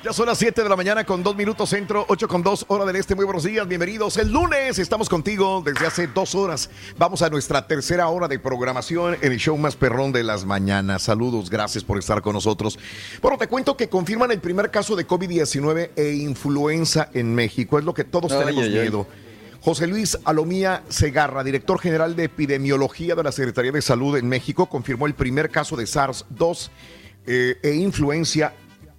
[0.04, 2.86] Ya son las 7 de la mañana con 2 minutos centro, 8 con 2 hora
[2.86, 3.14] del este.
[3.14, 4.18] Muy buenos días, bienvenidos.
[4.18, 6.72] El lunes estamos contigo desde hace dos horas.
[6.98, 11.04] Vamos a nuestra tercera hora de programación en el show más perrón de las mañanas.
[11.04, 12.80] Saludos, gracias por estar con nosotros.
[13.22, 17.78] Bueno, te cuento que confirman el primer caso de COVID-19 e influenza en México.
[17.78, 19.31] Es lo que todos Ay, tenemos ay, ay.
[19.62, 24.68] José Luis Alomía Segarra, director general de epidemiología de la Secretaría de Salud en México,
[24.68, 26.70] confirmó el primer caso de SARS-2
[27.28, 28.54] eh, e influencia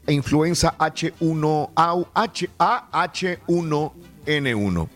[0.07, 4.89] e influenza H1 au- H- AH1N1.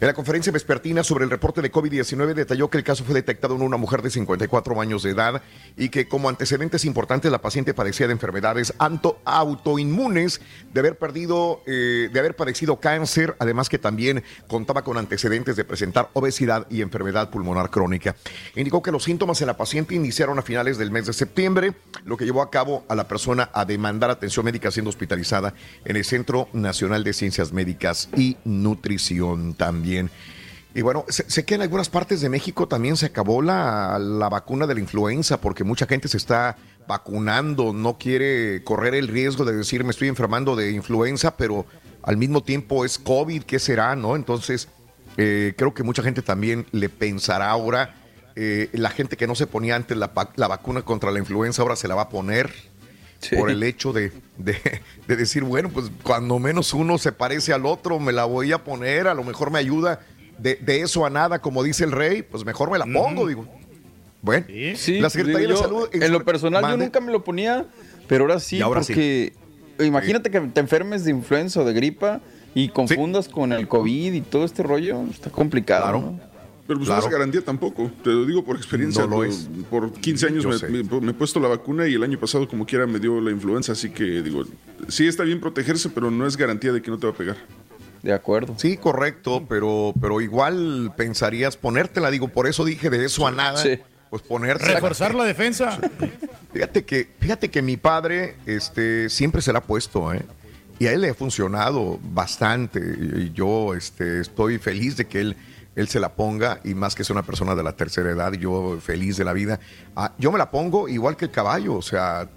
[0.00, 3.56] En la conferencia vespertina sobre el reporte de COVID-19 detalló que el caso fue detectado
[3.56, 5.42] en una mujer de 54 años de edad
[5.76, 10.40] y que como antecedentes importantes la paciente padecía de enfermedades autoinmunes,
[10.72, 15.64] de haber perdido, eh, de haber padecido cáncer, además que también contaba con antecedentes de
[15.64, 18.14] presentar obesidad y enfermedad pulmonar crónica.
[18.54, 22.16] Indicó que los síntomas en la paciente iniciaron a finales del mes de septiembre, lo
[22.16, 25.54] que llevó a cabo a la persona a demandar atención médica siendo hospitalizada
[25.84, 29.87] en el Centro Nacional de Ciencias Médicas y Nutrición también.
[30.74, 34.66] Y bueno, sé, que en algunas partes de México también se acabó la, la vacuna
[34.66, 39.56] de la influenza porque mucha gente se está vacunando, no quiere correr el riesgo de
[39.56, 41.66] decir me estoy enfermando de influenza, pero
[42.02, 43.96] al mismo tiempo es COVID, ¿qué será?
[43.96, 44.14] ¿No?
[44.14, 44.68] Entonces,
[45.16, 47.96] eh, creo que mucha gente también le pensará ahora,
[48.36, 51.88] eh, la gente que no se ponía antes la vacuna contra la influenza ahora se
[51.88, 52.52] la va a poner
[53.36, 57.66] por el hecho de, de- de decir, bueno, pues cuando menos uno se parece al
[57.66, 60.00] otro, me la voy a poner, a lo mejor me ayuda
[60.38, 63.46] de, de eso a nada, como dice el rey, pues mejor me la pongo, digo.
[64.22, 65.88] Bueno, Sí, la Secretaría digo de Salud...
[65.92, 66.76] En lo personal, Mande.
[66.78, 67.66] yo nunca me lo ponía,
[68.08, 68.92] pero ahora sí, ahora sí.
[68.92, 69.32] porque
[69.84, 72.20] imagínate que te enfermes de influenza o de gripa
[72.54, 75.92] y confundas con el COVID y todo este rollo, está complicado.
[75.92, 76.20] ¿no?
[76.68, 77.00] Pero pues Claro.
[77.02, 79.02] no es garantía tampoco, te lo digo por experiencia.
[79.04, 79.48] No lo por- es.
[79.70, 82.98] Por 15 años me he puesto la vacuna y el año pasado como quiera me
[83.00, 84.44] dio la influenza, así que digo,
[84.86, 87.36] sí está bien protegerse, pero no es garantía de que no te va a pegar.
[88.02, 88.54] De acuerdo.
[88.58, 93.56] Sí, correcto, pero, pero igual pensarías ponértela, digo, por eso dije de eso a nada,
[93.56, 93.78] Sí.
[94.10, 95.80] pues ponerte Reforzar la defensa.
[96.52, 100.22] Fíjate que, fíjate que mi padre este, siempre se la ha puesto, ¿eh?
[100.78, 102.78] Y a él le ha funcionado bastante.
[102.78, 105.36] Y yo este, estoy feliz de que él,
[105.78, 108.78] él se la ponga, y más que es una persona de la tercera edad, yo
[108.80, 109.60] feliz de la vida.
[109.94, 112.28] Ah, yo me la pongo igual que el caballo, o sea,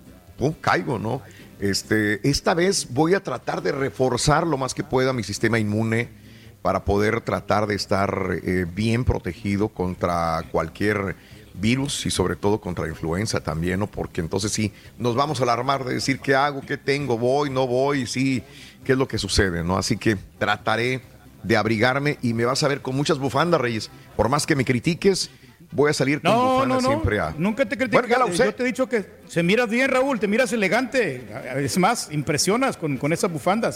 [0.62, 1.24] caigo, ¿no?
[1.60, 6.10] Este, esta vez voy a tratar de reforzar lo más que pueda mi sistema inmune
[6.62, 11.16] para poder tratar de estar eh, bien protegido contra cualquier
[11.56, 13.88] virus y sobre todo contra influenza también, ¿no?
[13.88, 17.66] Porque entonces sí, nos vamos a alarmar de decir qué hago, qué tengo, voy, no
[17.66, 18.44] voy, sí,
[18.84, 19.78] qué es lo que sucede, ¿no?
[19.78, 21.02] Así que trataré
[21.44, 23.90] de abrigarme y me vas a ver con muchas bufandas, Reyes.
[24.16, 25.30] Por más que me critiques,
[25.72, 26.88] voy a salir con No, bufandas no, no.
[26.90, 27.34] siempre a...
[27.38, 28.02] Nunca te critico.
[28.08, 28.46] Bueno, ya.
[28.46, 30.20] Yo te he dicho que se miras bien, Raúl.
[30.20, 31.28] Te miras elegante.
[31.58, 33.76] Es más, impresionas con, con esas bufandas.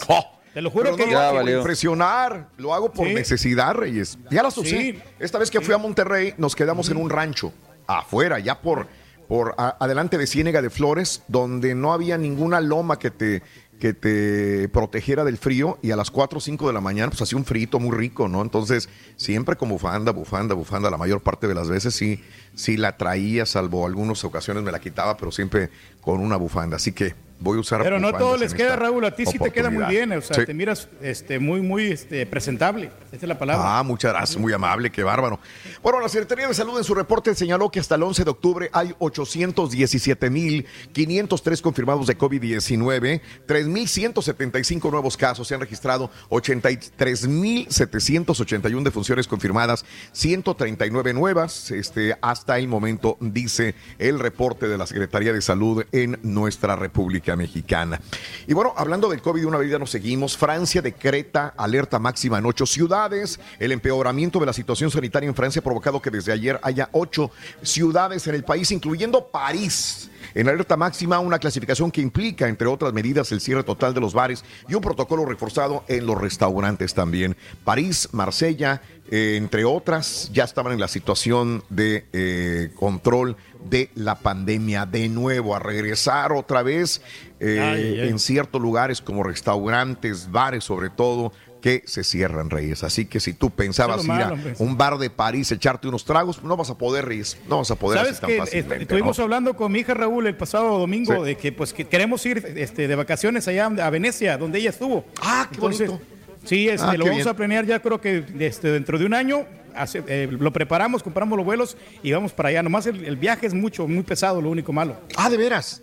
[0.54, 3.14] te lo juro Oh, Pero que no lo hago por impresionar, lo hago por Sí.
[3.14, 4.18] necesidad, Reyes.
[4.30, 4.70] Ya las usé.
[4.70, 4.98] Sí.
[5.18, 7.52] Esta vez que fui a Monterrey, nos quedamos en un rancho,
[7.86, 8.86] afuera, ya por,
[9.28, 13.42] por a- adelante de Ciénega de Flores, donde no había ninguna loma que te,
[13.78, 17.22] que te protegiera del frío, y a las 4 o 5 de la mañana, pues
[17.22, 18.42] hacía un frito muy rico, ¿no?
[18.42, 22.22] Entonces, siempre con bufanda, bufanda, bufanda, la mayor parte de las veces sí,
[22.54, 26.76] sí la traía, salvo algunas ocasiones me la quitaba, pero siempre con una bufanda.
[26.76, 29.04] Así que voy a usar Pero no todo les queda, Raúl.
[29.04, 30.12] A ti sí te queda muy bien.
[30.12, 30.46] O sea, Sí.
[30.46, 32.90] te miras este, muy, muy este, presentable.
[33.08, 33.78] Esa es la palabra.
[33.78, 35.38] Ah, muchas gracias, muy amable, qué bárbaro.
[35.82, 38.70] Bueno, la Secretaría de Salud en su reporte señaló que hasta el 11 de octubre
[38.72, 51.14] hay 817.503 confirmados de COVID-19, 3.175 nuevos casos, se han registrado 83.781 defunciones confirmadas, 139
[51.14, 56.76] nuevas, este, hasta el momento, dice el reporte de la Secretaría de Salud en nuestra
[56.76, 58.00] República Mexicana.
[58.46, 62.46] Y bueno, hablando del COVID, una vez ya nos seguimos, Francia decreta alerta máxima en
[62.46, 63.40] ocho ciudades.
[63.58, 67.30] El empeoramiento de la situación sanitaria en Francia ha provocado que desde ayer haya ocho
[67.62, 70.10] ciudades en el país, incluyendo París.
[70.36, 74.12] En alerta máxima, una clasificación que implica, entre otras medidas, el cierre total de los
[74.12, 77.38] bares y un protocolo reforzado en los restaurantes también.
[77.64, 84.16] París, Marsella, eh, entre otras, ya estaban en la situación de eh, control de la
[84.16, 87.00] pandemia de nuevo, a regresar otra vez
[87.40, 88.08] eh, Ay, ay, ay.
[88.10, 91.32] en ciertos lugares como restaurantes, bares sobre todo,
[91.66, 92.84] que se cierran, Reyes.
[92.84, 94.60] Así que si tú pensabas ir a pues.
[94.60, 97.36] un bar de París, echarte unos tragos, no vas a poder, Reyes.
[97.48, 98.74] No vas a poder Sabes así tan que fácilmente.
[98.74, 99.24] este, estuvimos ¿no?
[99.24, 101.22] hablando con mi hija Raúl el pasado domingo Sí.
[101.24, 105.04] de que pues que queremos ir este, de vacaciones allá a Venecia, donde ella estuvo.
[105.20, 106.00] Ah, qué bonito.
[106.44, 107.28] Sí, este, Ah, lo vamos bien.
[107.28, 109.44] a planear ya creo que este, dentro de un año.
[109.74, 112.62] hace- eh, lo preparamos, compramos los vuelos y vamos para allá.
[112.62, 114.96] Nomás el, el viaje es mucho, muy pesado, lo único malo.
[115.16, 115.82] Ah, de veras.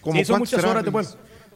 [0.00, 1.08] ¿Cómo Sí, son muchas horas de vuelo.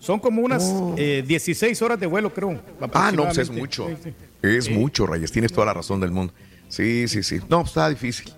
[0.04, 0.62] Son como unas
[0.98, 2.60] eh, 16 horas de vuelo, creo.
[2.92, 3.88] Ah, no, pues es mucho.
[3.88, 4.14] Sí, sí.
[4.42, 4.72] Es Sí.
[4.72, 5.32] mucho, Reyes.
[5.32, 6.34] Tienes toda la razón del mundo.
[6.68, 7.40] Sí, sí, sí.
[7.48, 8.32] No, pues está difícil.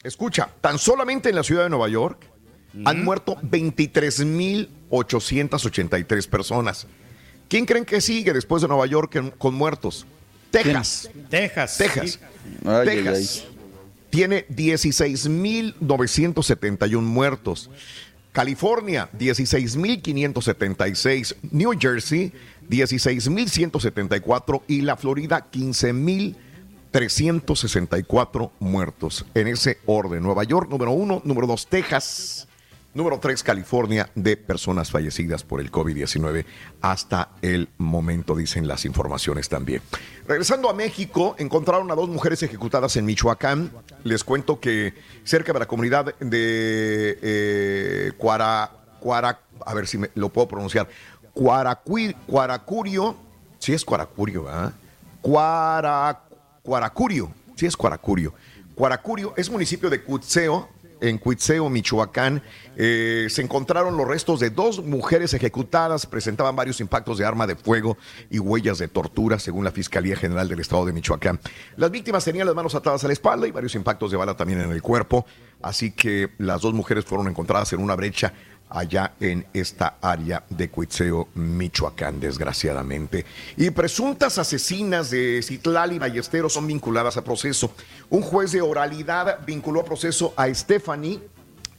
[0.06, 2.25] Escucha, tan solamente en la ciudad de Nueva York
[2.85, 6.85] han muerto 23.883 personas.
[7.48, 10.06] ¿Quién creen que sigue después de Nueva York en- con muertos?
[10.51, 11.09] Texas.
[11.30, 11.77] Texas.
[11.77, 12.19] Texas.
[12.66, 13.45] Ay, ay, Texas
[14.09, 17.69] tiene 16.971 muertos.
[18.32, 21.35] California, 16.576.
[21.51, 22.32] New Jersey,
[22.69, 24.64] 16.174.
[24.67, 25.48] Y la Florida,
[26.95, 29.25] 15.364 muertos.
[29.33, 30.24] En ese orden.
[30.24, 31.22] Nueva York, número uno.
[31.25, 32.48] Número dos, Texas.
[32.95, 36.45] Número 3, California, de personas fallecidas por el COVID-19
[36.80, 39.82] hasta el momento, dicen las informaciones también.
[40.25, 43.69] Regresando a México, encontraron a dos mujeres ejecutadas en Michoacán.
[44.06, 44.93] Les cuento que
[45.25, 48.72] cerca de la comunidad de eh, Cuara,
[49.65, 50.88] a ver si me, lo puedo pronunciar,
[51.33, 53.17] Cuaracurio,
[53.59, 54.74] sí es Cuaracurio, ¿verdad?
[55.22, 56.22] Cuara,
[56.65, 58.33] Cuaracurio, sí es Cuaracurio.
[58.73, 60.67] Cuaracurio es municipio de Cutseo,
[60.99, 62.41] en Cuitseo, Michoacán,
[62.75, 67.55] eh, se encontraron los restos de dos mujeres ejecutadas, presentaban varios impactos de arma de
[67.55, 67.97] fuego
[68.31, 71.39] y huellas de tortura, según la Fiscalía General del Estado de Michoacán.
[71.77, 74.61] Las víctimas tenían las manos atadas a la espalda y varios impactos de bala también
[74.61, 75.25] en el cuerpo,
[75.61, 78.33] así que las dos mujeres fueron encontradas en una brecha
[78.69, 83.25] allá en esta área de Cuitseo, Michoacán, desgraciadamente.
[83.57, 87.71] Y presuntas asesinas de Citlali Ballesteros son vinculadas a proceso.
[88.09, 91.21] Un juez de oralidad vinculó a proceso a Stephanie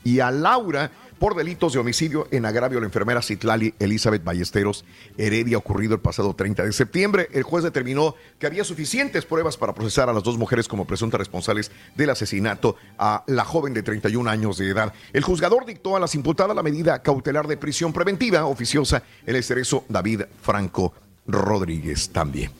[0.05, 4.85] y a Laura por delitos de homicidio en agravio a la enfermera Citlali Elizabeth Ballesteros
[5.17, 7.28] Heredia ocurrido el pasado 30 de septiembre.
[7.33, 11.19] El juez determinó que había suficientes pruebas para procesar a las dos mujeres como presuntas
[11.19, 14.93] responsables del asesinato a la joven de 31 años de edad.
[15.12, 19.85] El juzgador dictó a las imputadas la medida cautelar de prisión preventiva oficiosa el esterezo
[19.89, 20.93] David Franco
[21.27, 22.51] Rodríguez también.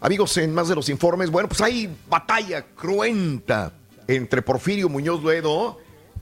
[0.00, 3.72] Amigos, en más de los informes, bueno, pues hay batalla cruenta
[4.06, 5.78] entre Porfirio Muñoz Ledo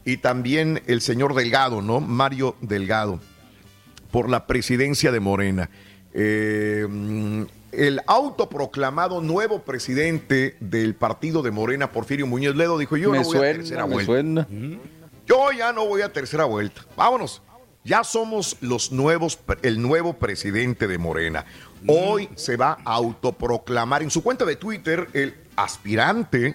[0.08, 2.00] y también el señor Delgado, ¿no?
[2.00, 3.20] Mario Delgado,
[4.10, 5.68] por la presidencia de Morena.
[6.14, 6.86] Eh,
[7.72, 13.24] el autoproclamado nuevo presidente del partido de Morena, Porfirio Muñoz Ledo, dijo: Yo me no
[13.24, 14.06] voy a tercera me vuelta.
[14.06, 14.48] suena.
[15.26, 16.86] Yo ya no voy a tercera vuelta.
[16.96, 17.42] Vámonos.
[17.84, 21.44] Ya somos los nuevos, el nuevo presidente de Morena.
[21.86, 26.54] Hoy se va a autoproclamar en su cuenta de Twitter el aspirante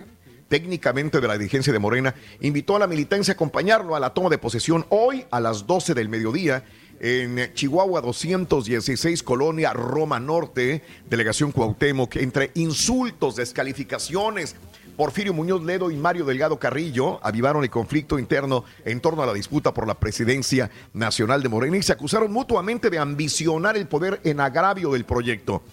[0.53, 4.30] técnicamente de la dirigencia de Morena, invitó a la militancia a acompañarlo a la toma
[4.30, 6.64] de posesión hoy a las 12 del mediodía
[6.99, 14.56] en Chihuahua 216, Colonia Roma Norte, delegación Cuauhtémoc, entre insultos, descalificaciones.
[14.96, 19.34] Porfirio Muñoz Ledo y Mario Delgado Carrillo avivaron el conflicto interno en torno a la
[19.34, 24.22] disputa por la presidencia nacional de Morena y se acusaron mutuamente de ambicionar el poder
[24.24, 25.64] en agravio del proyecto.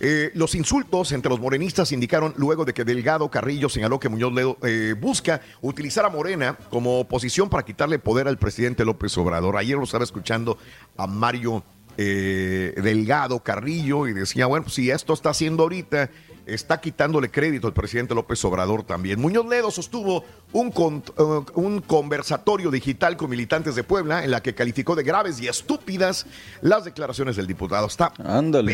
[0.00, 4.32] Eh, los insultos entre los morenistas indicaron luego de que Delgado Carrillo señaló que Muñoz
[4.32, 9.56] Ledo eh, busca utilizar a Morena como oposición para quitarle poder al presidente López Obrador.
[9.56, 10.56] Ayer lo estaba escuchando
[10.96, 11.64] a Mario
[12.00, 16.10] eh, Delgado Carrillo y decía, bueno, pues si esto está haciendo ahorita,
[16.48, 19.20] está quitándole crédito al presidente López Obrador también.
[19.20, 24.42] Muñoz Ledo sostuvo un, con- eh, un conversatorio digital con militantes de Puebla en la
[24.42, 26.26] que calificó de graves y estúpidas
[26.62, 27.86] las declaraciones del diputado.
[27.86, 28.12] Está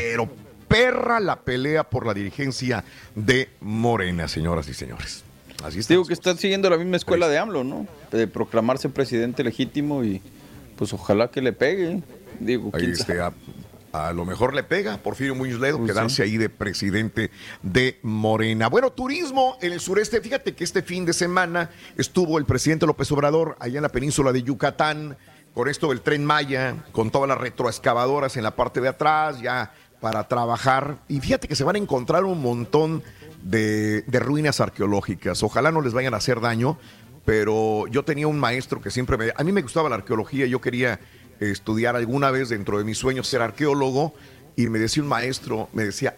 [0.00, 0.28] pero
[0.68, 5.24] perra la pelea por la dirigencia de Morena, señoras y señores.
[5.62, 5.94] Así está.
[5.94, 7.86] Digo que están siguiendo la misma escuela de AMLO, ¿no?
[8.10, 10.20] De proclamarse presidente legítimo y
[10.76, 12.02] pues ojalá que le pegue.
[12.40, 13.34] Digo, Ahí sabe.
[13.94, 16.23] A, lo mejor le pega Porfirio Muñoz Ledo quedarse sí.
[16.23, 17.31] ahí de presidente
[17.62, 18.68] de Morena.
[18.68, 20.20] Bueno, turismo en el sureste.
[20.20, 24.32] Fíjate que este fin de semana estuvo el presidente López Obrador allá en la península
[24.32, 25.16] de Yucatán
[25.55, 29.73] con esto del tren Maya, con todas las retroexcavadoras en la parte de atrás, ya
[30.00, 30.98] para trabajar.
[31.08, 33.05] Y fíjate que se van a encontrar un montón
[33.44, 35.44] de, de ruinas arqueológicas.
[35.44, 36.76] Ojalá no les vayan a hacer daño,
[37.24, 39.32] pero yo tenía un maestro que siempre me...
[39.36, 40.98] A mí me gustaba la arqueología, yo quería
[41.40, 44.14] estudiar alguna vez dentro de mis sueños ser arqueólogo
[44.56, 46.16] y me decía un maestro, me decía,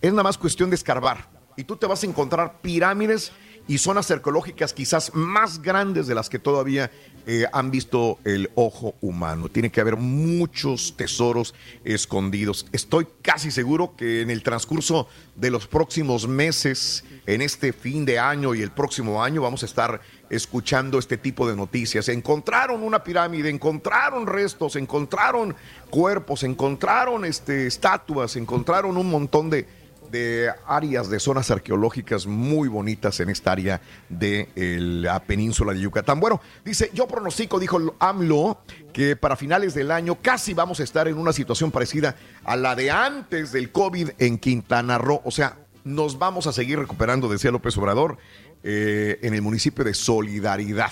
[0.00, 3.32] es nada más cuestión de escarbar y tú te vas a encontrar pirámides
[3.68, 6.90] y zonas arqueológicas quizás más grandes de las que todavía
[7.26, 9.50] eh, han visto el ojo humano.
[9.50, 11.54] Tiene que haber muchos tesoros
[11.84, 12.66] escondidos.
[12.72, 18.18] Estoy casi seguro que en el transcurso de los próximos meses, en este fin de
[18.18, 22.08] año y el próximo año, vamos a estar escuchando este tipo de noticias.
[22.08, 25.54] Encontraron una pirámide, encontraron restos, encontraron
[25.90, 29.66] cuerpos, encontraron este, estatuas, encontraron un montón de,
[30.10, 36.20] de áreas, de zonas arqueológicas muy bonitas en esta área de la península de Yucatán.
[36.20, 38.58] Bueno, dice, yo pronostico, dijo AMLO,
[38.92, 42.74] que para finales del año casi vamos a estar en una situación parecida a la
[42.74, 45.20] de antes del COVID en Quintana Roo.
[45.24, 48.18] O sea, nos vamos a seguir recuperando, decía López Obrador,
[48.62, 50.90] eh, en el municipio de Solidaridad.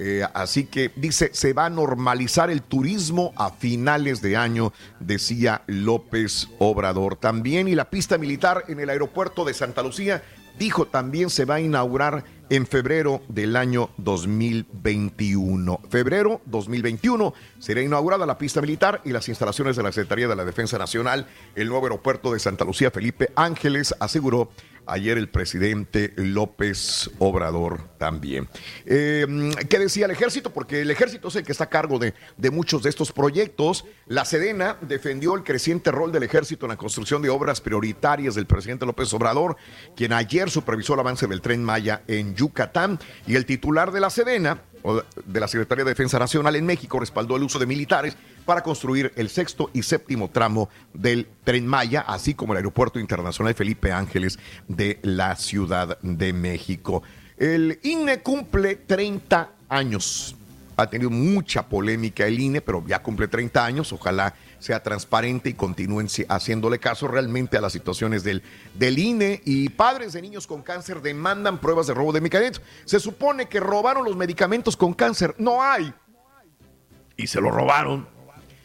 [0.00, 5.62] Eh, así que dice, se va a normalizar el turismo a finales de año, decía
[5.66, 7.16] López Obrador.
[7.16, 10.22] También y la pista militar en el aeropuerto de Santa Lucía,
[10.56, 15.80] dijo, también se va a inaugurar en febrero del año 2021.
[15.90, 20.44] Febrero 2021 será inaugurada la pista militar y las instalaciones de la Secretaría de la
[20.44, 21.26] Defensa Nacional.
[21.54, 24.50] El nuevo aeropuerto de Santa Lucía, Felipe Ángeles, aseguró
[24.88, 28.48] ayer el presidente López Obrador también.
[28.86, 29.26] Eh,
[29.68, 30.50] ¿Qué decía el ejército?
[30.50, 33.84] Porque el ejército es el que está a cargo de, de, muchos de estos proyectos.
[34.06, 38.46] La Sedena defendió el creciente rol del ejército en la construcción de obras prioritarias del
[38.46, 39.56] presidente López Obrador,
[39.96, 42.98] quien ayer supervisó el avance del tren Maya en Yucatán.
[43.26, 44.62] Y el titular de la Sedena,
[45.24, 49.12] de la Secretaría de Defensa Nacional en México respaldó el uso de militares para construir
[49.16, 54.38] el sexto y séptimo tramo del tren Maya, así como el Aeropuerto Internacional Felipe Ángeles
[54.66, 57.02] de la Ciudad de México.
[57.36, 60.34] El INE cumple 30 años.
[60.76, 63.92] Ha tenido mucha polémica el INE, pero ya cumple 30 años.
[63.92, 68.42] Ojalá sea transparente y continúen haciéndole caso realmente a las situaciones del,
[68.74, 69.40] del INE.
[69.44, 72.62] Y padres de niños con cáncer demandan pruebas de robo de medicamentos.
[72.84, 75.34] Se supone que robaron los medicamentos con cáncer.
[75.38, 75.92] No hay.
[77.16, 78.18] Y se lo robaron.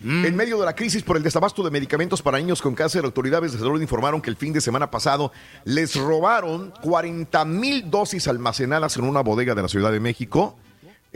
[0.04, 3.54] En medio de la crisis por el desabasto de medicamentos para niños con cáncer, autoridades
[3.54, 5.32] de salud informaron que el fin de semana pasado
[5.64, 10.58] les robaron 40 mil dosis almacenadas en una bodega de la Ciudad de México.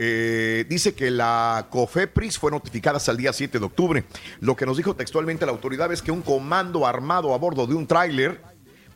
[0.00, 4.04] Eh, dice que la COFEPRIS fue notificada hasta el día 7 de octubre.
[4.40, 7.74] Lo que nos dijo textualmente la autoridad es que un comando armado a bordo de
[7.74, 8.40] un tráiler,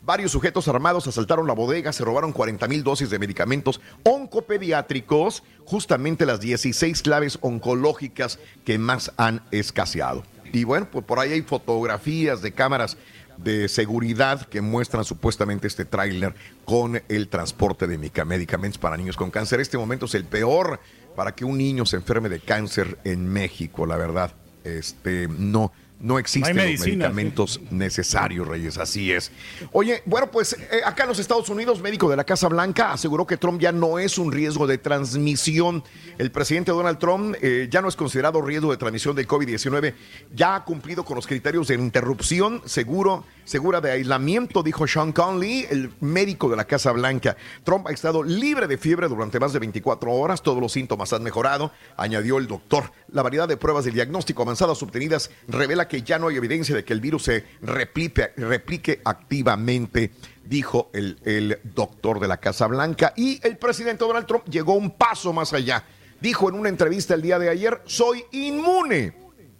[0.01, 6.25] varios sujetos armados asaltaron la bodega, se robaron 40 mil dosis de medicamentos oncopediátricos, justamente
[6.25, 10.23] las 16 claves oncológicas que más han escaseado.
[10.53, 12.95] Y bueno, pues por ahí hay fotografías de cámaras
[13.37, 19.31] de seguridad que muestran supuestamente este tráiler con el transporte de medicamentos para niños con
[19.31, 19.59] cáncer.
[19.59, 20.79] Este momento es el peor
[21.15, 24.33] para que un niño se enferme de cáncer en México, la verdad.
[24.63, 25.71] Este, no,
[26.03, 29.31] no existen los medicamentos necesarios, Reyes, así es.
[29.71, 33.25] Oye, bueno, pues eh, acá en los Estados Unidos, médico de la Casa Blanca aseguró
[33.25, 35.81] que Trump ya no es un riesgo de transmisión.
[36.17, 39.93] El presidente Donald Trump eh, ya no es considerado riesgo de transmisión del COVID-19,
[40.35, 45.67] ya ha cumplido con los criterios de interrupción seguro segura de aislamiento, dijo Sean Conley,
[45.69, 47.35] el médico de la Casa Blanca.
[47.63, 51.23] Trump ha estado libre de fiebre durante más de 24 horas, todos los síntomas han
[51.23, 52.91] mejorado, añadió el doctor.
[53.11, 56.83] La variedad de pruebas de diagnóstico avanzadas obtenidas revela que ya no hay evidencia de
[56.83, 60.11] que el virus se replique, activamente
[60.43, 63.13] dijo el, el doctor de la Casa Blanca.
[63.15, 65.83] Y el presidente Donald Trump llegó un paso más allá.
[66.19, 69.13] Dijo en una entrevista el día de ayer, soy inmune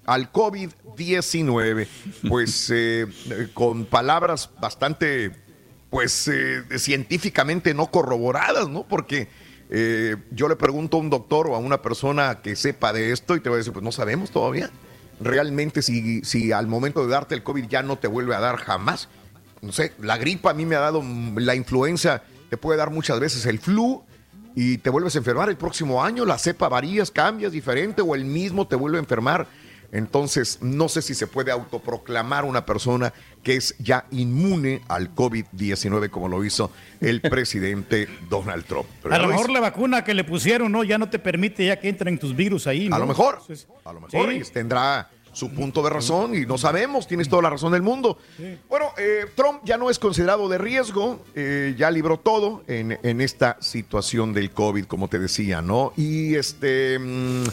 [0.05, 1.87] al COVID-19,
[2.27, 3.07] pues eh,
[3.53, 5.31] con palabras bastante,
[5.89, 8.83] pues eh, científicamente no corroboradas, ¿no?
[8.87, 9.27] Porque
[9.69, 13.35] eh, yo le pregunto a un doctor o a una persona que sepa de esto
[13.35, 14.69] y te va a decir, pues no sabemos todavía.
[15.19, 18.57] Realmente si, si al momento de darte el COVID ya no te vuelve a dar
[18.57, 19.09] jamás.
[19.61, 21.03] No sé, la gripa a mí me ha dado,
[21.35, 24.03] la influenza te puede dar muchas veces el flu
[24.55, 28.25] y te vuelves a enfermar el próximo año, la cepa varías, cambias diferente o el
[28.25, 29.47] mismo te vuelve a enfermar
[29.93, 33.13] entonces, no sé si se puede autoproclamar una persona
[33.43, 38.87] que es ya inmune al COVID-19 como lo hizo el presidente Donald Trump.
[39.09, 41.89] a lo mejor la vacuna que le pusieron no ya no te permite ya que
[41.89, 42.89] entren tus virus ahí.
[42.91, 43.39] A lo mejor,
[43.85, 47.71] a lo mejor tendrá su punto de razón y no sabemos, tienes toda la razón
[47.71, 48.17] del mundo.
[48.69, 53.21] Bueno, eh, Trump ya no es considerado de riesgo, eh, ya libró todo en, en,
[53.21, 55.93] esta situación del COVID, como te decía, ¿no?
[55.97, 57.43] Y este mm,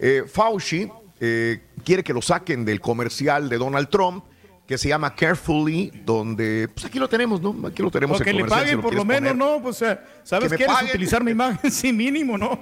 [0.00, 0.88] eh, Fauci
[1.20, 4.24] eh, quiere que lo saquen del comercial de Donald Trump
[4.68, 7.56] que se llama Carefully, donde, pues aquí lo tenemos, ¿no?
[7.66, 8.20] Aquí lo tenemos.
[8.20, 9.62] O que le paguen por lo menos, ¿no?
[9.62, 9.82] Pues,
[10.24, 11.70] ¿sabes que quieres utilizar mi imagen?
[11.78, 12.60] Sí, mínimo, ¿no?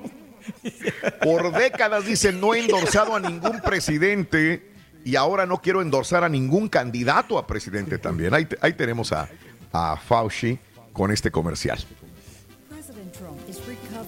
[1.20, 4.70] Por décadas dice, no he endorsado a ningún presidente
[5.04, 8.32] y ahora no quiero endorsar a ningún candidato a presidente también.
[8.34, 9.28] Ahí, ahí tenemos a,
[9.72, 10.56] a Fauci
[10.92, 11.78] con este comercial.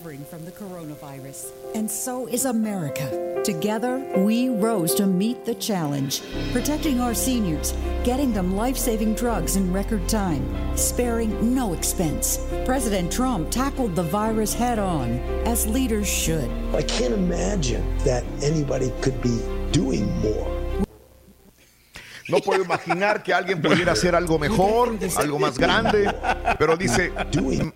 [0.09, 3.43] Recovering from the coronavirus, and so is America.
[3.45, 6.23] Together, we rose to meet the challenge,
[6.53, 7.73] protecting our seniors,
[8.05, 10.43] getting them life saving drugs in record time,
[10.77, 12.39] sparing no expense.
[12.65, 16.51] President Trump tackled the virus head on, as leaders should.
[16.75, 19.39] I can't imagine that anybody could be
[19.73, 20.58] doing more.
[22.28, 26.15] No puedo imaginar que alguien pudiera hacer algo mejor, algo más grande,
[26.58, 27.12] pero dice,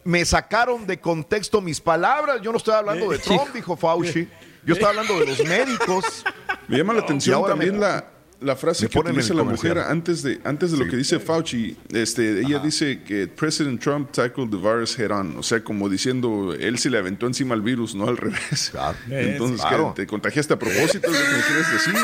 [0.04, 4.28] me sacaron de contexto mis palabras, yo no estoy hablando de Trump, dijo Fauci,
[4.64, 6.24] yo estoy hablando de los médicos.
[6.68, 8.04] Me llama la atención también me- la,
[8.40, 11.76] la frase que el la mujer antes de, antes de lo que dice Fauci.
[11.90, 15.36] Este, ella dice que President Trump tackled the virus head on.
[15.38, 18.72] O sea, como diciendo, él se le aventó encima al virus, no al revés.
[19.10, 19.94] Entonces, Claro.
[19.96, 20.02] ¿qué?
[20.02, 21.10] ¿te contagiaste a propósito?
[21.10, 21.94] ¿Es lo que me quieres decir?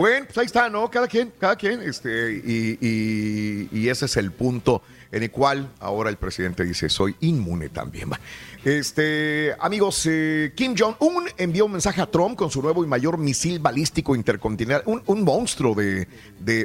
[0.00, 0.90] Bueno, pues ahí está, ¿no?
[0.90, 5.68] Cada quien, cada quien, este, y, y- y ese es el punto en el cual
[5.80, 8.10] ahora el presidente dice, soy inmune también.
[8.62, 13.16] Este, amigos, eh, Kim Jong-un envió un mensaje a Trump con su nuevo y mayor
[13.16, 16.06] misil balístico intercontinental, un, un monstruo de-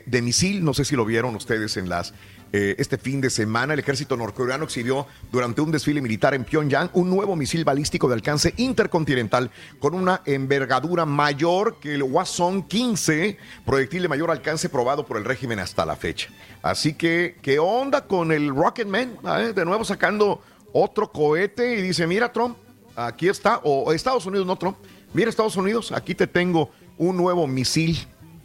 [0.06, 2.14] de misil, no sé si lo vieron ustedes en las...
[2.58, 6.90] eh, este fin de semana, el ejército norcoreano exhibió durante un desfile militar en Pyongyang
[6.93, 13.38] un nuevo misil balístico de alcance intercontinental con una envergadura mayor que el Hwasong 15,
[13.66, 16.30] proyectil de mayor alcance probado por el régimen hasta la fecha.
[16.61, 19.17] Así que, ¿qué onda con el Rocketman?
[19.40, 19.51] ¿Eh?
[19.53, 22.56] De nuevo sacando otro cohete y dice, mira Trump,
[22.95, 24.77] aquí está, o Estados Unidos, no Trump,
[25.14, 27.98] mira Estados Unidos, aquí te tengo un nuevo misil.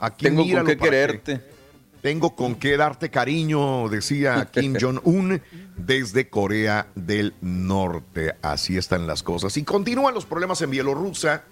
[0.02, 1.59] Aquí Tengo con qué que- quererte.
[2.01, 5.41] Tengo con qué darte cariño, decía Kim Jong-un
[5.77, 8.35] desde Corea del Norte.
[8.43, 9.57] Así están las cosas.
[9.57, 11.45] Y continúan los problemas en Bielorrusia.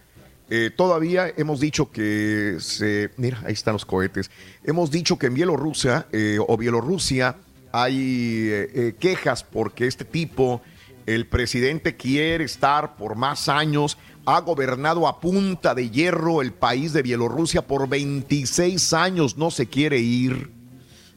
[0.51, 3.11] Eh, todavía hemos dicho que se.
[3.17, 4.31] Mira, ahí están los cohetes.
[4.65, 7.37] Hemos dicho que en Bielorrusia eh, o Bielorrusia
[7.71, 10.63] hay eh, quejas porque este tipo,
[11.15, 13.97] el presidente, quiere estar por más años.
[14.27, 19.39] Ha gobernado a punta de hierro el país de Bielorrusia por 26 años.
[19.39, 20.51] No se quiere ir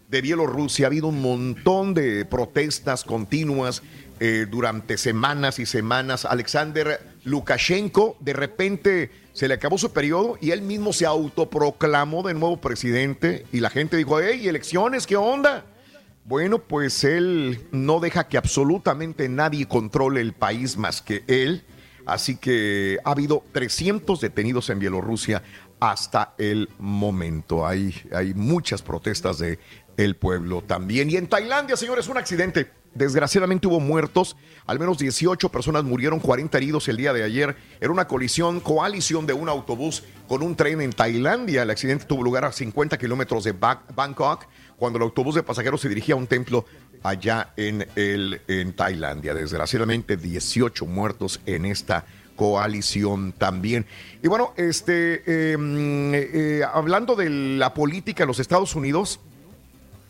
[0.07, 0.85] de Bielorrusia.
[0.85, 3.83] Ha habido un montón de protestas continuas
[4.21, 6.23] eh, durante semanas y semanas.
[6.23, 12.33] Alexander Lukashenko de repente se le acabó su periodo y él mismo se autoproclamó de
[12.33, 15.65] nuevo presidente y la gente dijo, hey, elecciones, ¿qué onda?
[16.23, 21.63] Bueno, pues él no deja que absolutamente nadie controle el país más que él.
[22.05, 25.43] Así que ha habido 300 detenidos en Bielorrusia
[25.79, 27.65] hasta el momento.
[27.65, 29.59] Hay, hay muchas protestas de
[29.97, 31.09] el pueblo también.
[31.09, 32.71] Y en Tailandia, señores, un accidente.
[32.93, 34.35] Desgraciadamente hubo muertos,
[34.65, 37.55] al menos 18 personas murieron, 40 heridos el día de ayer.
[37.79, 41.63] Era una colisión, coalición de un autobús con un tren en Tailandia.
[41.63, 44.45] El accidente tuvo lugar a 50 kilómetros de Ba- Bangkok,
[44.81, 46.65] cuando el autobús de pasajeros se dirigía a un templo
[47.03, 49.35] allá en, el, en Tailandia.
[49.35, 52.03] Desgraciadamente, 18 muertos en esta
[52.35, 53.85] coalición también.
[54.23, 59.19] Y bueno, este, eh, eh, hablando de la política en los Estados Unidos,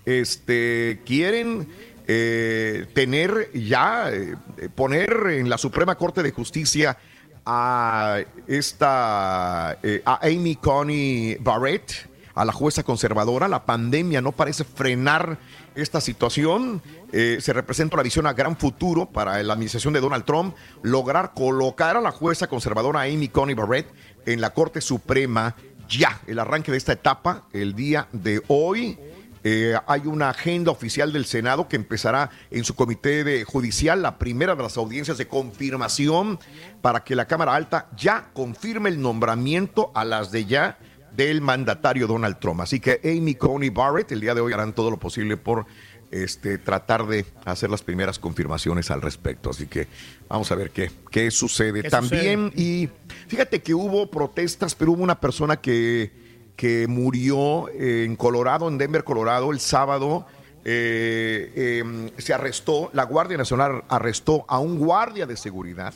[0.06, 1.67] este, quieren
[2.08, 4.38] eh, tener ya, eh,
[4.74, 6.98] poner en la Suprema Corte de Justicia
[7.45, 13.47] a esta, a Amy Coney Barrett, a la jueza conservadora.
[13.47, 15.37] La pandemia no parece frenar
[15.75, 16.81] esta situación.
[17.11, 21.33] Eh, se representa una visión a gran futuro para la administración de Donald Trump, lograr
[21.33, 23.87] colocar a la jueza conservadora Amy Coney Barrett
[24.25, 25.55] en la Corte Suprema
[25.87, 26.21] ya.
[26.27, 28.97] El arranque de esta etapa, el día de hoy.
[29.43, 34.19] Eh, hay una agenda oficial del Senado que empezará en su comité de judicial, la
[34.19, 36.39] primera de las audiencias de confirmación
[36.83, 40.77] para que la Cámara Alta ya confirme el nombramiento a las de ya
[41.15, 42.61] del mandatario Donald Trump.
[42.61, 45.65] Así que Amy Coney Barrett el día de hoy harán todo lo posible por
[46.11, 49.49] este, tratar de hacer las primeras confirmaciones al respecto.
[49.49, 49.88] Así que
[50.27, 51.83] vamos a ver qué, qué sucede.
[51.83, 52.90] ¿Qué También, y
[53.27, 56.22] fíjate que hubo protestas, pero hubo una persona que
[56.61, 60.27] que murió en Colorado, en Denver, Colorado, el sábado.
[60.64, 65.91] eh, eh, se arrestó, la Guardia Nacional arrestó a un guardia de seguridad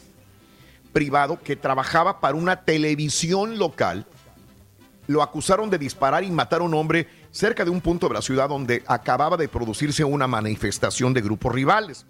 [0.92, 4.08] privado que trabajaba para una televisión local.
[5.08, 8.22] Lo acusaron de disparar y matar a un hombre cerca de un punto de la
[8.22, 12.06] ciudad donde acababa de producirse una manifestación de grupos rivales.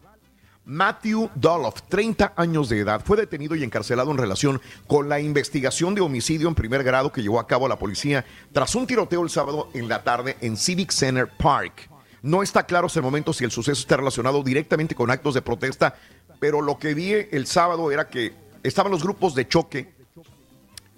[0.67, 5.93] Matthew Doloff, 30 años de edad, fue detenido y encarcelado en relación con la investigación
[5.93, 9.29] de homicidio en primer grado que llevó a cabo la policía tras un tiroteo el
[9.29, 11.87] sábado en la tarde en Civic Center Park.
[12.23, 15.43] No está claro hasta el momento si el suceso está relacionado directamente con actos de
[15.43, 15.95] protesta,
[16.39, 18.33] pero lo que vi el sábado era que
[18.63, 19.93] estaban los grupos de choque.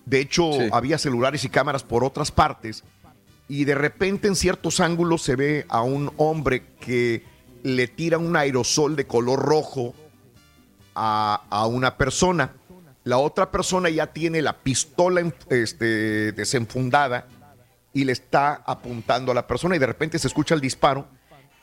[0.08, 2.86] De hecho, había celulares y cámaras por otras partes
[3.50, 7.26] y de repente en ciertos ángulos se ve a un hombre que
[7.64, 9.94] le tira un aerosol de color rojo
[10.96, 12.54] a, a una persona.
[13.04, 17.28] La otra persona ya tiene la pistola este, desenfundada
[17.92, 21.06] y le está apuntando a la persona y de repente se escucha el disparo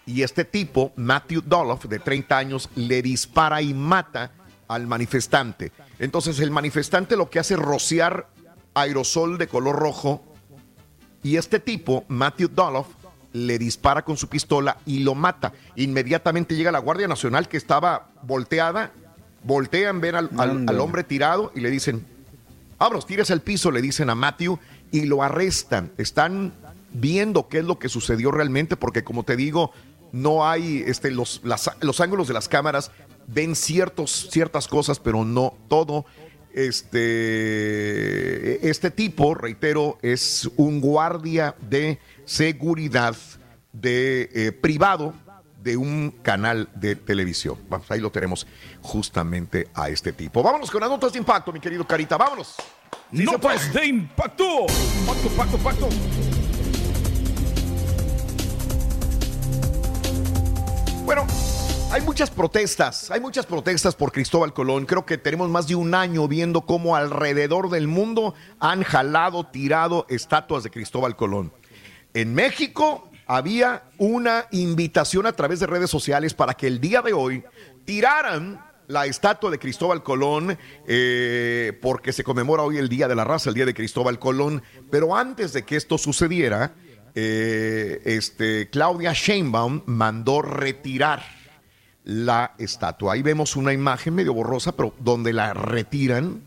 [0.05, 4.33] y este tipo, Matthew Doloff, de 30 años, le dispara y mata
[4.69, 5.73] al manifestante.
[5.99, 8.29] Entonces el manifestante lo que hace es rociar
[8.75, 10.23] aerosol de color rojo
[11.23, 12.89] y este tipo, Matthew Doloff,
[13.33, 15.53] le dispara con su pistola y lo mata.
[15.77, 18.93] Inmediatamente llega la Guardia Nacional que estaba volteada,
[19.43, 22.07] voltean, ven al, al- al hombre tirado y le dicen,
[22.79, 24.59] Abros, tires al piso, le dicen a Matthew
[24.93, 25.93] y lo arrestan.
[25.97, 26.53] Están
[26.93, 29.73] viendo qué es lo que sucedió realmente, porque como te digo,
[30.13, 32.91] no hay este, los, las- los ángulos de las cámaras,
[33.27, 36.05] ven ciertos, ciertas cosas, pero no todo.
[36.55, 37.11] Este,
[38.71, 43.17] este tipo, reitero, es un guardia de seguridad
[43.73, 45.15] de eh, privado
[45.65, 47.59] de un canal de televisión.
[47.69, 48.47] Vamos, ahí lo tenemos
[48.83, 50.45] justamente a este tipo.
[50.45, 52.55] Vámonos con las notas de impacto, mi querido Carita, vámonos.
[53.13, 53.25] Sí.
[53.25, 54.67] Notas de impacto.
[55.07, 55.89] Pacto, pacto, pacto.
[61.05, 61.27] Bueno,
[61.91, 64.87] hay muchas protestas, hay muchas protestas por Cristóbal Colón.
[64.87, 70.07] Creo que tenemos más de un año viendo cómo alrededor del mundo han jalado, tirado
[70.09, 71.53] estatuas de Cristóbal Colón.
[72.13, 77.13] En México había una invitación a través de redes sociales para que el día de
[77.13, 77.45] hoy
[77.85, 83.25] tiraran la estatua de Cristóbal Colón, eh, porque se conmemora hoy el Día de la
[83.25, 84.63] Raza, el Día de Cristóbal Colón.
[84.91, 86.75] Pero antes de que esto sucediera,
[87.15, 91.23] eh, este, Claudia Sheinbaum mandó retirar
[92.05, 93.15] la estatua.
[93.15, 96.43] Ahí vemos una imagen medio borrosa, pero donde la retiran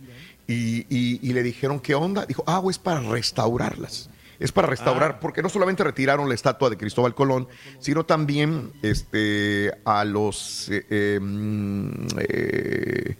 [0.47, 2.25] y, y- y le dijeron, ¿qué onda?
[2.25, 4.09] Dijo, ah, es para restaurarlas.
[4.39, 7.47] Es para restaurar, porque no solamente retiraron la estatua de Cristóbal Colón,
[7.79, 10.69] sino también este, a los...
[10.71, 13.15] eh, mm, eh,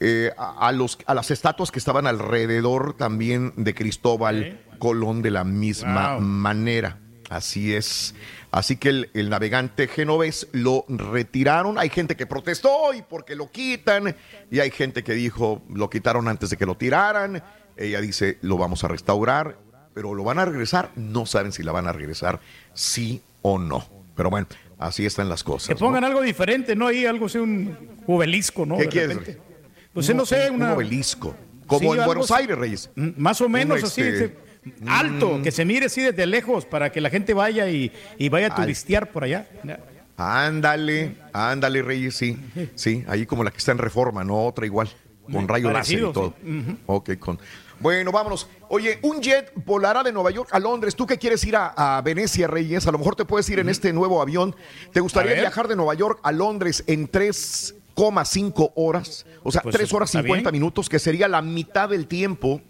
[0.00, 5.30] eh, a, a los, a las estatuas que estaban alrededor también de Cristóbal Colón de
[5.30, 6.20] la misma Wow.
[6.22, 6.98] manera.
[7.28, 8.14] Así es.
[8.52, 11.78] Así que el, el navegante genovés lo retiraron.
[11.78, 14.14] Hay gente que protestó y porque lo quitan.
[14.50, 17.42] Y hay gente que dijo, lo quitaron antes de que lo tiraran.
[17.76, 19.58] Ella dice, lo vamos a restaurar.
[19.92, 20.90] Pero lo van a regresar.
[20.94, 22.40] No saben si la van a regresar,
[22.74, 23.84] sí o no.
[24.14, 24.46] Pero bueno,
[24.78, 25.68] así están las cosas.
[25.68, 25.80] Que ¿no?
[25.80, 26.86] pongan algo diferente, ¿no?
[26.86, 28.76] Ahí algo así, un obelisco, ¿no?
[28.76, 29.18] ¿Qué De quieres?
[29.92, 30.74] Pues no sé, un una...
[30.74, 31.34] obelisco.
[31.66, 32.30] Como Sí, en Buenos.
[32.30, 32.90] Aires, Reyes.
[32.94, 34.36] Mm, Más o menos Un, así, este,
[34.86, 38.48] alto, que se mire así desde lejos para que la gente vaya y, y vaya
[38.48, 39.46] a turistear por allá.
[40.16, 42.36] Ándale, ándale, Reyes, sí.
[42.74, 44.88] Sí, ahí como la que está en reforma, no otra igual.
[45.30, 46.34] Con rayo láser y todo.
[46.42, 46.78] sí.
[46.86, 47.38] Ok, con.
[47.80, 48.48] Bueno, vámonos.
[48.68, 50.94] Oye, un jet volará de Nueva York a Londres.
[50.96, 53.68] Tú que quieres ir a, a Venecia, Reyes, a lo mejor te puedes ir en
[53.68, 54.56] este nuevo avión.
[54.92, 59.26] ¿Te gustaría viajar de Nueva York a Londres en 3,5 horas?
[59.42, 60.60] O sea, Pues, 3 horas está 50 bien.
[60.62, 62.62] minutos, que sería la mitad del tiempo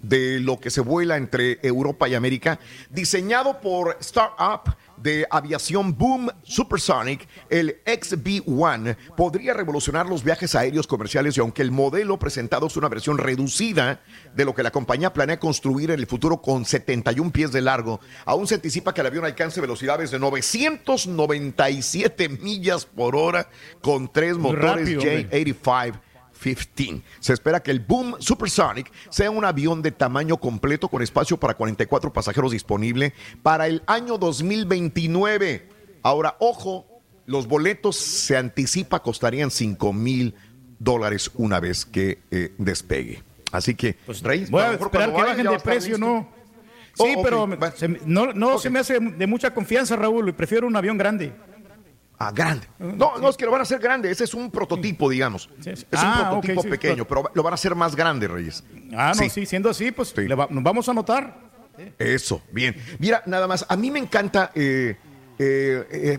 [0.00, 2.58] de lo que se vuela entre Europa y América,
[2.90, 11.36] diseñado por Startup de aviación Boom Supersonic, el XB-1 podría revolucionar los viajes aéreos comerciales
[11.36, 14.00] y aunque el modelo presentado es una versión reducida
[14.34, 18.00] de lo que la compañía planea construir en el futuro con 71 pies de largo,
[18.24, 23.48] aún se anticipa que el avión alcance velocidades de 997 millas por hora
[23.80, 25.30] con tres motores rápido, hombre.
[25.30, 26.00] J85
[26.38, 27.02] 15.
[27.20, 31.54] Se espera que el Boom Supersonic sea un avión de tamaño completo con espacio para
[31.54, 35.68] 44 pasajeros disponible para el año 2029.
[36.02, 36.86] Ahora, ojo,
[37.26, 40.34] los boletos se anticipa costarían 5 mil
[40.78, 43.22] dólares una vez que eh, despegue.
[43.52, 46.06] Así que, Reyes, Voy a esperar que bajen de precio, listo.
[46.06, 46.38] ¿no?
[46.98, 50.32] Oh, Sí, ok, pero se no, no se me hace de mucha confianza, Raúl, y
[50.32, 51.32] prefiero un avión grande.
[52.20, 52.66] Ah, grande.
[52.80, 54.10] No, no, es que lo van a hacer grande.
[54.10, 55.48] Ese es un prototipo, digamos.
[55.64, 58.64] Es Ah, un ok, prototipo sí, pequeño, pero lo van a hacer más grande, Reyes.
[58.92, 61.38] Ah, no, sí, siendo así, pues le va- nos vamos a anotar.
[61.96, 62.74] Eso, bien.
[62.98, 64.96] Mira, nada más, a mí me encanta eh,
[65.38, 66.18] eh, eh,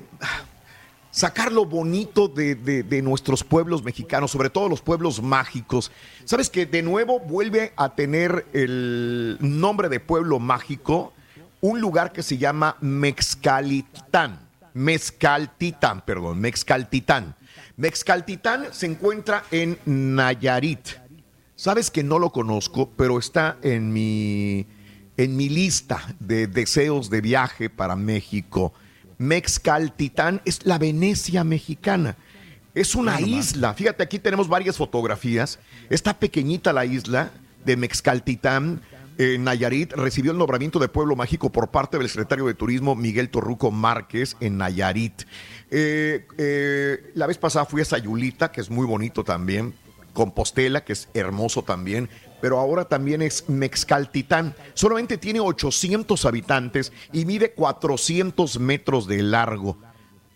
[1.11, 5.91] sacar lo bonito de, de- de nuestros pueblos mexicanos, sobre todo los pueblos mágicos.
[6.23, 11.11] Sabes que de nuevo vuelve a tener el nombre de pueblo mágico
[11.59, 14.47] un lugar que se llama Mexcalitán.
[14.73, 17.35] Mezcaltitán, perdón, Mexcaltitán.
[17.77, 20.87] Mexcaltitán se encuentra en Nayarit.
[21.55, 24.65] Sabes que no lo conozco, pero está en mi,
[25.17, 28.73] en mi lista de deseos de viaje para México.
[29.17, 32.15] Mexcaltitán es la Venecia mexicana.
[32.73, 33.73] Es una isla.
[33.73, 35.59] Fíjate, aquí tenemos varias fotografías.
[35.89, 37.31] Está pequeñita la isla
[37.65, 38.81] de Mexcaltitán.
[39.19, 43.29] En Nayarit, recibió el nombramiento de Pueblo Mágico por parte del secretario de Turismo Miguel
[43.29, 45.23] Torruco Márquez en Nayarit.
[45.69, 49.73] Eh, eh, la vez pasada fui a Sayulita, que es muy bonito también,
[50.13, 54.55] Compostela, que es hermoso también, pero ahora también es Mexcaltitán.
[54.73, 59.77] Solamente tiene 800 habitantes y mide 400 metros de largo.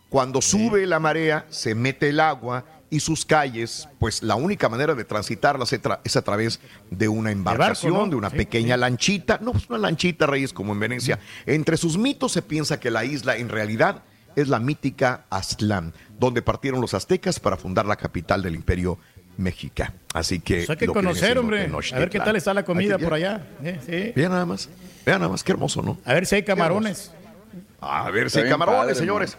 [0.09, 4.93] Cuando sube la marea, se mete el agua y sus calles, pues la única manera
[4.95, 6.59] de transitarlas es, tra- es a través
[6.91, 8.07] de una embarcación, ¿no?
[8.07, 8.81] de una Sí, pequeña sí.
[8.81, 9.39] lanchita.
[9.41, 11.19] No, pues una lanchita, Reyes, como en Venecia.
[11.45, 14.03] Entre sus mitos se piensa que la isla en realidad
[14.35, 18.97] es la mítica Aztlán, donde partieron los aztecas para fundar la capital del imperio
[19.37, 19.93] mexica.
[20.13, 20.57] Así que...
[20.57, 21.69] Pues hay que conocer, hombre.
[21.93, 23.47] A ver qué tal está la comida por allá.
[23.63, 24.13] Eh, sí.
[24.15, 24.69] Vean nada más.
[25.05, 25.97] Vean nada más, qué hermoso, ¿no?
[26.05, 27.11] A ver si hay camarones.
[27.81, 29.37] A ver si hay camarones, padre, señores.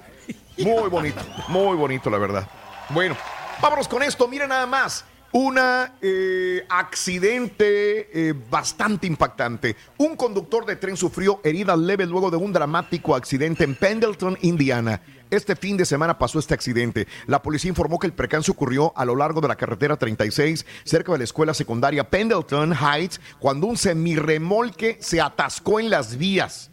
[0.59, 2.49] Muy bonito, muy bonito, la verdad.
[2.91, 3.17] Bueno,
[3.65, 4.29] vámonos con esto.
[4.29, 5.07] Miren nada más.
[5.33, 9.75] Una eh, accidente eh, bastante impactante.
[9.97, 15.01] Un conductor de tren sufrió heridas leves luego de un dramático accidente en Pendleton, Indiana.
[15.31, 17.09] Este fin de semana pasó este accidente.
[17.27, 21.13] La policía informó que el percance ocurrió a lo largo de la carretera 36, cerca
[21.13, 26.71] de la escuela secundaria Pendleton Heights, cuando un semirremolque se atascó en las vías.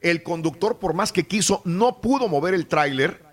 [0.00, 3.23] El conductor, por más que quiso, no pudo mover el tráiler.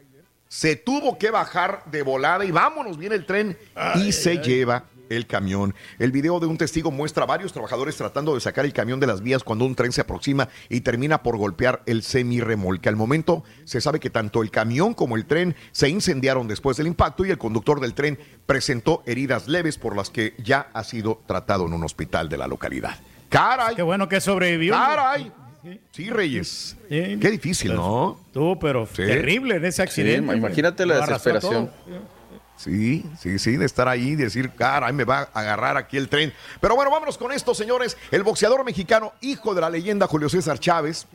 [0.52, 3.58] Se tuvo que bajar de volada y vámonos, viene el tren
[3.96, 5.74] y se lleva el camión.
[5.98, 9.08] El video de un testigo muestra a varios trabajadores tratando de sacar el camión de
[9.08, 12.90] las vías cuando un tren se aproxima y termina por golpear el semirremolque.
[12.90, 16.88] Al momento se sabe que tanto el camión como el tren se incendiaron después del
[16.88, 21.22] impacto y el conductor del tren presentó heridas leves por las que ya ha sido
[21.28, 23.00] tratado en un hospital de la localidad.
[23.30, 23.78] ¡Caray!
[23.78, 24.74] Qué bueno que sobrevivió.
[24.74, 25.32] ¡Caray!
[25.92, 26.76] Sí, Reyes.
[26.90, 28.20] Qué difícil, ¿no?
[28.34, 30.32] Tú, pero terrible en ese accidente.
[30.32, 31.72] Sí, imagínate la desesperación.
[32.58, 36.10] Sí, sí, sí, de estar ahí y decir, caray, me va a agarrar aquí el
[36.10, 36.32] tren.
[36.60, 37.98] Pero bueno, vámonos con esto, señores.
[38.12, 41.08] El boxeador mexicano, hijo de la leyenda Julio César Chávez,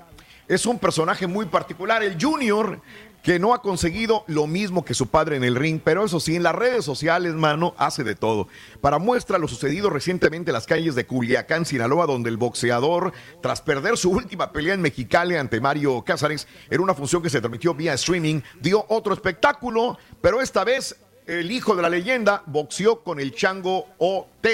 [0.49, 2.81] es un personaje muy particular, el Junior,
[3.27, 6.37] que no ha conseguido lo mismo que su padre en el ring, pero eso sí,
[6.37, 8.47] en las redes sociales, mano, hace de todo.
[8.81, 13.63] Para muestra lo sucedido recientemente en las calles de Culiacán, Sinaloa, donde el boxeador, tras
[13.63, 17.75] perder su última pelea en Mexicali ante Mario Cázares, en una función que se transmitió
[17.75, 20.95] vía streaming, dio otro espectáculo, pero esta vez
[21.27, 24.47] el hijo de la leyenda boxeó con el Chango OT,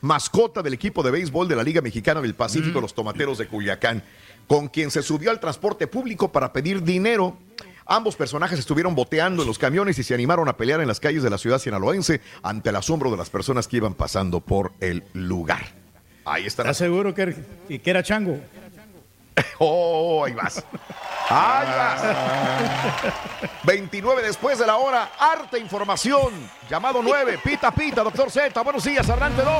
[0.00, 4.02] mascota del equipo de béisbol de la Liga Mexicana del Pacífico, los Tomateros de Culiacán,
[4.46, 7.36] con quien se subió al transporte público para pedir dinero.
[7.90, 11.22] Ambos personajes estuvieron boteando en los camiones y se animaron a pelear en las calles
[11.22, 15.02] de la ciudad sinaloense ante el asombro de las personas que iban pasando por el
[15.14, 15.62] lugar.
[16.26, 16.66] Ahí están.
[16.66, 17.34] ¿Estás seguro que, era-
[17.66, 18.38] que era chango?
[19.60, 20.64] Oh, ahí vas.
[21.30, 22.02] Ahí vas.
[23.64, 26.32] 29 después de la hora, arte información.
[26.68, 28.60] Llamado 9, pita pita, doctor Z.
[28.62, 29.52] Buenos días, Arrante 2.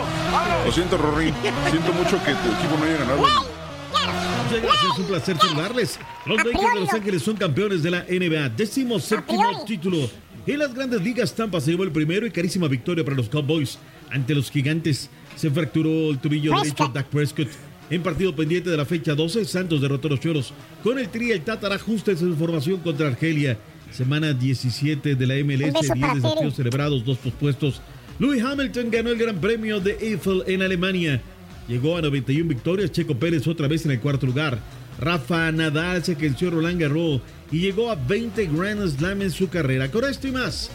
[0.67, 1.33] Lo siento, Rory.
[1.71, 3.58] Siento mucho que tu equipo no haya ganado.
[3.91, 5.99] Muchas gracias, un placer saludarles.
[6.26, 10.08] Los Lakers de Los Ángeles son campeones de la NBA, décimo séptimo título.
[10.47, 13.78] En las grandes ligas, Tampa se llevó el primero y carísima victoria para los Cowboys
[14.10, 15.10] ante los gigantes.
[15.36, 17.49] Se fracturó el tobillo derecho Dak Prescott.
[17.91, 20.52] En partido pendiente de la fecha 12, Santos derrotó a los Choros
[20.83, 23.58] con el tri el Tatar ajustes en su formación contra Argelia.
[23.91, 27.81] Semana 17 de la MLS, beso 10 para desafíos celebrados, dos pospuestos.
[28.18, 31.23] Louis Hamilton ganó el Gran Premio de Eiffel en Alemania.
[31.69, 34.59] Llegó a 91 victorias, Checo Pérez otra vez en el cuarto lugar.
[34.99, 37.21] Rafa Nadal se venció Roland Garros
[37.53, 39.91] y llegó a 20 Grand Slam en su carrera.
[39.91, 40.71] Con esto y más,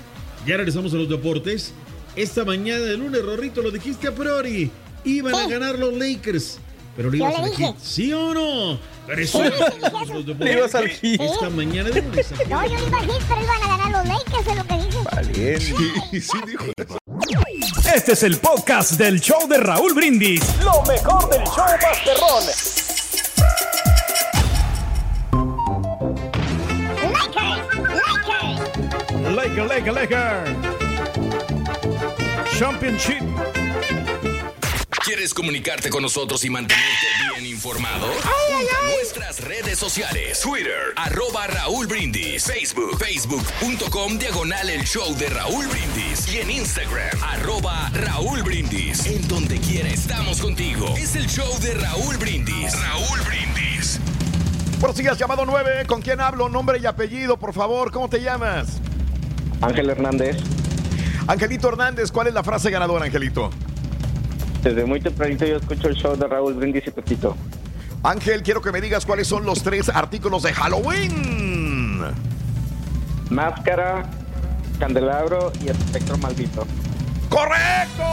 [0.46, 1.74] ya regresamos a los deportes.
[2.16, 4.70] Esta mañana de lunes, Rorrito, lo dijiste a priori,
[5.04, 6.60] iban a ganar los Lakers.
[6.96, 7.34] Pero le ibas.
[7.82, 8.80] ¿sí o no?
[9.08, 9.50] Pero eso Sí,
[10.06, 10.76] sí, Le ibas.
[10.76, 12.32] Esta mañana de lunes.
[12.48, 14.98] No, yo iba a decir, pero iban a ganar los Lakers, es lo que dije.
[15.12, 15.60] Vale.
[15.60, 16.98] Sí, sí, dijo eso.
[17.94, 20.42] Este es el podcast del show de Raúl Brindis.
[20.64, 22.44] Lo mejor del show Masterrón.
[29.36, 30.44] Laker, Laker, Laker.
[32.58, 33.22] Championship.
[35.04, 38.08] ¿Quieres comunicarte con nosotros y mantenerte bien informado?
[38.08, 40.40] Junta nuestras redes sociales.
[40.40, 42.46] Twitter, arroba Raúl Brindis.
[42.46, 46.34] Facebook, facebook.com, diagonal el show de Raúl Brindis.
[46.34, 49.06] Y en Instagram, arroba Raúl Brindis.
[49.06, 50.96] En donde quiera estamos contigo.
[50.96, 52.74] Es el show de Raúl Brindis.
[52.80, 54.00] Raúl Brindis.
[54.80, 55.86] Buenos días, llamado 9.
[55.86, 56.48] ¿Con quién hablo?
[56.48, 57.92] Nombre y apellido, por favor.
[57.92, 58.80] ¿Cómo te llamas?
[59.60, 60.38] Ángel Hernández,
[61.28, 63.50] Angelito Hernández, ¿cuál es la frase ganadora, Angelito?
[64.64, 67.36] Desde muy tempranito yo escucho el show de Raúl Brindis y Pepito.
[68.02, 72.02] Ángel, quiero que me digas cuáles son los tres artículos de Halloween.
[73.30, 74.10] Máscara,
[74.80, 76.66] candelabro y espectro maldito.
[77.30, 78.04] ¡Correcto!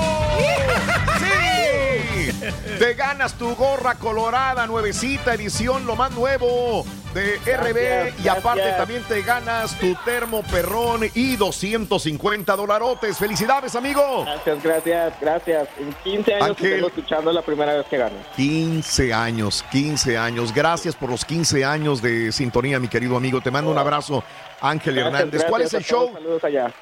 [1.18, 2.32] ¡Sí!
[2.78, 8.24] Te ganas tu gorra colorada, nuevecita edición, lo más nuevo de RB.
[8.24, 8.76] y aparte gracias.
[8.76, 13.18] también te ganas tu termo perrón y 250 dolarotes.
[13.18, 14.24] Felicidades, amigo.
[14.24, 15.68] Gracias, gracias, gracias.
[15.78, 16.74] En 15 años que Ángel.
[16.74, 18.16] tengo escuchando la primera vez que gano.
[18.36, 20.54] 15 años, 15 años.
[20.54, 23.40] Gracias por los 15 años de sintonía, mi querido amigo.
[23.40, 24.22] Te mando un abrazo,
[24.60, 25.44] Ángel Gracias, Hernández.
[25.48, 26.12] ¿Cuál es el show?
[26.12, 26.72] Saludos allá.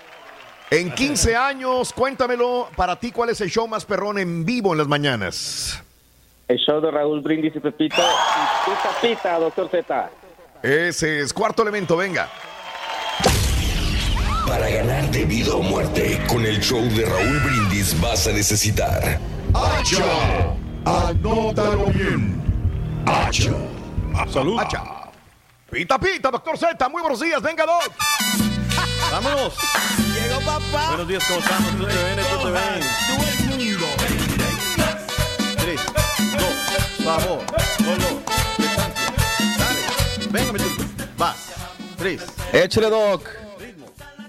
[0.70, 4.78] En 15 años, cuéntamelo, para ti, ¿cuál es el show más perrón en vivo en
[4.78, 5.82] las mañanas?
[6.46, 7.96] El show de Raúl Brindis y Pepito.
[7.96, 10.10] Y Pita Pita, doctor Z.
[10.62, 12.28] Ese es cuarto elemento, venga.
[14.46, 19.20] Para ganar de vida o muerte con el show de Raúl Brindis vas a necesitar
[19.54, 20.56] ¡Hacha!
[20.84, 22.42] Anótalo bien.
[23.06, 23.52] ¡Hacha!
[24.32, 24.58] Salud.
[24.58, 24.82] ¡Hacha!
[25.70, 27.92] Pita, pita, doctor Z, muy buenos días, venga, doc.
[29.12, 29.54] Vámonos.
[30.14, 30.88] Llegó papá.
[30.88, 31.70] Buenos días, ¿cómo estamos?
[31.70, 32.18] ¿Cómo te ven?
[32.30, 32.80] ¿Cómo te ven?
[33.06, 33.86] Todo el mundo.
[35.56, 35.80] Tres,
[36.36, 37.44] dos, favor.
[37.78, 38.37] Dale.
[40.38, 40.84] Venga, mi turco.
[41.16, 41.36] Vas.
[41.96, 42.22] Tres.
[42.52, 43.28] Échale, Doc.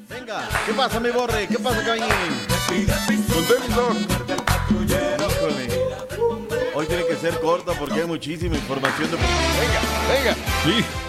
[0.10, 0.50] Venga.
[0.66, 1.48] ¿Qué pasa, mi borre?
[1.48, 2.08] ¿Qué pasa, caballín?
[3.32, 3.96] Con Doc.
[5.40, 5.70] Híjole.
[6.74, 9.12] Hoy tiene que ser corta porque hay muchísima información.
[9.12, 9.18] De...
[9.18, 10.36] Venga, venga.
[10.64, 11.09] Sí.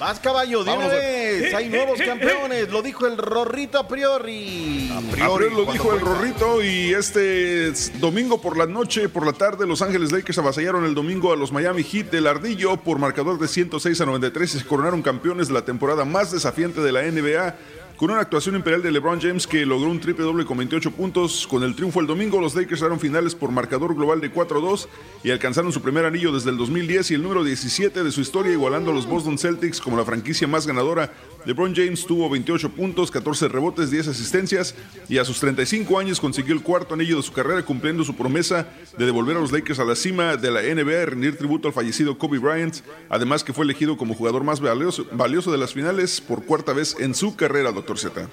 [0.00, 0.92] Vas, caballo, de una Vámonos.
[0.92, 1.54] vez.
[1.54, 2.70] Hay nuevos campeones.
[2.70, 4.90] Lo dijo el Rorrito a priori.
[4.90, 9.66] A priori lo dijo el Rorrito y este domingo por la noche, por la tarde,
[9.66, 13.46] Los Ángeles Lakers avasallaron el domingo a los Miami Heat del Ardillo por marcador de
[13.46, 17.54] 106 a 93 y se coronaron campeones de la temporada más desafiante de la NBA.
[18.00, 21.46] Con una actuación imperial de LeBron James que logró un triple doble con 28 puntos,
[21.46, 24.86] con el triunfo el domingo, los Lakers eran finales por marcador global de 4-2
[25.22, 28.52] y alcanzaron su primer anillo desde el 2010 y el número 17 de su historia,
[28.52, 31.12] igualando a los Boston Celtics como la franquicia más ganadora.
[31.44, 34.74] LeBron James tuvo 28 puntos, 14 rebotes, 10 asistencias
[35.10, 38.66] y a sus 35 años consiguió el cuarto anillo de su carrera cumpliendo su promesa
[38.96, 41.74] de devolver a los Lakers a la cima de la NBA y rendir tributo al
[41.74, 42.76] fallecido Kobe Bryant,
[43.10, 46.96] además que fue elegido como jugador más valioso, valioso de las finales por cuarta vez
[46.98, 48.28] en su carrera, Z.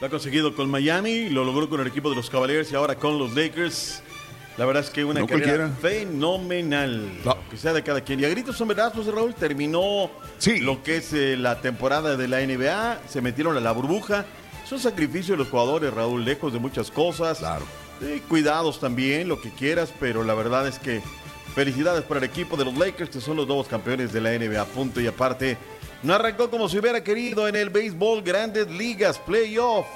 [0.00, 2.94] Lo ha conseguido con Miami, lo logró con el equipo de los Cavaliers y ahora
[2.94, 4.02] con los Lakers.
[4.56, 6.04] La verdad es que una No carrera cualquiera.
[6.12, 7.08] fenomenal.
[7.50, 8.18] Que sea de cada quien.
[8.20, 9.34] Y a gritos son verdazos, Raúl.
[9.34, 10.10] Terminó
[10.60, 13.02] lo que es eh, la temporada de la NBA.
[13.08, 14.24] Se metieron a la burbuja.
[14.64, 17.38] Es un sacrificio de los jugadores, Raúl, lejos de muchas cosas.
[17.38, 17.64] Claro.
[18.28, 21.00] cuidados también, lo que quieras, pero la verdad es que
[21.54, 24.64] felicidades para el equipo de los Lakers, que son los nuevos campeones de la NBA.
[24.66, 25.56] Punto y aparte.
[26.02, 29.86] No arrancó como si hubiera querido en el béisbol, grandes ligas, playoff.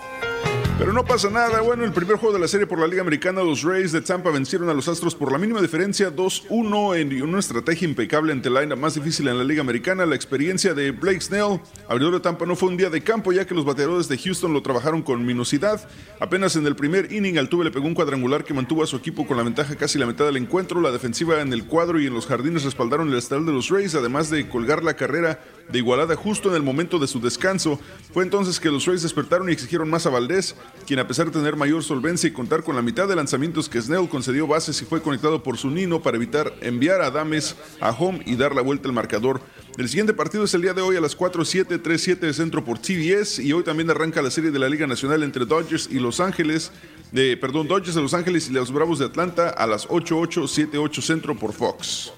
[0.82, 1.60] Pero no pasa nada.
[1.60, 4.30] Bueno, el primer juego de la serie por la Liga Americana, los Rays de Tampa
[4.30, 8.74] vencieron a los Astros por la mínima diferencia 2-1 en una estrategia impecable ante la
[8.74, 10.06] más difícil en la Liga Americana.
[10.06, 13.46] La experiencia de Blake Snell, abridor de Tampa, no fue un día de campo ya
[13.46, 15.88] que los bateadores de Houston lo trabajaron con minucidad.
[16.18, 19.24] Apenas en el primer inning, Altuve le pegó un cuadrangular que mantuvo a su equipo
[19.24, 20.80] con la ventaja casi la mitad del encuentro.
[20.80, 23.94] La defensiva en el cuadro y en los jardines respaldaron el estatal de los Rays,
[23.94, 25.38] además de colgar la carrera
[25.70, 27.78] de igualada justo en el momento de su descanso.
[28.12, 31.32] Fue entonces que los Rays despertaron y exigieron más a Valdés, quien a pesar de
[31.32, 34.84] tener mayor solvencia y contar con la mitad de lanzamientos que Snell concedió bases y
[34.84, 38.62] fue conectado por su Nino para evitar enviar a Adames a home y dar la
[38.62, 39.40] vuelta al marcador.
[39.78, 42.78] El siguiente partido es el día de hoy a las 4-7, 3-7 de centro por
[42.78, 46.20] TBS y hoy también arranca la serie de la Liga Nacional entre Dodgers y Los
[46.20, 46.72] Ángeles,
[47.10, 51.02] de, perdón, Dodgers de Los Ángeles y los Bravos de Atlanta a las 8-8, 7-8
[51.02, 52.12] centro por Fox.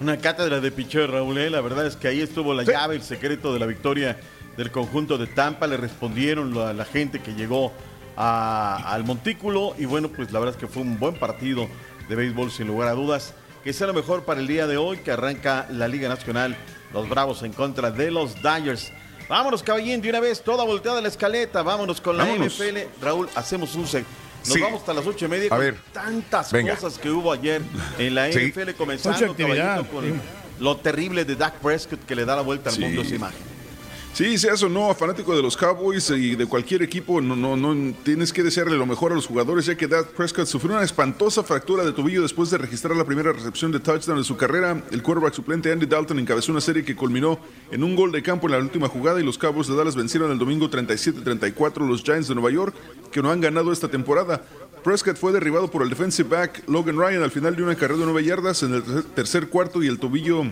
[0.00, 1.38] Una cátedra de picheo, Raúl.
[1.38, 1.48] ¿eh?
[1.50, 4.18] La verdad es que ahí estuvo la llave, el secreto de la victoria
[4.56, 5.66] del conjunto de Tampa.
[5.66, 7.72] Le respondieron la, la gente que llegó
[8.16, 9.74] a- al montículo.
[9.78, 11.66] Y bueno, pues la verdad es que fue un buen partido
[12.08, 13.32] de béisbol, sin lugar a dudas.
[13.64, 16.56] Que sea lo mejor para el día de hoy, que arranca la Liga Nacional.
[16.92, 18.92] Los Bravos en contra de los Dodgers.
[19.28, 21.62] Vámonos, caballín, de una vez, toda volteada la escaleta.
[21.62, 22.54] Vámonos con la Vámonos.
[22.60, 23.02] NFL.
[23.02, 23.86] Raúl, hacemos un
[24.46, 24.60] Nos Sí.
[24.60, 25.76] vamos hasta las ocho y media A con ver.
[25.92, 26.74] tantas Venga.
[26.76, 27.62] cosas que hubo ayer
[27.98, 28.38] en la Sí.
[28.38, 30.12] NFL, comenzando actividad, caballito, con sí.
[30.60, 32.82] lo terrible de Dak Prescott que le da la vuelta al Sí.
[32.82, 33.55] mundo esa imagen.
[34.16, 37.94] Sí, seas o no fanático de los Cowboys y de cualquier equipo, no, no, no
[38.02, 41.42] tienes que desearle lo mejor a los jugadores, ya que Dak Prescott sufrió una espantosa
[41.42, 44.82] fractura de tobillo después de registrar la primera recepción de touchdown de su carrera.
[44.90, 47.38] El quarterback suplente Andy Dalton encabezó una serie que culminó
[47.70, 50.32] en un gol de campo en la última jugada y los Cowboys de Dallas vencieron
[50.32, 52.74] el domingo 37-34 a los Giants de Nueva York,
[53.12, 54.42] que no han ganado esta temporada.
[54.82, 58.06] Prescott fue derribado por el defensive back Logan Ryan al final de una carrera de
[58.06, 58.82] nueve yardas en el
[59.14, 60.42] tercer cuarto y el tobillo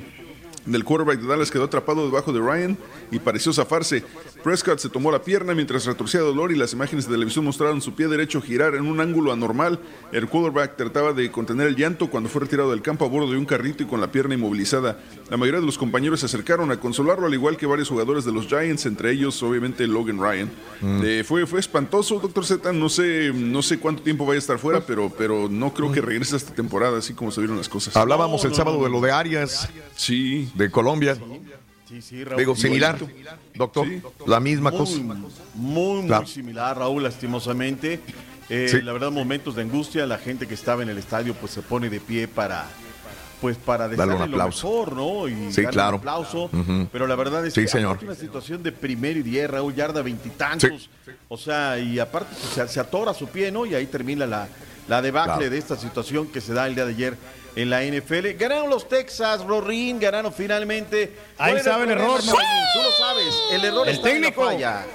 [0.66, 2.78] del quarterback de Dallas quedó atrapado debajo de Ryan
[3.10, 4.04] y pareció zafarse.
[4.44, 7.94] Prescott se tomó la pierna mientras retorcía dolor y las imágenes de televisión mostraron su
[7.94, 9.80] pie derecho girar en un ángulo anormal.
[10.12, 13.38] El quarterback trataba de contener el llanto cuando fue retirado del campo a bordo de
[13.38, 15.00] un carrito y con la pierna inmovilizada.
[15.30, 18.32] La mayoría de los compañeros se acercaron a consolarlo, al igual que varios jugadores de
[18.32, 20.50] los Giants, entre ellos obviamente Logan Ryan.
[21.02, 22.70] Eh, fue, fue espantoso, doctor Z.
[22.74, 26.02] No sé, no sé cuánto tiempo vaya a estar fuera, pero, pero no creo que
[26.02, 27.96] regrese esta temporada, así como se vieron las cosas.
[27.96, 29.70] Hablábamos el sábado de lo de Arias.
[29.96, 30.50] Sí.
[30.54, 31.14] De Colombia.
[31.14, 31.40] Sí,
[32.00, 32.38] sí, Raúl.
[32.38, 32.98] Digo, similar,
[33.54, 33.86] doctor.
[34.26, 34.96] La misma muy, cosa.
[35.54, 36.26] Muy, muy Claro.
[36.26, 38.00] similar, Raúl, lastimosamente.
[38.48, 38.82] Eh, Sí.
[38.82, 41.88] La verdad, momentos de angustia, la gente que estaba en el estadio pues se pone
[41.90, 42.66] de pie para
[43.40, 44.66] pues para Darle un lo aplauso.
[44.68, 45.28] mejor, ¿no?
[45.28, 45.96] Y Sí, darle claro.
[45.96, 46.50] un aplauso.
[46.90, 47.90] Pero la verdad es Sí, que señor.
[47.90, 50.88] aparte una situación de primero y diez, Raúl, yarda veintitantos.
[51.28, 53.66] O sea, y aparte pues, se, se atora su pie, ¿no?
[53.66, 54.48] Y ahí termina la,
[54.88, 55.50] la debacle Claro.
[55.50, 57.16] de esta situación que se da el día de ayer
[57.56, 58.36] en la NFL.
[58.38, 61.12] Ganaron los Texas, Rorín, ganaron finalmente.
[61.38, 62.20] Ahí ¿Cuál era sabe el error.
[62.20, 62.26] Tú
[62.82, 63.34] lo sabes.
[63.52, 64.44] El error El está en la técnico.
[64.46, 64.86] falla.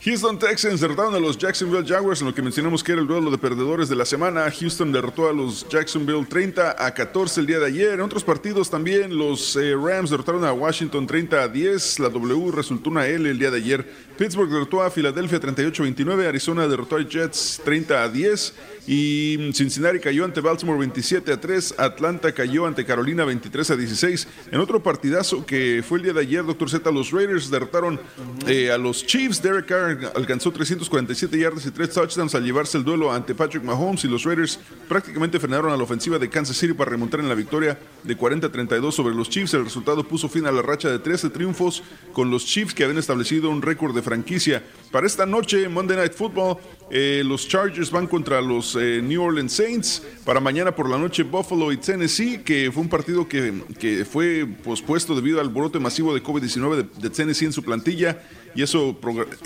[0.00, 3.32] Houston Texans derrotaron a los Jacksonville Jaguars en lo que mencionamos que era el duelo
[3.32, 4.48] de perdedores de la semana.
[4.48, 7.94] Houston derrotó a los Jacksonville 30 a 14 el día de ayer.
[7.94, 11.98] En otros partidos también los eh, Rams derrotaron a Washington 30 a 10.
[11.98, 13.84] La W resultó una L el día de ayer.
[14.16, 16.28] Pittsburgh derrotó a Filadelfia 38 a 29.
[16.28, 18.54] Arizona derrotó a Jets 30 a 10.
[18.88, 21.74] Y Cincinnati cayó ante Baltimore 27 a 3.
[21.76, 24.28] Atlanta cayó ante Carolina 23 a 16.
[24.50, 28.00] En otro partidazo que fue el día de ayer, doctor Z, los Raiders derrotaron
[28.46, 29.42] eh, a los Chiefs.
[29.42, 34.04] Derek Carr alcanzó 347 yardas y 3 touchdowns al llevarse el duelo ante Patrick Mahomes.
[34.04, 34.58] Y los Raiders
[34.88, 38.46] prácticamente frenaron a la ofensiva de Kansas City para remontar en la victoria de 40
[38.46, 39.52] a 32 sobre los Chiefs.
[39.52, 41.82] El resultado puso fin a la racha de 13 triunfos
[42.14, 44.62] con los Chiefs que habían establecido un récord de franquicia.
[44.90, 46.56] Para esta noche, Monday Night Football,
[46.90, 50.02] eh, los Chargers van contra los eh, New Orleans Saints.
[50.24, 54.46] Para mañana por la noche, Buffalo y Tennessee, que fue un partido que, que fue
[54.64, 58.22] pospuesto debido al brote masivo de COVID-19 de, de Tennessee en su plantilla.
[58.54, 58.98] Y eso,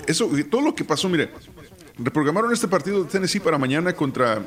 [0.07, 1.29] eso, todo lo que pasó, mire,
[1.97, 4.45] reprogramaron este partido de Tennessee para mañana contra,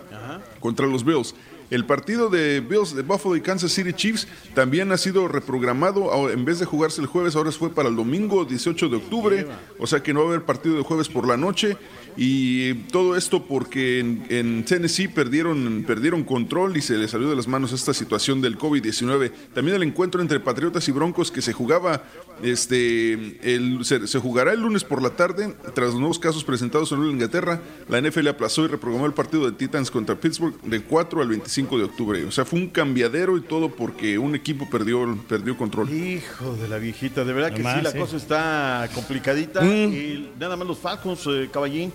[0.61, 1.35] contra los Bills.
[1.71, 6.31] El partido de Bills de Buffalo y Kansas City Chiefs también ha sido reprogramado.
[6.31, 9.47] En vez de jugarse el jueves, ahora fue para el domingo 18 de octubre.
[9.79, 11.77] O sea que no va a haber partido de jueves por la noche.
[12.17, 17.37] Y todo esto porque en, en Tennessee perdieron, perdieron control y se les salió de
[17.37, 19.33] las manos esta situación del COVID-19.
[19.55, 22.05] También el encuentro entre Patriotas y Broncos que se jugaba,
[22.43, 23.13] este,
[23.43, 27.05] el, se, se jugará el lunes por la tarde tras los nuevos casos presentados en
[27.05, 27.61] Inglaterra.
[27.89, 31.79] La NFL aplazó y reprogramó el partido de Titans contra Pittsburgh del 4 al 25
[31.79, 32.25] de octubre.
[32.25, 35.91] O sea, fue un cambiadero y todo porque un equipo perdió, perdió control.
[35.93, 37.99] Hijo de la viejita, de verdad que sí, la sí.
[37.99, 39.61] cosa está complicadita.
[39.61, 39.93] Mm.
[39.93, 41.93] Y nada más los Falcons, eh, Caballín,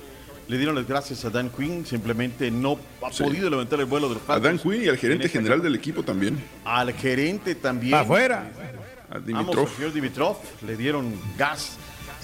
[0.51, 1.85] le dieron las gracias a Dan Quinn.
[1.85, 3.23] Simplemente no ha Sí.
[3.23, 4.43] podido levantar el vuelo de los A Falcons.
[4.43, 6.43] Dan Quinn y al gerente general del equipo también.
[6.65, 7.95] Al gerente también.
[7.95, 8.51] Afuera.
[9.09, 9.67] A Vamos, Dimitrov.
[9.69, 11.77] Sergio Dimitrov, le dieron gas.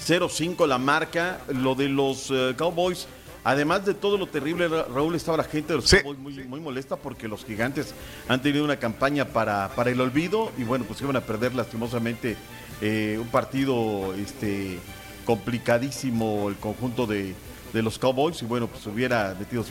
[0.06, 1.40] 0-5 la marca.
[1.54, 3.06] Lo de los eh, Cowboys.
[3.44, 6.60] Además de todo lo terrible, Ra- Raúl, estaba la gente de los Cowboys muy, muy
[6.60, 7.94] molesta porque los gigantes
[8.28, 12.36] han tenido una campaña para, para el olvido y bueno, pues iban a perder lastimosamente
[12.82, 14.78] eh, un partido este,
[15.24, 17.34] complicadísimo el conjunto de,
[17.72, 19.64] de los Cowboys y bueno, pues hubiera metido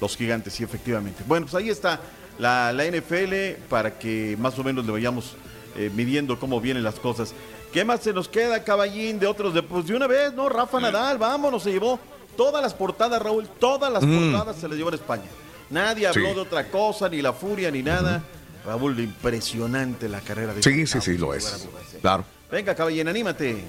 [0.00, 1.22] los gigantes, sí, efectivamente.
[1.26, 2.00] Bueno, pues ahí está
[2.38, 5.36] la, la NFL para que más o menos le vayamos
[5.76, 7.32] eh, midiendo cómo vienen las cosas.
[7.72, 9.52] ¿Qué más se nos queda, caballín, de otros?
[9.54, 10.48] De, pues de una vez, ¿no?
[10.48, 11.98] Rafa Nadal, vámonos, se llevó
[12.36, 14.30] todas las portadas, Raúl, todas las Mm.
[14.32, 15.24] portadas se las llevó en España.
[15.70, 16.34] Nadie habló Sí.
[16.34, 18.22] de otra cosa, ni la furia, ni nada.
[18.64, 21.68] Raúl, impresionante la carrera de Sí, sí, sí, lo es.
[22.00, 22.24] Claro.
[22.50, 23.62] Venga, caballín, anímate.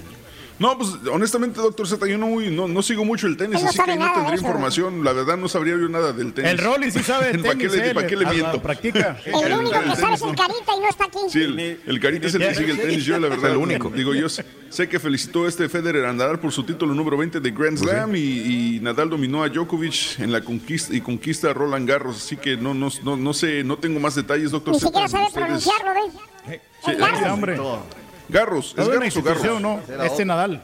[0.58, 3.78] No, pues honestamente, doctor Z, yo no, no, no sigo mucho el tenis, no así
[3.78, 5.04] que no tendría información.
[5.04, 6.52] La verdad, no sabría yo nada del tenis.
[6.52, 8.62] El Rolly sí sabe de ¿Para qué tenis, le, para qué le miento?
[8.62, 9.18] practica.
[9.26, 11.20] El único que sabe es el carita y no está aquí.
[11.30, 13.52] Sí, el, el Carita es el que sigue el tenis, yo la verdad.
[13.52, 13.90] El único.
[13.90, 17.16] Digo, yo sé sé que felicitó a este Federer a Nadal por su título número
[17.18, 17.96] 20 de Grand Pues sí.
[17.96, 22.18] Slam y, y Nadal dominó a Djokovic en la conquista y conquista a Roland Garros,
[22.18, 24.88] así que no, no, no, no sé, no tengo más detalles, doctor Ni Z.
[24.88, 26.60] siquiera sabe pronunciarlo, ¿ves?
[26.86, 27.80] Sí, El Garros.
[28.30, 29.62] Garros, ¿es Garros o Garros?
[29.62, 29.82] ¿no?
[30.04, 30.62] Este Nadal.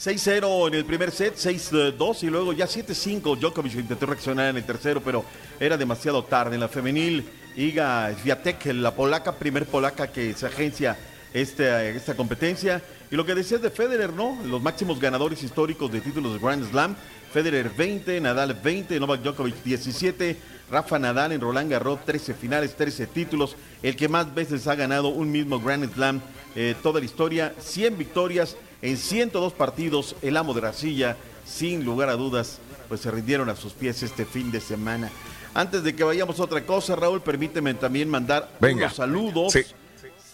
[0.00, 3.38] 6-0 en el primer set, 6-2 y luego ya 7-5.
[3.38, 5.24] Djokovic intentó reaccionar en el tercero, pero
[5.58, 6.54] era demasiado tarde.
[6.54, 10.96] En la femenil, Iga Swiatek, la polaca, primer polaca que se agencia
[11.34, 12.82] esta competencia.
[13.10, 14.38] Y lo que decías de Federer, ¿no?
[14.46, 16.96] Los máximos ganadores históricos de títulos de Grand Slam.
[17.32, 20.36] Federer 20, Nadal 20, Novak Djokovic 17,
[20.70, 25.08] Rafa Nadal en Roland Garros 13 finales, 13 títulos, el que más veces ha ganado
[25.08, 26.20] un mismo Grand Slam,
[26.56, 31.84] eh, toda la historia, 100 victorias en 102 partidos, el amo de la silla, sin
[31.84, 35.10] lugar a dudas, pues se rindieron a sus pies este fin de semana.
[35.54, 38.86] Antes de que vayamos a otra cosa, Raúl, permíteme también mandar Venga.
[38.86, 39.52] unos saludos.
[39.52, 39.62] Sí.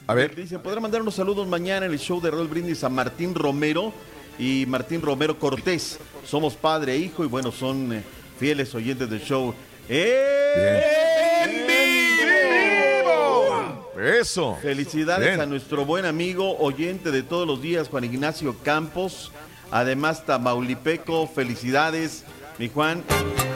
[0.07, 0.35] A ver.
[0.35, 3.93] Dice, ¿podrá mandar unos saludos mañana en el show de Raúl Brindis a Martín Romero
[4.39, 5.99] y Martín Romero Cortés?
[6.25, 8.03] Somos padre e hijo y bueno, son eh,
[8.39, 9.53] fieles oyentes del show.
[9.89, 13.93] ¡En vivo!
[14.01, 14.57] Eso.
[14.63, 15.41] Felicidades Bien.
[15.41, 19.33] a nuestro buen amigo oyente de todos los días, Juan Ignacio Campos.
[19.73, 22.23] Además, Tamaulipeco, felicidades,
[22.59, 23.03] mi Juan.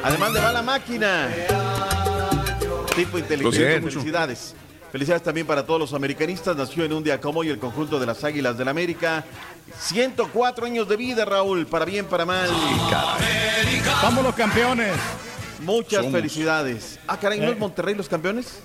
[0.02, 1.28] Además, le va la máquina.
[2.96, 3.84] Tipo inteligente, Bien.
[3.84, 4.56] felicidades.
[4.92, 6.56] Felicidades también para todos los americanistas.
[6.56, 9.24] Nació en un día como hoy el conjunto de las Águilas del América.
[9.78, 12.48] 104 años de vida, Raúl, para bien, para mal.
[14.02, 14.92] Vamos los campeones.
[15.60, 16.12] Muchas Somos.
[16.12, 16.98] felicidades.
[17.06, 17.52] Ah, caray, ¿no Eh.
[17.52, 18.58] es Monterrey los campeones?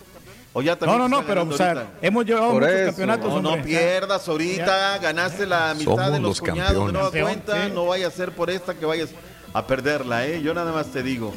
[0.54, 2.86] ¿O ya No, también no, no, pero o sea, hemos llevado Por muchos eso.
[2.88, 3.42] campeonatos.
[3.44, 7.66] No, no pierdas ahorita, ganaste la mitad Somos de los, los cuñados de nueva cuenta,
[7.66, 7.72] Sí.
[7.76, 9.10] no vaya a ser por esta que vayas
[9.54, 10.42] a perderla, ¿eh?
[10.42, 11.34] Yo nada más te digo.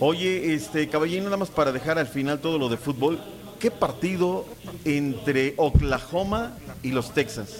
[0.00, 3.20] Oye, este, caballero, nada más para dejar al final todo lo de fútbol,
[3.60, 4.44] ¿qué partido
[4.84, 7.58] entre Oklahoma y los Texas?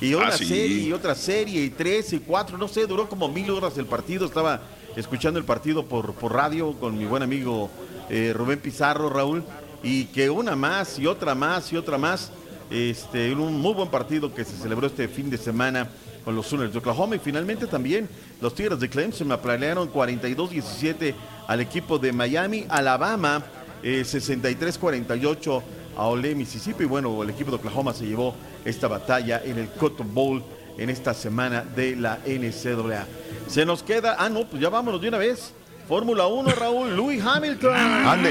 [0.00, 0.44] Y una Ah, sí.
[0.44, 3.86] serie, y otra serie, y tres, y cuatro, no sé, duró como mil horas el
[3.86, 4.26] partido.
[4.26, 4.60] Estaba
[4.96, 7.70] escuchando el partido por, por radio con mi buen amigo
[8.10, 9.42] eh, Rubén Pizarro, Raúl,
[9.82, 12.30] y que una más, y otra más, y otra más.
[12.70, 15.88] Este, un muy buen partido que se celebró este fin de semana
[16.24, 17.16] con los Sooners de Oklahoma.
[17.16, 18.08] Y finalmente también
[18.40, 21.14] los Tigres de Clemson aplanearon 42-17
[21.46, 22.64] al equipo de Miami.
[22.68, 23.44] Alabama
[23.84, 25.62] eh, 63-48
[25.96, 26.84] a Ole, Mississippi.
[26.84, 30.42] Y bueno, el equipo de Oklahoma se llevó esta batalla en el Cotton Bowl
[30.76, 33.06] en esta semana de la NCAA.
[33.46, 35.52] Se nos queda, ah, no, pues ya vámonos de una vez.
[35.86, 37.74] Fórmula 1, Raúl, Louis Hamilton.
[37.76, 38.30] Ande.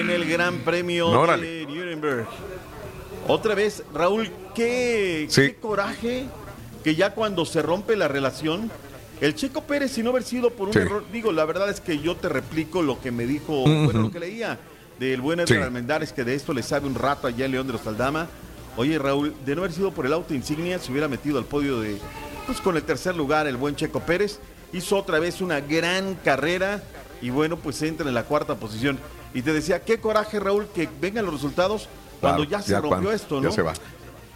[0.00, 2.26] En el Gran Premio de Nuremberg.
[3.28, 5.42] Otra vez, Raúl, qué, Sí.
[5.42, 6.24] qué coraje
[6.82, 8.70] que ya cuando se rompe la relación,
[9.20, 10.80] el Checo Pérez, sin no haber sido por un Sí.
[10.80, 14.10] error, digo, la verdad es que yo te replico lo que me dijo, bueno, lo
[14.10, 14.58] que leía
[14.98, 15.62] del buen Edgar Sí.
[15.62, 18.28] Almendares, que de esto le sabe un rato allá en León de los Aldama.
[18.76, 21.80] Oye, Raúl, de no haber sido por el auto insignia, se hubiera metido al podio
[21.80, 21.96] de,
[22.46, 24.40] pues con el tercer lugar, el buen Checo Pérez.
[24.72, 26.82] Hizo otra vez una gran carrera
[27.22, 28.98] y bueno, pues entra en la cuarta posición.
[29.32, 31.88] Y te decía, qué coraje, Raúl, que vengan los resultados
[32.20, 33.52] cuando Claro, ya se ya rompió cuando- esto, ya ¿no?
[33.52, 33.72] se va.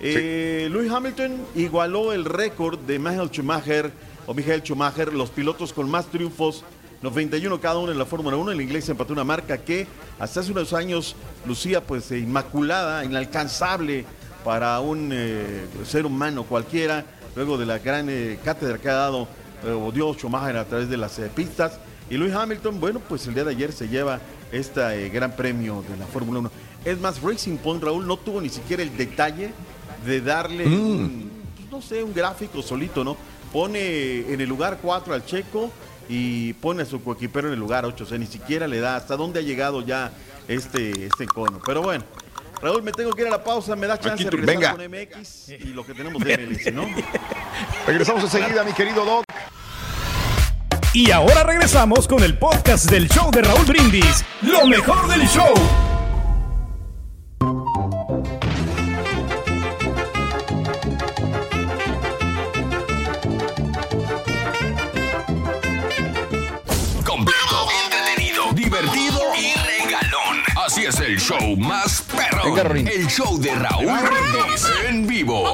[0.00, 3.90] Eh, Lewis Hamilton igualó el récord de Michael Schumacher
[4.28, 6.62] o Michael Schumacher, los pilotos con más triunfos,
[7.00, 8.52] 91 cada uno en la Fórmula 1.
[8.52, 9.86] El inglés empató una marca que
[10.18, 11.16] hasta hace unos años
[11.47, 14.05] lucía pues eh, inmaculada, inalcanzable
[14.44, 19.28] para un eh, ser humano cualquiera, luego de la gran eh, cátedra que ha dado
[19.65, 21.78] eh, o dio Schumacher a través de las eh, pistas.
[22.10, 24.20] Y Lewis Hamilton, bueno, pues el día de ayer se lleva
[24.52, 26.50] este gran premio de la Fórmula 1.
[26.84, 29.52] Es más, Racing Point, Raúl, no tuvo ni siquiera el detalle
[30.05, 31.31] de darle, un,
[31.70, 33.16] no sé, un gráfico solito, ¿no?
[33.52, 35.70] Pone en el lugar 4 al Checo
[36.09, 38.05] y pone a su coequipero en el lugar 8.
[38.05, 40.12] O sea, ni siquiera le da hasta dónde ha llegado ya
[40.49, 41.60] este, este cono.
[41.65, 42.05] Pero bueno,
[42.60, 43.77] Raúl, me tengo que ir a la pausa.
[43.77, 45.07] Me da chance de regresar venga.
[45.07, 46.86] con MX y lo que tenemos de MLS, ¿no?
[47.86, 49.25] Regresamos enseguida, mi querido Doc.
[50.93, 54.25] Y ahora regresamos con el podcast del show de Raúl Brindis.
[54.43, 55.55] Lo mejor del show.
[70.89, 72.44] Es el show más perro.
[72.44, 72.89] Venga, Rorín.
[72.89, 75.44] El show de Raúl Brindis en vivo.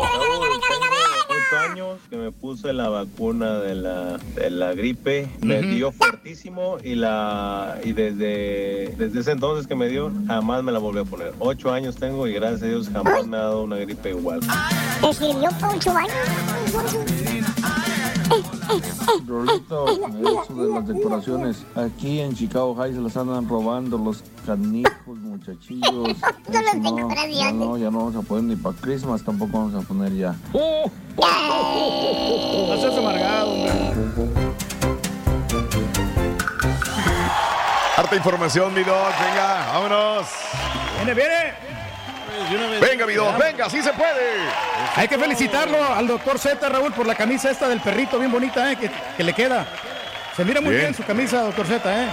[1.29, 6.79] Ocho años que me puse la vacuna de la, de la gripe, me dio fuertísimo
[6.83, 11.05] y la y desde, desde ese entonces que me dio, jamás me la volví a
[11.05, 11.35] poner.
[11.41, 14.41] Ocho años tengo y gracias a Dios jamás me ha dado una gripe igual.
[15.01, 16.13] ¿Te sirvió para ocho años?
[19.27, 21.65] Rolito, eso de las decoraciones.
[21.75, 26.17] Aquí en Chicago High se las andan robando los canijos, muchachillos.
[26.75, 29.87] No Eso ya no, ya no vamos a poner ni para Christmas, tampoco vamos a
[29.87, 30.35] poner ya.
[30.53, 30.91] No
[32.81, 33.55] seas amargado.
[37.97, 38.97] Harta información, mi Doc.
[39.21, 40.27] Venga, vámonos.
[40.97, 41.74] Viene, viene.
[42.81, 44.35] Venga, mi venga, sí se puede.
[44.97, 48.71] Hay que felicitarlo al doctor Z, Raúl, por la camisa esta del perrito, bien bonita,
[48.73, 48.77] ¿eh?
[48.77, 49.67] que, que le queda.
[50.37, 50.83] Se mira muy Bien.
[50.87, 52.09] bien, su camisa, doctor Z, ¿eh?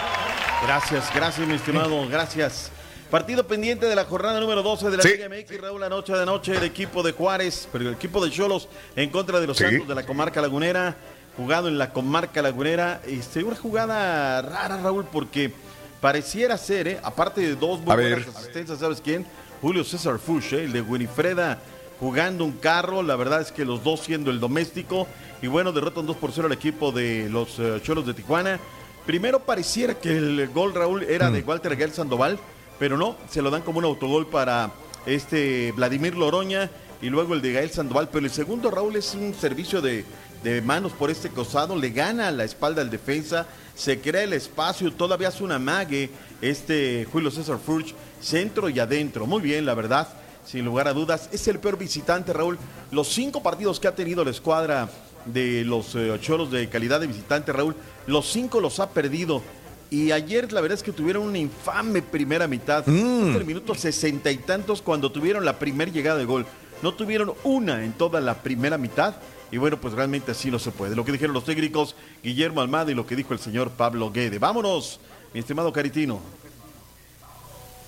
[0.65, 2.71] Gracias, gracias, mi estimado, gracias.
[3.09, 5.09] Partido pendiente de la jornada número 12 de la Sí.
[5.09, 8.31] Liga MX, Raúl, la noche de noche, el equipo de Juárez, pero el equipo de
[8.31, 9.65] Cholos en contra de los Sí.
[9.65, 10.95] Santos de la comarca lagunera,
[11.35, 13.01] jugado en la comarca lagunera.
[13.05, 15.51] Este, una jugada rara, Raúl, porque
[15.99, 16.99] pareciera ser, ¿eh?
[17.03, 18.29] aparte de dos muy buenas ver.
[18.35, 19.25] asistencias, ¿sabes quién?
[19.61, 20.63] Julio César Fush, ¿eh?
[20.63, 21.59] el de Winifreda,
[21.99, 25.07] jugando un carro, la verdad es que los dos siendo el doméstico,
[25.41, 28.59] y bueno, derrotan 2 por 0 al equipo de los eh, Cholos de Tijuana.
[29.05, 31.33] Primero pareciera que el gol, Raúl, era Mm.
[31.33, 32.39] de Walter Aguilar Sandoval,
[32.79, 34.71] pero no, se lo dan como un autogol para
[35.05, 36.69] este Vladimir Loroña
[37.01, 38.09] y luego el de Gael Sandoval.
[38.11, 40.05] Pero el segundo, Raúl, es un servicio de,
[40.43, 44.33] de manos por este costado, le gana a la espalda al defensa, se crea el
[44.33, 46.09] espacio, todavía hace una mague
[46.41, 49.27] este Julio César Furch, centro y adentro.
[49.27, 50.07] Muy bien, la verdad,
[50.45, 51.29] sin lugar a dudas.
[51.31, 52.57] Es el peor visitante, Raúl.
[52.91, 54.89] Los cinco partidos que ha tenido la escuadra
[55.25, 57.75] de los eh, Cholos de calidad de visitante, Raúl,
[58.07, 59.41] los cinco los ha perdido.
[59.89, 62.85] Y ayer la verdad es que tuvieron una infame primera mitad.
[62.87, 63.35] Mm.
[63.35, 66.45] el minuto sesenta y tantos cuando tuvieron la primera llegada de gol.
[66.81, 69.15] No tuvieron una en toda la primera mitad.
[69.51, 70.95] Y bueno, pues realmente así no se puede.
[70.95, 74.39] Lo que dijeron los técnicos Guillermo Almada y lo que dijo el señor Pablo Guede.
[74.39, 75.01] Vámonos,
[75.33, 76.21] mi estimado Caritino.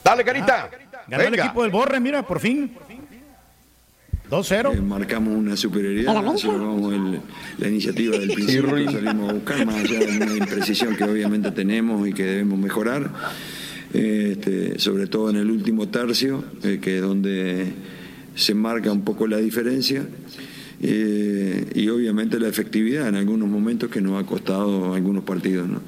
[0.03, 0.69] Dale, Carita.
[1.07, 2.71] Ganó el equipo del Borre, mira, por fin.
[4.29, 4.73] 2-0.
[4.73, 7.19] Eh, marcamos una superioridad, llevamos el-
[7.59, 11.51] la iniciativa del principio, que salimos a buscar, más allá de una imprecisión que obviamente
[11.51, 13.11] tenemos y que debemos mejorar,
[13.93, 17.73] este, sobre todo en el último tercio, eh, que es donde
[18.35, 20.05] se marca un poco la diferencia.
[20.85, 25.69] eh, y obviamente la efectividad en algunos momentos que nos ha costado algunos partidos.
[25.69, 25.79] ¿no?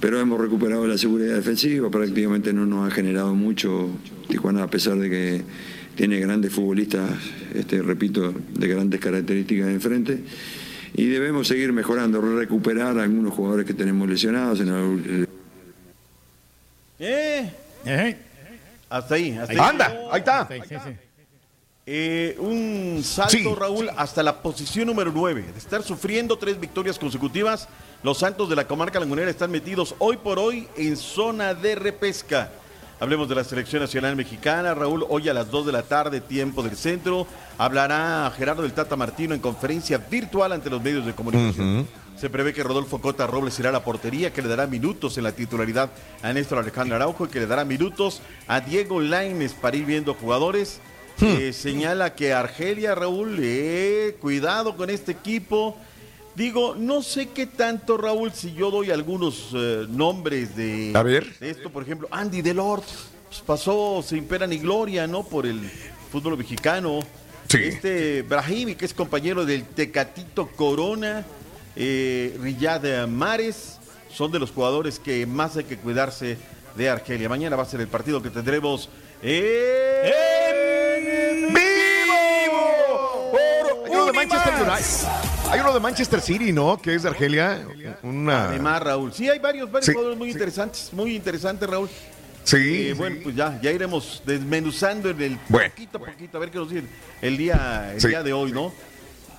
[0.00, 3.90] Pero hemos recuperado la seguridad defensiva, prácticamente no nos ha generado mucho
[4.28, 5.42] Tijuana, a pesar de que
[5.96, 7.10] tiene grandes futbolistas,
[7.54, 10.20] este, repito, de grandes características enfrente.
[10.94, 14.60] Y debemos seguir mejorando, recuperar a algunos jugadores que tenemos lesionados.
[14.60, 15.28] En el-
[17.84, 18.16] Eh.
[18.90, 19.58] Hasta ahí, hasta ahí.
[19.60, 20.48] Anda, ahí está.
[21.90, 25.42] Eh, un salto, Raúl, hasta la posición número 9.
[25.54, 27.66] De estar sufriendo tres victorias consecutivas,
[28.02, 32.52] los Santos de la comarca lagunera están metidos hoy por hoy en zona de repesca.
[33.00, 34.74] Hablemos de la selección nacional mexicana.
[34.74, 37.26] Raúl, hoy a las 2 de la tarde, tiempo del centro,
[37.56, 41.88] hablará Gerardo del Tata Martino en conferencia virtual ante los medios de comunicación.
[42.18, 45.24] Se prevé que Rodolfo Cota Robles irá a la portería, que le dará minutos en
[45.24, 45.88] la titularidad
[46.22, 50.12] a Néstor Alejandro Araujo y que le dará minutos a Diego Laines para ir viendo
[50.12, 50.82] jugadores.
[51.20, 55.76] Eh, señala que Argelia, Raúl, eh, cuidado con este equipo.
[56.36, 61.36] Digo, no sé qué tanto, Raúl, si yo doy algunos eh, nombres de, A ver.
[61.40, 62.84] de esto, por ejemplo, Andy Delort,
[63.28, 65.24] pues pasó sin pena ni gloria, ¿no?
[65.24, 65.60] Por el
[66.12, 67.00] fútbol mexicano.
[67.52, 71.24] Este Brahimi, que es compañero del Tecatito Corona,
[71.74, 73.78] eh, Riyad Mares,
[74.12, 76.36] son de los jugadores que más hay que cuidarse
[76.76, 77.28] de Argelia.
[77.28, 78.90] Mañana va a ser el partido que tendremos
[79.22, 80.27] en
[84.08, 85.50] de Manchester United.
[85.50, 86.76] Hay uno de Manchester City, ¿no?
[86.80, 87.66] Que es de Argelia.
[88.02, 88.44] Una.
[88.48, 89.12] Además, Raúl.
[89.12, 91.88] Sí, hay varios, varios Sí, jugadores muy interesantes, muy interesantes, Raúl.
[92.44, 92.88] Sí.
[92.88, 95.68] Eh, bueno, pues ya, ya iremos desmenuzando en el Bueno.
[95.70, 96.88] poquito a poquito, a ver qué nos dicen
[97.20, 98.08] el día, el Sí.
[98.08, 98.72] día de hoy, ¿no?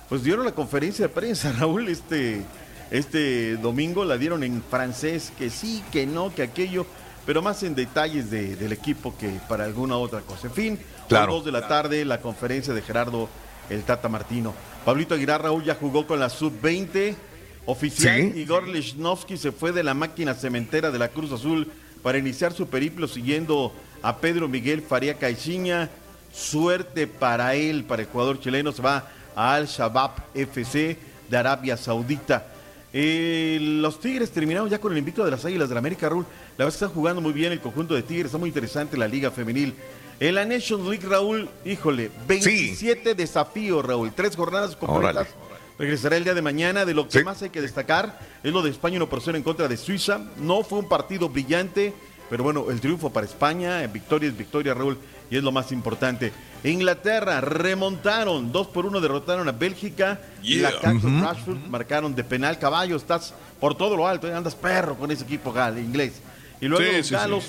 [0.08, 2.42] Pues dieron la conferencia de prensa, Raúl, este,
[2.90, 6.86] este domingo la dieron en francés, que sí, que no, que aquello,
[7.26, 10.46] pero más en detalles de- del equipo que para alguna otra cosa.
[10.48, 11.24] En fin, Claro.
[11.24, 13.28] a las dos de la tarde, la conferencia de Gerardo
[13.70, 14.52] el Tata Martino.
[14.84, 17.14] Pablito Aguilar, Raúl, ya jugó con la sub-20
[17.66, 18.32] oficial.
[18.34, 18.40] Sí.
[18.40, 21.70] Igor Lichnowsky se fue de la máquina cementera de la Cruz Azul
[22.02, 25.88] para iniciar su periplo siguiendo a Pedro Miguel Faría Caixinha.
[26.32, 28.72] Suerte para él, para el jugador chileno.
[28.72, 30.96] Se va a Al Shabab FC
[31.28, 32.46] de Arabia Saudita.
[32.92, 36.24] Eh, los Tigres terminaron ya con el invicto de las Águilas de la América, Raúl.
[36.56, 38.26] La verdad es que están jugando muy bien el conjunto de Tigres.
[38.26, 39.74] Está muy interesante la Liga Femenil.
[40.20, 44.12] En la Nations League, Raúl, híjole, 27 desafíos, Raúl.
[44.12, 45.28] Tres jornadas completas.
[45.28, 45.50] Órale.
[45.78, 46.84] Regresará el día de mañana.
[46.84, 49.42] De lo que más hay que destacar es lo de España 1 por 0 en
[49.42, 50.20] contra de Suiza.
[50.36, 51.94] No fue un partido brillante,
[52.28, 53.86] pero bueno, el triunfo para España.
[53.86, 54.98] Victoria es victoria, Raúl,
[55.30, 56.32] y es lo más importante.
[56.64, 60.20] Inglaterra remontaron 2 por 1, derrotaron a Bélgica.
[60.42, 60.70] Yeah.
[60.70, 61.24] La Caxton Ujú.
[61.24, 62.58] Rashford marcaron de penal.
[62.58, 64.34] Caballo, estás por todo lo alto, ¿eh?
[64.34, 66.20] andas perro con ese equipo gal, inglés.
[66.60, 67.44] Y luego Sí, los sí, galos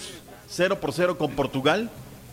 [0.47, 1.91] 0 por 0 con Portugal.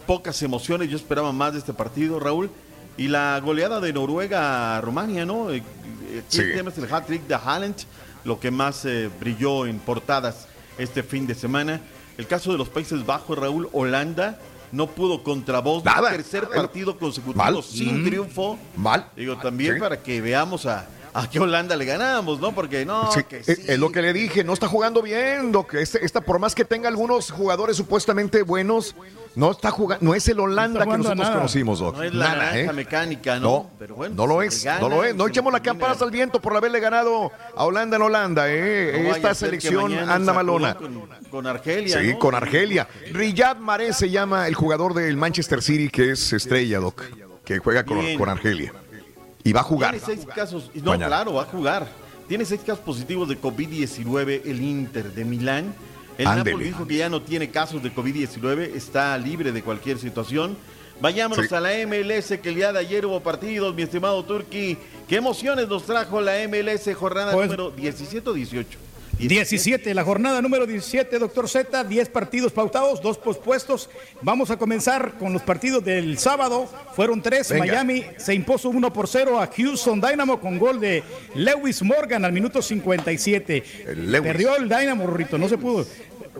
[0.08, 2.50] Pocas emociones, yo esperaba más de este partido, Raúl.
[2.96, 5.50] Y la goleada de Noruega a Rumania, ¿no?
[5.50, 5.62] Eh,
[6.10, 6.40] eh, Sí.
[6.40, 7.74] El hat-trick de Haaland,
[8.24, 11.82] lo que más eh, brilló en portadas este fin de semana.
[12.16, 14.38] El caso de los Países Bajos, Raúl, Holanda
[14.72, 15.94] no pudo contra Bosnia.
[16.10, 17.62] Tercer partido consecutivo Mal.
[17.62, 18.04] sin Mm.
[18.06, 18.58] triunfo.
[18.78, 19.10] Mal.
[19.14, 19.80] Digo, también Sí.
[19.80, 20.88] para que veamos a,
[21.22, 22.54] a qué Holanda le ganamos, ¿no?
[22.54, 25.74] Porque no, Sí, que es, es lo que le dije, no está jugando bien, Doc.
[25.74, 28.94] Este- esta, por más que tenga algunos jugadores supuestamente buenos,
[29.34, 31.96] no está jugando, no es el Holanda que nosotros conocimos, Doc.
[31.96, 32.72] No es la Nada, ¿eh?
[32.72, 33.48] mecánica, ¿no?
[33.48, 35.14] No, Pero bueno, no lo es, no lo es.
[35.14, 36.06] No echemos la campanas termina.
[36.06, 39.00] al viento por haberle ganado a Holanda en Holanda, ¿eh?
[39.04, 40.74] No Esta que selección anda malona.
[40.74, 42.18] Con, con Argelia, Sí, ¿no?
[42.18, 42.88] con Argelia.
[43.12, 47.02] Riyad Mahrez se llama el jugador del Manchester City que es estrella, Doc,
[47.44, 48.72] que juega con, con Argelia.
[49.48, 49.92] Y va a jugar.
[49.98, 51.06] Tiene seis casos, no, Mañana.
[51.06, 51.88] claro, va a jugar.
[52.28, 55.74] Tiene seis casos positivos de COVID-19 el Inter de Milán.
[56.18, 56.26] El.
[56.26, 60.54] Napoli dijo que ya no tiene casos de COVID-19, está libre de cualquier situación.
[61.00, 61.54] Vayámonos Sí.
[61.54, 64.76] a la MLS, que el día de ayer hubo partidos, mi estimado Turki.
[65.08, 68.78] ¿Qué emociones nos trajo la MLS jornada Pues- número 17 o 18?
[69.26, 73.90] 17, la jornada número 17, doctor Z, 10 partidos pautados, dos pospuestos.
[74.22, 76.68] Vamos a comenzar con los partidos del sábado.
[76.94, 77.50] Fueron tres.
[77.50, 77.64] Venga.
[77.64, 81.02] Miami se impuso 1 por 0 a Houston Dynamo con gol de
[81.34, 83.64] Lewis Morgan al minuto 57.
[83.96, 84.22] Lewis.
[84.22, 85.84] Perdió el Dynamo, Rorrito, no se pudo.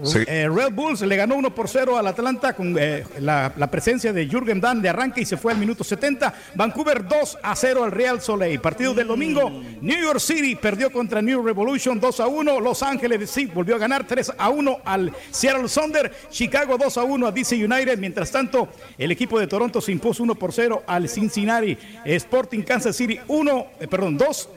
[0.03, 0.21] Sí.
[0.27, 4.13] Eh, Red Bulls le ganó 1 por 0 al Atlanta con eh, la, la presencia
[4.13, 6.35] de Jürgen Damm de arranque y se fue al minuto 70.
[6.55, 8.61] Vancouver 2 a 0 al Real Soleil.
[8.61, 12.61] Partido del domingo, New York City perdió contra New Revolution 2 a 1.
[12.61, 16.13] Los Ángeles sí volvió a ganar 3 a 1 al Seattle Thunder.
[16.31, 17.99] Chicago 2 a 1 a DC United.
[17.99, 22.97] Mientras tanto, el equipo de Toronto se impuso 1 por 0 al Cincinnati Sporting Kansas
[22.97, 24.49] City 1, eh, perdón, 2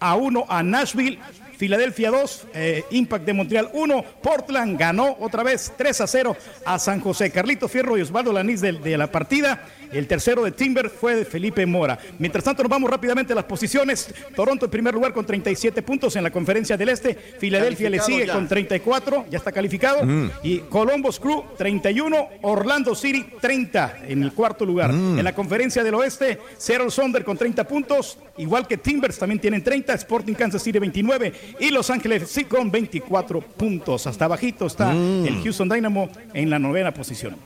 [0.00, 1.18] a 1 a Nashville.
[1.58, 6.78] Filadelfia 2, eh, Impact de Montreal 1, Portland ganó otra vez 3 a 0 a
[6.78, 7.32] San José.
[7.32, 9.66] Carlito Fierro y Osvaldo Lanís de, de la partida.
[9.92, 11.98] El tercero de Timber fue de Felipe Mora.
[12.18, 14.12] Mientras tanto, nos vamos rápidamente a las posiciones.
[14.34, 17.14] Toronto en primer lugar con 37 puntos en la conferencia del Este.
[17.14, 18.34] Filadelfia le sigue ya.
[18.34, 20.04] con 34, ya está calificado.
[20.04, 20.30] Mm.
[20.42, 24.92] Y Columbus Crew 31, Orlando City 30 en el cuarto lugar.
[24.92, 25.18] Mm.
[25.18, 29.62] En la conferencia del Oeste, Seattle Sonder con 30 puntos, igual que Timbers también tienen
[29.64, 34.06] 30, Sporting Kansas City 29 y Los Ángeles sí con 24 puntos.
[34.06, 35.26] Hasta abajito está Mm.
[35.26, 37.36] el Houston Dynamo en la novena posición.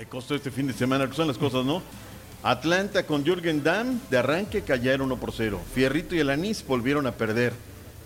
[0.00, 1.82] Le costó este fin de semana, que son las cosas, ¿no?
[2.42, 5.60] Atlanta con Jürgen Damm de arranque cayeron 1 por 0.
[5.74, 7.52] Fierrito y el Anís volvieron a perder.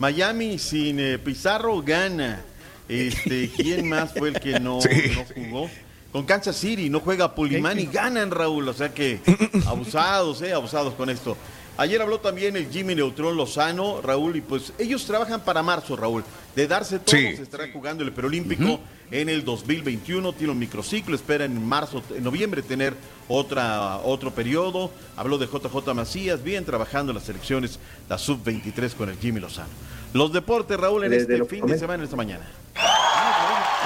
[0.01, 2.43] Miami sin eh, Pizarro gana.
[2.89, 4.89] Este, ¿Quién más fue el que no, Sí.
[5.15, 5.71] no jugó?
[6.11, 8.69] Con Kansas City no juega Pulimán y ganan, Raúl.
[8.69, 9.21] O sea que
[9.65, 11.37] abusados, eh, abusados con esto.
[11.77, 16.23] Ayer habló también el Jimmy Neutrón Lozano, Raúl, y pues ellos trabajan para marzo, Raúl.
[16.55, 17.37] De darse todo, Sí.
[17.37, 18.79] se estará jugando el Perolímpico
[19.11, 20.33] en el 2021.
[20.35, 22.95] Tiene un microciclo, espera en marzo, en noviembre tener
[23.27, 24.93] otra, otro periodo.
[25.17, 29.69] Habló de JJ Macías, bien trabajando en las selecciones, la sub-23 con el Jimmy Lozano.
[30.13, 32.45] Los deportes, Raúl, en Desde este lo fin de semana, esta mañana.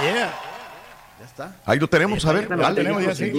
[0.02, 0.34] Yeah.
[1.20, 1.57] Ya está.
[1.65, 2.47] Ahí lo tenemos, a ver.
[2.49, 2.83] Bueno, dale.
[2.83, 3.33] tenemos ya, sí.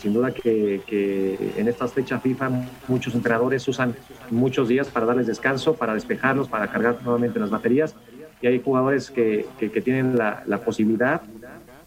[0.00, 2.48] Sin duda que, que en estas fechas FIFA
[2.86, 3.96] muchos entrenadores usan
[4.30, 7.96] muchos días para darles descanso, para despejarlos, para cargar nuevamente las baterías.
[8.40, 11.22] Y hay jugadores que, que- que tienen la, la posibilidad,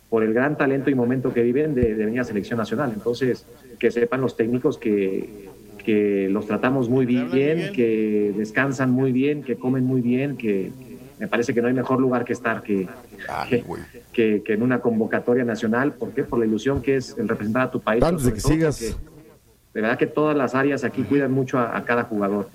[0.10, 2.92] por el gran talento y momento que viven, de, de venir a selección nacional.
[2.94, 3.48] Entonces,
[3.80, 5.34] que sepan los técnicos que,
[5.78, 7.72] que los tratamos muy bien.
[7.74, 10.76] que descansan muy bien, que comen muy bien, que
[11.20, 12.88] me parece que no hay mejor lugar que estar que,
[13.30, 13.82] Ay, que, güey.
[14.12, 15.94] que- que en una convocatoria nacional.
[15.94, 16.24] ¿Por qué?
[16.24, 18.04] Por la ilusión que es el representar a tu país.
[18.04, 18.80] Antes de que sigas.
[18.80, 22.50] De verdad que todas las áreas aquí cuidan mucho a, a cada jugador.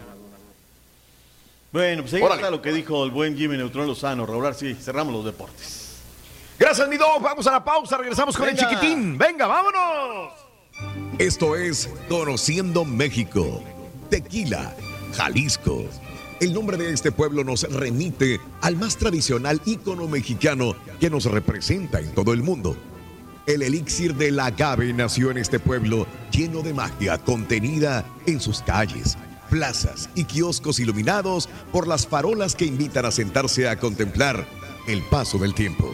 [1.72, 4.24] Bueno, pues ahí está lo que dijo el buen Jimmy Neutrón Lozano.
[4.24, 6.00] Raúl, ahora sí, cerramos los deportes.
[6.58, 7.20] Gracias, mi dog.
[7.22, 7.98] Vamos a la pausa.
[7.98, 9.18] Regresamos con el chiquitín.
[9.18, 10.32] Venga, vámonos.
[11.18, 13.62] Esto es Conociendo México.
[14.08, 14.74] Tequila,
[15.14, 15.84] Jalisco.
[16.40, 21.98] El nombre de este pueblo nos remite al más tradicional ícono mexicano que nos representa
[21.98, 22.76] en todo el mundo.
[23.44, 29.18] El elixir del agave nació en este pueblo lleno de magia contenida en sus calles,
[29.50, 34.46] plazas y kioscos iluminados por las farolas que invitan a sentarse a contemplar
[34.86, 35.92] el paso del tiempo.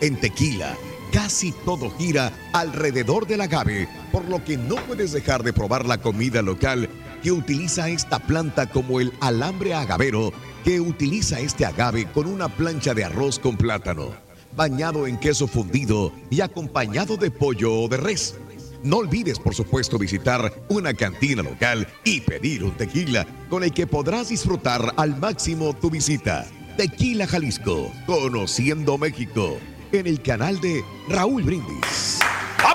[0.00, 0.78] En Tequila,
[1.12, 6.00] casi todo gira alrededor del agave, por lo que no puedes dejar de probar la
[6.00, 6.88] comida local
[7.24, 10.30] que utiliza esta planta como el alambre agavero,
[10.62, 14.10] que utiliza este agave con una plancha de arroz con plátano,
[14.54, 18.34] bañado en queso fundido y acompañado de pollo o de res.
[18.82, 23.86] No olvides, por supuesto, visitar una cantina local y pedir un tequila con el que
[23.86, 26.44] podrás disfrutar al máximo tu visita.
[26.76, 29.56] Tequila Jalisco, conociendo México,
[29.92, 32.23] en el canal de Raúl Brindis.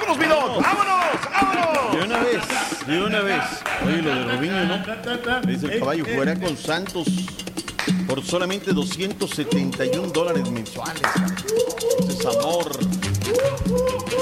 [0.09, 0.63] ¡Vámonos, mi!
[0.63, 1.05] ¡Vámonos!
[1.31, 1.91] ¡Vámonos!
[1.91, 3.43] De una vez, de una vez.
[3.85, 5.41] Oye, lo de Robinho, ¿no?
[5.41, 7.07] Dice el caballo, jugará con Santos
[8.07, 11.01] por solamente 271 dólares mensuales.
[11.99, 12.71] Ese es amor.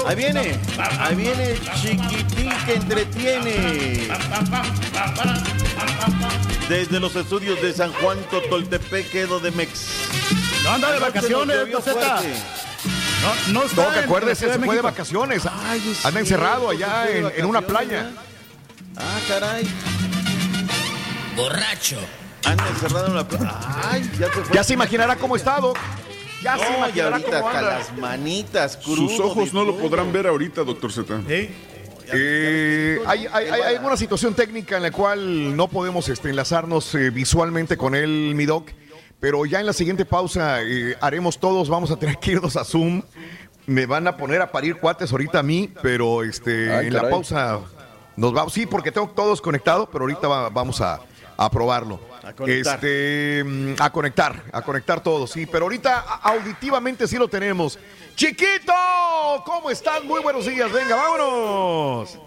[0.06, 0.58] Ahí viene,
[1.00, 4.08] ahí viene el chiquitín que entretiene.
[6.68, 9.86] Desde los estudios de San Juan Totoltepec, Edo de Mex.
[10.64, 12.67] No anda de vacaciones, fuerte.
[13.22, 15.42] No, no está No, que acuérdese, se de fue de vacaciones.
[15.50, 18.10] Ay, es Anda encerrado cierto, allá en, una playa.
[18.96, 19.66] Ah, caray.
[21.36, 21.98] Borracho.
[22.44, 23.54] Anda encerrado en una playa.
[23.84, 24.54] Ay, ya se fue.
[24.54, 25.74] Ya se imaginará cómo ha estado.
[26.42, 27.62] Ya se No, imaginará ahorita cómo anda.
[27.78, 31.20] las manitas, Sus crudo ojos de no lo podrán ver ahorita, doctor Z.
[32.10, 37.10] Eh, hay, hay, hay alguna situación técnica en la cual no podemos este, enlazarnos eh,
[37.10, 38.70] visualmente con él, mi doc.
[39.20, 42.64] Pero ya en la siguiente pausa eh, haremos todos, vamos a tener que irnos a
[42.64, 43.02] Zoom.
[43.66, 47.08] Me van a poner a parir cuates ahorita a mí, pero este Ay, en la
[47.10, 47.60] pausa
[48.16, 48.52] nos vamos.
[48.52, 51.00] Sí, porque tengo todos conectados, pero ahorita va- vamos a,
[51.36, 52.00] a probarlo.
[52.24, 52.76] A conectar.
[52.76, 55.44] Este, mm, a conectar, a conectar todos, sí.
[55.46, 57.78] Pero ahorita auditivamente sí lo tenemos.
[58.16, 58.72] Chiquito,
[59.44, 60.02] ¿cómo estás?
[60.04, 62.18] Muy buenos días, venga, vámonos.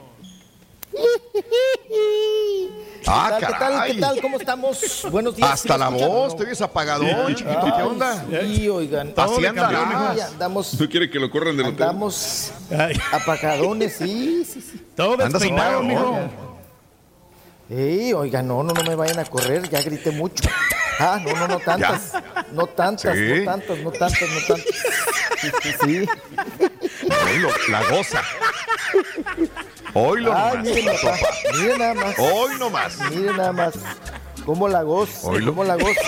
[3.07, 3.53] Ah, ¿Qué tal?
[3.53, 3.59] ¿Qué tal?
[3.59, 3.93] caray.
[3.95, 4.21] ¿Qué tal?
[4.21, 5.07] ¿Cómo estamos?
[5.11, 5.49] Buenos días.
[5.51, 6.07] Hasta ¿sí la escuchan?
[6.09, 8.25] voz, te ves apagadón, chiquito, ¿qué Ay, onda?
[8.41, 9.13] Sí, oigan.
[9.17, 9.45] Así.
[9.45, 11.81] Ay, andamos, ¿No quiere que lo corran del hotel?
[11.83, 12.51] andamos
[13.11, 14.85] apagadones, sí, sí, sí.
[14.95, 16.19] Todo Andas despeinado, mijo.
[17.69, 20.43] Ey, oigan, no, no, no me vayan a correr, ya grité mucho.
[20.99, 22.11] Ah, no, no, no tantas.
[22.51, 23.39] No tantas, Sí.
[23.39, 24.75] no tantas, no tantas, no tantas.
[25.83, 26.05] Sí.
[27.31, 28.21] Oílo, la goza.
[29.93, 30.63] Hoy lo Ay, nomás.
[30.65, 31.17] miren, papá,
[31.57, 32.15] miren nada más.
[32.19, 32.97] Hoy nomás.
[33.11, 33.73] Miren nada más.
[34.45, 35.21] ¿Cómo la goza?
[35.45, 36.01] ¿Cómo la goza?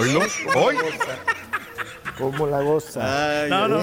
[0.00, 0.12] Hoy.
[0.12, 1.16] la goza?
[2.18, 3.42] ¿Cómo la goza?
[3.42, 3.82] Ay, No, no,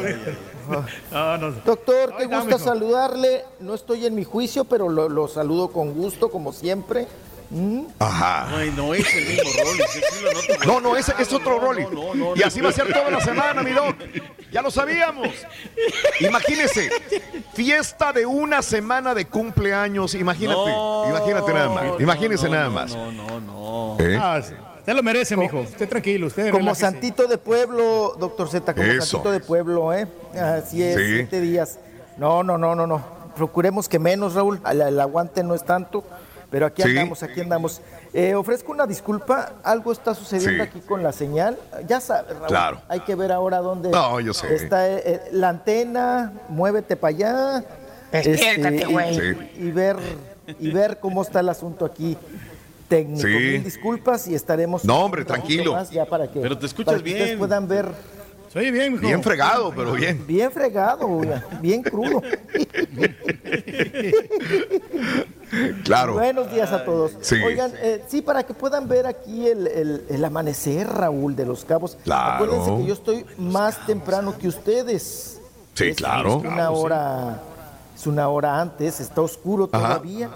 [1.11, 1.51] no, no.
[1.65, 2.59] Doctor, qué no, mijo.
[2.59, 3.45] saludarle.
[3.59, 7.07] No estoy en mi juicio, pero lo, lo saludo con gusto, como siempre.
[7.49, 7.83] Mm.
[7.99, 8.47] Ajá.
[8.57, 9.49] Ay, no es el mismo
[9.87, 10.65] sí, lo noto.
[10.65, 11.85] No, no, ese es otro Rolly.
[11.93, 12.45] no, no, Y no.
[12.45, 13.95] así va a ser toda la semana, mi doc.
[14.51, 15.29] Ya lo sabíamos.
[16.19, 16.89] Imagínese,
[17.53, 20.13] fiesta de una semana de cumpleaños.
[20.15, 21.85] Imagínate, No, imagínate nada más.
[21.99, 22.95] Imagínese no, nada más.
[22.95, 23.97] No, no, no.
[23.99, 24.17] ¿Eh?
[24.21, 24.53] Ah, sí.
[24.79, 25.59] Usted lo merece, mijo.
[25.61, 26.81] Usted tranquilo, usted Como relájese.
[26.81, 29.01] santito de pueblo, doctor Z, como Eso.
[29.05, 30.07] santito de pueblo, ¿eh?
[30.33, 31.13] Así es, Sí.
[31.15, 31.77] siete días.
[32.17, 33.03] No, no, no, no, no.
[33.35, 34.61] Procuremos que menos, Raúl.
[34.69, 36.03] El, el aguante no es tanto,
[36.49, 36.89] pero aquí Sí.
[36.89, 37.81] andamos, aquí andamos.
[38.13, 40.69] Eh, ofrezco una disculpa, algo está sucediendo Sí.
[40.69, 41.57] aquí con la señal.
[41.87, 42.47] Ya sabes, Raúl.
[42.47, 42.81] Claro.
[42.87, 44.55] Hay que ver ahora dónde No, yo sé.
[44.55, 47.63] está eh, eh, la antena, muévete para allá.
[48.11, 49.15] Despiértate, este, güey.
[49.15, 49.51] y- Sí.
[49.57, 49.97] y ver
[50.59, 52.17] y ver cómo está el asunto aquí
[52.87, 53.27] técnico.
[53.27, 53.33] Sí.
[53.33, 55.73] Mil disculpas y estaremos No, hombre, tranquilo.
[55.73, 57.39] más ya para que Pero te escuchas para que ustedes bien.
[57.39, 57.85] puedan ver
[58.59, 59.05] Bien, mijo.
[59.05, 60.25] Bien fregado, pero bien.
[60.27, 61.21] bien fregado,
[61.61, 62.21] bien crudo.
[65.85, 66.13] Claro.
[66.15, 67.13] Buenos días a todos.
[67.21, 67.35] Sí.
[67.41, 71.63] Oigan, eh, sí, para que puedan ver aquí el, el- el amanecer, Raúl, de los
[71.63, 71.97] cabos.
[72.03, 72.43] Claro.
[72.45, 75.39] Acuérdense que yo estoy más temprano que ustedes.
[75.73, 76.39] Sí, Es claro.
[76.39, 77.41] una hora,
[77.95, 79.87] es una hora antes, está oscuro Ajá.
[79.99, 80.31] todavía.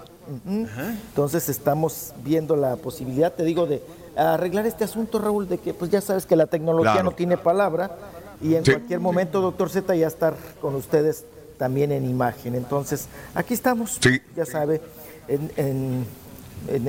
[0.46, 3.82] Entonces estamos viendo la posibilidad, te digo, de
[4.16, 7.10] arreglar este asunto, Raúl, de que pues ya sabes que la tecnología Claro.
[7.10, 7.96] no tiene palabra
[8.42, 8.72] y en Sí.
[8.72, 11.24] cualquier momento, doctor Z, ya estar con ustedes
[11.58, 12.54] también en imagen.
[12.54, 14.20] Entonces, aquí estamos, Sí.
[14.36, 14.80] ya sabe,
[15.28, 16.06] en, en-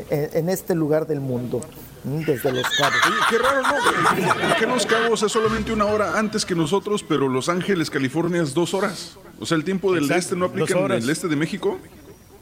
[0.10, 1.61] en- este lugar del mundo,
[2.03, 2.95] desde los cabos.
[3.08, 4.50] Oye, qué raro, ¿no?
[4.50, 8.42] ¿Por qué Los Cabos es solamente una hora antes que nosotros, pero Los Ángeles, California
[8.42, 9.18] es dos horas?
[9.40, 11.77] O sea, el tiempo del Exacto, este no aplica en el este de México.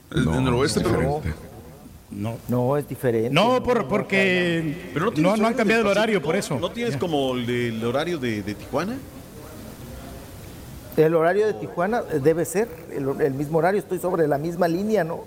[0.10, 1.22] El, en el oeste, perdón.
[2.12, 2.38] No.
[2.50, 3.30] No, es diferente.
[3.30, 6.60] No, por, porque Pero no, tienes no, han cambiado el horario por eso.
[6.60, 8.98] ¿No tienes como el, de- el horario de, de Tijuana?
[10.98, 15.04] El horario de Tijuana debe ser el, el mismo horario, estoy sobre la misma línea,
[15.04, 15.24] ¿no?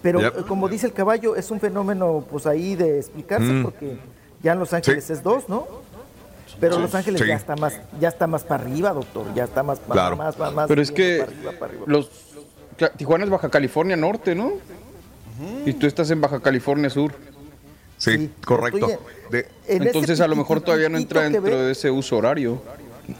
[0.00, 0.46] Pero Yep.
[0.46, 3.62] como dice el caballo, es un fenómeno pues ahí de explicarse Mm.
[3.62, 3.96] porque
[4.42, 5.66] ya en Los Ángeles es dos, ¿no?
[6.58, 7.26] Pero Los Ángeles Sí.
[7.28, 10.16] ya está más ya está más para arriba, doctor, ya está más para Claro.
[10.16, 11.84] más, más, más Pero es que para arriba, para arriba.
[11.86, 12.10] los
[12.96, 14.52] Tijuana es Baja California Norte, ¿no?
[15.66, 17.12] Y tú estás en Baja California Sur.
[17.98, 18.88] Sí, Sí, correcto.
[19.30, 22.60] De- En Entonces a lo mejor todavía no entra dentro ve- de ese uso horario.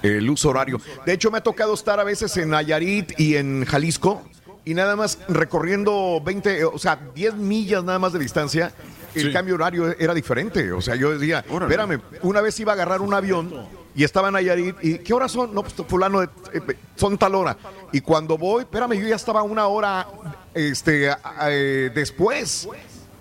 [0.02, 0.80] el uso horario.
[1.06, 4.22] De hecho, me ha tocado estar a veces en Nayarit y en Jalisco
[4.64, 8.72] y nada más recorriendo 20, eh, o sea, 10 millas nada más de distancia.
[9.14, 9.32] El Sí.
[9.32, 10.72] cambio horario era diferente.
[10.72, 13.52] O sea, yo decía, espérame, una vez iba a agarrar un avión
[13.94, 15.54] y estaba en Nayarit y ¿qué horas son?
[15.54, 16.60] No, pues fulano, de- eh,
[16.96, 17.56] son tal hora.
[17.92, 20.06] Y cuando voy, espérame, yo ya estaba una hora
[20.54, 21.10] este,
[21.48, 22.68] eh, después.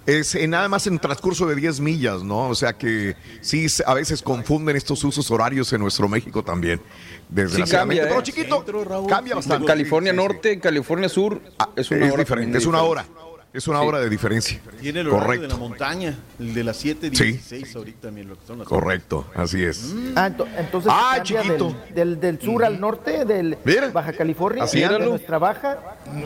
[0.03, 2.49] Es eh, nada más en transcurso de 10 millas, ¿no?
[2.49, 6.81] O sea que sí, se- a veces confunden estos usos horarios en nuestro México también.
[7.29, 8.01] Desgraciadamente.
[8.01, 8.07] cambia, ¿eh?
[8.09, 9.67] Pero chiquito, cambia En bastante.
[9.67, 10.27] California Sí, sí, sí.
[10.33, 11.39] Norte, en California Sur,
[11.75, 13.05] es una es hora diferente, es una hora.
[13.53, 13.85] Es una Sí.
[13.87, 14.61] hora de diferencia.
[14.79, 18.45] Tiene el horario de la Correcto, montaña, el de las 7.16 ahorita, también lo que
[18.47, 19.93] son las correcto, así es.
[20.15, 21.75] Ah, ento- entonces Ah, chiquito.
[21.93, 23.89] Del, del, del sur al norte, del Mira.
[23.89, 24.99] Baja California, Así de es.
[25.05, 25.79] nuestra baja.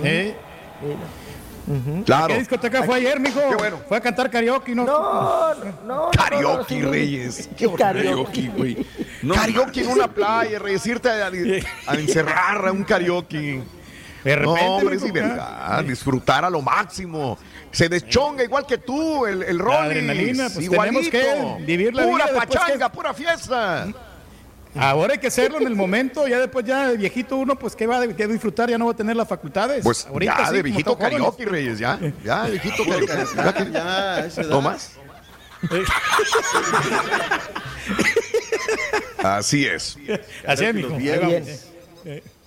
[0.03, 0.35] ¿Eh?
[2.05, 2.27] Claro.
[2.27, 3.39] ¿Qué discoteca fue ayer, mijo?
[3.49, 3.79] Qué bueno.
[3.87, 4.85] Fue a cantar karaoke, ¿no?
[4.85, 6.11] No, no, no.
[6.15, 6.91] Karaoke, no, sí.
[6.91, 7.49] Reyes.
[7.57, 8.03] Qué karaoke.
[8.07, 8.85] Karaoke, güey.
[9.23, 11.25] No, karaoke en una playa, Reyes, irte a,
[11.87, 13.63] a encerrar a un karaoke.
[14.25, 17.37] De No, repente, hombre, es libertad, disfrutar a lo máximo.
[17.71, 19.85] Se deschonga igual que tú, el, el Rollins.
[19.85, 20.99] adrenalina, pues igualito.
[20.99, 21.11] tenemos
[21.59, 23.87] que vivir la Pura vida después pachanga, que- pura fiesta.
[24.77, 27.87] Ahora hay que hacerlo en el momento, ya después ya de viejito uno, pues ¿qué
[27.87, 28.69] va a qué disfrutar?
[28.69, 29.81] Ya no va a tener las facultades.
[29.83, 31.97] Pues Ahorita ya sí, de viejito karaoke, Reyes, ya.
[32.23, 33.71] Ya, de viejito karaoke.
[33.71, 34.27] Ya.
[34.49, 34.91] ¿No más?
[39.23, 39.97] Así es.
[40.45, 40.97] Así es, mijo.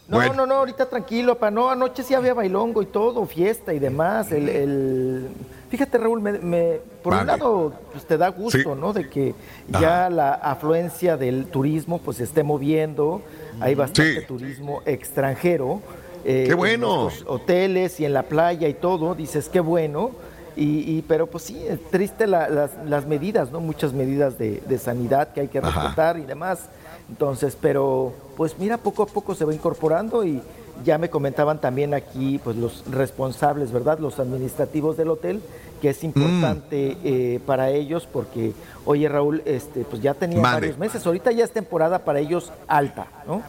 [0.09, 0.33] No, Bueno.
[0.35, 1.51] no, no, ahorita tranquilo, pa.
[1.51, 4.33] No, anoche sí había bailongo y todo, fiesta y demás.
[4.33, 5.29] El, el-
[5.69, 8.81] Fíjate, Raúl, me, me- por un lado, pues te da gusto, Sí.
[8.81, 8.95] ¿no?
[8.95, 9.35] De que
[9.69, 13.21] ya la afluencia del turismo pues se esté moviendo.
[13.61, 14.27] Hay bastante Sí.
[14.27, 15.83] turismo extranjero.
[16.25, 17.11] eh, ¡Qué bueno!
[17.11, 19.15] En hoteles y en la playa y todo.
[19.15, 20.11] Dices, qué bueno.
[20.57, 23.61] Y, y- pero pues sí, es triste la- las, las medidas, ¿no?
[23.61, 25.83] Muchas medidas de, de sanidad que hay que Ajá.
[25.83, 26.61] respetar y demás.
[27.09, 30.43] Entonces, pero pues mira, poco a poco se va incorporando y
[30.85, 33.99] ya me comentaban también aquí pues los responsables, ¿verdad?
[33.99, 35.41] Los administrativos del hotel,
[35.81, 37.01] que es importante Mm.
[37.05, 38.53] eh, para ellos porque,
[38.85, 43.07] oye Raúl, este, pues ya tenía varios meses, ahorita ya es temporada para ellos alta,
[43.27, 43.43] ¿no?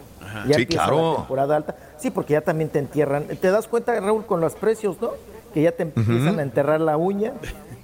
[0.48, 1.12] Ya Sí, claro.
[1.12, 1.76] la temporada alta.
[1.98, 3.26] Sí, porque ya también te entierran.
[3.26, 5.10] ¿Te das cuenta, Raúl, con los precios, no?
[5.54, 7.34] Que ya te empiezan a enterrar la uña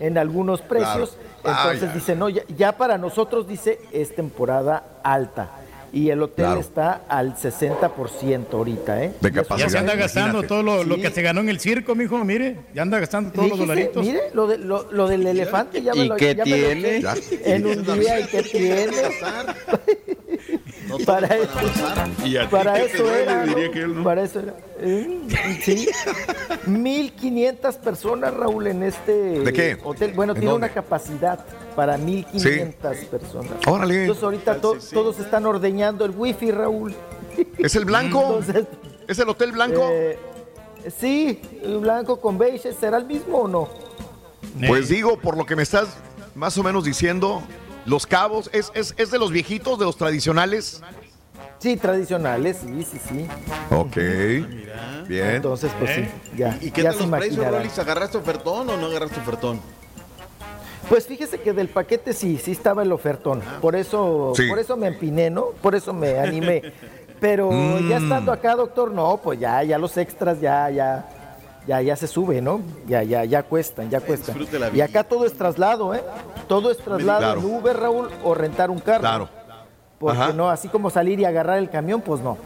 [0.00, 1.16] en algunos precios.
[1.42, 1.58] Claro.
[1.60, 1.94] Entonces Vaya.
[1.94, 5.50] dice, no, ya, ya para nosotros dice es temporada alta.
[5.92, 6.60] Y el hotel Claro.
[6.60, 9.12] está al 60% ahorita, ¿eh?
[9.20, 9.66] De capacidad.
[9.66, 10.48] Ya se anda gastando imagínate.
[10.48, 11.00] todo lo, lo Sí.
[11.02, 12.56] que se ganó en el circo, mijo, mire.
[12.74, 14.04] Ya anda gastando todos los dolaritos.
[14.04, 16.66] Mire, lo, de- lo, lo del elefante ya me ¿Y lo qué ya me lo
[16.66, 17.02] tiene?
[17.44, 18.86] En un día, ¿y qué tiene?
[21.06, 21.50] para eso,
[22.24, 23.54] Y a ti para eso duele, era, ¿no?
[23.54, 24.04] diría que él, ¿no?
[24.04, 24.54] Para eso era.
[24.80, 25.20] Eh,
[25.64, 25.88] Sí.
[26.66, 29.78] 1500 personas, Raúl, en este ¿De qué?
[29.84, 30.12] hotel.
[30.14, 30.66] Bueno, ¿En tiene dónde?
[30.66, 33.52] una capacidad para 1500 personas.
[33.66, 34.02] Órale.
[34.02, 36.94] Entonces ahorita to- todos están ordeñando el wifi, Raúl.
[37.58, 38.20] ¿Es el blanco?
[38.40, 38.66] Entonces,
[39.08, 39.88] ¿Es el hotel blanco?
[39.90, 40.18] eh,
[40.98, 43.68] sí, el blanco con beige, ¿será el mismo o no?
[44.66, 45.88] Pues digo, por lo que me estás
[46.34, 47.42] más o menos diciendo,
[47.86, 50.80] Los Cabos, ¿es, es, es de los viejitos, de los tradicionales?
[51.58, 53.26] Sí, tradicionales, sí, sí, sí.
[53.70, 53.96] Ok.
[55.08, 55.30] Bien.
[55.36, 56.04] Entonces, pues sí,
[56.36, 56.58] ya.
[56.60, 57.46] ¿Y qué ya tal los precios.
[57.46, 57.78] Rolis?
[57.78, 59.60] ¿Agarraste ofertón o no agarraste ofertón?
[60.88, 63.40] Pues fíjese que del paquete sí, sí estaba el ofertón.
[63.60, 64.46] Por eso, Sí.
[64.48, 65.46] por eso me empiné, ¿no?
[65.62, 66.62] Por eso me animé.
[67.20, 67.88] Pero Mm.
[67.88, 71.08] ya estando acá, doctor, no, pues ya, ya los extras ya, ya,
[71.66, 72.60] ya, ya se sube, ¿no?
[72.86, 74.36] Ya, ya, ya cuestan, ya cuestan.
[74.74, 76.02] Y acá todo es traslado, ¿eh?
[76.48, 77.40] Todo es traslado Claro.
[77.40, 79.00] en Uber, Raúl, o rentar un carro.
[79.00, 79.28] Claro.
[79.98, 80.32] Porque Ajá.
[80.32, 82.36] no, así como salir y agarrar el camión, pues no.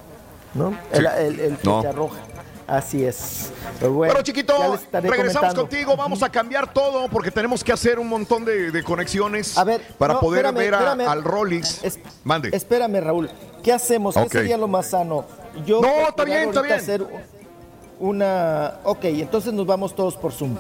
[0.55, 0.75] ¿No?
[0.93, 1.83] El, el, el No.
[1.93, 2.19] roja.
[2.67, 3.53] Así es.
[3.81, 4.53] Pero bueno, Bueno, chiquito,
[4.93, 5.61] regresamos comentando.
[5.63, 5.97] contigo.
[5.97, 9.81] Vamos a cambiar todo porque tenemos que hacer un montón de, de conexiones A ver,
[9.99, 11.09] para no, poder espérame, ver a- espérame.
[11.11, 11.83] al Rollins.
[11.83, 12.51] Es- Mande.
[12.53, 13.29] Espérame, Raúl.
[13.65, 14.15] ¿Qué hacemos?
[14.15, 15.25] ¿Qué sería lo más sano?
[15.67, 16.77] Yo No, está bien, está bien.
[16.77, 17.05] hacer
[18.01, 18.81] una...
[18.85, 20.57] Ok, entonces nos vamos todos por Zoom.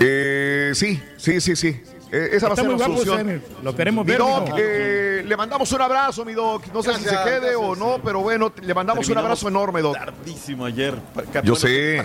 [0.00, 1.80] Eh, sí, sí, sí, sí.
[2.10, 3.42] Eh, esa va a ser la solución.
[3.62, 6.66] Lo queremos Mi ver, Doc, eh, le mandamos un abrazo, mi Doc.
[6.72, 9.80] No sé si se Gracias, quede o no, pero bueno, le mandamos un abrazo enorme,
[9.82, 9.96] Doc.
[9.96, 10.94] Tardísimo ayer.
[11.42, 12.00] Yo sé.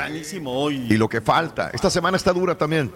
[0.46, 0.88] hoy.
[0.90, 1.70] Y lo que falta.
[1.74, 2.92] Esta semana está dura también.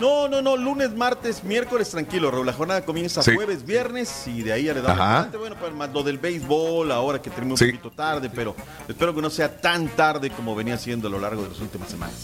[0.00, 2.46] No, no, no, lunes, martes, miércoles, tranquilo, Raúl.
[2.46, 3.34] La jornada comienza Sí.
[3.34, 5.12] jueves, viernes y de ahí ya le damos Ajá.
[5.14, 5.36] adelante.
[5.36, 7.66] Bueno, pues más lo del béisbol, ahora que terminó un Sí.
[7.66, 8.56] poquito tarde, pero
[8.88, 11.88] espero que no sea tan tarde como venía siendo a lo largo de las últimas
[11.88, 12.16] semanas.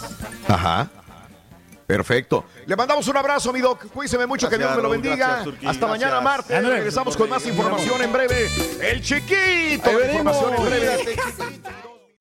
[0.49, 0.89] Ajá.
[1.87, 2.45] Perfecto.
[2.67, 3.87] Le mandamos un abrazo, mi Doc.
[3.93, 5.17] Cuídese mucho, que Dios me lo bendiga.
[5.17, 5.47] Gracias.
[5.55, 5.89] Hasta Gracias.
[5.91, 6.65] mañana martes.
[6.65, 8.49] Regresamos con más información en breve.
[8.81, 11.17] El chiquito de información en breve.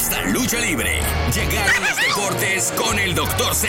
[0.00, 0.98] Hasta lucha libre.
[1.34, 3.54] Llegaron los deportes con el Dr.
[3.54, 3.68] Z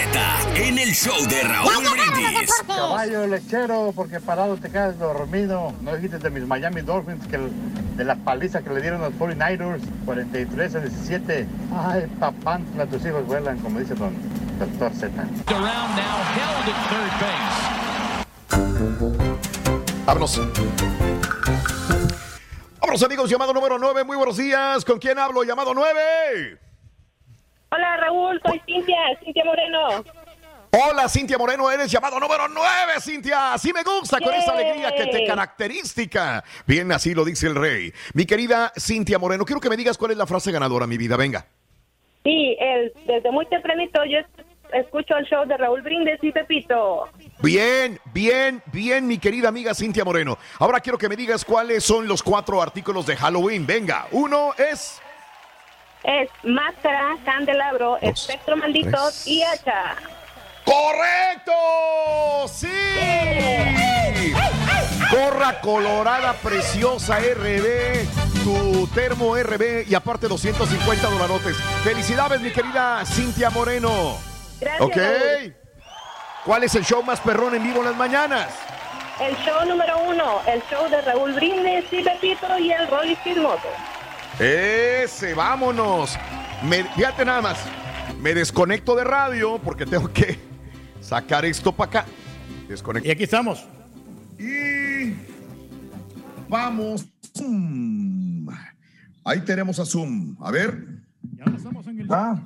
[0.55, 2.49] en el show de Raúl Brindis.
[2.65, 5.73] Caballo lechero, porque parado te quedas dormido.
[5.81, 7.51] No dijiste de mis Miami Dolphins, que el-
[7.97, 11.47] de la paliza que le dieron a los 49ers, 43 a 17.
[11.75, 14.13] Ay, papán, tus hijos vuelan, como dice don
[14.57, 15.11] Doctor Z.
[20.05, 20.39] Vámonos.
[22.91, 23.29] Amigos.
[23.29, 24.03] Llamado número 9.
[24.03, 24.83] Muy buenos días.
[24.83, 25.43] ¿Con quién hablo?
[25.45, 26.59] Llamado 9.
[27.71, 30.03] Hola Raúl, soy Cintia, Cintia Moreno.
[30.71, 32.67] Hola, Cintia Moreno, eres llamado número 9,
[32.99, 33.53] Cintia.
[33.53, 36.43] Así me gusta, con esa alegría que te característica.
[36.67, 37.93] Bien, así lo dice el rey.
[38.13, 41.15] Mi querida Cintia Moreno, quiero que me digas cuál es la frase ganadora, mi vida.
[41.15, 41.45] Venga.
[42.25, 44.19] Sí, el, desde muy tempranito yo
[44.73, 47.09] escucho el show de Raúl Brindis y Pepito.
[47.41, 50.37] Bien, bien, bien, mi querida amiga Cintia Moreno.
[50.59, 53.65] Ahora quiero que me digas cuáles son los cuatro artículos de Halloween.
[53.65, 55.01] Venga, uno es...
[56.03, 59.27] Es máscara, candelabro, espectro maldito tres.
[59.27, 59.95] y hacha.
[60.65, 61.51] ¡Correcto!
[62.47, 62.67] ¡Sí!
[65.11, 68.07] Gorra colorada preciosa RD
[68.43, 71.55] tu termo RB y aparte 250 dolarotes.
[71.83, 74.30] Felicidades, mi querida Cintia Moreno.
[74.61, 75.53] Gracias, Ok.
[76.45, 78.47] ¿Cuál es el show más perrón en vivo en las mañanas?
[79.19, 83.67] El show número uno, el show de Raúl Brindis y Pepito y el Rolly Moto.
[84.39, 86.17] Ese, vámonos.
[86.63, 87.59] Me- fíjate nada más.
[88.19, 90.39] Me desconecto de radio porque tengo que
[91.01, 92.05] sacar esto para acá.
[92.67, 93.07] Desconecto.
[93.07, 93.65] Y aquí estamos.
[94.39, 95.13] Y
[96.47, 97.05] vamos.
[97.37, 98.47] Zoom.
[99.23, 100.35] Ahí tenemos a Zoom.
[100.41, 100.83] A ver.
[102.09, 102.39] Ah.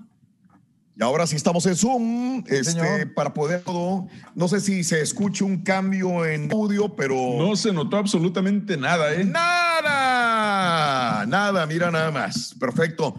[0.97, 3.13] Y ahora sí estamos en Zoom, este, señor.
[3.13, 4.07] para poder todo.
[4.33, 7.15] No sé si se escucha un cambio en audio, pero.
[7.37, 9.25] No se notó absolutamente nada, ¿eh?
[9.25, 12.55] Nada, nada, mira nada más.
[12.57, 13.13] Perfecto.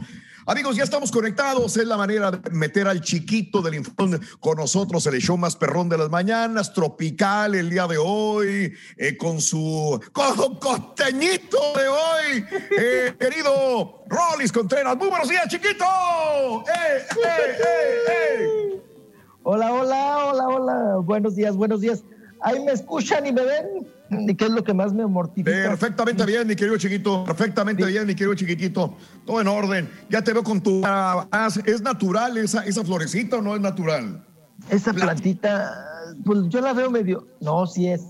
[0.48, 1.76] Amigos, ya estamos conectados.
[1.76, 5.88] Es la manera de meter al chiquito del informe con nosotros, el show más perrón
[5.88, 12.44] de las mañanas, tropical el día de hoy, eh, con su co- costeñito de hoy,
[12.78, 14.96] eh, querido Rollis Contreras.
[14.96, 15.84] Muy buenos días, chiquito.
[15.84, 18.80] ¡Eh, eh, eh, eh!
[19.42, 20.96] Hola, hola, hola, hola.
[21.02, 22.04] Buenos días, buenos días.
[22.40, 24.36] Ahí me escuchan y me ven.
[24.36, 25.50] ¿Qué es lo que más me mortifica?
[25.50, 27.24] Perfectamente bien, mi querido chiquito.
[27.24, 28.96] Perfectamente bien, mi querido chiquitito.
[29.24, 29.88] Todo en orden.
[30.08, 30.82] Ya te veo con tu.
[31.64, 34.24] ¿Es natural esa, esa florecita o no es natural?
[34.70, 35.72] Esa plantita,
[36.24, 37.26] pues yo la veo medio.
[37.40, 38.02] No, sí es.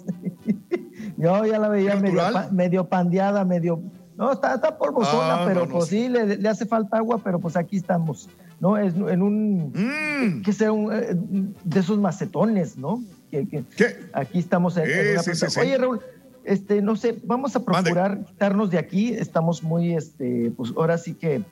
[1.17, 2.23] yo ya la veía medio,
[2.53, 3.81] medio pandeada, medio.
[4.17, 7.39] No, está, está polvosona, Ah, pero no, pues sí, le, le hace falta agua, pero
[7.39, 8.29] pues aquí estamos.
[8.61, 8.79] ¿No?
[8.79, 10.43] Es en un.
[10.45, 10.73] ¿Qué será?
[10.73, 11.15] Un, eh,
[11.65, 13.03] de esos macetones, ¿no?
[13.31, 13.65] Que, que
[14.13, 15.51] Aquí estamos en, una sí, sí, planta.
[15.51, 15.61] sí.
[15.61, 16.01] Oye, Raúl,
[16.45, 19.13] este, no sé, vamos a procurar quitarnos de aquí.
[19.13, 21.37] Estamos muy, este, pues ahora sí que.
[21.37, 21.45] eh,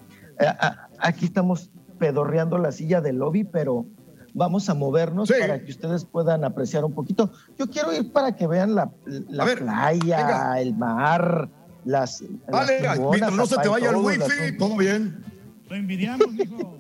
[0.47, 3.87] a- aquí estamos pedorreando la silla del lobby, pero
[4.35, 7.31] vamos a movernos para que ustedes puedan apreciar un poquito.
[7.59, 8.91] Yo quiero ir para que vean la,
[9.29, 11.49] la playa, el mar,
[11.85, 12.23] las.
[12.51, 15.23] Vale, las mientras no se te vaya el wifi, todo bien.
[15.69, 16.79] Lo envidiamos, mijo.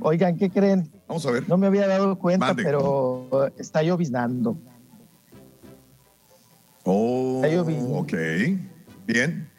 [0.00, 0.90] Oigan, ¿qué creen?
[1.08, 1.48] Vamos a ver.
[1.48, 2.62] No me había dado cuenta, Mande.
[2.64, 4.56] pero eh, está lloviznando.
[6.84, 7.96] Oh, Está lloviznando.
[7.98, 8.12] ok.
[9.06, 9.50] Bien.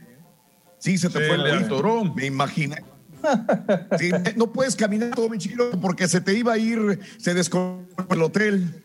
[0.77, 2.03] Sí, se te Se fue el atoró.
[2.13, 2.83] Me imaginé.
[3.97, 8.13] Sí, no puedes caminar todo, mi chiquito, porque se te iba a ir, se desconectó
[8.13, 8.83] el hotel.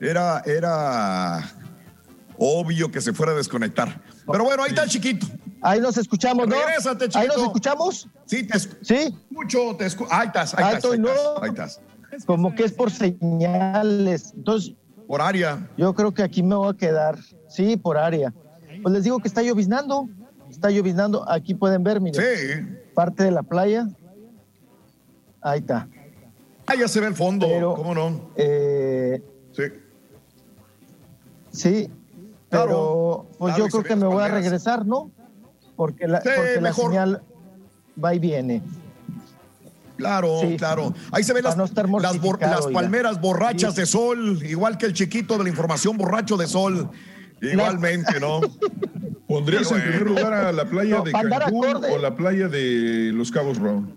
[0.00, 1.52] Era, era
[2.36, 4.00] obvio que se fuera a desconectar.
[4.26, 5.24] Pero bueno, ahí está el chiquito.
[5.62, 6.54] Ahí nos escuchamos, ¿no?
[6.56, 7.34] Regrésate, Ahí chiquito.
[7.34, 8.08] nos escuchamos.
[8.26, 8.94] Sí, te escu- Sí.
[9.30, 11.42] escucho, te escu- Ahí estás, ahí Ahí estás, ahí estoy, estás, ¿no?
[11.42, 11.80] ahí estás.
[12.26, 14.32] Como que es por señales.
[14.36, 14.74] Entonces,
[15.06, 15.68] Por área.
[15.76, 17.18] yo creo que aquí me voy a quedar.
[17.48, 18.32] Sí, por área.
[18.82, 20.08] Pues les digo que está lloviznando.
[20.50, 21.28] Está lloviznando.
[21.30, 22.22] Aquí pueden ver, miren.
[22.22, 22.78] Sí.
[22.94, 23.88] Parte de la playa.
[25.40, 25.88] Ahí está.
[26.66, 28.30] Ah, ya se ve el fondo, Pero, ¿cómo no?
[28.36, 29.22] Eh,
[29.52, 29.62] Sí.
[31.50, 31.90] sí.
[32.50, 35.10] Claro, Pero pues claro, yo creo que me voy a regresar, ¿no?
[35.78, 36.90] Porque la, Sí, porque la mejor.
[36.90, 37.22] señal
[38.04, 38.62] va y viene.
[39.96, 40.56] Claro, Sí.
[40.56, 40.92] claro.
[41.12, 41.62] Ahí se ven las, no
[42.00, 43.80] las, bor- las palmeras borrachas Sí.
[43.80, 46.90] de sol, igual que el chiquito de la información borracho de sol.
[47.40, 48.40] Igualmente, ¿no?
[49.28, 53.30] ¿Pondrías en primer lugar a la playa No, de Cancún o la playa de Los
[53.30, 53.94] Cabos, Raúl?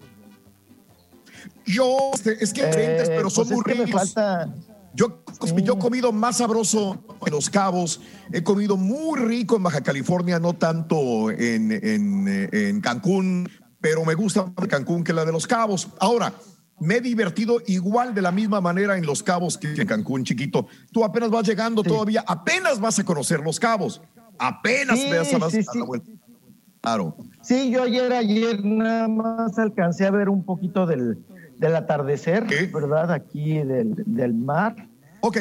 [1.65, 4.13] Yo, este, es que diferentes, Eh, pero son pues es muy que me ricos.
[4.93, 5.23] Yo,
[5.63, 8.01] yo he comido más sabroso en Los Cabos,
[8.33, 14.13] he comido muy rico en Baja California, no tanto en, en, en Cancún, pero me
[14.15, 15.89] gusta más de Cancún que la de Los Cabos.
[15.99, 16.33] Ahora,
[16.81, 20.67] me he divertido igual de la misma manera en Los Cabos que en Cancún, chiquito.
[20.91, 24.01] Tú apenas vas llegando todavía, apenas vas a conocer Los Cabos,
[24.37, 26.11] apenas Sí, veas a la, sí, a la vuelta.
[26.81, 27.15] Claro.
[27.43, 31.23] Sí, yo ayer, ayer nada más alcancé a ver un poquito del,
[31.61, 33.11] del atardecer, ¿verdad?
[33.11, 34.75] Aquí del, del mar.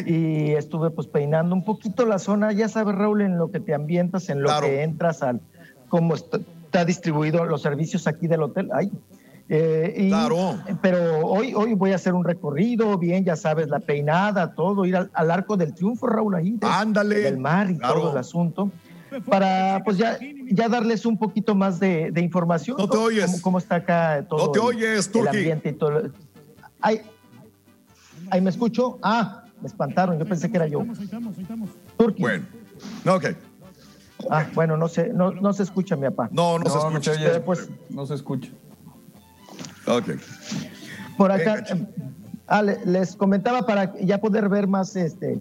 [0.07, 3.73] Y estuve pues peinando un poquito la zona, ya sabes, Raúl, en lo que te
[3.75, 4.67] ambientas, en lo Claro.
[4.67, 5.41] que entras, al
[5.89, 8.69] cómo está, está distribuido los servicios aquí del hotel.
[8.75, 8.93] Ay.
[9.49, 10.59] Eh, y- Claro.
[10.83, 14.97] Pero hoy, hoy voy a hacer un recorrido, bien, ya sabes, la peinada, todo, ir
[14.97, 16.51] al, al Arco del Triunfo, Raúl, ahí.
[16.53, 17.17] de- Ándale.
[17.21, 17.95] Del mar y Claro.
[18.03, 18.71] todo el asunto.
[19.29, 20.19] Para, pues ya,
[20.51, 22.77] ya darles un poquito más de, de información.
[22.79, 23.27] No te oyes.
[23.27, 26.11] Cómo, cómo está acá todo No te el- oyes, el ambiente y todo.
[26.81, 27.03] Ay,
[28.31, 28.99] ahí me escucho.
[29.03, 30.85] Ah, me espantaron, yo pensé que era yo.
[31.97, 32.23] Turki.
[32.23, 32.45] Bueno,
[33.05, 33.25] no, ok.
[34.31, 36.29] Ah, bueno, no se, no, no se escucha, mi papá.
[36.33, 37.13] No, no, se escucha.
[37.19, 38.51] Pero, pues, No se escucha.
[39.87, 40.11] Ok.
[41.17, 41.65] por acá,
[42.47, 45.41] ah, le- les comentaba para ya poder ver más, este,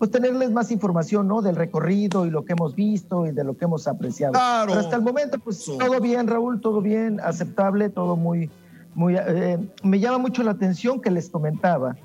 [0.00, 1.42] pues tenerles más información, ¿no?
[1.42, 4.32] Del recorrido y lo que hemos visto y de lo que hemos apreciado.
[4.32, 4.68] Claro.
[4.68, 8.48] Pero hasta el momento, pues todo bien, Raúl, todo bien, aceptable, todo muy,
[8.94, 9.14] muy.
[9.18, 11.96] eh, me llama mucho la atención que les comentaba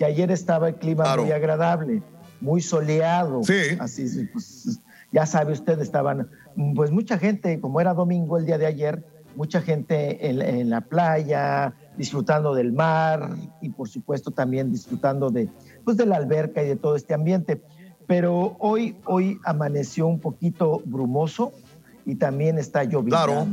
[0.00, 1.22] que ayer estaba el clima Claro.
[1.22, 2.02] muy agradable.
[2.40, 3.44] muy soleado.
[3.44, 3.76] Sí.
[3.78, 4.80] Así, sí, pues,
[5.12, 6.28] ya sabe usted, estaban,
[6.74, 10.80] pues mucha gente, como era domingo el día de ayer, mucha gente en, en la
[10.80, 15.48] playa, disfrutando del mar y por supuesto también disfrutando de,
[15.84, 17.62] pues, de la alberca y de todo este ambiente.
[18.06, 21.52] Pero hoy, hoy amaneció un poquito brumoso
[22.04, 23.08] y también está lloviendo.
[23.16, 23.46] Claro.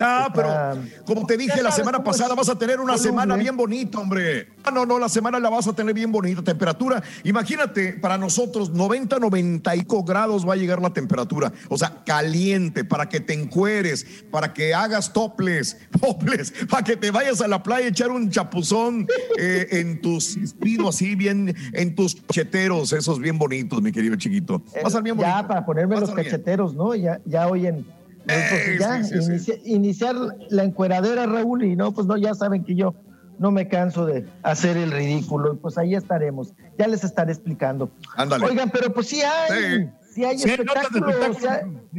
[0.00, 3.98] Ah, pero como te dije la semana pasada, vas a tener una semana bien bonita,
[3.98, 4.48] hombre.
[4.64, 6.42] Ah, no, no, la semana la vas a tener bien bonita.
[6.42, 11.52] Temperatura, imagínate, para nosotros 90, 95 grados va a llegar la temperatura.
[11.68, 17.10] O sea, caliente, para que te encueres, para que hagas toples, toples, para que te
[17.10, 19.06] vayas a la playa a echar un chapuzón
[19.38, 24.62] eh, en tus espinos así, bien, en tus cacheteros, esos bien bonitos, mi querido chiquito.
[24.76, 25.36] Va a estar bien bonito.
[25.36, 26.94] Ya, para ponerme los cacheteros, ¿no?
[26.94, 28.03] Ya, ya hoy en...
[28.26, 29.30] pues, ya, sí, sí, sí.
[29.30, 30.16] inicia- iniciar
[30.50, 32.94] la encueradera, Raúl, y no, pues no, ya saben que yo
[33.38, 37.90] no me canso de hacer el ridículo, y pues ahí estaremos, ya les estaré explicando.
[38.16, 38.46] Ándale.
[38.46, 40.48] Oigan, pero pues sí hay, sí, hay Sí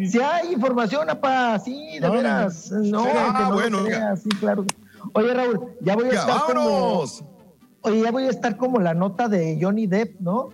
[0.08, 4.66] sí hay, información, apá, sí, de No, veras, no, Ah, no bueno, creas, sí, claro.
[5.14, 7.04] Oye, Raúl, ya voy a Ya, estar como...
[7.82, 10.50] Oye, ya voy a estar como la nota de Johnny Depp, ¿no?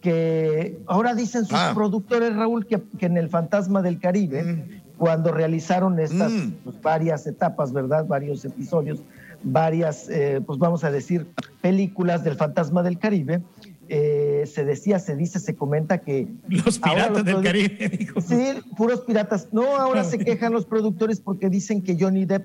[0.00, 1.72] Que ahora dicen sus Ah.
[1.74, 6.50] productores, Raúl, que, que en El Fantasma del Caribe, cuando realizaron estas Mm.
[6.64, 8.04] pues, varias etapas, ¿verdad?
[8.06, 9.00] Varios episodios,
[9.42, 11.26] varias, eh, pues vamos a decir,
[11.62, 13.40] películas del Fantasma del Caribe,
[13.88, 16.28] eh, se decía, se dice, se comenta que...
[16.48, 17.88] Los piratas del Caribe.
[17.98, 18.20] dijo.
[18.20, 18.36] Sí,
[18.76, 19.48] puros piratas.
[19.52, 22.44] No, ahora se quejan los productores porque dicen que Johnny Depp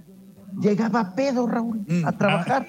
[0.62, 2.66] llegaba a pedo, Raúl, a trabajar.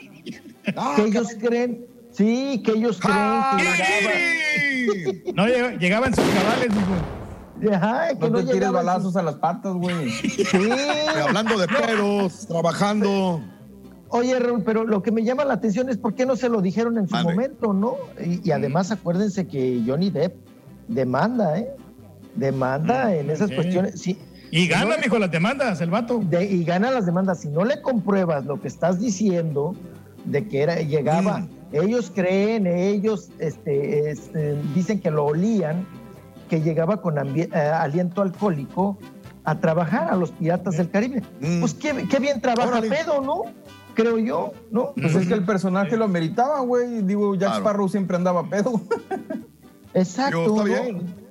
[0.76, 3.18] Ah, que ellos creen, sí, que ellos creen
[3.58, 5.34] que llegaba.
[5.34, 7.23] No, lleg- llegaba en sus cabales, dijo.
[7.72, 10.10] Ajá, que No no te tires balazos a las patas, güey.
[10.10, 10.68] Sí.
[11.24, 13.40] Hablando de pedos, trabajando.
[14.08, 16.60] Oye, Raúl, pero lo que me llama la atención es por qué no se lo
[16.60, 17.96] dijeron en su momento, ¿no?
[18.24, 20.34] Y, y además acuérdense que Johnny Depp
[20.88, 21.68] demanda, ¿eh?
[22.36, 24.00] Demanda en esas cuestiones.
[24.00, 24.18] Sí,
[24.50, 26.20] Y gana, No mijo, las demandas, el vato.
[26.22, 27.40] de- y gana las demandas.
[27.40, 29.74] Si no le compruebas lo que estás diciendo
[30.26, 31.48] de que era, llegaba, Mm.
[31.72, 35.86] ellos creen, ellos este, este, dicen que lo olían,
[36.54, 38.96] que llegaba con eh, aliento alcohólico
[39.42, 41.20] a trabajar a los piratas del Caribe.
[41.40, 41.58] Mm.
[41.60, 42.88] Pues qué, qué bien trabaja Órale.
[42.88, 43.42] Pedo, ¿no?
[43.94, 44.92] Creo yo, ¿no?
[44.94, 47.02] Pues es que el personaje lo ameritaba, güey.
[47.02, 47.64] Digo, Jack Claro.
[47.64, 48.80] Sparrow siempre andaba pedo.
[49.94, 50.64] Exacto.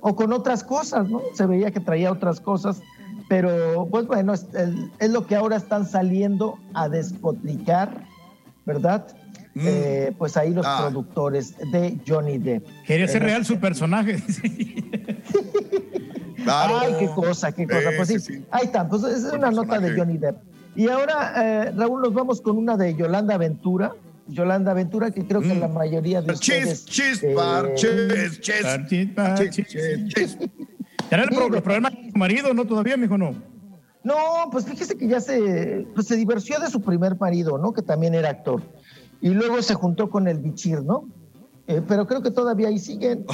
[0.00, 1.22] O con otras cosas, ¿no?
[1.32, 2.82] Se veía que traía otras cosas,
[3.28, 8.04] pero pues bueno, es, el- es lo que ahora están saliendo a despotricar,
[8.66, 9.06] ¿verdad?
[9.54, 9.60] Mm.
[9.66, 10.78] Eh, pues ahí los Ah.
[10.82, 12.66] productores de Johnny Depp.
[12.86, 14.16] Quería ser Eh, real su personaje.
[16.44, 16.78] Claro.
[16.78, 17.90] Ay, qué cosa, qué cosa.
[17.96, 19.96] Pues sí, ahí está, pues esa es Buen una nota de.
[19.98, 20.36] Johnny Depp.
[20.76, 21.32] Y ahora,
[21.68, 23.92] eh, Raúl, nos vamos con una de Yolanda Ventura.
[24.26, 25.60] Yolanda Ventura, que creo que Mm.
[25.60, 26.84] la mayoría de ustedes...
[26.86, 28.62] Chis, chis, eh, bar, chis, chis.
[28.62, 29.50] Parchis, parchis.
[29.66, 29.66] Chis,
[30.14, 30.38] chis.
[31.08, 32.52] ¿Será el Sí, pro- de- problema con su marido?
[32.54, 33.34] No, todavía, mijo, no.
[34.02, 34.14] No,
[34.50, 37.72] pues fíjese que ya se, pues se divorció de su primer marido, ¿no?
[37.72, 38.62] Que también era actor.
[39.20, 41.04] Y luego se juntó con el bichir, ¿no?
[41.66, 43.24] Eh, pero creo que todavía ahí siguen.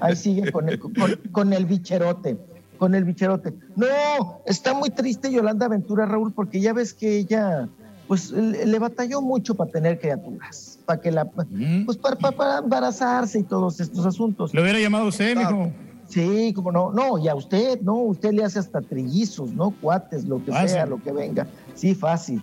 [0.00, 0.92] Ahí siguen con el, con,
[1.32, 2.38] con el bicherote.
[2.78, 3.52] Con el bicherote.
[3.74, 7.68] No, está muy triste Yolanda Ventura, Raúl, porque ya ves que ella,
[8.08, 10.78] pues le, le batalló mucho para tener criaturas.
[10.86, 14.54] Para que la, pues para, para- para embarazarse y todos estos asuntos.
[14.54, 15.70] Lo hubiera llamado usted, mijo.
[16.08, 19.72] Sí, como no, no, y a usted, no, usted le hace hasta trillizos, ¿no?
[19.72, 20.68] Cuates, lo que Fácil.
[20.68, 21.48] sea, lo que venga.
[21.74, 22.40] Sí, fácil.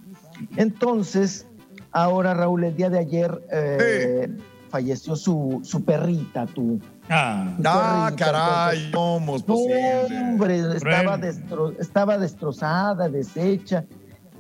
[0.58, 1.46] Entonces,
[1.94, 4.30] ahora, Raúl, el día de ayer eh,
[4.70, 6.80] falleció su, su perrita, tu.
[7.10, 10.06] Ah, tu Ah, perrita, caray, ¿cómo es posible?
[10.22, 13.86] hombre, estaba, destro- estaba destrozada, deshecha.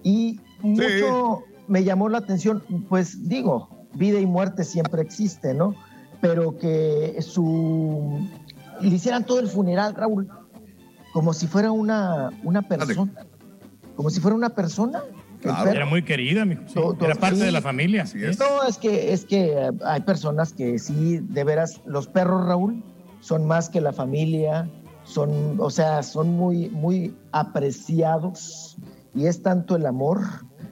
[0.03, 5.75] Y mucho me llamó la atención, pues digo, vida y muerte siempre existe, ¿no?
[6.21, 8.27] Pero que su
[8.81, 10.29] le hicieran todo el funeral, Raúl,
[11.13, 13.11] como si fuera una, una persona.
[13.95, 15.03] Como si fuera una persona.
[15.43, 15.71] Claro.
[15.71, 16.61] era muy querida, mijo.
[16.67, 16.79] sí.
[17.01, 17.43] Era parte sí.
[17.43, 18.03] de la familia.
[18.03, 18.39] Así es.
[18.39, 22.83] No, es que, es que eh, hay personas que sí, de veras, los perros, Raúl,
[23.19, 24.69] son más que la familia,
[25.03, 28.77] son, o sea, son muy, muy apreciados
[29.15, 30.21] y es tanto el amor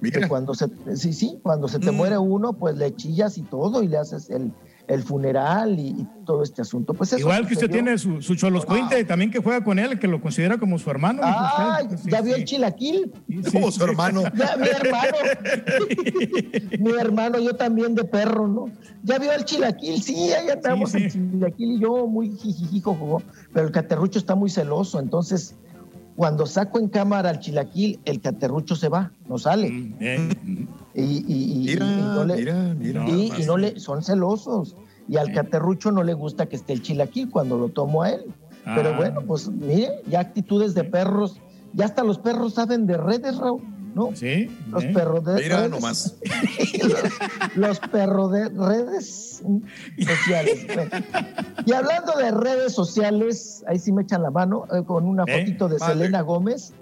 [0.01, 0.21] Mira.
[0.21, 1.95] que cuando se, sí, sí, cuando se te Mm.
[1.95, 4.51] muere uno, pues le chillas y todo y le haces el,
[4.91, 6.93] el funeral y, y todo este asunto.
[6.93, 10.07] Pues eso Igual que usted tiene su, su Choloscuinte, también que juega con él, que
[10.07, 11.21] lo considera como su hermano.
[11.23, 11.97] Ah, usted.
[11.97, 12.23] Sí, ya sí.
[12.25, 13.11] vio el chilaquil.
[13.27, 13.79] Sí, sí, Como sí.
[13.79, 14.23] su hermano.
[14.35, 15.17] Ya, mi hermano.
[16.79, 18.65] mi hermano, yo también de perro, ¿no?
[19.03, 21.17] Ya vio el chilaquil, sí, ahí andamos Sí, sí.
[21.19, 23.21] el chilaquil y yo muy jijijijo jugó,
[23.53, 25.55] pero el caterrucho está muy celoso, entonces
[26.15, 29.67] cuando saco en cámara al chilaquil, el caterrucho se va, no sale.
[29.67, 33.01] Y, y- y- Mira, y no le, mira, mira.
[33.09, 33.47] y- nada y más.
[33.47, 34.75] no le, son celosos.
[35.07, 38.25] Y al caterrucho no le gusta que esté el chilaquil cuando lo tomo a él.
[38.63, 38.97] Pero Ah.
[38.97, 41.39] bueno, pues mire, ya actitudes de perros,
[41.73, 43.61] ya hasta los perros saben de redes, Raúl,
[43.93, 44.15] ¿no?
[44.15, 44.49] Sí.
[44.69, 44.91] Los ¿eh?
[44.93, 45.71] perros de Mira redes.
[45.71, 46.15] nomás.
[46.83, 49.43] los, los perros de redes
[50.07, 50.65] sociales.
[51.65, 55.39] Y hablando de redes sociales, ahí sí me echan la mano eh, con una ¿Eh?
[55.39, 55.93] fotito de Vale.
[55.93, 56.73] Selena Gómez.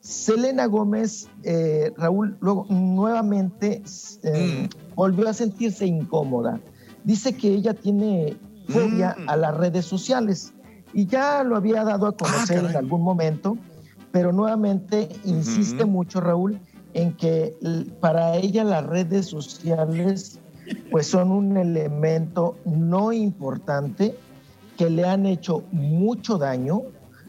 [0.00, 3.82] Selena Gómez, eh, Raúl, luego nuevamente
[4.22, 6.60] eh, volvió a sentirse incómoda.
[7.04, 8.36] Dice que ella tiene
[8.68, 10.52] fobia a las redes sociales
[10.92, 13.56] y ya lo había dado a conocer en algún momento,
[14.12, 16.58] pero nuevamente insiste mucho, Raúl,
[16.94, 17.54] en que
[18.00, 20.38] para ella las redes sociales
[20.90, 24.14] pues son un elemento no importante
[24.76, 26.82] que le han hecho mucho daño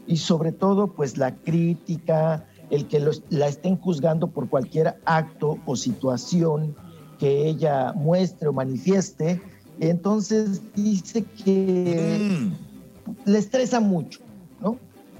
[0.06, 5.58] y sobre todo pues la crítica, el que los- la estén juzgando por cualquier acto
[5.66, 6.74] o situación
[7.18, 9.40] que ella muestre o manifieste.
[9.78, 12.22] Entonces dice que
[13.24, 14.20] le estresa mucho.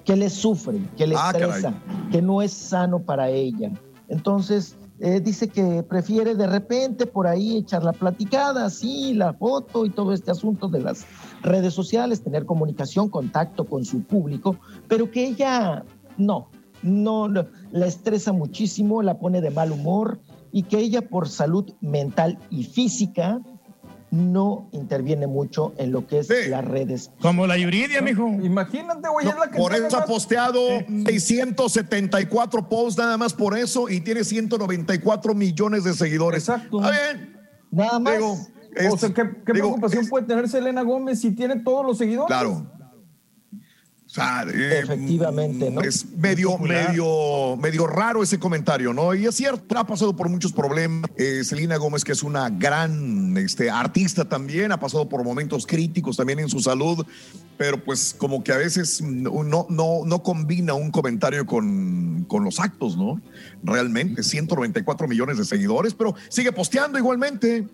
[0.05, 1.49] Que le sufre, que le Ah, caray.
[1.51, 1.75] estresa,
[2.11, 3.71] que no es sano para ella.
[4.09, 9.87] Entonces, eh, dice que prefiere de repente por ahí echar la platicada, sí, la foto
[9.87, 11.07] y todo este asunto de las
[11.43, 14.57] redes sociales, tener comunicación, contacto con su público,
[14.89, 15.85] pero que ella
[16.19, 16.51] no,
[16.83, 20.21] no, no, la estresa muchísimo, la pone de mal humor
[20.53, 23.41] y que ella por salud mental y física
[24.11, 27.11] no interviene mucho en lo que es las redes.
[27.21, 28.27] Como la Yuridia, mijo.
[28.43, 30.61] Imagínate, güey, es la que Por eso ha posteado
[31.07, 36.49] 674 posts nada más por eso y tiene 194 millones de seguidores.
[36.49, 36.79] Exacto.
[36.83, 37.37] Está bien.
[37.71, 38.15] Nada más.
[38.15, 38.37] Digo,
[38.93, 41.99] o sea, ¿qué, qué digo, preocupación es- puede tener Selena Gómez si tiene todos los
[41.99, 42.27] seguidores?
[42.29, 42.67] Claro.
[44.11, 45.83] O sea, eh, Efectivamente, ¿no?
[45.83, 49.15] Es medio, medio, medio raro ese comentario, ¿no?
[49.15, 51.09] Y es cierto, ha pasado por muchos problemas.
[51.17, 56.17] Eh, Selena Gómez, que es una gran este, artista también, ha pasado por momentos críticos
[56.17, 57.07] también en su salud,
[57.57, 62.59] pero pues como que a veces no, no, no, combina un comentario con, con los
[62.59, 63.23] actos, ¿no?
[63.63, 67.69] Realmente, 194 millones de seguidores, pero sigue posteando igualmente.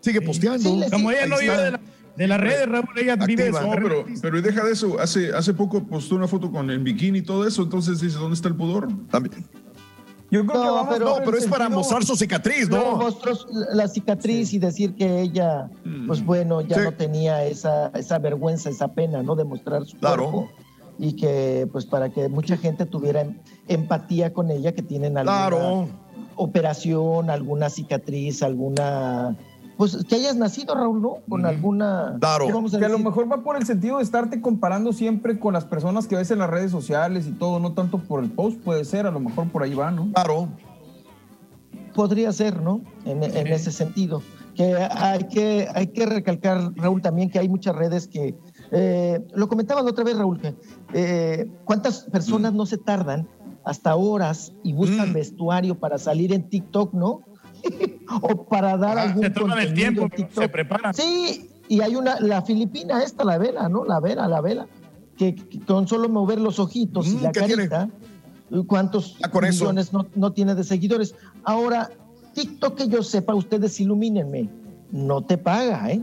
[0.00, 0.80] Sigue posteando.
[0.84, 1.80] Sí, Como ella no vive de, la-
[2.16, 4.98] de las redes, Raúl, ella vive su No, pero, pero y deja de eso.
[5.00, 7.62] Hace, hace poco postó una foto con el bikini y todo eso.
[7.62, 8.88] Entonces dice, ¿dónde está el pudor?
[9.10, 9.44] También.
[10.30, 12.76] Yo creo que No, vamos pero- No, pero es para sentido- mostrar su cicatriz, No,
[12.82, 12.96] ¿no?
[12.96, 15.68] mostros la cicatriz y decir que ella,
[16.06, 16.82] pues bueno, ya Sí.
[16.84, 19.34] no tenía esa, esa vergüenza, esa pena, ¿no?
[19.36, 20.30] De mostrar su Claro.
[20.30, 20.50] cuerpo.
[20.98, 25.48] Y que, pues, para que mucha gente tuviera em- empatía con ella, que tienen alguna
[25.48, 25.88] Claro.
[26.36, 29.36] operación, alguna cicatriz, alguna.
[29.82, 31.16] Pues que hayas nacido, Raúl, ¿no?
[31.28, 32.16] Con alguna.
[32.20, 32.46] Claro.
[32.46, 35.40] ¿qué vamos a Que a lo mejor va por el sentido de estarte comparando siempre
[35.40, 38.30] con las personas que ves en las redes sociales y todo, no tanto por el
[38.30, 40.12] post, puede ser, a lo mejor por ahí va, ¿no?
[40.12, 40.50] Claro.
[41.96, 42.80] Podría ser, ¿no?
[43.04, 44.22] En, en ese sentido.
[44.54, 48.36] Que hay, que hay que recalcar, Raúl, también que hay muchas redes que.
[48.70, 50.54] eh, lo comentabas la otra vez, Raúl, que
[50.94, 53.26] eh, cuántas personas no se tardan
[53.64, 55.14] hasta horas y buscan Mm.
[55.14, 57.22] vestuario para salir en TikTok, ¿no?
[58.22, 60.92] o para dar Ah, algún se toman el tiempo, se preparan.
[60.94, 63.84] Sí, y hay una, la filipina esta, la vela, ¿no?
[63.84, 64.66] La vela, la vela,
[65.16, 67.88] que, que con solo mover los ojitos y Mm, la carita,
[68.66, 69.64] ¿cuántos Ah, con eso.
[69.64, 71.14] millones no, no tiene de seguidores?
[71.44, 71.90] Ahora,
[72.34, 74.48] TikTok, que yo sepa, ustedes ilumínenme,
[74.90, 76.02] no te paga, ¿eh?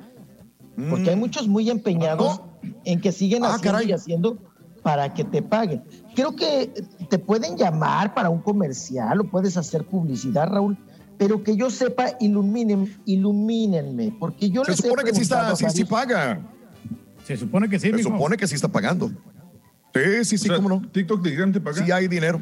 [0.90, 2.42] Porque hay muchos muy empeñados
[2.86, 3.46] en que siguen Mm.
[3.46, 3.90] Ah, haciendo caray.
[3.90, 4.38] y haciendo
[4.82, 5.84] para que te paguen.
[6.16, 6.72] Creo que
[7.10, 10.78] te pueden llamar para un comercial o puedes hacer publicidad, Raúl,
[11.20, 15.56] pero que yo sepa, iluminen, ilumínenme, porque yo Se les he supone que sí, está,
[15.56, 16.40] sí, sí paga.
[17.28, 19.10] Se supone que sí, Se supone que sí está pagando.
[19.94, 20.90] Sí, sí, sí, O sea, cómo no.
[20.90, 21.86] TikTok grande paga.
[21.86, 22.42] Sí hay dinero.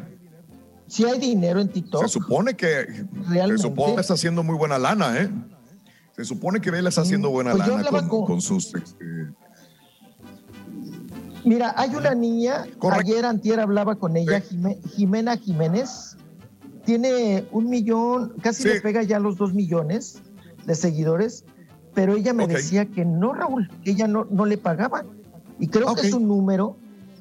[0.85, 2.03] Si hay dinero en TikTok.
[2.03, 2.85] Se supone que
[3.27, 3.57] Realmente.
[3.57, 5.29] se supone que está haciendo muy buena lana, ¿eh?
[6.15, 9.05] Se supone que Vela está haciendo buena Pues lana con, con- con sus este,
[11.45, 13.05] Mira, hay una niña, Correcto.
[13.11, 16.16] ayer antier hablaba con ella, Jime- Jimena Jiménez,
[16.87, 18.69] tiene un millón, casi Sí.
[18.69, 20.21] le pega ya los dos millones
[20.65, 21.43] de seguidores,
[21.93, 25.03] pero ella me decía que no, Raúl, que ella no, no le pagaba.
[25.59, 26.77] Y creo que es un número,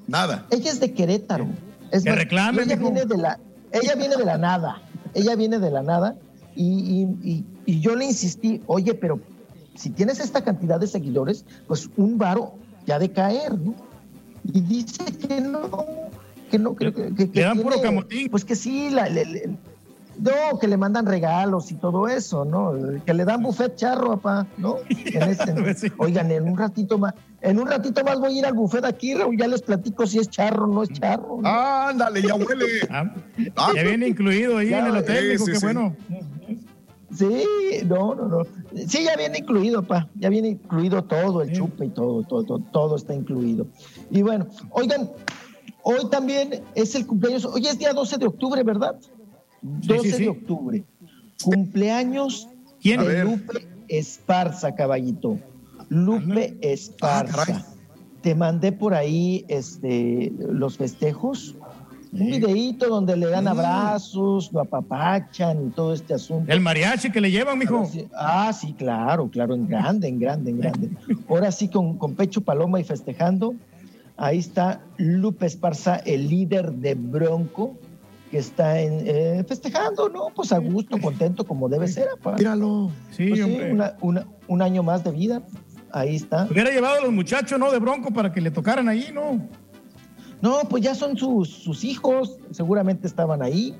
[0.06, 0.46] nada.
[0.50, 1.48] ella es de Querétaro.
[1.90, 2.92] Es Que más, reclame, ella mijo.
[2.92, 3.40] viene de la,
[3.72, 4.82] ella viene de la nada,
[5.14, 6.16] ella viene de la nada,
[6.54, 9.18] y, y- y- y yo le insistí, oye, pero
[9.74, 12.54] si tienes esta cantidad de seguidores, pues un varo
[12.86, 13.74] ya de caer, ¿no?
[14.44, 15.68] Y dice que no,
[16.50, 18.28] que no, que, que- que- que Le dan puro tiene- camotín.
[18.30, 19.50] Pues que sí, la- le- le-
[20.18, 22.72] no, que le mandan regalos y todo eso, ¿no?
[23.04, 24.76] Que le dan buffet charro, papá, ¿no?
[24.88, 24.88] En
[25.30, 25.88] ese- Pues sí.
[25.98, 29.14] oigan, en un ratito más, en un ratito más voy a ir al buffet aquí,
[29.14, 31.38] Raúl, ya les platico si es charro o no es charro.
[31.42, 31.48] ¿no?
[31.48, 32.64] Ándale, ya huele.
[32.90, 33.12] Ah,
[33.56, 35.66] Ah, ya viene incluido ahí Ya, en el hotel, sí, mijo, sí, qué sí.
[35.66, 35.96] bueno.
[37.14, 37.44] Sí,
[37.86, 38.42] no, no, no.
[38.88, 40.08] Sí, ya viene incluido, pa.
[40.16, 43.66] Ya viene incluido todo, el chupe y todo, todo, todo, todo está incluido.
[44.10, 45.10] Y bueno, oigan,
[45.88, 48.96] hoy también es el cumpleaños, hoy es día 12 de octubre, ¿verdad?
[49.62, 50.22] 12 sí, sí.
[50.24, 50.84] de octubre.
[51.42, 52.48] Cumpleaños
[52.82, 53.04] ¿Quién?
[53.04, 53.24] de.
[53.24, 55.38] Lupe Esparza, caballito.
[55.88, 57.64] Lupe Esparza.
[58.20, 61.54] Te mandé por ahí este, los festejos.
[62.12, 66.50] Un videíto donde le dan abrazos, lo apapachan y todo este asunto.
[66.50, 67.88] El mariachi que le llevan, mijo.
[68.16, 70.90] Ah, sí, claro, claro, en grande, en grande, en grande.
[71.28, 73.54] Ahora sí, con, con pecho paloma y festejando.
[74.16, 77.76] Ahí está Lupe Esparza, el líder de Bronco,
[78.30, 80.28] que está en, eh, festejando, ¿no?
[80.34, 82.08] Pues a gusto, contento, como debe ser.
[82.18, 82.34] apa.
[82.36, 82.90] Míralo.
[83.10, 85.42] Sí, Pues sí, una- una- un año más de vida.
[85.92, 86.48] Ahí está.
[86.50, 87.70] Hubiera llevado a los muchachos, ¿no?
[87.70, 89.46] De Bronco para que le tocaran ahí, ¿no?
[90.42, 93.74] No, pues ya son sus, sus hijos, seguramente estaban ahí,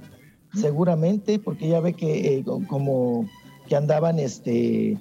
[0.55, 3.28] seguramente, porque ya ve que eh, co- como
[3.68, 4.97] que andaban este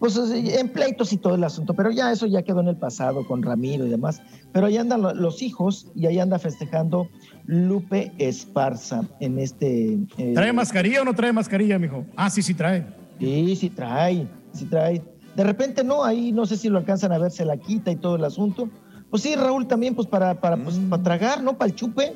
[0.00, 3.24] pues en pleitos y todo el asunto, pero ya eso ya quedó en el pasado
[3.26, 4.20] con Ramiro y demás.
[4.52, 7.08] Pero ahí andan lo- los hijos y ahí anda festejando
[7.44, 9.98] Lupe Esparza en este.
[10.16, 12.04] eh, ¿Trae mascarilla o no trae mascarilla, mijo?
[12.16, 12.86] Ah, sí, sí trae.
[13.20, 15.02] Sí, sí trae, sí trae.
[15.36, 17.96] De repente no, ahí no sé si lo alcanzan a ver, se la quita y
[17.96, 18.68] todo el asunto.
[19.10, 20.88] Pues sí, Raúl, también, pues para, para, pues, Mm.
[20.88, 21.58] para tragar, ¿no?
[21.58, 22.14] Para el chupe,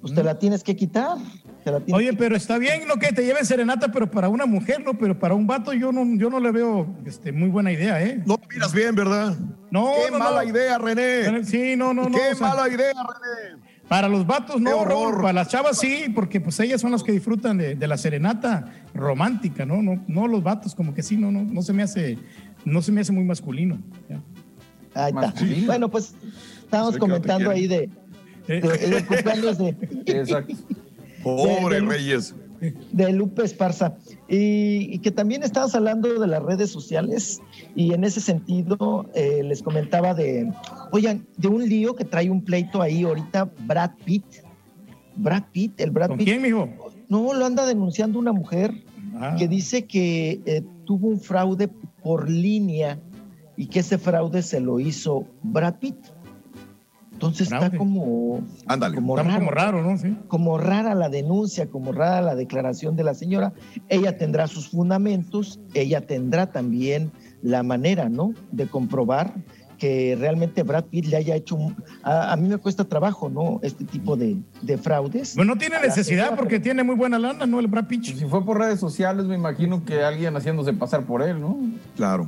[0.00, 1.18] pues te la tienes que quitar.
[1.92, 2.96] Oye, que- pero está bien, ¿no?
[2.96, 4.94] Que te lleven serenata, pero para una mujer, ¿no?
[4.98, 8.22] Pero para un vato yo no, yo no le veo este, muy buena idea, ¿eh?
[8.26, 9.36] No miras bien, ¿verdad?
[9.70, 10.48] No, Qué no, mala no.
[10.48, 11.44] idea, René.
[11.44, 12.16] Sí, no, no, no.
[12.16, 13.62] Qué o sea, mala idea, René.
[13.88, 15.16] Para los vatos no, horror.
[15.20, 18.72] para las chavas sí, porque pues ellas son las que disfrutan de, de la serenata
[18.94, 19.82] romántica, ¿no?
[19.82, 22.16] No, no los vatos, como que sí, no, no, no se me hace,
[22.64, 23.78] no se me hace muy masculino.
[24.08, 24.20] ya.
[24.94, 25.20] Ahí está.
[25.26, 25.66] Masculino.
[25.66, 26.14] Bueno, pues
[26.62, 27.90] estábamos comentando ahí de,
[28.48, 28.60] Eh.
[28.60, 29.68] de- cumpleaños de,
[30.06, 30.54] Exacto.
[31.22, 32.34] Pobre De- de- Reyes.
[32.92, 33.96] de Lupe Esparza.
[34.28, 37.40] Y, y que también estabas hablando de las redes sociales
[37.74, 40.52] y en ese sentido eh, les comentaba de,
[40.92, 44.24] oigan, de un lío que trae un pleito ahí ahorita Brad Pitt.
[45.16, 46.28] Brad Pitt, el Brad ¿Con Pitt.
[46.28, 46.68] quién, mijo?
[47.08, 48.72] No, lo anda denunciando una mujer
[49.22, 49.34] Ah.
[49.38, 51.68] que dice que eh, tuvo un fraude
[52.02, 52.98] por línea
[53.56, 55.96] y que ese fraude se lo hizo Brad Pitt.
[57.20, 58.94] Entonces está como, Ándale.
[58.94, 59.98] como raro como raro, ¿no?
[59.98, 60.16] Sí.
[60.26, 63.52] como rara la denuncia, como rara la declaración de la señora.
[63.90, 68.32] Ella tendrá sus fundamentos, ella tendrá también la manera, ¿no?
[68.52, 69.34] De comprobar
[69.76, 71.56] que realmente Brad Pitt le haya hecho...
[71.56, 73.60] un- a, a mí me cuesta trabajo, ¿no?
[73.62, 75.34] Este tipo de, de fraudes.
[75.34, 77.60] Pues no tiene necesidad porque tiene muy buena lana, ¿no?
[77.60, 78.04] El Brad Pitt.
[78.04, 81.58] Si fue por redes sociales, me imagino que alguien haciéndose pasar por él, ¿no?
[81.96, 82.26] Claro.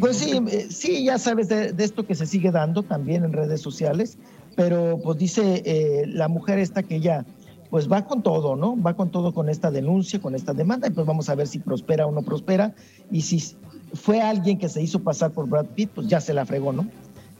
[0.00, 3.34] Pues sí, eh, sí, ya sabes de, de esto que se sigue dando también en
[3.34, 4.16] redes sociales,
[4.56, 7.24] pero pues dice eh, la mujer esta que ella
[7.70, 8.80] pues va con todo, ¿no?
[8.80, 11.58] Va con todo con esta denuncia, con esta demanda, y pues vamos a ver si
[11.58, 12.74] prospera o no prospera,
[13.10, 13.42] y si
[13.94, 16.86] fue alguien que se hizo pasar por Brad Pitt, pues ya se la fregó, ¿no?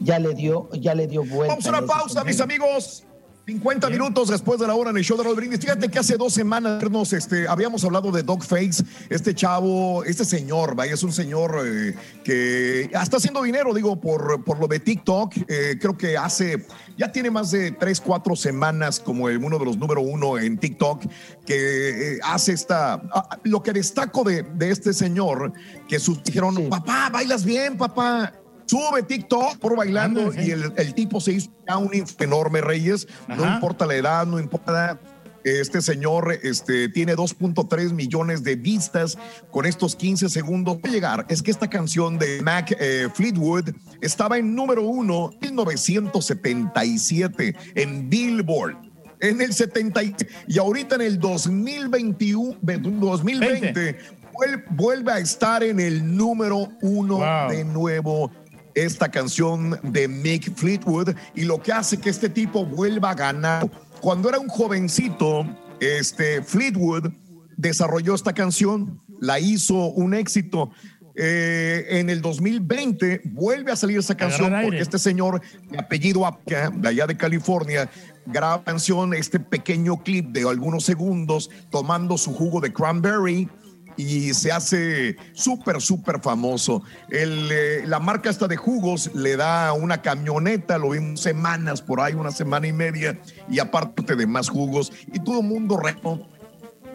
[0.01, 1.55] Ya le dio, ya le dio vuelta.
[1.55, 3.05] Vamos a una pausa, mis amigos.
[3.47, 5.61] 50 minutos después de la hora en el show de Raúl Brindis.
[5.61, 10.75] Fíjate que hace dos semanas nos, este, habíamos hablado de Dogface, este chavo, este señor,
[10.75, 15.35] vaya, es un señor eh, que está haciendo dinero, digo, por, por lo de TikTok.
[15.47, 16.67] Eh, creo que hace,
[16.97, 21.03] ya tiene más de 3, 4 semanas como uno de los número uno en TikTok,
[21.45, 25.53] que eh, hace esta, ah, lo que destaco de, de este señor,
[25.87, 28.33] que sus dijeron, papá, bailas bien, papá.
[28.67, 33.07] Sube TikTok por bailando y el, el tipo se hizo ya un enorme Reyes.
[33.29, 33.55] No Ajá.
[33.57, 34.99] importa la edad, no importa.
[35.47, 39.19] Este señor este, tiene 2.3 millones de vistas
[39.51, 40.79] con estos 15 segundos.
[40.83, 41.27] Va a llegar.
[41.29, 43.69] Es que esta canción de Mac eh, Fleetwood
[44.01, 48.77] estaba en número uno en 1977 en Billboard.
[49.21, 53.99] En el 70 y- ahorita en el 2021, 2020
[54.33, 57.51] vuel- vuelve a estar en el número uno Wow.
[57.51, 58.31] de nuevo
[58.75, 63.71] esta canción de Mick Fleetwood y lo que hace que este tipo vuelva a ganar.
[64.01, 65.47] Cuando era un jovencito,
[65.81, 67.13] este Fleetwood
[67.57, 70.71] desarrolló esta canción, la hizo un éxito.
[71.17, 76.71] Eh, en el 2020 vuelve a salir esa canción porque este señor de apellido Apka,
[76.71, 77.89] de allá de California,
[78.27, 83.49] graba canción, este pequeño clip de algunos segundos tomando su jugo de cranberry
[83.97, 86.83] y se hace súper, súper famoso.
[87.09, 92.01] El, eh, la marca esta de jugos le da una camioneta, lo vimos semanas por
[92.01, 96.27] ahí, una semana y media, y aparte de más jugos, y todo el mundo reto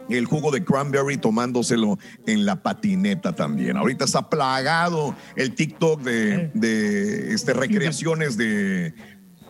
[0.10, 3.78] el jugo de cranberry tomándoselo en la patineta también.
[3.78, 8.94] Ahorita está plagado el TikTok de, de este, recreaciones de,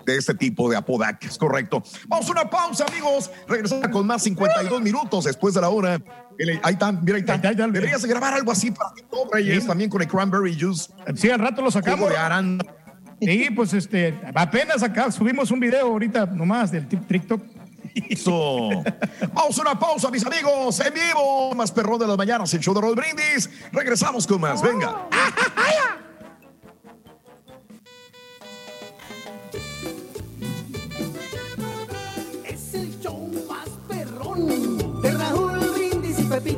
[0.05, 1.27] de este tipo de Apodaca.
[1.27, 1.83] Es correcto.
[2.07, 3.31] Vamos a una pausa, amigos.
[3.47, 6.01] Regresamos con más 52 minutos después de la hora.
[6.63, 7.37] Ahí está, mira, ahí está.
[7.37, 10.91] Deberías grabar algo así para que todo Reyes, también con el cranberry juice.
[11.15, 12.09] Sí, al rato lo sacamos.
[12.09, 12.59] de.
[13.21, 17.41] Sí, pues este, apenas acá subimos un video ahorita nomás del TikTok.
[18.09, 18.69] Eso.
[19.33, 20.79] Vamos a una pausa, mis amigos.
[20.79, 23.49] En vivo, más perrón de las mañanas, el show de Rod Brindis.
[23.71, 24.61] Regresamos con más.
[24.61, 25.07] Venga.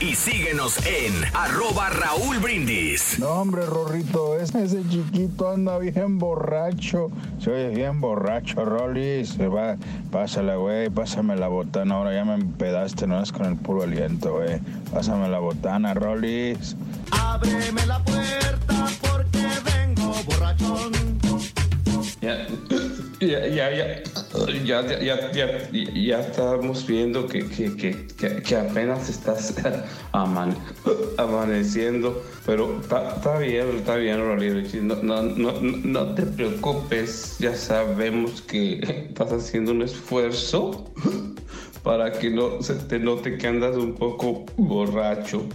[0.00, 3.18] Y síguenos en arroba Raúl Brindis.
[3.18, 7.10] No, hombre, Rorrito, ese, ese chiquito anda bien borracho.
[7.38, 9.24] Se oye bien borracho, Rolly.
[9.24, 9.76] Se va,
[10.10, 11.94] pásala, güey, pásame la botana.
[11.94, 14.60] Ahora ya me empedaste, no es con el puro aliento, güey.
[14.92, 16.76] Pásame la botana, Rollis.
[17.12, 20.92] Ábreme la puerta porque vengo borrachón.
[23.26, 24.02] Ya, ya, ya,
[24.64, 25.46] ya, ya, ya,
[25.94, 29.54] ya estamos viendo que, que, que, apenas estás
[30.12, 30.56] aman-
[31.18, 34.20] amaneciendo, pero está bien, está bien,
[34.82, 40.92] no, no, no, no te preocupes, ya sabemos que estás haciendo un esfuerzo
[41.82, 45.46] para que no se te note que andas un poco borracho.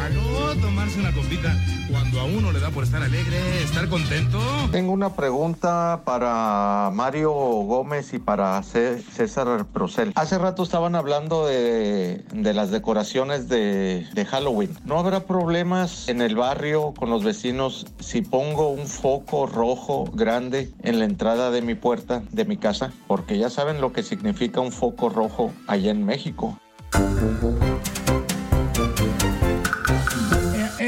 [0.00, 1.54] Malo tomarse una copita
[1.90, 4.38] cuando a uno le da por estar alegre, estar contento.
[4.70, 10.12] Tengo una pregunta para Mario Gómez y para Cé- César Procel.
[10.14, 14.70] Hace rato estaban hablando de, de las decoraciones de, de Halloween.
[14.84, 20.70] ¿No habrá problemas en el barrio con los vecinos si pongo un foco rojo grande
[20.82, 22.92] en la entrada de mi puerta de mi casa?
[23.06, 26.56] Porque ya saben lo que significa un foco rojo allá en México.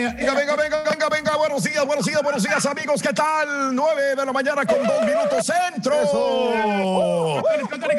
[0.03, 1.37] Venga, venga, venga, venga, venga.
[1.37, 3.01] Buenos días, buenos días, buenos días, amigos.
[3.01, 3.73] ¿Qué tal?
[3.73, 5.95] 9 de la mañana con dos minutos centro.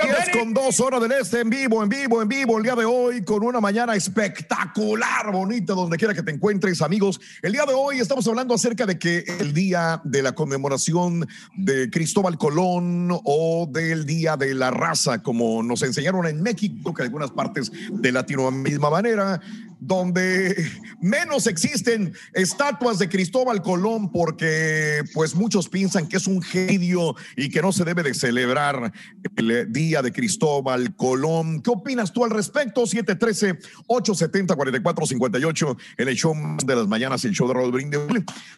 [0.04, 2.58] 10 con dos horas del este en vivo, en vivo, en vivo.
[2.58, 7.22] El día de hoy con una mañana espectacular, bonita, donde quiera que te encuentres, amigos.
[7.42, 11.26] El día de hoy estamos hablando acerca de que el día de la conmemoración
[11.56, 17.04] de Cristóbal Colón o del Día de la Raza, como nos enseñaron en México, que
[17.04, 19.40] en algunas partes de Latinoamérica, misma manera,
[19.86, 20.56] donde
[21.02, 27.50] menos existen estatuas de Cristóbal Colón porque pues muchos piensan que es un genio y
[27.50, 28.94] que no se debe de celebrar
[29.36, 31.62] el día de Cristóbal Colón.
[31.62, 32.84] ¿Qué opinas tú al respecto?
[32.84, 36.34] 713-870-4458 en el show
[36.66, 38.00] de las mañanas, el show de Raúl Brindis.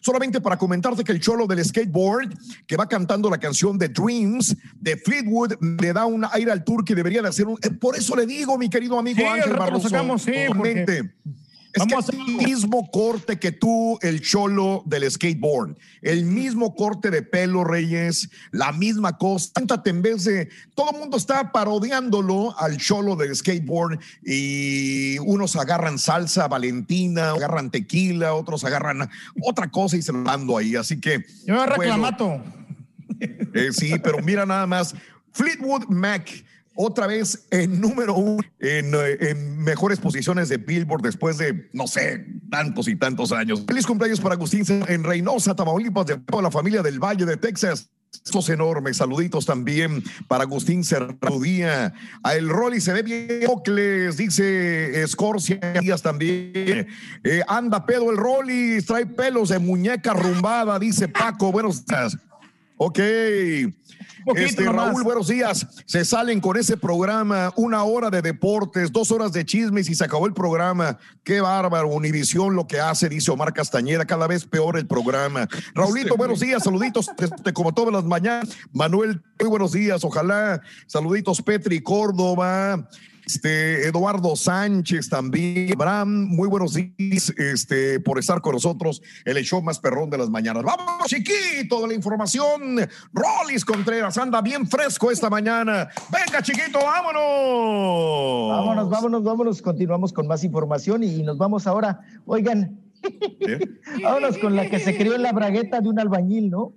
[0.00, 2.32] Solamente para comentarte que el cholo del skateboard
[2.66, 6.84] que va cantando la canción de Dreams de Fleetwood le da un aire al tour
[6.84, 7.58] que debería de hacer un...
[7.62, 11.10] eh, Por eso le digo, mi querido amigo Sí, Ángel Barroso, sacamos, sí, porque-
[11.84, 15.76] que es el mismo corte que tú, el cholo del skateboard.
[16.00, 18.30] El mismo corte de pelo, Reyes.
[18.50, 19.50] La misma cosa.
[19.54, 20.48] Siéntate en vez de.
[20.74, 24.00] Todo el mundo está parodiándolo al cholo del skateboard.
[24.24, 29.10] Y unos agarran salsa valentina, agarran tequila, otros agarran
[29.42, 30.76] otra cosa y se lo dando ahí.
[30.76, 31.26] Así que.
[31.44, 32.42] Yo bueno, reclamato.
[33.54, 34.94] eh, sí, pero mira nada más.
[35.32, 36.30] Fleetwood Mac,
[36.76, 41.86] otra vez en número uno, en, eh, en mejores posiciones de Billboard después de, no
[41.86, 43.64] sé, tantos y tantos años.
[43.66, 47.90] Feliz cumpleaños para Agustín en Reynosa, Tamaulipas, de toda la familia del Valle de Texas.
[48.24, 51.92] Estos enormes saluditos también para Agustín Cerradía.
[52.22, 53.40] A el Rolly se ve bien.
[54.16, 56.86] Dice Escorcia Díaz también.
[57.24, 61.52] Eh, anda pedo el Rolly, trae pelos de muñeca rumbada, dice Paco.
[61.52, 62.16] Buenos días.
[62.78, 63.00] Ok.
[64.34, 64.88] Este, nomás.
[64.88, 65.66] Raúl, buenos días.
[65.86, 70.04] Se salen con ese programa, una hora de deportes, dos horas de chismes y se
[70.04, 70.98] acabó el programa.
[71.22, 75.48] Qué bárbaro, Univisión lo que hace, dice Omar Castañeda, cada vez peor el programa.
[75.74, 78.50] Raulito, buenos días, saluditos, este, como todas las mañanas.
[78.72, 80.60] Manuel, muy buenos días, ojalá.
[80.86, 82.88] Saluditos, Petri Córdoba.
[83.26, 89.42] Este, Eduardo Sánchez también, Abraham, muy buenos días este, por estar con nosotros en el
[89.42, 90.62] show más perrón de las mañanas.
[90.62, 92.88] Vamos, chiquito, de la información.
[93.12, 95.88] Rolis Contreras anda bien fresco esta mañana.
[96.08, 98.58] Venga, chiquito, vámonos.
[98.58, 99.60] Vámonos, vámonos, vámonos.
[99.60, 101.98] Continuamos con más información y nos vamos ahora.
[102.26, 102.78] Oigan,
[104.04, 106.74] vámonos con la que se crió en la bragueta de un albañil, ¿no?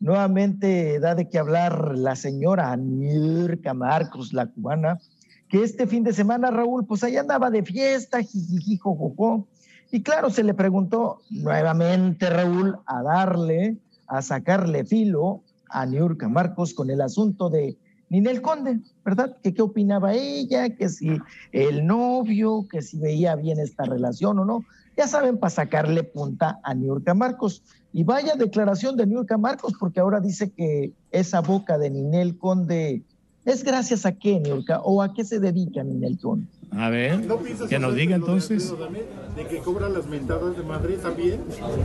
[0.00, 4.98] nuevamente da de qué hablar la señora Nirka Marcos, la cubana,
[5.62, 9.46] este fin de semana, Raúl, pues ahí andaba de fiesta, jijiji, jojojo.
[9.90, 13.76] Y claro, se le preguntó nuevamente, Raúl, a darle,
[14.06, 17.76] a sacarle filo a Niurka Marcos con el asunto de
[18.08, 19.36] Ninel Conde, ¿verdad?
[19.42, 21.18] Que qué opinaba ella, que si
[21.52, 24.64] el novio, que si veía bien esta relación o no.
[24.96, 27.62] Ya saben, para sacarle punta a Niurka Marcos.
[27.92, 33.02] Y vaya declaración de Niurka Marcos, porque ahora dice que esa boca de Ninel Conde
[33.46, 36.46] es gracias a qué, Niurka, o a qué se dedica Ninel Conde.
[36.72, 37.20] A ver,
[37.68, 38.72] que nos diga entonces.
[39.36, 41.40] De que cobran las mentadas de Madrid también.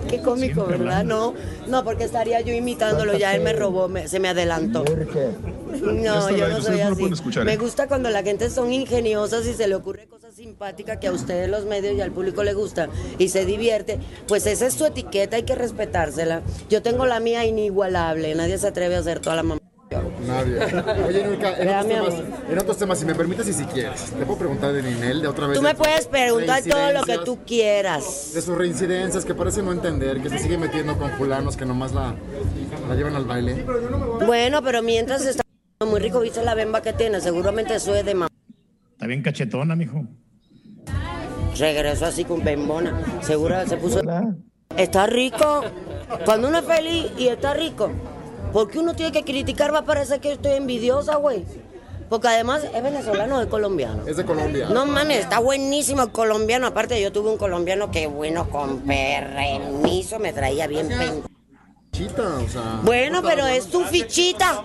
[0.09, 1.03] Qué cómico, ¿verdad?
[1.05, 1.33] No,
[1.67, 4.83] no, porque estaría yo imitándolo, ya él me robó, me- se me adelantó.
[4.83, 7.09] No, yo no soy así.
[7.45, 11.11] Me gusta cuando la gente son ingeniosas y se le ocurre cosas simpáticas que a
[11.11, 13.99] ustedes los medios y al público le gustan y se divierte.
[14.27, 16.41] Pues esa es su etiqueta, hay que respetársela.
[16.69, 19.61] Yo tengo la mía inigualable, nadie se atreve a hacer toda la mamá.
[19.91, 20.57] Nadie.
[21.05, 22.13] Oye, Nurka, en, otros temas,
[22.49, 25.27] en otros temas, si me permites y si quieres, te puedo preguntar de Ninel de
[25.27, 25.57] otra vez.
[25.57, 28.31] Tú me puedes preguntar todo lo que tú quieras.
[28.33, 31.91] De sus reincidencias, que parece no entender, que se sigue metiendo con fulanos que nomás
[31.93, 32.15] la,
[32.87, 33.65] la llevan al baile.
[34.25, 35.43] Bueno, pero mientras está
[35.85, 38.29] muy rico, viste la bemba que tiene, seguramente eso es de mamá.
[38.93, 40.05] Está bien cachetona, mijo.
[41.57, 43.21] Regresó así con bembona.
[43.21, 44.01] Seguro se puso.
[44.77, 45.63] Está rico.
[46.23, 47.91] Cuando uno es feliz y está rico,
[48.51, 51.45] porque uno tiene que criticar, va a parecer que estoy envidiosa, güey.
[52.09, 54.05] Porque además es venezolano o es colombiano.
[54.05, 54.67] Es de Colombia.
[54.69, 56.67] No mames, está buenísimo el colombiano.
[56.67, 61.23] Aparte, yo tuve un colombiano que bueno, con permiso me traía bien pen...
[61.93, 62.79] Chita, o sea.
[62.83, 64.63] Bueno, pero es su fichita.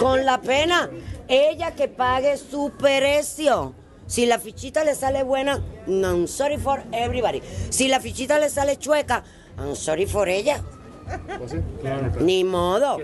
[0.00, 0.90] Con la pena.
[1.28, 3.74] Ella que pague su precio.
[4.06, 7.42] Si la fichita le sale buena, no, I'm sorry for everybody.
[7.68, 9.22] Si la fichita le sale chueca,
[9.58, 10.60] I'm sorry for ella.
[11.38, 11.54] Pues
[12.20, 12.98] Ni modo.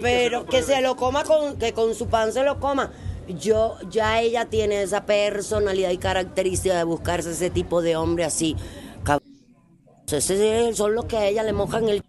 [0.00, 2.92] Pero que se lo coma con, que con su pan se lo coma.
[3.28, 8.56] Yo, ya ella tiene esa personalidad y característica de buscarse ese tipo de hombre así.
[10.06, 12.02] Ese son los que a ella le mojan el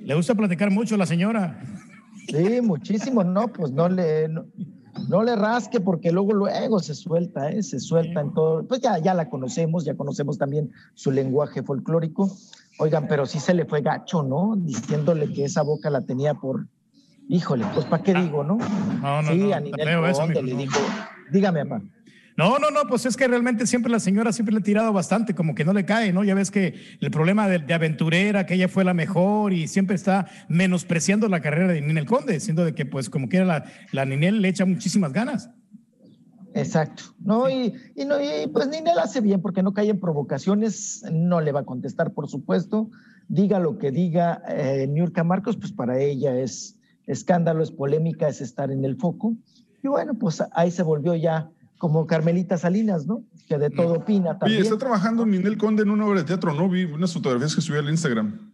[0.00, 1.60] Le gusta platicar mucho la señora.
[2.28, 4.46] Sí, muchísimo, no, pues no le, no,
[5.08, 7.62] no le rasque porque luego, luego se suelta, ¿eh?
[7.62, 12.30] se suelta en todo, pues ya, ya la conocemos, ya conocemos también su lenguaje folclórico.
[12.78, 14.54] Oigan, pero sí se le fue gacho, ¿no?
[14.56, 16.66] Diciéndole que esa boca la tenía por,
[17.28, 18.56] híjole, pues ¿para qué digo, no?
[18.56, 20.80] No, no, sí, no, a Ninel Conde le dijo,
[21.30, 21.84] dígame, mamá.
[22.36, 25.34] No, no, no, pues es que realmente siempre la señora siempre le ha tirado bastante,
[25.34, 26.24] como que no le cae, ¿no?
[26.24, 29.96] Ya ves que el problema de, de aventurera, que ella fue la mejor y siempre
[29.96, 34.04] está menospreciando la carrera de Ninel Conde, siendo de que pues como quiera la, la
[34.04, 35.50] Ninel le echa muchísimas ganas.
[36.54, 37.48] Exacto, ¿no?
[37.48, 41.52] Y, y no, y pues Ninel hace bien porque no cae en provocaciones, no le
[41.52, 42.90] va a contestar, por supuesto.
[43.28, 48.40] Diga lo que diga eh, Niurka Marcos, pues para ella es escándalo, es polémica, es
[48.40, 49.34] estar en el foco.
[49.82, 51.50] Y bueno, pues ahí se volvió ya
[51.82, 53.24] como Carmelita Salinas, ¿no?
[53.48, 54.62] Que de todo opina Oye, también.
[54.62, 56.68] está trabajando Ninel Conde en una obra de teatro, ¿no?
[56.68, 58.52] Vi unas fotografías que subió al Instagram.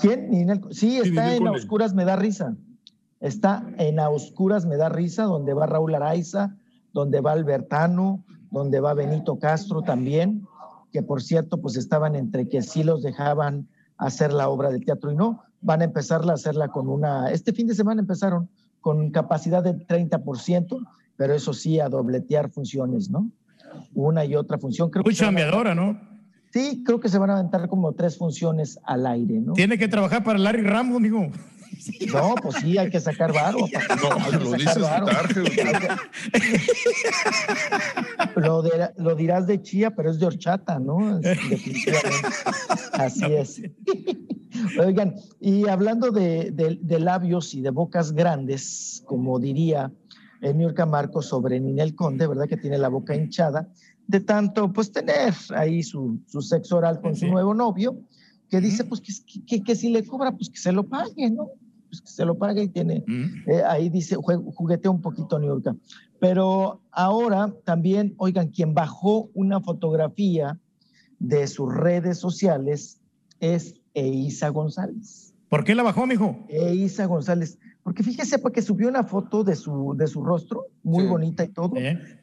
[0.00, 0.30] ¿Quién?
[0.30, 1.58] Ninel- Sí, está Ninel en A Conde.
[1.58, 2.56] Oscuras Me Da Risa.
[3.20, 6.56] Está en A Oscuras Me Da Risa, donde va Raúl Araiza,
[6.94, 10.46] donde va Albertano, donde va Benito Castro también,
[10.90, 15.12] que por cierto, pues estaban entre que sí los dejaban hacer la obra de teatro
[15.12, 15.42] y no.
[15.60, 17.30] Van a empezarla a hacerla con una.
[17.30, 18.48] Este fin de semana empezaron
[18.80, 20.78] con capacidad del 30%,
[21.18, 23.30] pero eso sí, a dobletear funciones, ¿no?
[23.92, 24.88] Una y otra función.
[24.88, 26.00] Creo Muy chambeadora, ¿no?
[26.52, 29.52] Sí, creo que se van a aventar como tres funciones al aire, ¿no?
[29.52, 31.28] Tiene que trabajar para Larry Ramos, amigo.
[32.12, 33.58] No, pues sí, hay que sacar varo.
[34.32, 34.76] No, lo dices
[38.36, 41.18] Lo, de- lo dirás de chía, pero es de horchata, ¿no?
[41.20, 42.28] Definitivamente.
[42.92, 43.62] Así es.
[44.84, 49.92] Oigan, y hablando de, de- de labios y de bocas grandes, como diría
[50.40, 52.46] Niurka Marcos sobre Ninel Conde, ¿verdad?
[52.48, 53.68] Que tiene la boca hinchada,
[54.06, 57.98] de tanto, pues, tener ahí su, su sexo oral con su nuevo novio,
[58.48, 59.12] que dice, pues, que,
[59.46, 61.48] que- que si le cobra, pues, que se lo pague, ¿no?
[61.90, 63.02] Pues que se lo pague y tiene,
[63.46, 65.74] eh, ahí dice, juguetea un poquito Niurka.
[66.20, 70.58] Pero ahora también, oigan, quien bajó una fotografía
[71.18, 73.00] de sus redes sociales
[73.40, 75.32] es Eiza González.
[75.48, 76.44] ¿Por qué la bajó, mijo?
[76.50, 77.58] Eiza González.
[77.88, 81.72] Porque fíjese, porque subió una foto de su, de su rostro, muy bonita y todo,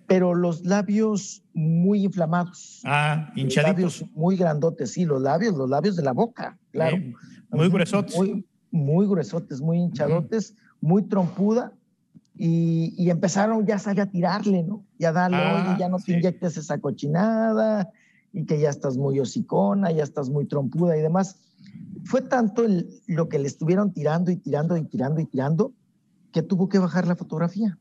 [0.05, 2.81] pero los labios muy inflamados.
[2.85, 3.73] Ah, Los hinchaditos.
[4.01, 6.97] labios muy grandotes, sí, los labios, los labios de la boca, claro.
[6.97, 7.15] Sí,
[7.49, 8.15] muy gruesotes.
[8.15, 11.71] Muy, muy gruesotes, muy hinchadotes, muy trompuda.
[12.37, 14.85] Y, y empezaron, ya a tirarle, ¿no?
[14.99, 17.89] Y a darle, Ah, oye, ya no te inyectes esa cochinada.
[18.33, 21.37] y que ya estás muy hocicona, ya estás muy trompuda y demás.
[22.05, 25.73] Fue tanto el- lo que le estuvieron tirando y tirando y tirando y tirando
[26.31, 27.77] que tuvo que bajar la fotografía.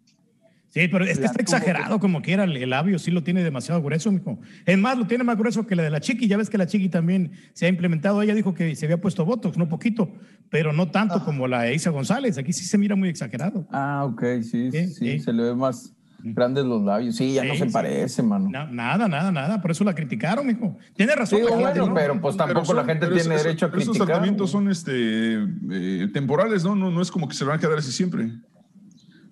[0.71, 3.45] Sí, pero es que La está exagerado como quiera, el, el labio sí lo tiene
[3.45, 4.41] demasiado grueso, mijo.
[4.67, 6.27] Es más, lo tiene más grueso que la de la chiqui.
[6.27, 8.21] Ya ves que la chiqui también se ha implementado.
[8.23, 10.09] Ella dijo que se había puesto botox, no poquito,
[10.51, 12.39] pero no tanto como la de Isa González.
[12.39, 13.69] Aquí sí se mira muy exagerado.
[13.71, 15.21] Ah, ok, sí, sí, sí.
[15.21, 15.93] se le ve más
[16.33, 17.17] grandes los labios.
[17.17, 17.73] Sí, ya no Sí, se sí.
[17.73, 18.49] parece, mano.
[18.51, 19.61] Na- nada, nada, nada.
[19.61, 20.77] Por eso la criticaron, mijo.
[20.97, 21.41] Tiene razón.
[21.41, 21.95] Sí, gente, bueno, ¿no?
[21.95, 24.07] pero pues tampoco son- la gente pero tiene esos- derecho a pero Esos criticar.
[24.07, 26.75] tratamientos son este, eh, temporales, ¿no?
[26.75, 26.91] ¿no?
[26.91, 28.31] No es como que se van a quedar así siempre.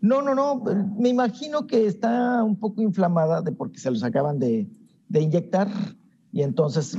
[0.01, 0.63] No, no, no,
[0.99, 4.67] me imagino que está un poco inflamada de porque se los acaban de,
[5.09, 5.69] de inyectar
[6.33, 6.99] y entonces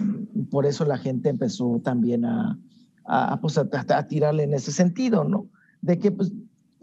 [0.49, 2.57] por eso la gente empezó también a,
[3.05, 5.47] a, pues, a, a tirarle en ese sentido, ¿no?
[5.81, 6.31] De que pues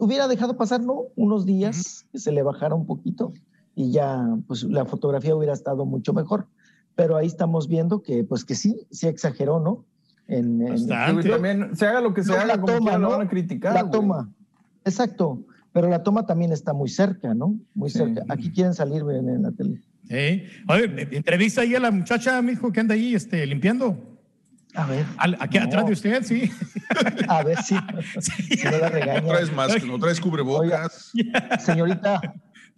[0.01, 1.03] hubiera dejado pasar, ¿no?
[1.15, 3.31] Unos días que se le bajara un poquito
[3.75, 6.47] y ya pues la fotografía hubiera estado mucho mejor.
[6.95, 9.85] Pero ahí estamos viendo que pues que sí, sí exageró, ¿no?
[10.27, 10.87] En, en-.
[10.87, 13.09] También, se haga lo que se No, haga, la como toma, ¿no?
[13.11, 13.91] van a criticar, La güey.
[13.91, 14.29] toma,
[14.83, 15.43] exacto.
[15.71, 17.55] Pero la toma también está muy cerca, ¿no?
[17.75, 18.23] Muy cerca.
[18.27, 19.81] Aquí quieren salir en, en la tele.
[20.09, 20.43] Sí.
[20.67, 24.10] Oye, entrevista ahí a la muchacha, mijo, que anda ahí este, limpiando.
[24.75, 25.05] A ver.
[25.39, 25.65] aquí No.
[25.65, 26.49] atrás de usted, sí.
[27.27, 27.75] A ver si,
[28.21, 29.21] si no la regaña.
[29.21, 31.11] No traes más, no traes cubrebocas.
[31.59, 32.21] Señorita,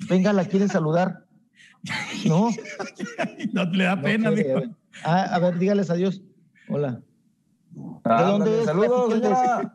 [0.10, 1.26] venga, la quieren saludar.
[2.26, 2.50] No.
[3.54, 4.70] No le da pena, quiere, a ver.
[5.04, 6.22] Ah, a ver, dígales adiós.
[6.70, 7.02] Hola.
[8.06, 8.66] Ah, ¿De dónde es?
[8.66, 9.74] Saludos, señora.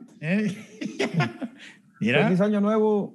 [2.01, 2.25] Mira.
[2.25, 3.15] Feliz año nuevo.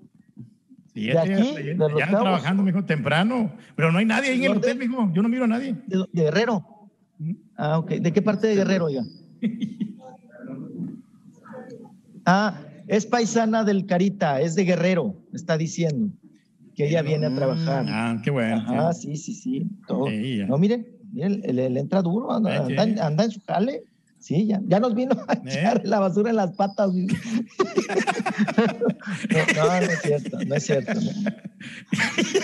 [0.93, 1.31] Sí, ¿De ya, aquí?
[1.31, 2.21] ya- ¿De ya Cabos?
[2.21, 3.51] trabajando, mijo, temprano.
[3.75, 5.09] Pero no hay nadie ahí en el hotel, mijo.
[5.13, 5.75] Yo no miro a nadie.
[5.87, 6.63] ¿De, de Guerrero?
[7.63, 7.91] Ah, ok.
[7.91, 9.03] ¿De qué parte de Guerrero, oiga?
[12.25, 16.07] Ah, es paisana del Carita, es de Guerrero, está diciendo.
[16.73, 17.85] Que ella viene a trabajar.
[17.89, 18.63] Ah, qué bueno.
[18.65, 19.67] Ah, sí, sí, sí.
[19.85, 20.05] Todo.
[20.47, 23.83] No, mire, mire, le, le entra duro, anda, en su jale.
[24.19, 26.93] Sí, ya, ya nos vino a echar la basura en las patas.
[26.95, 27.03] no,
[29.55, 30.93] no, no es cierto, no es cierto.
[30.93, 31.11] No,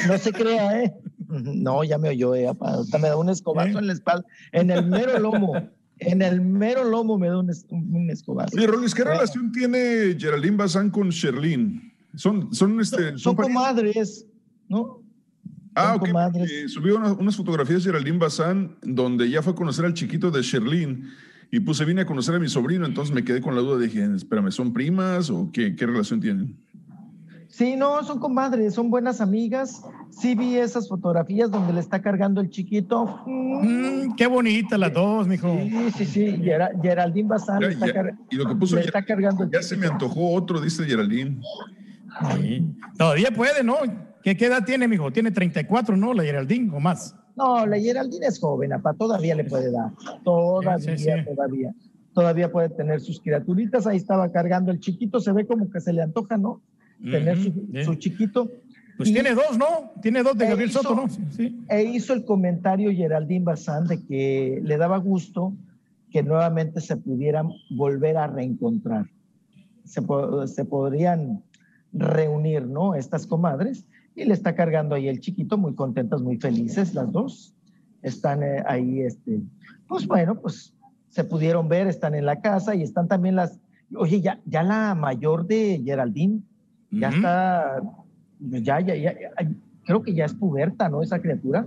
[0.07, 0.93] No se crea, ¿eh?
[1.30, 4.72] No, ya me oyó, eh, apa, hasta me da un escobazo en la espalda, en
[4.72, 5.53] el mero lomo.
[5.99, 8.56] En el mero lomo me da un, un escobazo.
[8.58, 11.93] Oye, Rolis, ¿qué Bueno, relación tiene Geraldine Bazán con Sherlyn?
[12.16, 13.43] Son, son, este, Son parientes?
[13.61, 14.25] comadres,
[14.69, 15.03] ¿no?
[15.75, 16.32] Ah, son ok.
[16.32, 20.32] porque Subió una- unas fotografías de Geraldine Bazán donde ya fue a conocer al chiquito
[20.32, 21.06] de Sherlyn
[21.51, 23.77] y pues se vine a conocer a mi sobrino, entonces me quedé con la duda,
[23.80, 26.56] dije, espérame, ¿son primas o qué, qué relación tienen?
[27.59, 29.83] Sí, no, son comadres, son buenas amigas.
[30.11, 33.19] Sí vi esas fotografías donde le está cargando el chiquito.
[33.25, 35.53] Mm, qué bonita las dos, mijo.
[35.59, 36.25] Sí, sí, sí.
[36.41, 39.43] Gera- Geraldine Bazán Ya, está, ya, car- y lo que puso le ya, está cargando
[39.43, 41.41] el ya se me antojó otro, dice Geraldine.
[42.38, 42.65] Sí.
[42.97, 43.75] Todavía puede, ¿no?
[44.23, 45.11] ¿Qué, qué edad tiene, mijo?
[45.11, 46.13] Tiene 34, ¿no?
[46.13, 47.13] La Geraldine o más.
[47.35, 49.91] No, la Geraldine es joven, apa, todavía le puede dar.
[50.23, 51.25] Todavía, Sí, sí, sí.
[51.35, 51.75] todavía.
[52.13, 53.85] Todavía puede tener sus criaturitas.
[53.85, 55.19] Ahí estaba cargando el chiquito.
[55.19, 56.61] Se ve como que se le antoja, ¿no?
[57.02, 57.38] Tener
[57.86, 58.50] su, chiquito.
[58.98, 59.94] Pues Y- tiene dos, ¿no?
[60.02, 61.10] Tiene dos de E Gabriel hizo- Soto, ¿no?
[61.10, 61.60] Sí, sí.
[61.69, 65.53] E hizo el comentario Geraldine Bazán de que le daba gusto
[66.11, 69.06] que nuevamente se pudieran volver a reencontrar.
[69.86, 70.02] Se,
[70.48, 71.44] se podrían
[71.94, 72.95] reunir, ¿no?
[72.95, 73.86] Estas comadres.
[74.16, 77.53] Y le está cargando ahí el chiquito, muy contentas, muy felices las dos.
[78.02, 79.40] Están eh, ahí, este,
[79.88, 80.74] pues bueno, pues
[81.10, 83.60] se pudieron ver, están en la casa y están también las,
[83.95, 86.42] oye, ya, ya la mayor de Geraldine,
[86.92, 87.82] ya está,
[88.40, 89.51] ya, ya, ya, ya,
[89.85, 91.01] creo que ya es puberta, ¿no?
[91.01, 91.66] Esa criatura,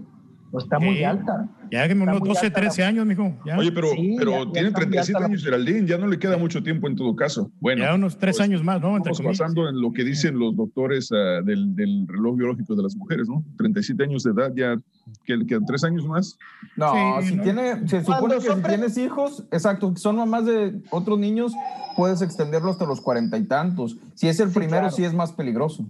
[0.51, 1.49] o está muy alta.
[1.71, 3.35] Ya que unos muy 12, alta la- 13 años, mijo.
[3.47, 3.57] Ya.
[3.57, 6.07] Oye, pero, Sí, pero ya- ya tiene muy 37 alta la- años Geraldine, ya no
[6.07, 7.51] le queda mucho tiempo en todo caso.
[7.61, 8.97] Bueno, ya unos tres pues, años más, ¿no?
[8.97, 12.83] Entre Estamos basando en lo que dicen los doctores ah, del, del reloj biológico de
[12.83, 13.43] las mujeres, ¿no?
[13.57, 14.77] 37 años de edad, ya
[15.25, 16.39] que quedan tres años más.
[16.77, 17.43] No, Sí, si ¿no?
[17.43, 21.53] tiene, se supone que si tienes hijos, exacto, son mamás de otros niños,
[21.97, 23.99] puedes extenderlo hasta los cuarenta y tantos.
[24.15, 24.95] Si es el Sí, primero, claro.
[24.97, 25.87] sí es más peligroso.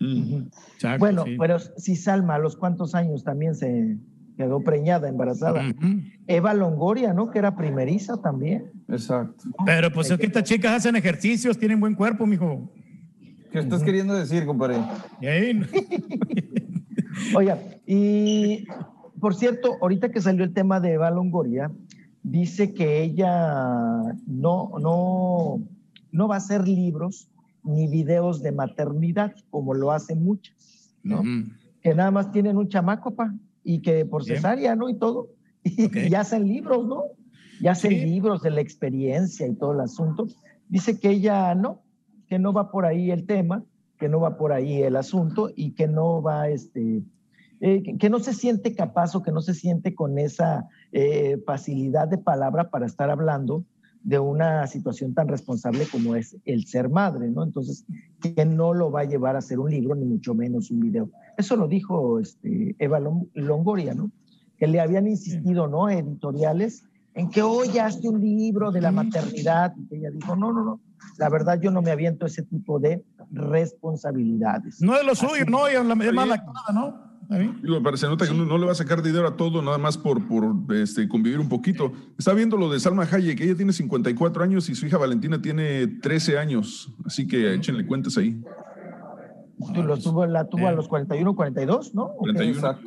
[0.00, 1.36] Exacto, Bueno, sí.
[1.38, 3.96] pero si Salma a los cuantos años también se
[4.36, 5.62] quedó preñada, embarazada.
[5.70, 6.00] Ujú.
[6.26, 7.30] Eva Longoria, ¿no?
[7.30, 8.72] Que era primeriza también.
[8.88, 9.44] Exacto.
[9.64, 12.70] Pero pues es que estas chicas hacen ejercicios, tienen buen cuerpo, mijo.
[13.52, 14.78] ¿Qué estás queriendo decir, compadre?
[17.34, 18.64] Oiga, y
[19.20, 21.70] por cierto, ahorita que salió el tema de Eva Longoria,
[22.22, 25.60] dice que ella no, no,
[26.12, 27.28] no va a hacer libros
[27.62, 31.22] ni videos de maternidad, como lo hacen muchas, ¿no?
[31.82, 34.88] Que nada más tienen un chamaco, pa, y que por cesárea, ¿no?
[34.88, 35.28] Y todo.
[35.66, 35.96] Y, Ok.
[36.10, 37.04] y hacen libros, ¿no?
[37.58, 38.04] Y hacen Sí.
[38.04, 40.26] libros de la experiencia y todo el asunto.
[40.68, 41.80] Dice que ella no,
[42.28, 43.64] que no va por ahí el tema,
[44.04, 47.02] que no va por ahí el asunto y que no va, este,
[47.60, 51.42] eh, que, que no se siente capaz o que no se siente con esa eh,
[51.46, 53.64] facilidad de palabra para estar hablando
[54.02, 57.42] de una situación tan responsable como es el ser madre, ¿no?
[57.42, 57.86] Entonces,
[58.20, 61.08] que no lo va a llevar a hacer un libro, ni mucho menos un video.
[61.38, 64.10] Eso lo dijo este, Eva Lon- Longoria, ¿no?
[64.58, 65.88] Que le habían insistido, ¿no?
[65.88, 66.84] Editoriales,
[67.14, 69.72] en que hoy hazte un libro de la maternidad.
[69.90, 70.80] Y ella dijo, no, no, no.
[71.18, 74.80] La verdad, yo no me aviento ese tipo de responsabilidades.
[74.80, 77.14] No es lo suyo, no, y es la- es mala actuada, ¿no?
[77.62, 79.96] Digo, se nota que no, no le va a sacar dinero a todo, nada más
[79.96, 81.90] por, por este, convivir un poquito.
[82.18, 85.86] Está viendo lo de Salma Hayek, ella tiene 54 años y su hija Valentina tiene
[85.86, 88.38] 13 años, así que échenle cuentas ahí.
[89.74, 92.04] Tú lo tuvo, la tuvo a los 41, 42, ¿no?
[92.04, 92.32] ¿O qué?
[92.34, 92.78] 41.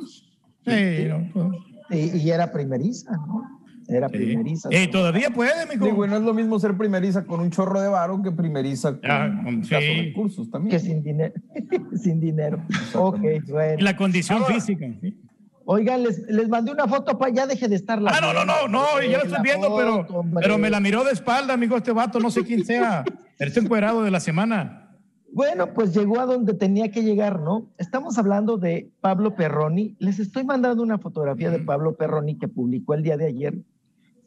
[0.64, 1.50] Sí, no,
[1.90, 3.57] Y, y era primeriza, ¿no?
[3.88, 4.68] Era primeriza.
[4.70, 5.86] Eh, todavía puede, mijo.
[5.86, 8.92] Digo, y no es lo mismo ser primeriza con un chorro de varo que primeriza
[9.00, 10.00] con Ah, con- escasos sí.
[10.02, 10.70] recursos también.
[10.70, 11.32] Que sin dinero.
[11.96, 12.62] sin dinero.
[12.94, 13.78] Ok, bueno.
[13.78, 14.86] Y la condición Ahora, física.
[15.00, 15.18] ¿sí?
[15.64, 18.10] Oigan, les, les mandé una foto para ya deje de estar la.
[18.10, 20.06] Ah, no, no, no, no, ya lo estoy viendo, pero,
[20.40, 23.04] pero me la miró de espalda, amigo, este vato, no sé quién sea.
[23.38, 24.84] El encuerado de la semana.
[25.30, 27.68] Bueno, pues llegó a donde tenía que llegar, ¿no?
[27.76, 29.94] Estamos hablando de Pablo Perroni.
[29.98, 33.58] Les estoy mandando una fotografía de Pablo Perroni que publicó el día de ayer,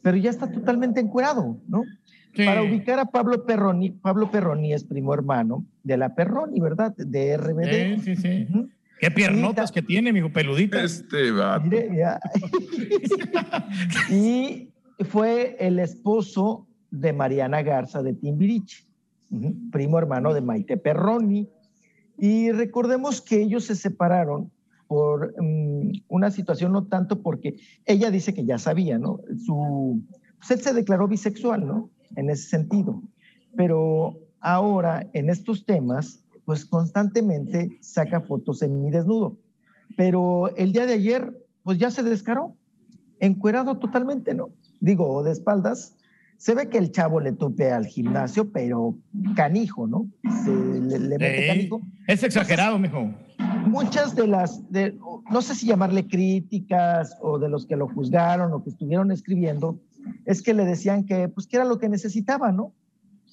[0.02, 1.84] pero ya está totalmente encuerado, ¿no?
[2.36, 6.94] Para ubicar a Pablo Perroni, Pablo Perroni es primo hermano de la Perroni, ¿verdad?
[6.96, 8.00] De RBD.
[8.02, 8.48] Sí, sí, sí.
[8.98, 10.82] Qué piernotas que tiene, mijo, peludita.
[10.82, 11.64] Este vato.
[11.64, 12.20] Mire, ya.
[14.10, 14.70] y
[15.08, 18.86] fue el esposo de Mariana Garza de Timbiriche,
[19.70, 21.48] primo hermano de Maite Perroni.
[22.16, 24.50] Y recordemos que ellos se separaron
[24.92, 27.56] por mm, una situación, no tanto porque
[27.86, 29.20] ella dice que ya sabía, ¿no?
[29.46, 30.02] Su,
[30.36, 31.88] pues él se declaró bisexual, ¿no?
[32.14, 33.02] En ese sentido.
[33.56, 39.38] Pero ahora, en estos temas, pues constantemente saca fotos en mi desnudo.
[39.96, 42.54] Pero el día de ayer, pues ya se descaró,
[43.18, 44.50] encuerado totalmente, ¿no?
[44.80, 45.96] Digo, de espaldas.
[46.36, 48.98] Se ve que el chavo le tupe al gimnasio, pero
[49.36, 50.10] canijo, ¿no?
[50.44, 51.80] Se, le, le mete canijo.
[52.06, 53.14] Es exagerado, mijo.
[53.66, 54.98] Muchas de las, de,
[55.30, 59.78] no sé si llamarle críticas o de los que lo juzgaron o que estuvieron escribiendo,
[60.24, 62.72] es que le decían que, pues, que era lo que necesitaba, ¿no?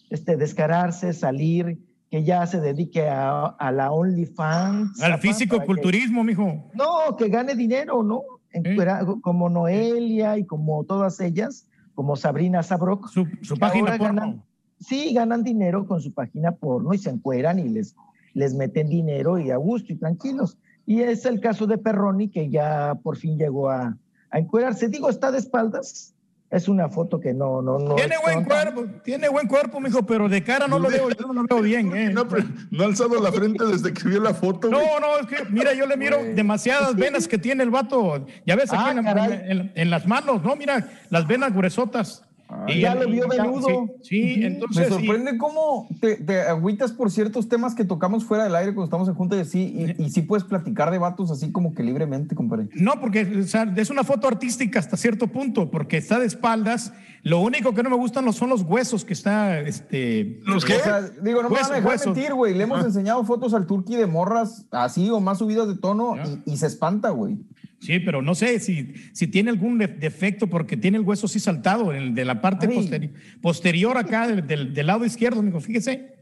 [0.09, 5.01] Este, descararse, salir, que ya se dedique a, a la OnlyFans.
[5.01, 6.69] Al físico-culturismo, mijo.
[6.74, 8.22] no, que gane dinero, ¿no?
[8.51, 13.09] Encuera- Como Noelia y como todas ellas, como Sabrina Sabrok.
[13.09, 13.27] Su,
[13.59, 14.03] página porno.
[14.06, 14.43] ganan,
[14.80, 17.95] sí, ganan dinero con su página porno y se encueran y les,
[18.33, 20.58] les meten dinero y a gusto y tranquilos.
[20.85, 23.95] Y es el caso de Perroni, que ya por fin llegó a,
[24.32, 24.88] a encuerarse.
[24.88, 26.14] Digo, está de espaldas.
[26.51, 27.93] Es una foto que no, no, no.
[27.93, 28.72] Tiene buen tonta.
[28.74, 31.61] cuerpo, tiene buen cuerpo, mijo, pero de cara no lo veo, yo no lo veo
[31.61, 32.09] bien, ¿eh?
[32.11, 34.67] No, ha alzado la frente desde que vio la foto.
[34.67, 34.82] güey.
[34.83, 38.25] No, no, es que, mira, yo le miro demasiadas venas que tiene el vato.
[38.48, 39.30] Ya ves aquí Ah,
[39.75, 40.56] en las manos, ¿no?
[40.56, 42.24] Mira, las venas gruesotas.
[42.68, 43.88] Y ya lo vio venudo.
[44.02, 44.90] Sí, sí, entonces.
[44.90, 48.86] Me sorprende cómo te, te agüitas por ciertos temas que tocamos fuera del aire cuando
[48.86, 51.84] estamos en junta y así, y, y sí puedes platicar de vatos así como que
[51.84, 52.69] libremente, compadre.
[52.74, 56.94] No, porque o sea, es una foto artística hasta cierto punto, porque está de espaldas.
[57.22, 60.40] Lo único que no me gustan no son los huesos que está, este.
[60.56, 62.56] O sea, digo, no me van a dejar mentir, güey.
[62.56, 66.53] Le hemos enseñado fotos al Turqui de morras así o más subidas de tono y,
[66.53, 67.38] y se espanta, güey.
[67.82, 71.40] Sí, pero no sé si, si tiene algún de- defecto porque tiene el hueso así
[71.40, 75.59] saltado en el de la parte posteri- posterior acá del, del- del lado izquierdo, amigo,
[75.61, 76.14] fíjese.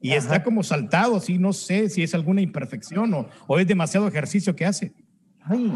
[0.00, 4.08] Y está como saltado, así no sé si es alguna imperfección o, o es demasiado
[4.08, 4.92] ejercicio que hace.
[5.42, 5.72] Ay,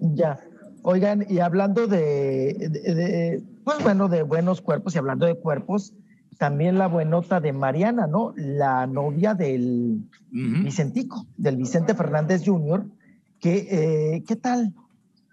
[0.00, 0.40] ya.
[0.82, 5.92] Oigan, y hablando de, de- de, pues bueno, de buenos cuerpos y hablando de cuerpos,
[6.38, 8.32] también la buenota de Mariana, ¿no?
[8.36, 12.86] La novia del Vicentico, del Vicente Fernández Jr.,
[13.40, 14.74] que, eh, ¿qué tal?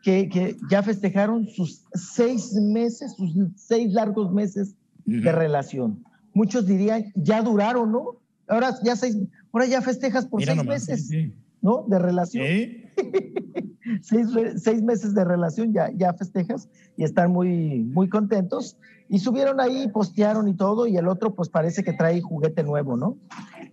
[0.03, 4.75] Que, que ya festejaron sus seis meses, sus seis largos meses
[5.05, 6.03] de relación.
[6.33, 8.17] Muchos dirían, ya duraron, ¿no?
[8.47, 9.17] Ahora ya seis,
[9.51, 11.33] ahora ya festejas por Mira seis nomás, meses, sí, sí.
[11.61, 11.85] ¿No?
[11.87, 12.45] De relación
[14.01, 18.77] seis, re- seis meses de relación ya, ya festejas y están muy, muy contentos.
[19.07, 22.97] Y subieron ahí, postearon y todo, y el otro pues parece que trae juguete nuevo,
[22.97, 23.17] ¿no?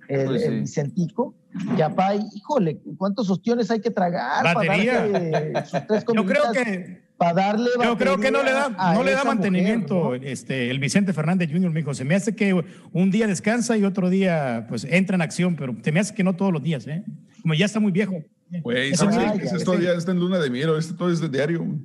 [0.08, 0.48] El, Pues sí.
[0.48, 1.34] el Vicentico.
[1.76, 4.44] Ya, pa, híjole, ¿cuántos ostiones hay que tragar?
[4.54, 5.08] Batería.
[5.10, 8.68] Para darle sus tres Yo creo que Para darle Yo creo que no le da,
[8.94, 11.94] no le da mantenimiento mujer, este, el Vicente Fernández Jr., mijo.
[11.94, 12.52] Se me hace que
[12.92, 16.24] un día descansa y otro día pues entra en acción, pero se me hace que
[16.24, 17.04] no todos los días, ¿eh?
[17.42, 18.22] Como ya está muy viejo.
[18.62, 21.64] Güey, ese ese- todavía está en luna de miel, este todo es de diario.
[21.64, 21.78] güey.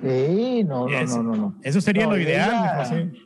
[0.00, 1.54] Sí, no, no, Eso- no, no, no.
[1.62, 3.18] Eso sería No, lo ideal, ella- sí.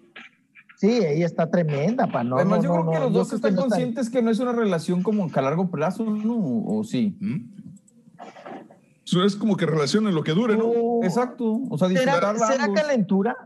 [0.79, 3.57] Sí, ella está tremenda, pa, no, Además, no, yo no, creo que los dos están
[3.57, 6.35] conscientes que no es una relación como que a largo plazo, ¿no?
[6.37, 7.17] ¿O sí?
[7.21, 7.56] Eso
[9.25, 10.73] es como que relacionen lo que dure, ¿no?
[11.03, 11.61] Exacto.
[11.71, 13.37] O sea, ¿Será, ¿será calentura?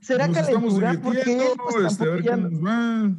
[0.00, 1.00] ¿Será Nos estamos calentura?
[1.02, 3.10] Porque él, divirtiendo, pues, este, a ver tampoco qué nos va.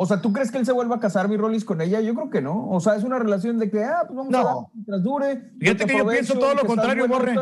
[0.00, 2.00] O sea, ¿tú crees que él se vuelva a casar, mi Rolis, con ella?
[2.00, 2.68] Yo creo que no.
[2.68, 5.50] O sea, es una relación de que, ah, pues vamos a dar mientras dure.
[5.58, 7.34] Fíjate te que yo pienso todo lo contrario, Borre.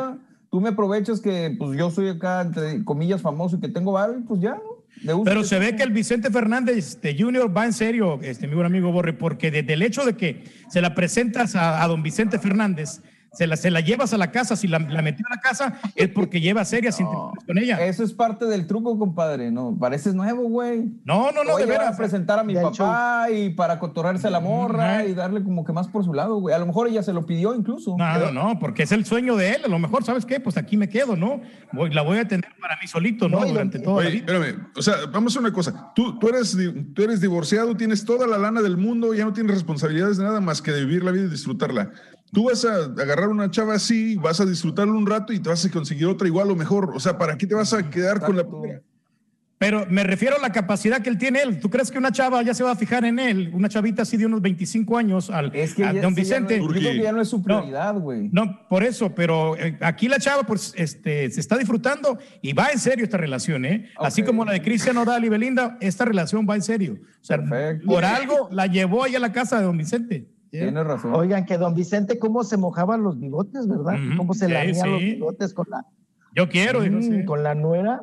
[0.51, 4.23] Tú me aprovechas que, pues, yo soy acá, entre comillas, famoso y que tengo y
[4.23, 4.55] pues ya,
[5.05, 5.23] ¿no?
[5.25, 8.67] Pero se ve que el Vicente Fernández de Junior va en serio, este, mi buen
[8.67, 12.39] amigo Borre, porque desde el hecho de que se la presentas a, a don Vicente
[12.39, 13.03] Fernández,
[13.37, 15.79] se la, se la llevas a la casa, si la, la metió a la casa,
[15.95, 17.85] es porque lleva serias intenciones con ella.
[17.87, 19.51] Eso es parte del truco, compadre.
[19.51, 20.85] No, pareces nuevo, güey.
[21.05, 21.95] No, no, no, Voy de veras.
[21.95, 25.65] a presentar a mi De papá y para cotorrarse a la morra y darle como
[25.65, 26.55] que más por su lado, güey.
[26.55, 27.95] A lo mejor ella se lo pidió incluso.
[27.99, 29.65] No, no, no, porque es el sueño de él.
[29.65, 30.41] A lo mejor, ¿sabes qué?
[30.41, 31.41] Pues aquí me quedo, ¿no?
[31.73, 33.45] Voy- la voy a tener para mí solito, ¿no?
[33.45, 34.33] Durante toda la Oye, vida.
[34.33, 35.93] espérame, o sea, vamos a una cosa.
[35.95, 36.57] Tú, tú, eres,
[36.95, 40.41] tú eres divorciado, tienes toda la lana del mundo, ya no tienes responsabilidades de nada
[40.41, 41.91] más que de vivir la vida y disfrutarla.
[42.33, 45.65] Tú vas a agarrar una chava así, vas a disfrutarla un rato y te vas
[45.65, 46.91] a conseguir otra igual o mejor.
[46.95, 48.83] O sea, ¿para qué te vas a quedar con la primera?
[49.59, 51.61] Pero me refiero a la capacidad que él tiene él.
[51.61, 53.51] ¿Tú crees que una chava ya se va a fijar en él?
[53.55, 56.41] Una chavita así de unos 25 años al Es que a ya- don sí, ya
[56.41, 56.59] no- Vicente.
[56.61, 58.29] yo creo que ya no es su prioridad, güey.
[58.33, 62.69] No, por eso, pero eh, aquí la chava pues este, se está disfrutando y va
[62.71, 63.89] en serio esta relación, ¿eh?
[63.97, 66.99] Así como la de Cristian Odal y Belinda, esta relación va en serio.
[67.23, 67.43] O sea,
[67.87, 70.27] por algo la llevó ahí a la casa de don Vicente.
[70.51, 71.15] Tienes razón.
[71.15, 73.99] Oigan, que don Vicente, cómo se mojaban los bigotes, ¿verdad?
[74.17, 75.85] Cómo se sí, lamían los bigotes con la.
[76.35, 77.25] Yo quiero, dijo, Mm, sí.
[77.25, 78.01] Con la nuera.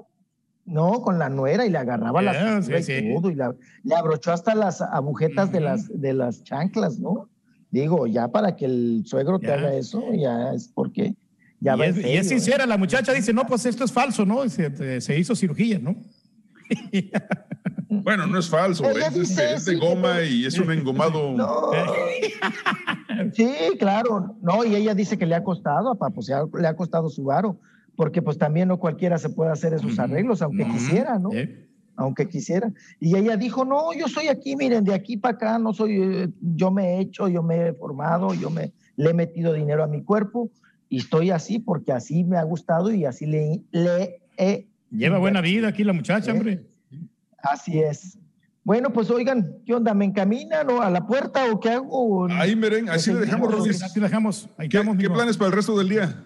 [0.65, 3.13] No, con la nuera y le agarraba la Yeah, cintura sí, y sí.
[3.13, 7.27] todo, y la- le abrochó hasta las agujetas de, las, de las chanclas, ¿no?
[7.69, 9.55] Digo, ya para que el suegro te Ya.
[9.55, 11.15] haga eso, ya es porque
[11.59, 12.23] ya y, va es, y ¿eh?
[12.23, 14.47] sincera, la muchacha dice, no, pues esto es falso, ¿no?
[14.47, 15.95] Se, se hizo cirugía, ¿no?
[18.01, 21.35] Bueno, no es falso, es, de- dice, es de sí, goma y es un engomado.
[23.33, 23.47] Sí,
[23.80, 24.35] claro.
[24.41, 27.59] No, y ella dice que le ha costado, papá, pues le ha costado su varo,
[27.95, 31.30] porque pues también no cualquiera se puede hacer esos arreglos, aunque quisiera, ¿no?
[31.95, 32.72] Aunque quisiera.
[32.99, 36.30] Y ella dijo, no, yo soy aquí, miren, de aquí para acá, no soy, eh,
[36.41, 39.88] yo me he hecho, yo me he formado, yo me le he metido dinero a
[39.88, 40.49] mi cuerpo
[40.89, 44.67] y estoy así porque así me ha gustado y así le, le he...
[44.91, 46.65] Lleva buena vida aquí la muchacha, hombre.
[47.43, 48.17] Así es.
[48.63, 49.93] Bueno, pues oigan, ¿qué onda?
[49.93, 52.27] ¿Me encaminan o a la puerta o qué hago?
[52.31, 53.83] Ahí, Meren, así le dejamos, Rolis.
[53.83, 54.49] Así le dejamos.
[54.57, 56.23] Ahí ¿Qué, planes para el resto del día?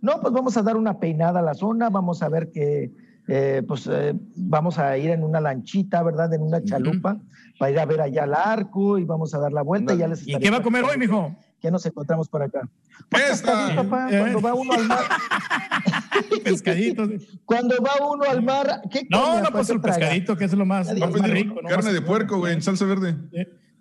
[0.00, 2.90] No, pues vamos a dar una peinada a la zona, vamos a ver que,
[3.28, 6.32] eh, pues eh, vamos a ir en una lanchita, ¿verdad?
[6.34, 7.20] En una chalupa,
[7.58, 9.94] para ir a ver allá el arco y vamos a dar la vuelta.
[9.94, 11.36] y ya les ¿Y qué va a comer hoy, mijo?
[11.60, 12.68] ¿Qué nos encontramos por acá?
[13.08, 14.18] Pescadito, papá, Eh.
[14.20, 14.98] cuando va uno al mar.
[16.44, 17.08] Pescadito.
[17.44, 19.98] Cuando va uno al mar, ¿qué No, no, pues ¿Qué el traga?
[19.98, 21.06] pescadito, que es lo más, no.
[21.06, 21.12] ¿no?
[21.12, 23.16] Carne Más- de puerco, güey, en salsa verde.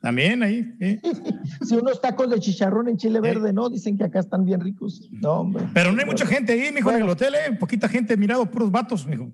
[0.01, 0.73] También ahí.
[0.79, 0.99] sí.
[1.65, 3.69] Si unos tacos de chicharrón en chile verde, ¿no?
[3.69, 5.09] Dicen que acá están bien ricos.
[5.11, 5.65] No, hombre.
[5.73, 7.55] Pero no hay mucha gente ahí, mijo, en el hotel, ¿eh?
[7.59, 9.29] Poquita gente, mirado, puros vatos, mijo.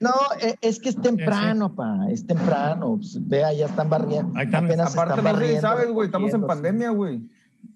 [0.00, 0.10] No,
[0.42, 2.96] eh, es que es temprano, pa, es temprano.
[2.96, 4.34] Pues, vea, ya están barriendo.
[4.38, 5.60] Apenas Aparte, están no sé si barriendo.
[5.62, 7.22] sabes, güey, estamos en pandemia, güey.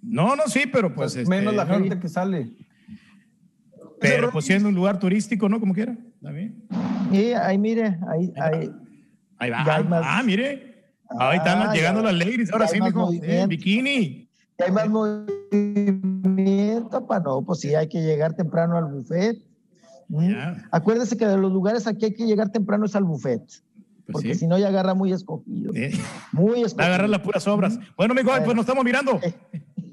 [0.02, 1.16] No, no, sí, pero pues.
[1.16, 2.50] este, Menos la no, gente que sale.
[4.00, 5.58] Pero pues siendo un lugar turístico, ¿no?
[5.58, 5.96] Como quiera.
[6.22, 6.62] También.
[7.10, 8.70] Sí, ahí mire, ahí, ahí.
[9.38, 9.82] Ahí va.
[9.84, 10.74] Más- Ah, mire.
[11.18, 12.52] Ahí están Ah, llegando ya- las ladies.
[12.52, 13.10] Ahora sí, mijo.
[13.22, 14.28] Eh, bikini.
[14.58, 19.38] Ya hay más movimiento, pa, no, pues sí, hay que llegar temprano al buffet.
[20.08, 20.32] ¿Mm?
[20.70, 23.42] Acuérdese que de los lugares aquí hay que llegar temprano es al buffet.
[24.10, 24.40] Porque sí.
[24.40, 25.72] si no, ya agarra muy escogido.
[26.32, 26.86] Muy escogido.
[26.86, 27.78] agarrar las puras obras.
[27.96, 29.20] Bueno, mijo, pues nos estamos mirando.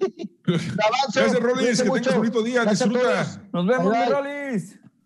[0.45, 1.81] Gracias, Rolis.
[1.81, 2.65] Que tengas bonito día.
[2.65, 3.41] Disfruta.
[3.51, 4.09] Nos vemos.
[4.09, 4.79] Rolis.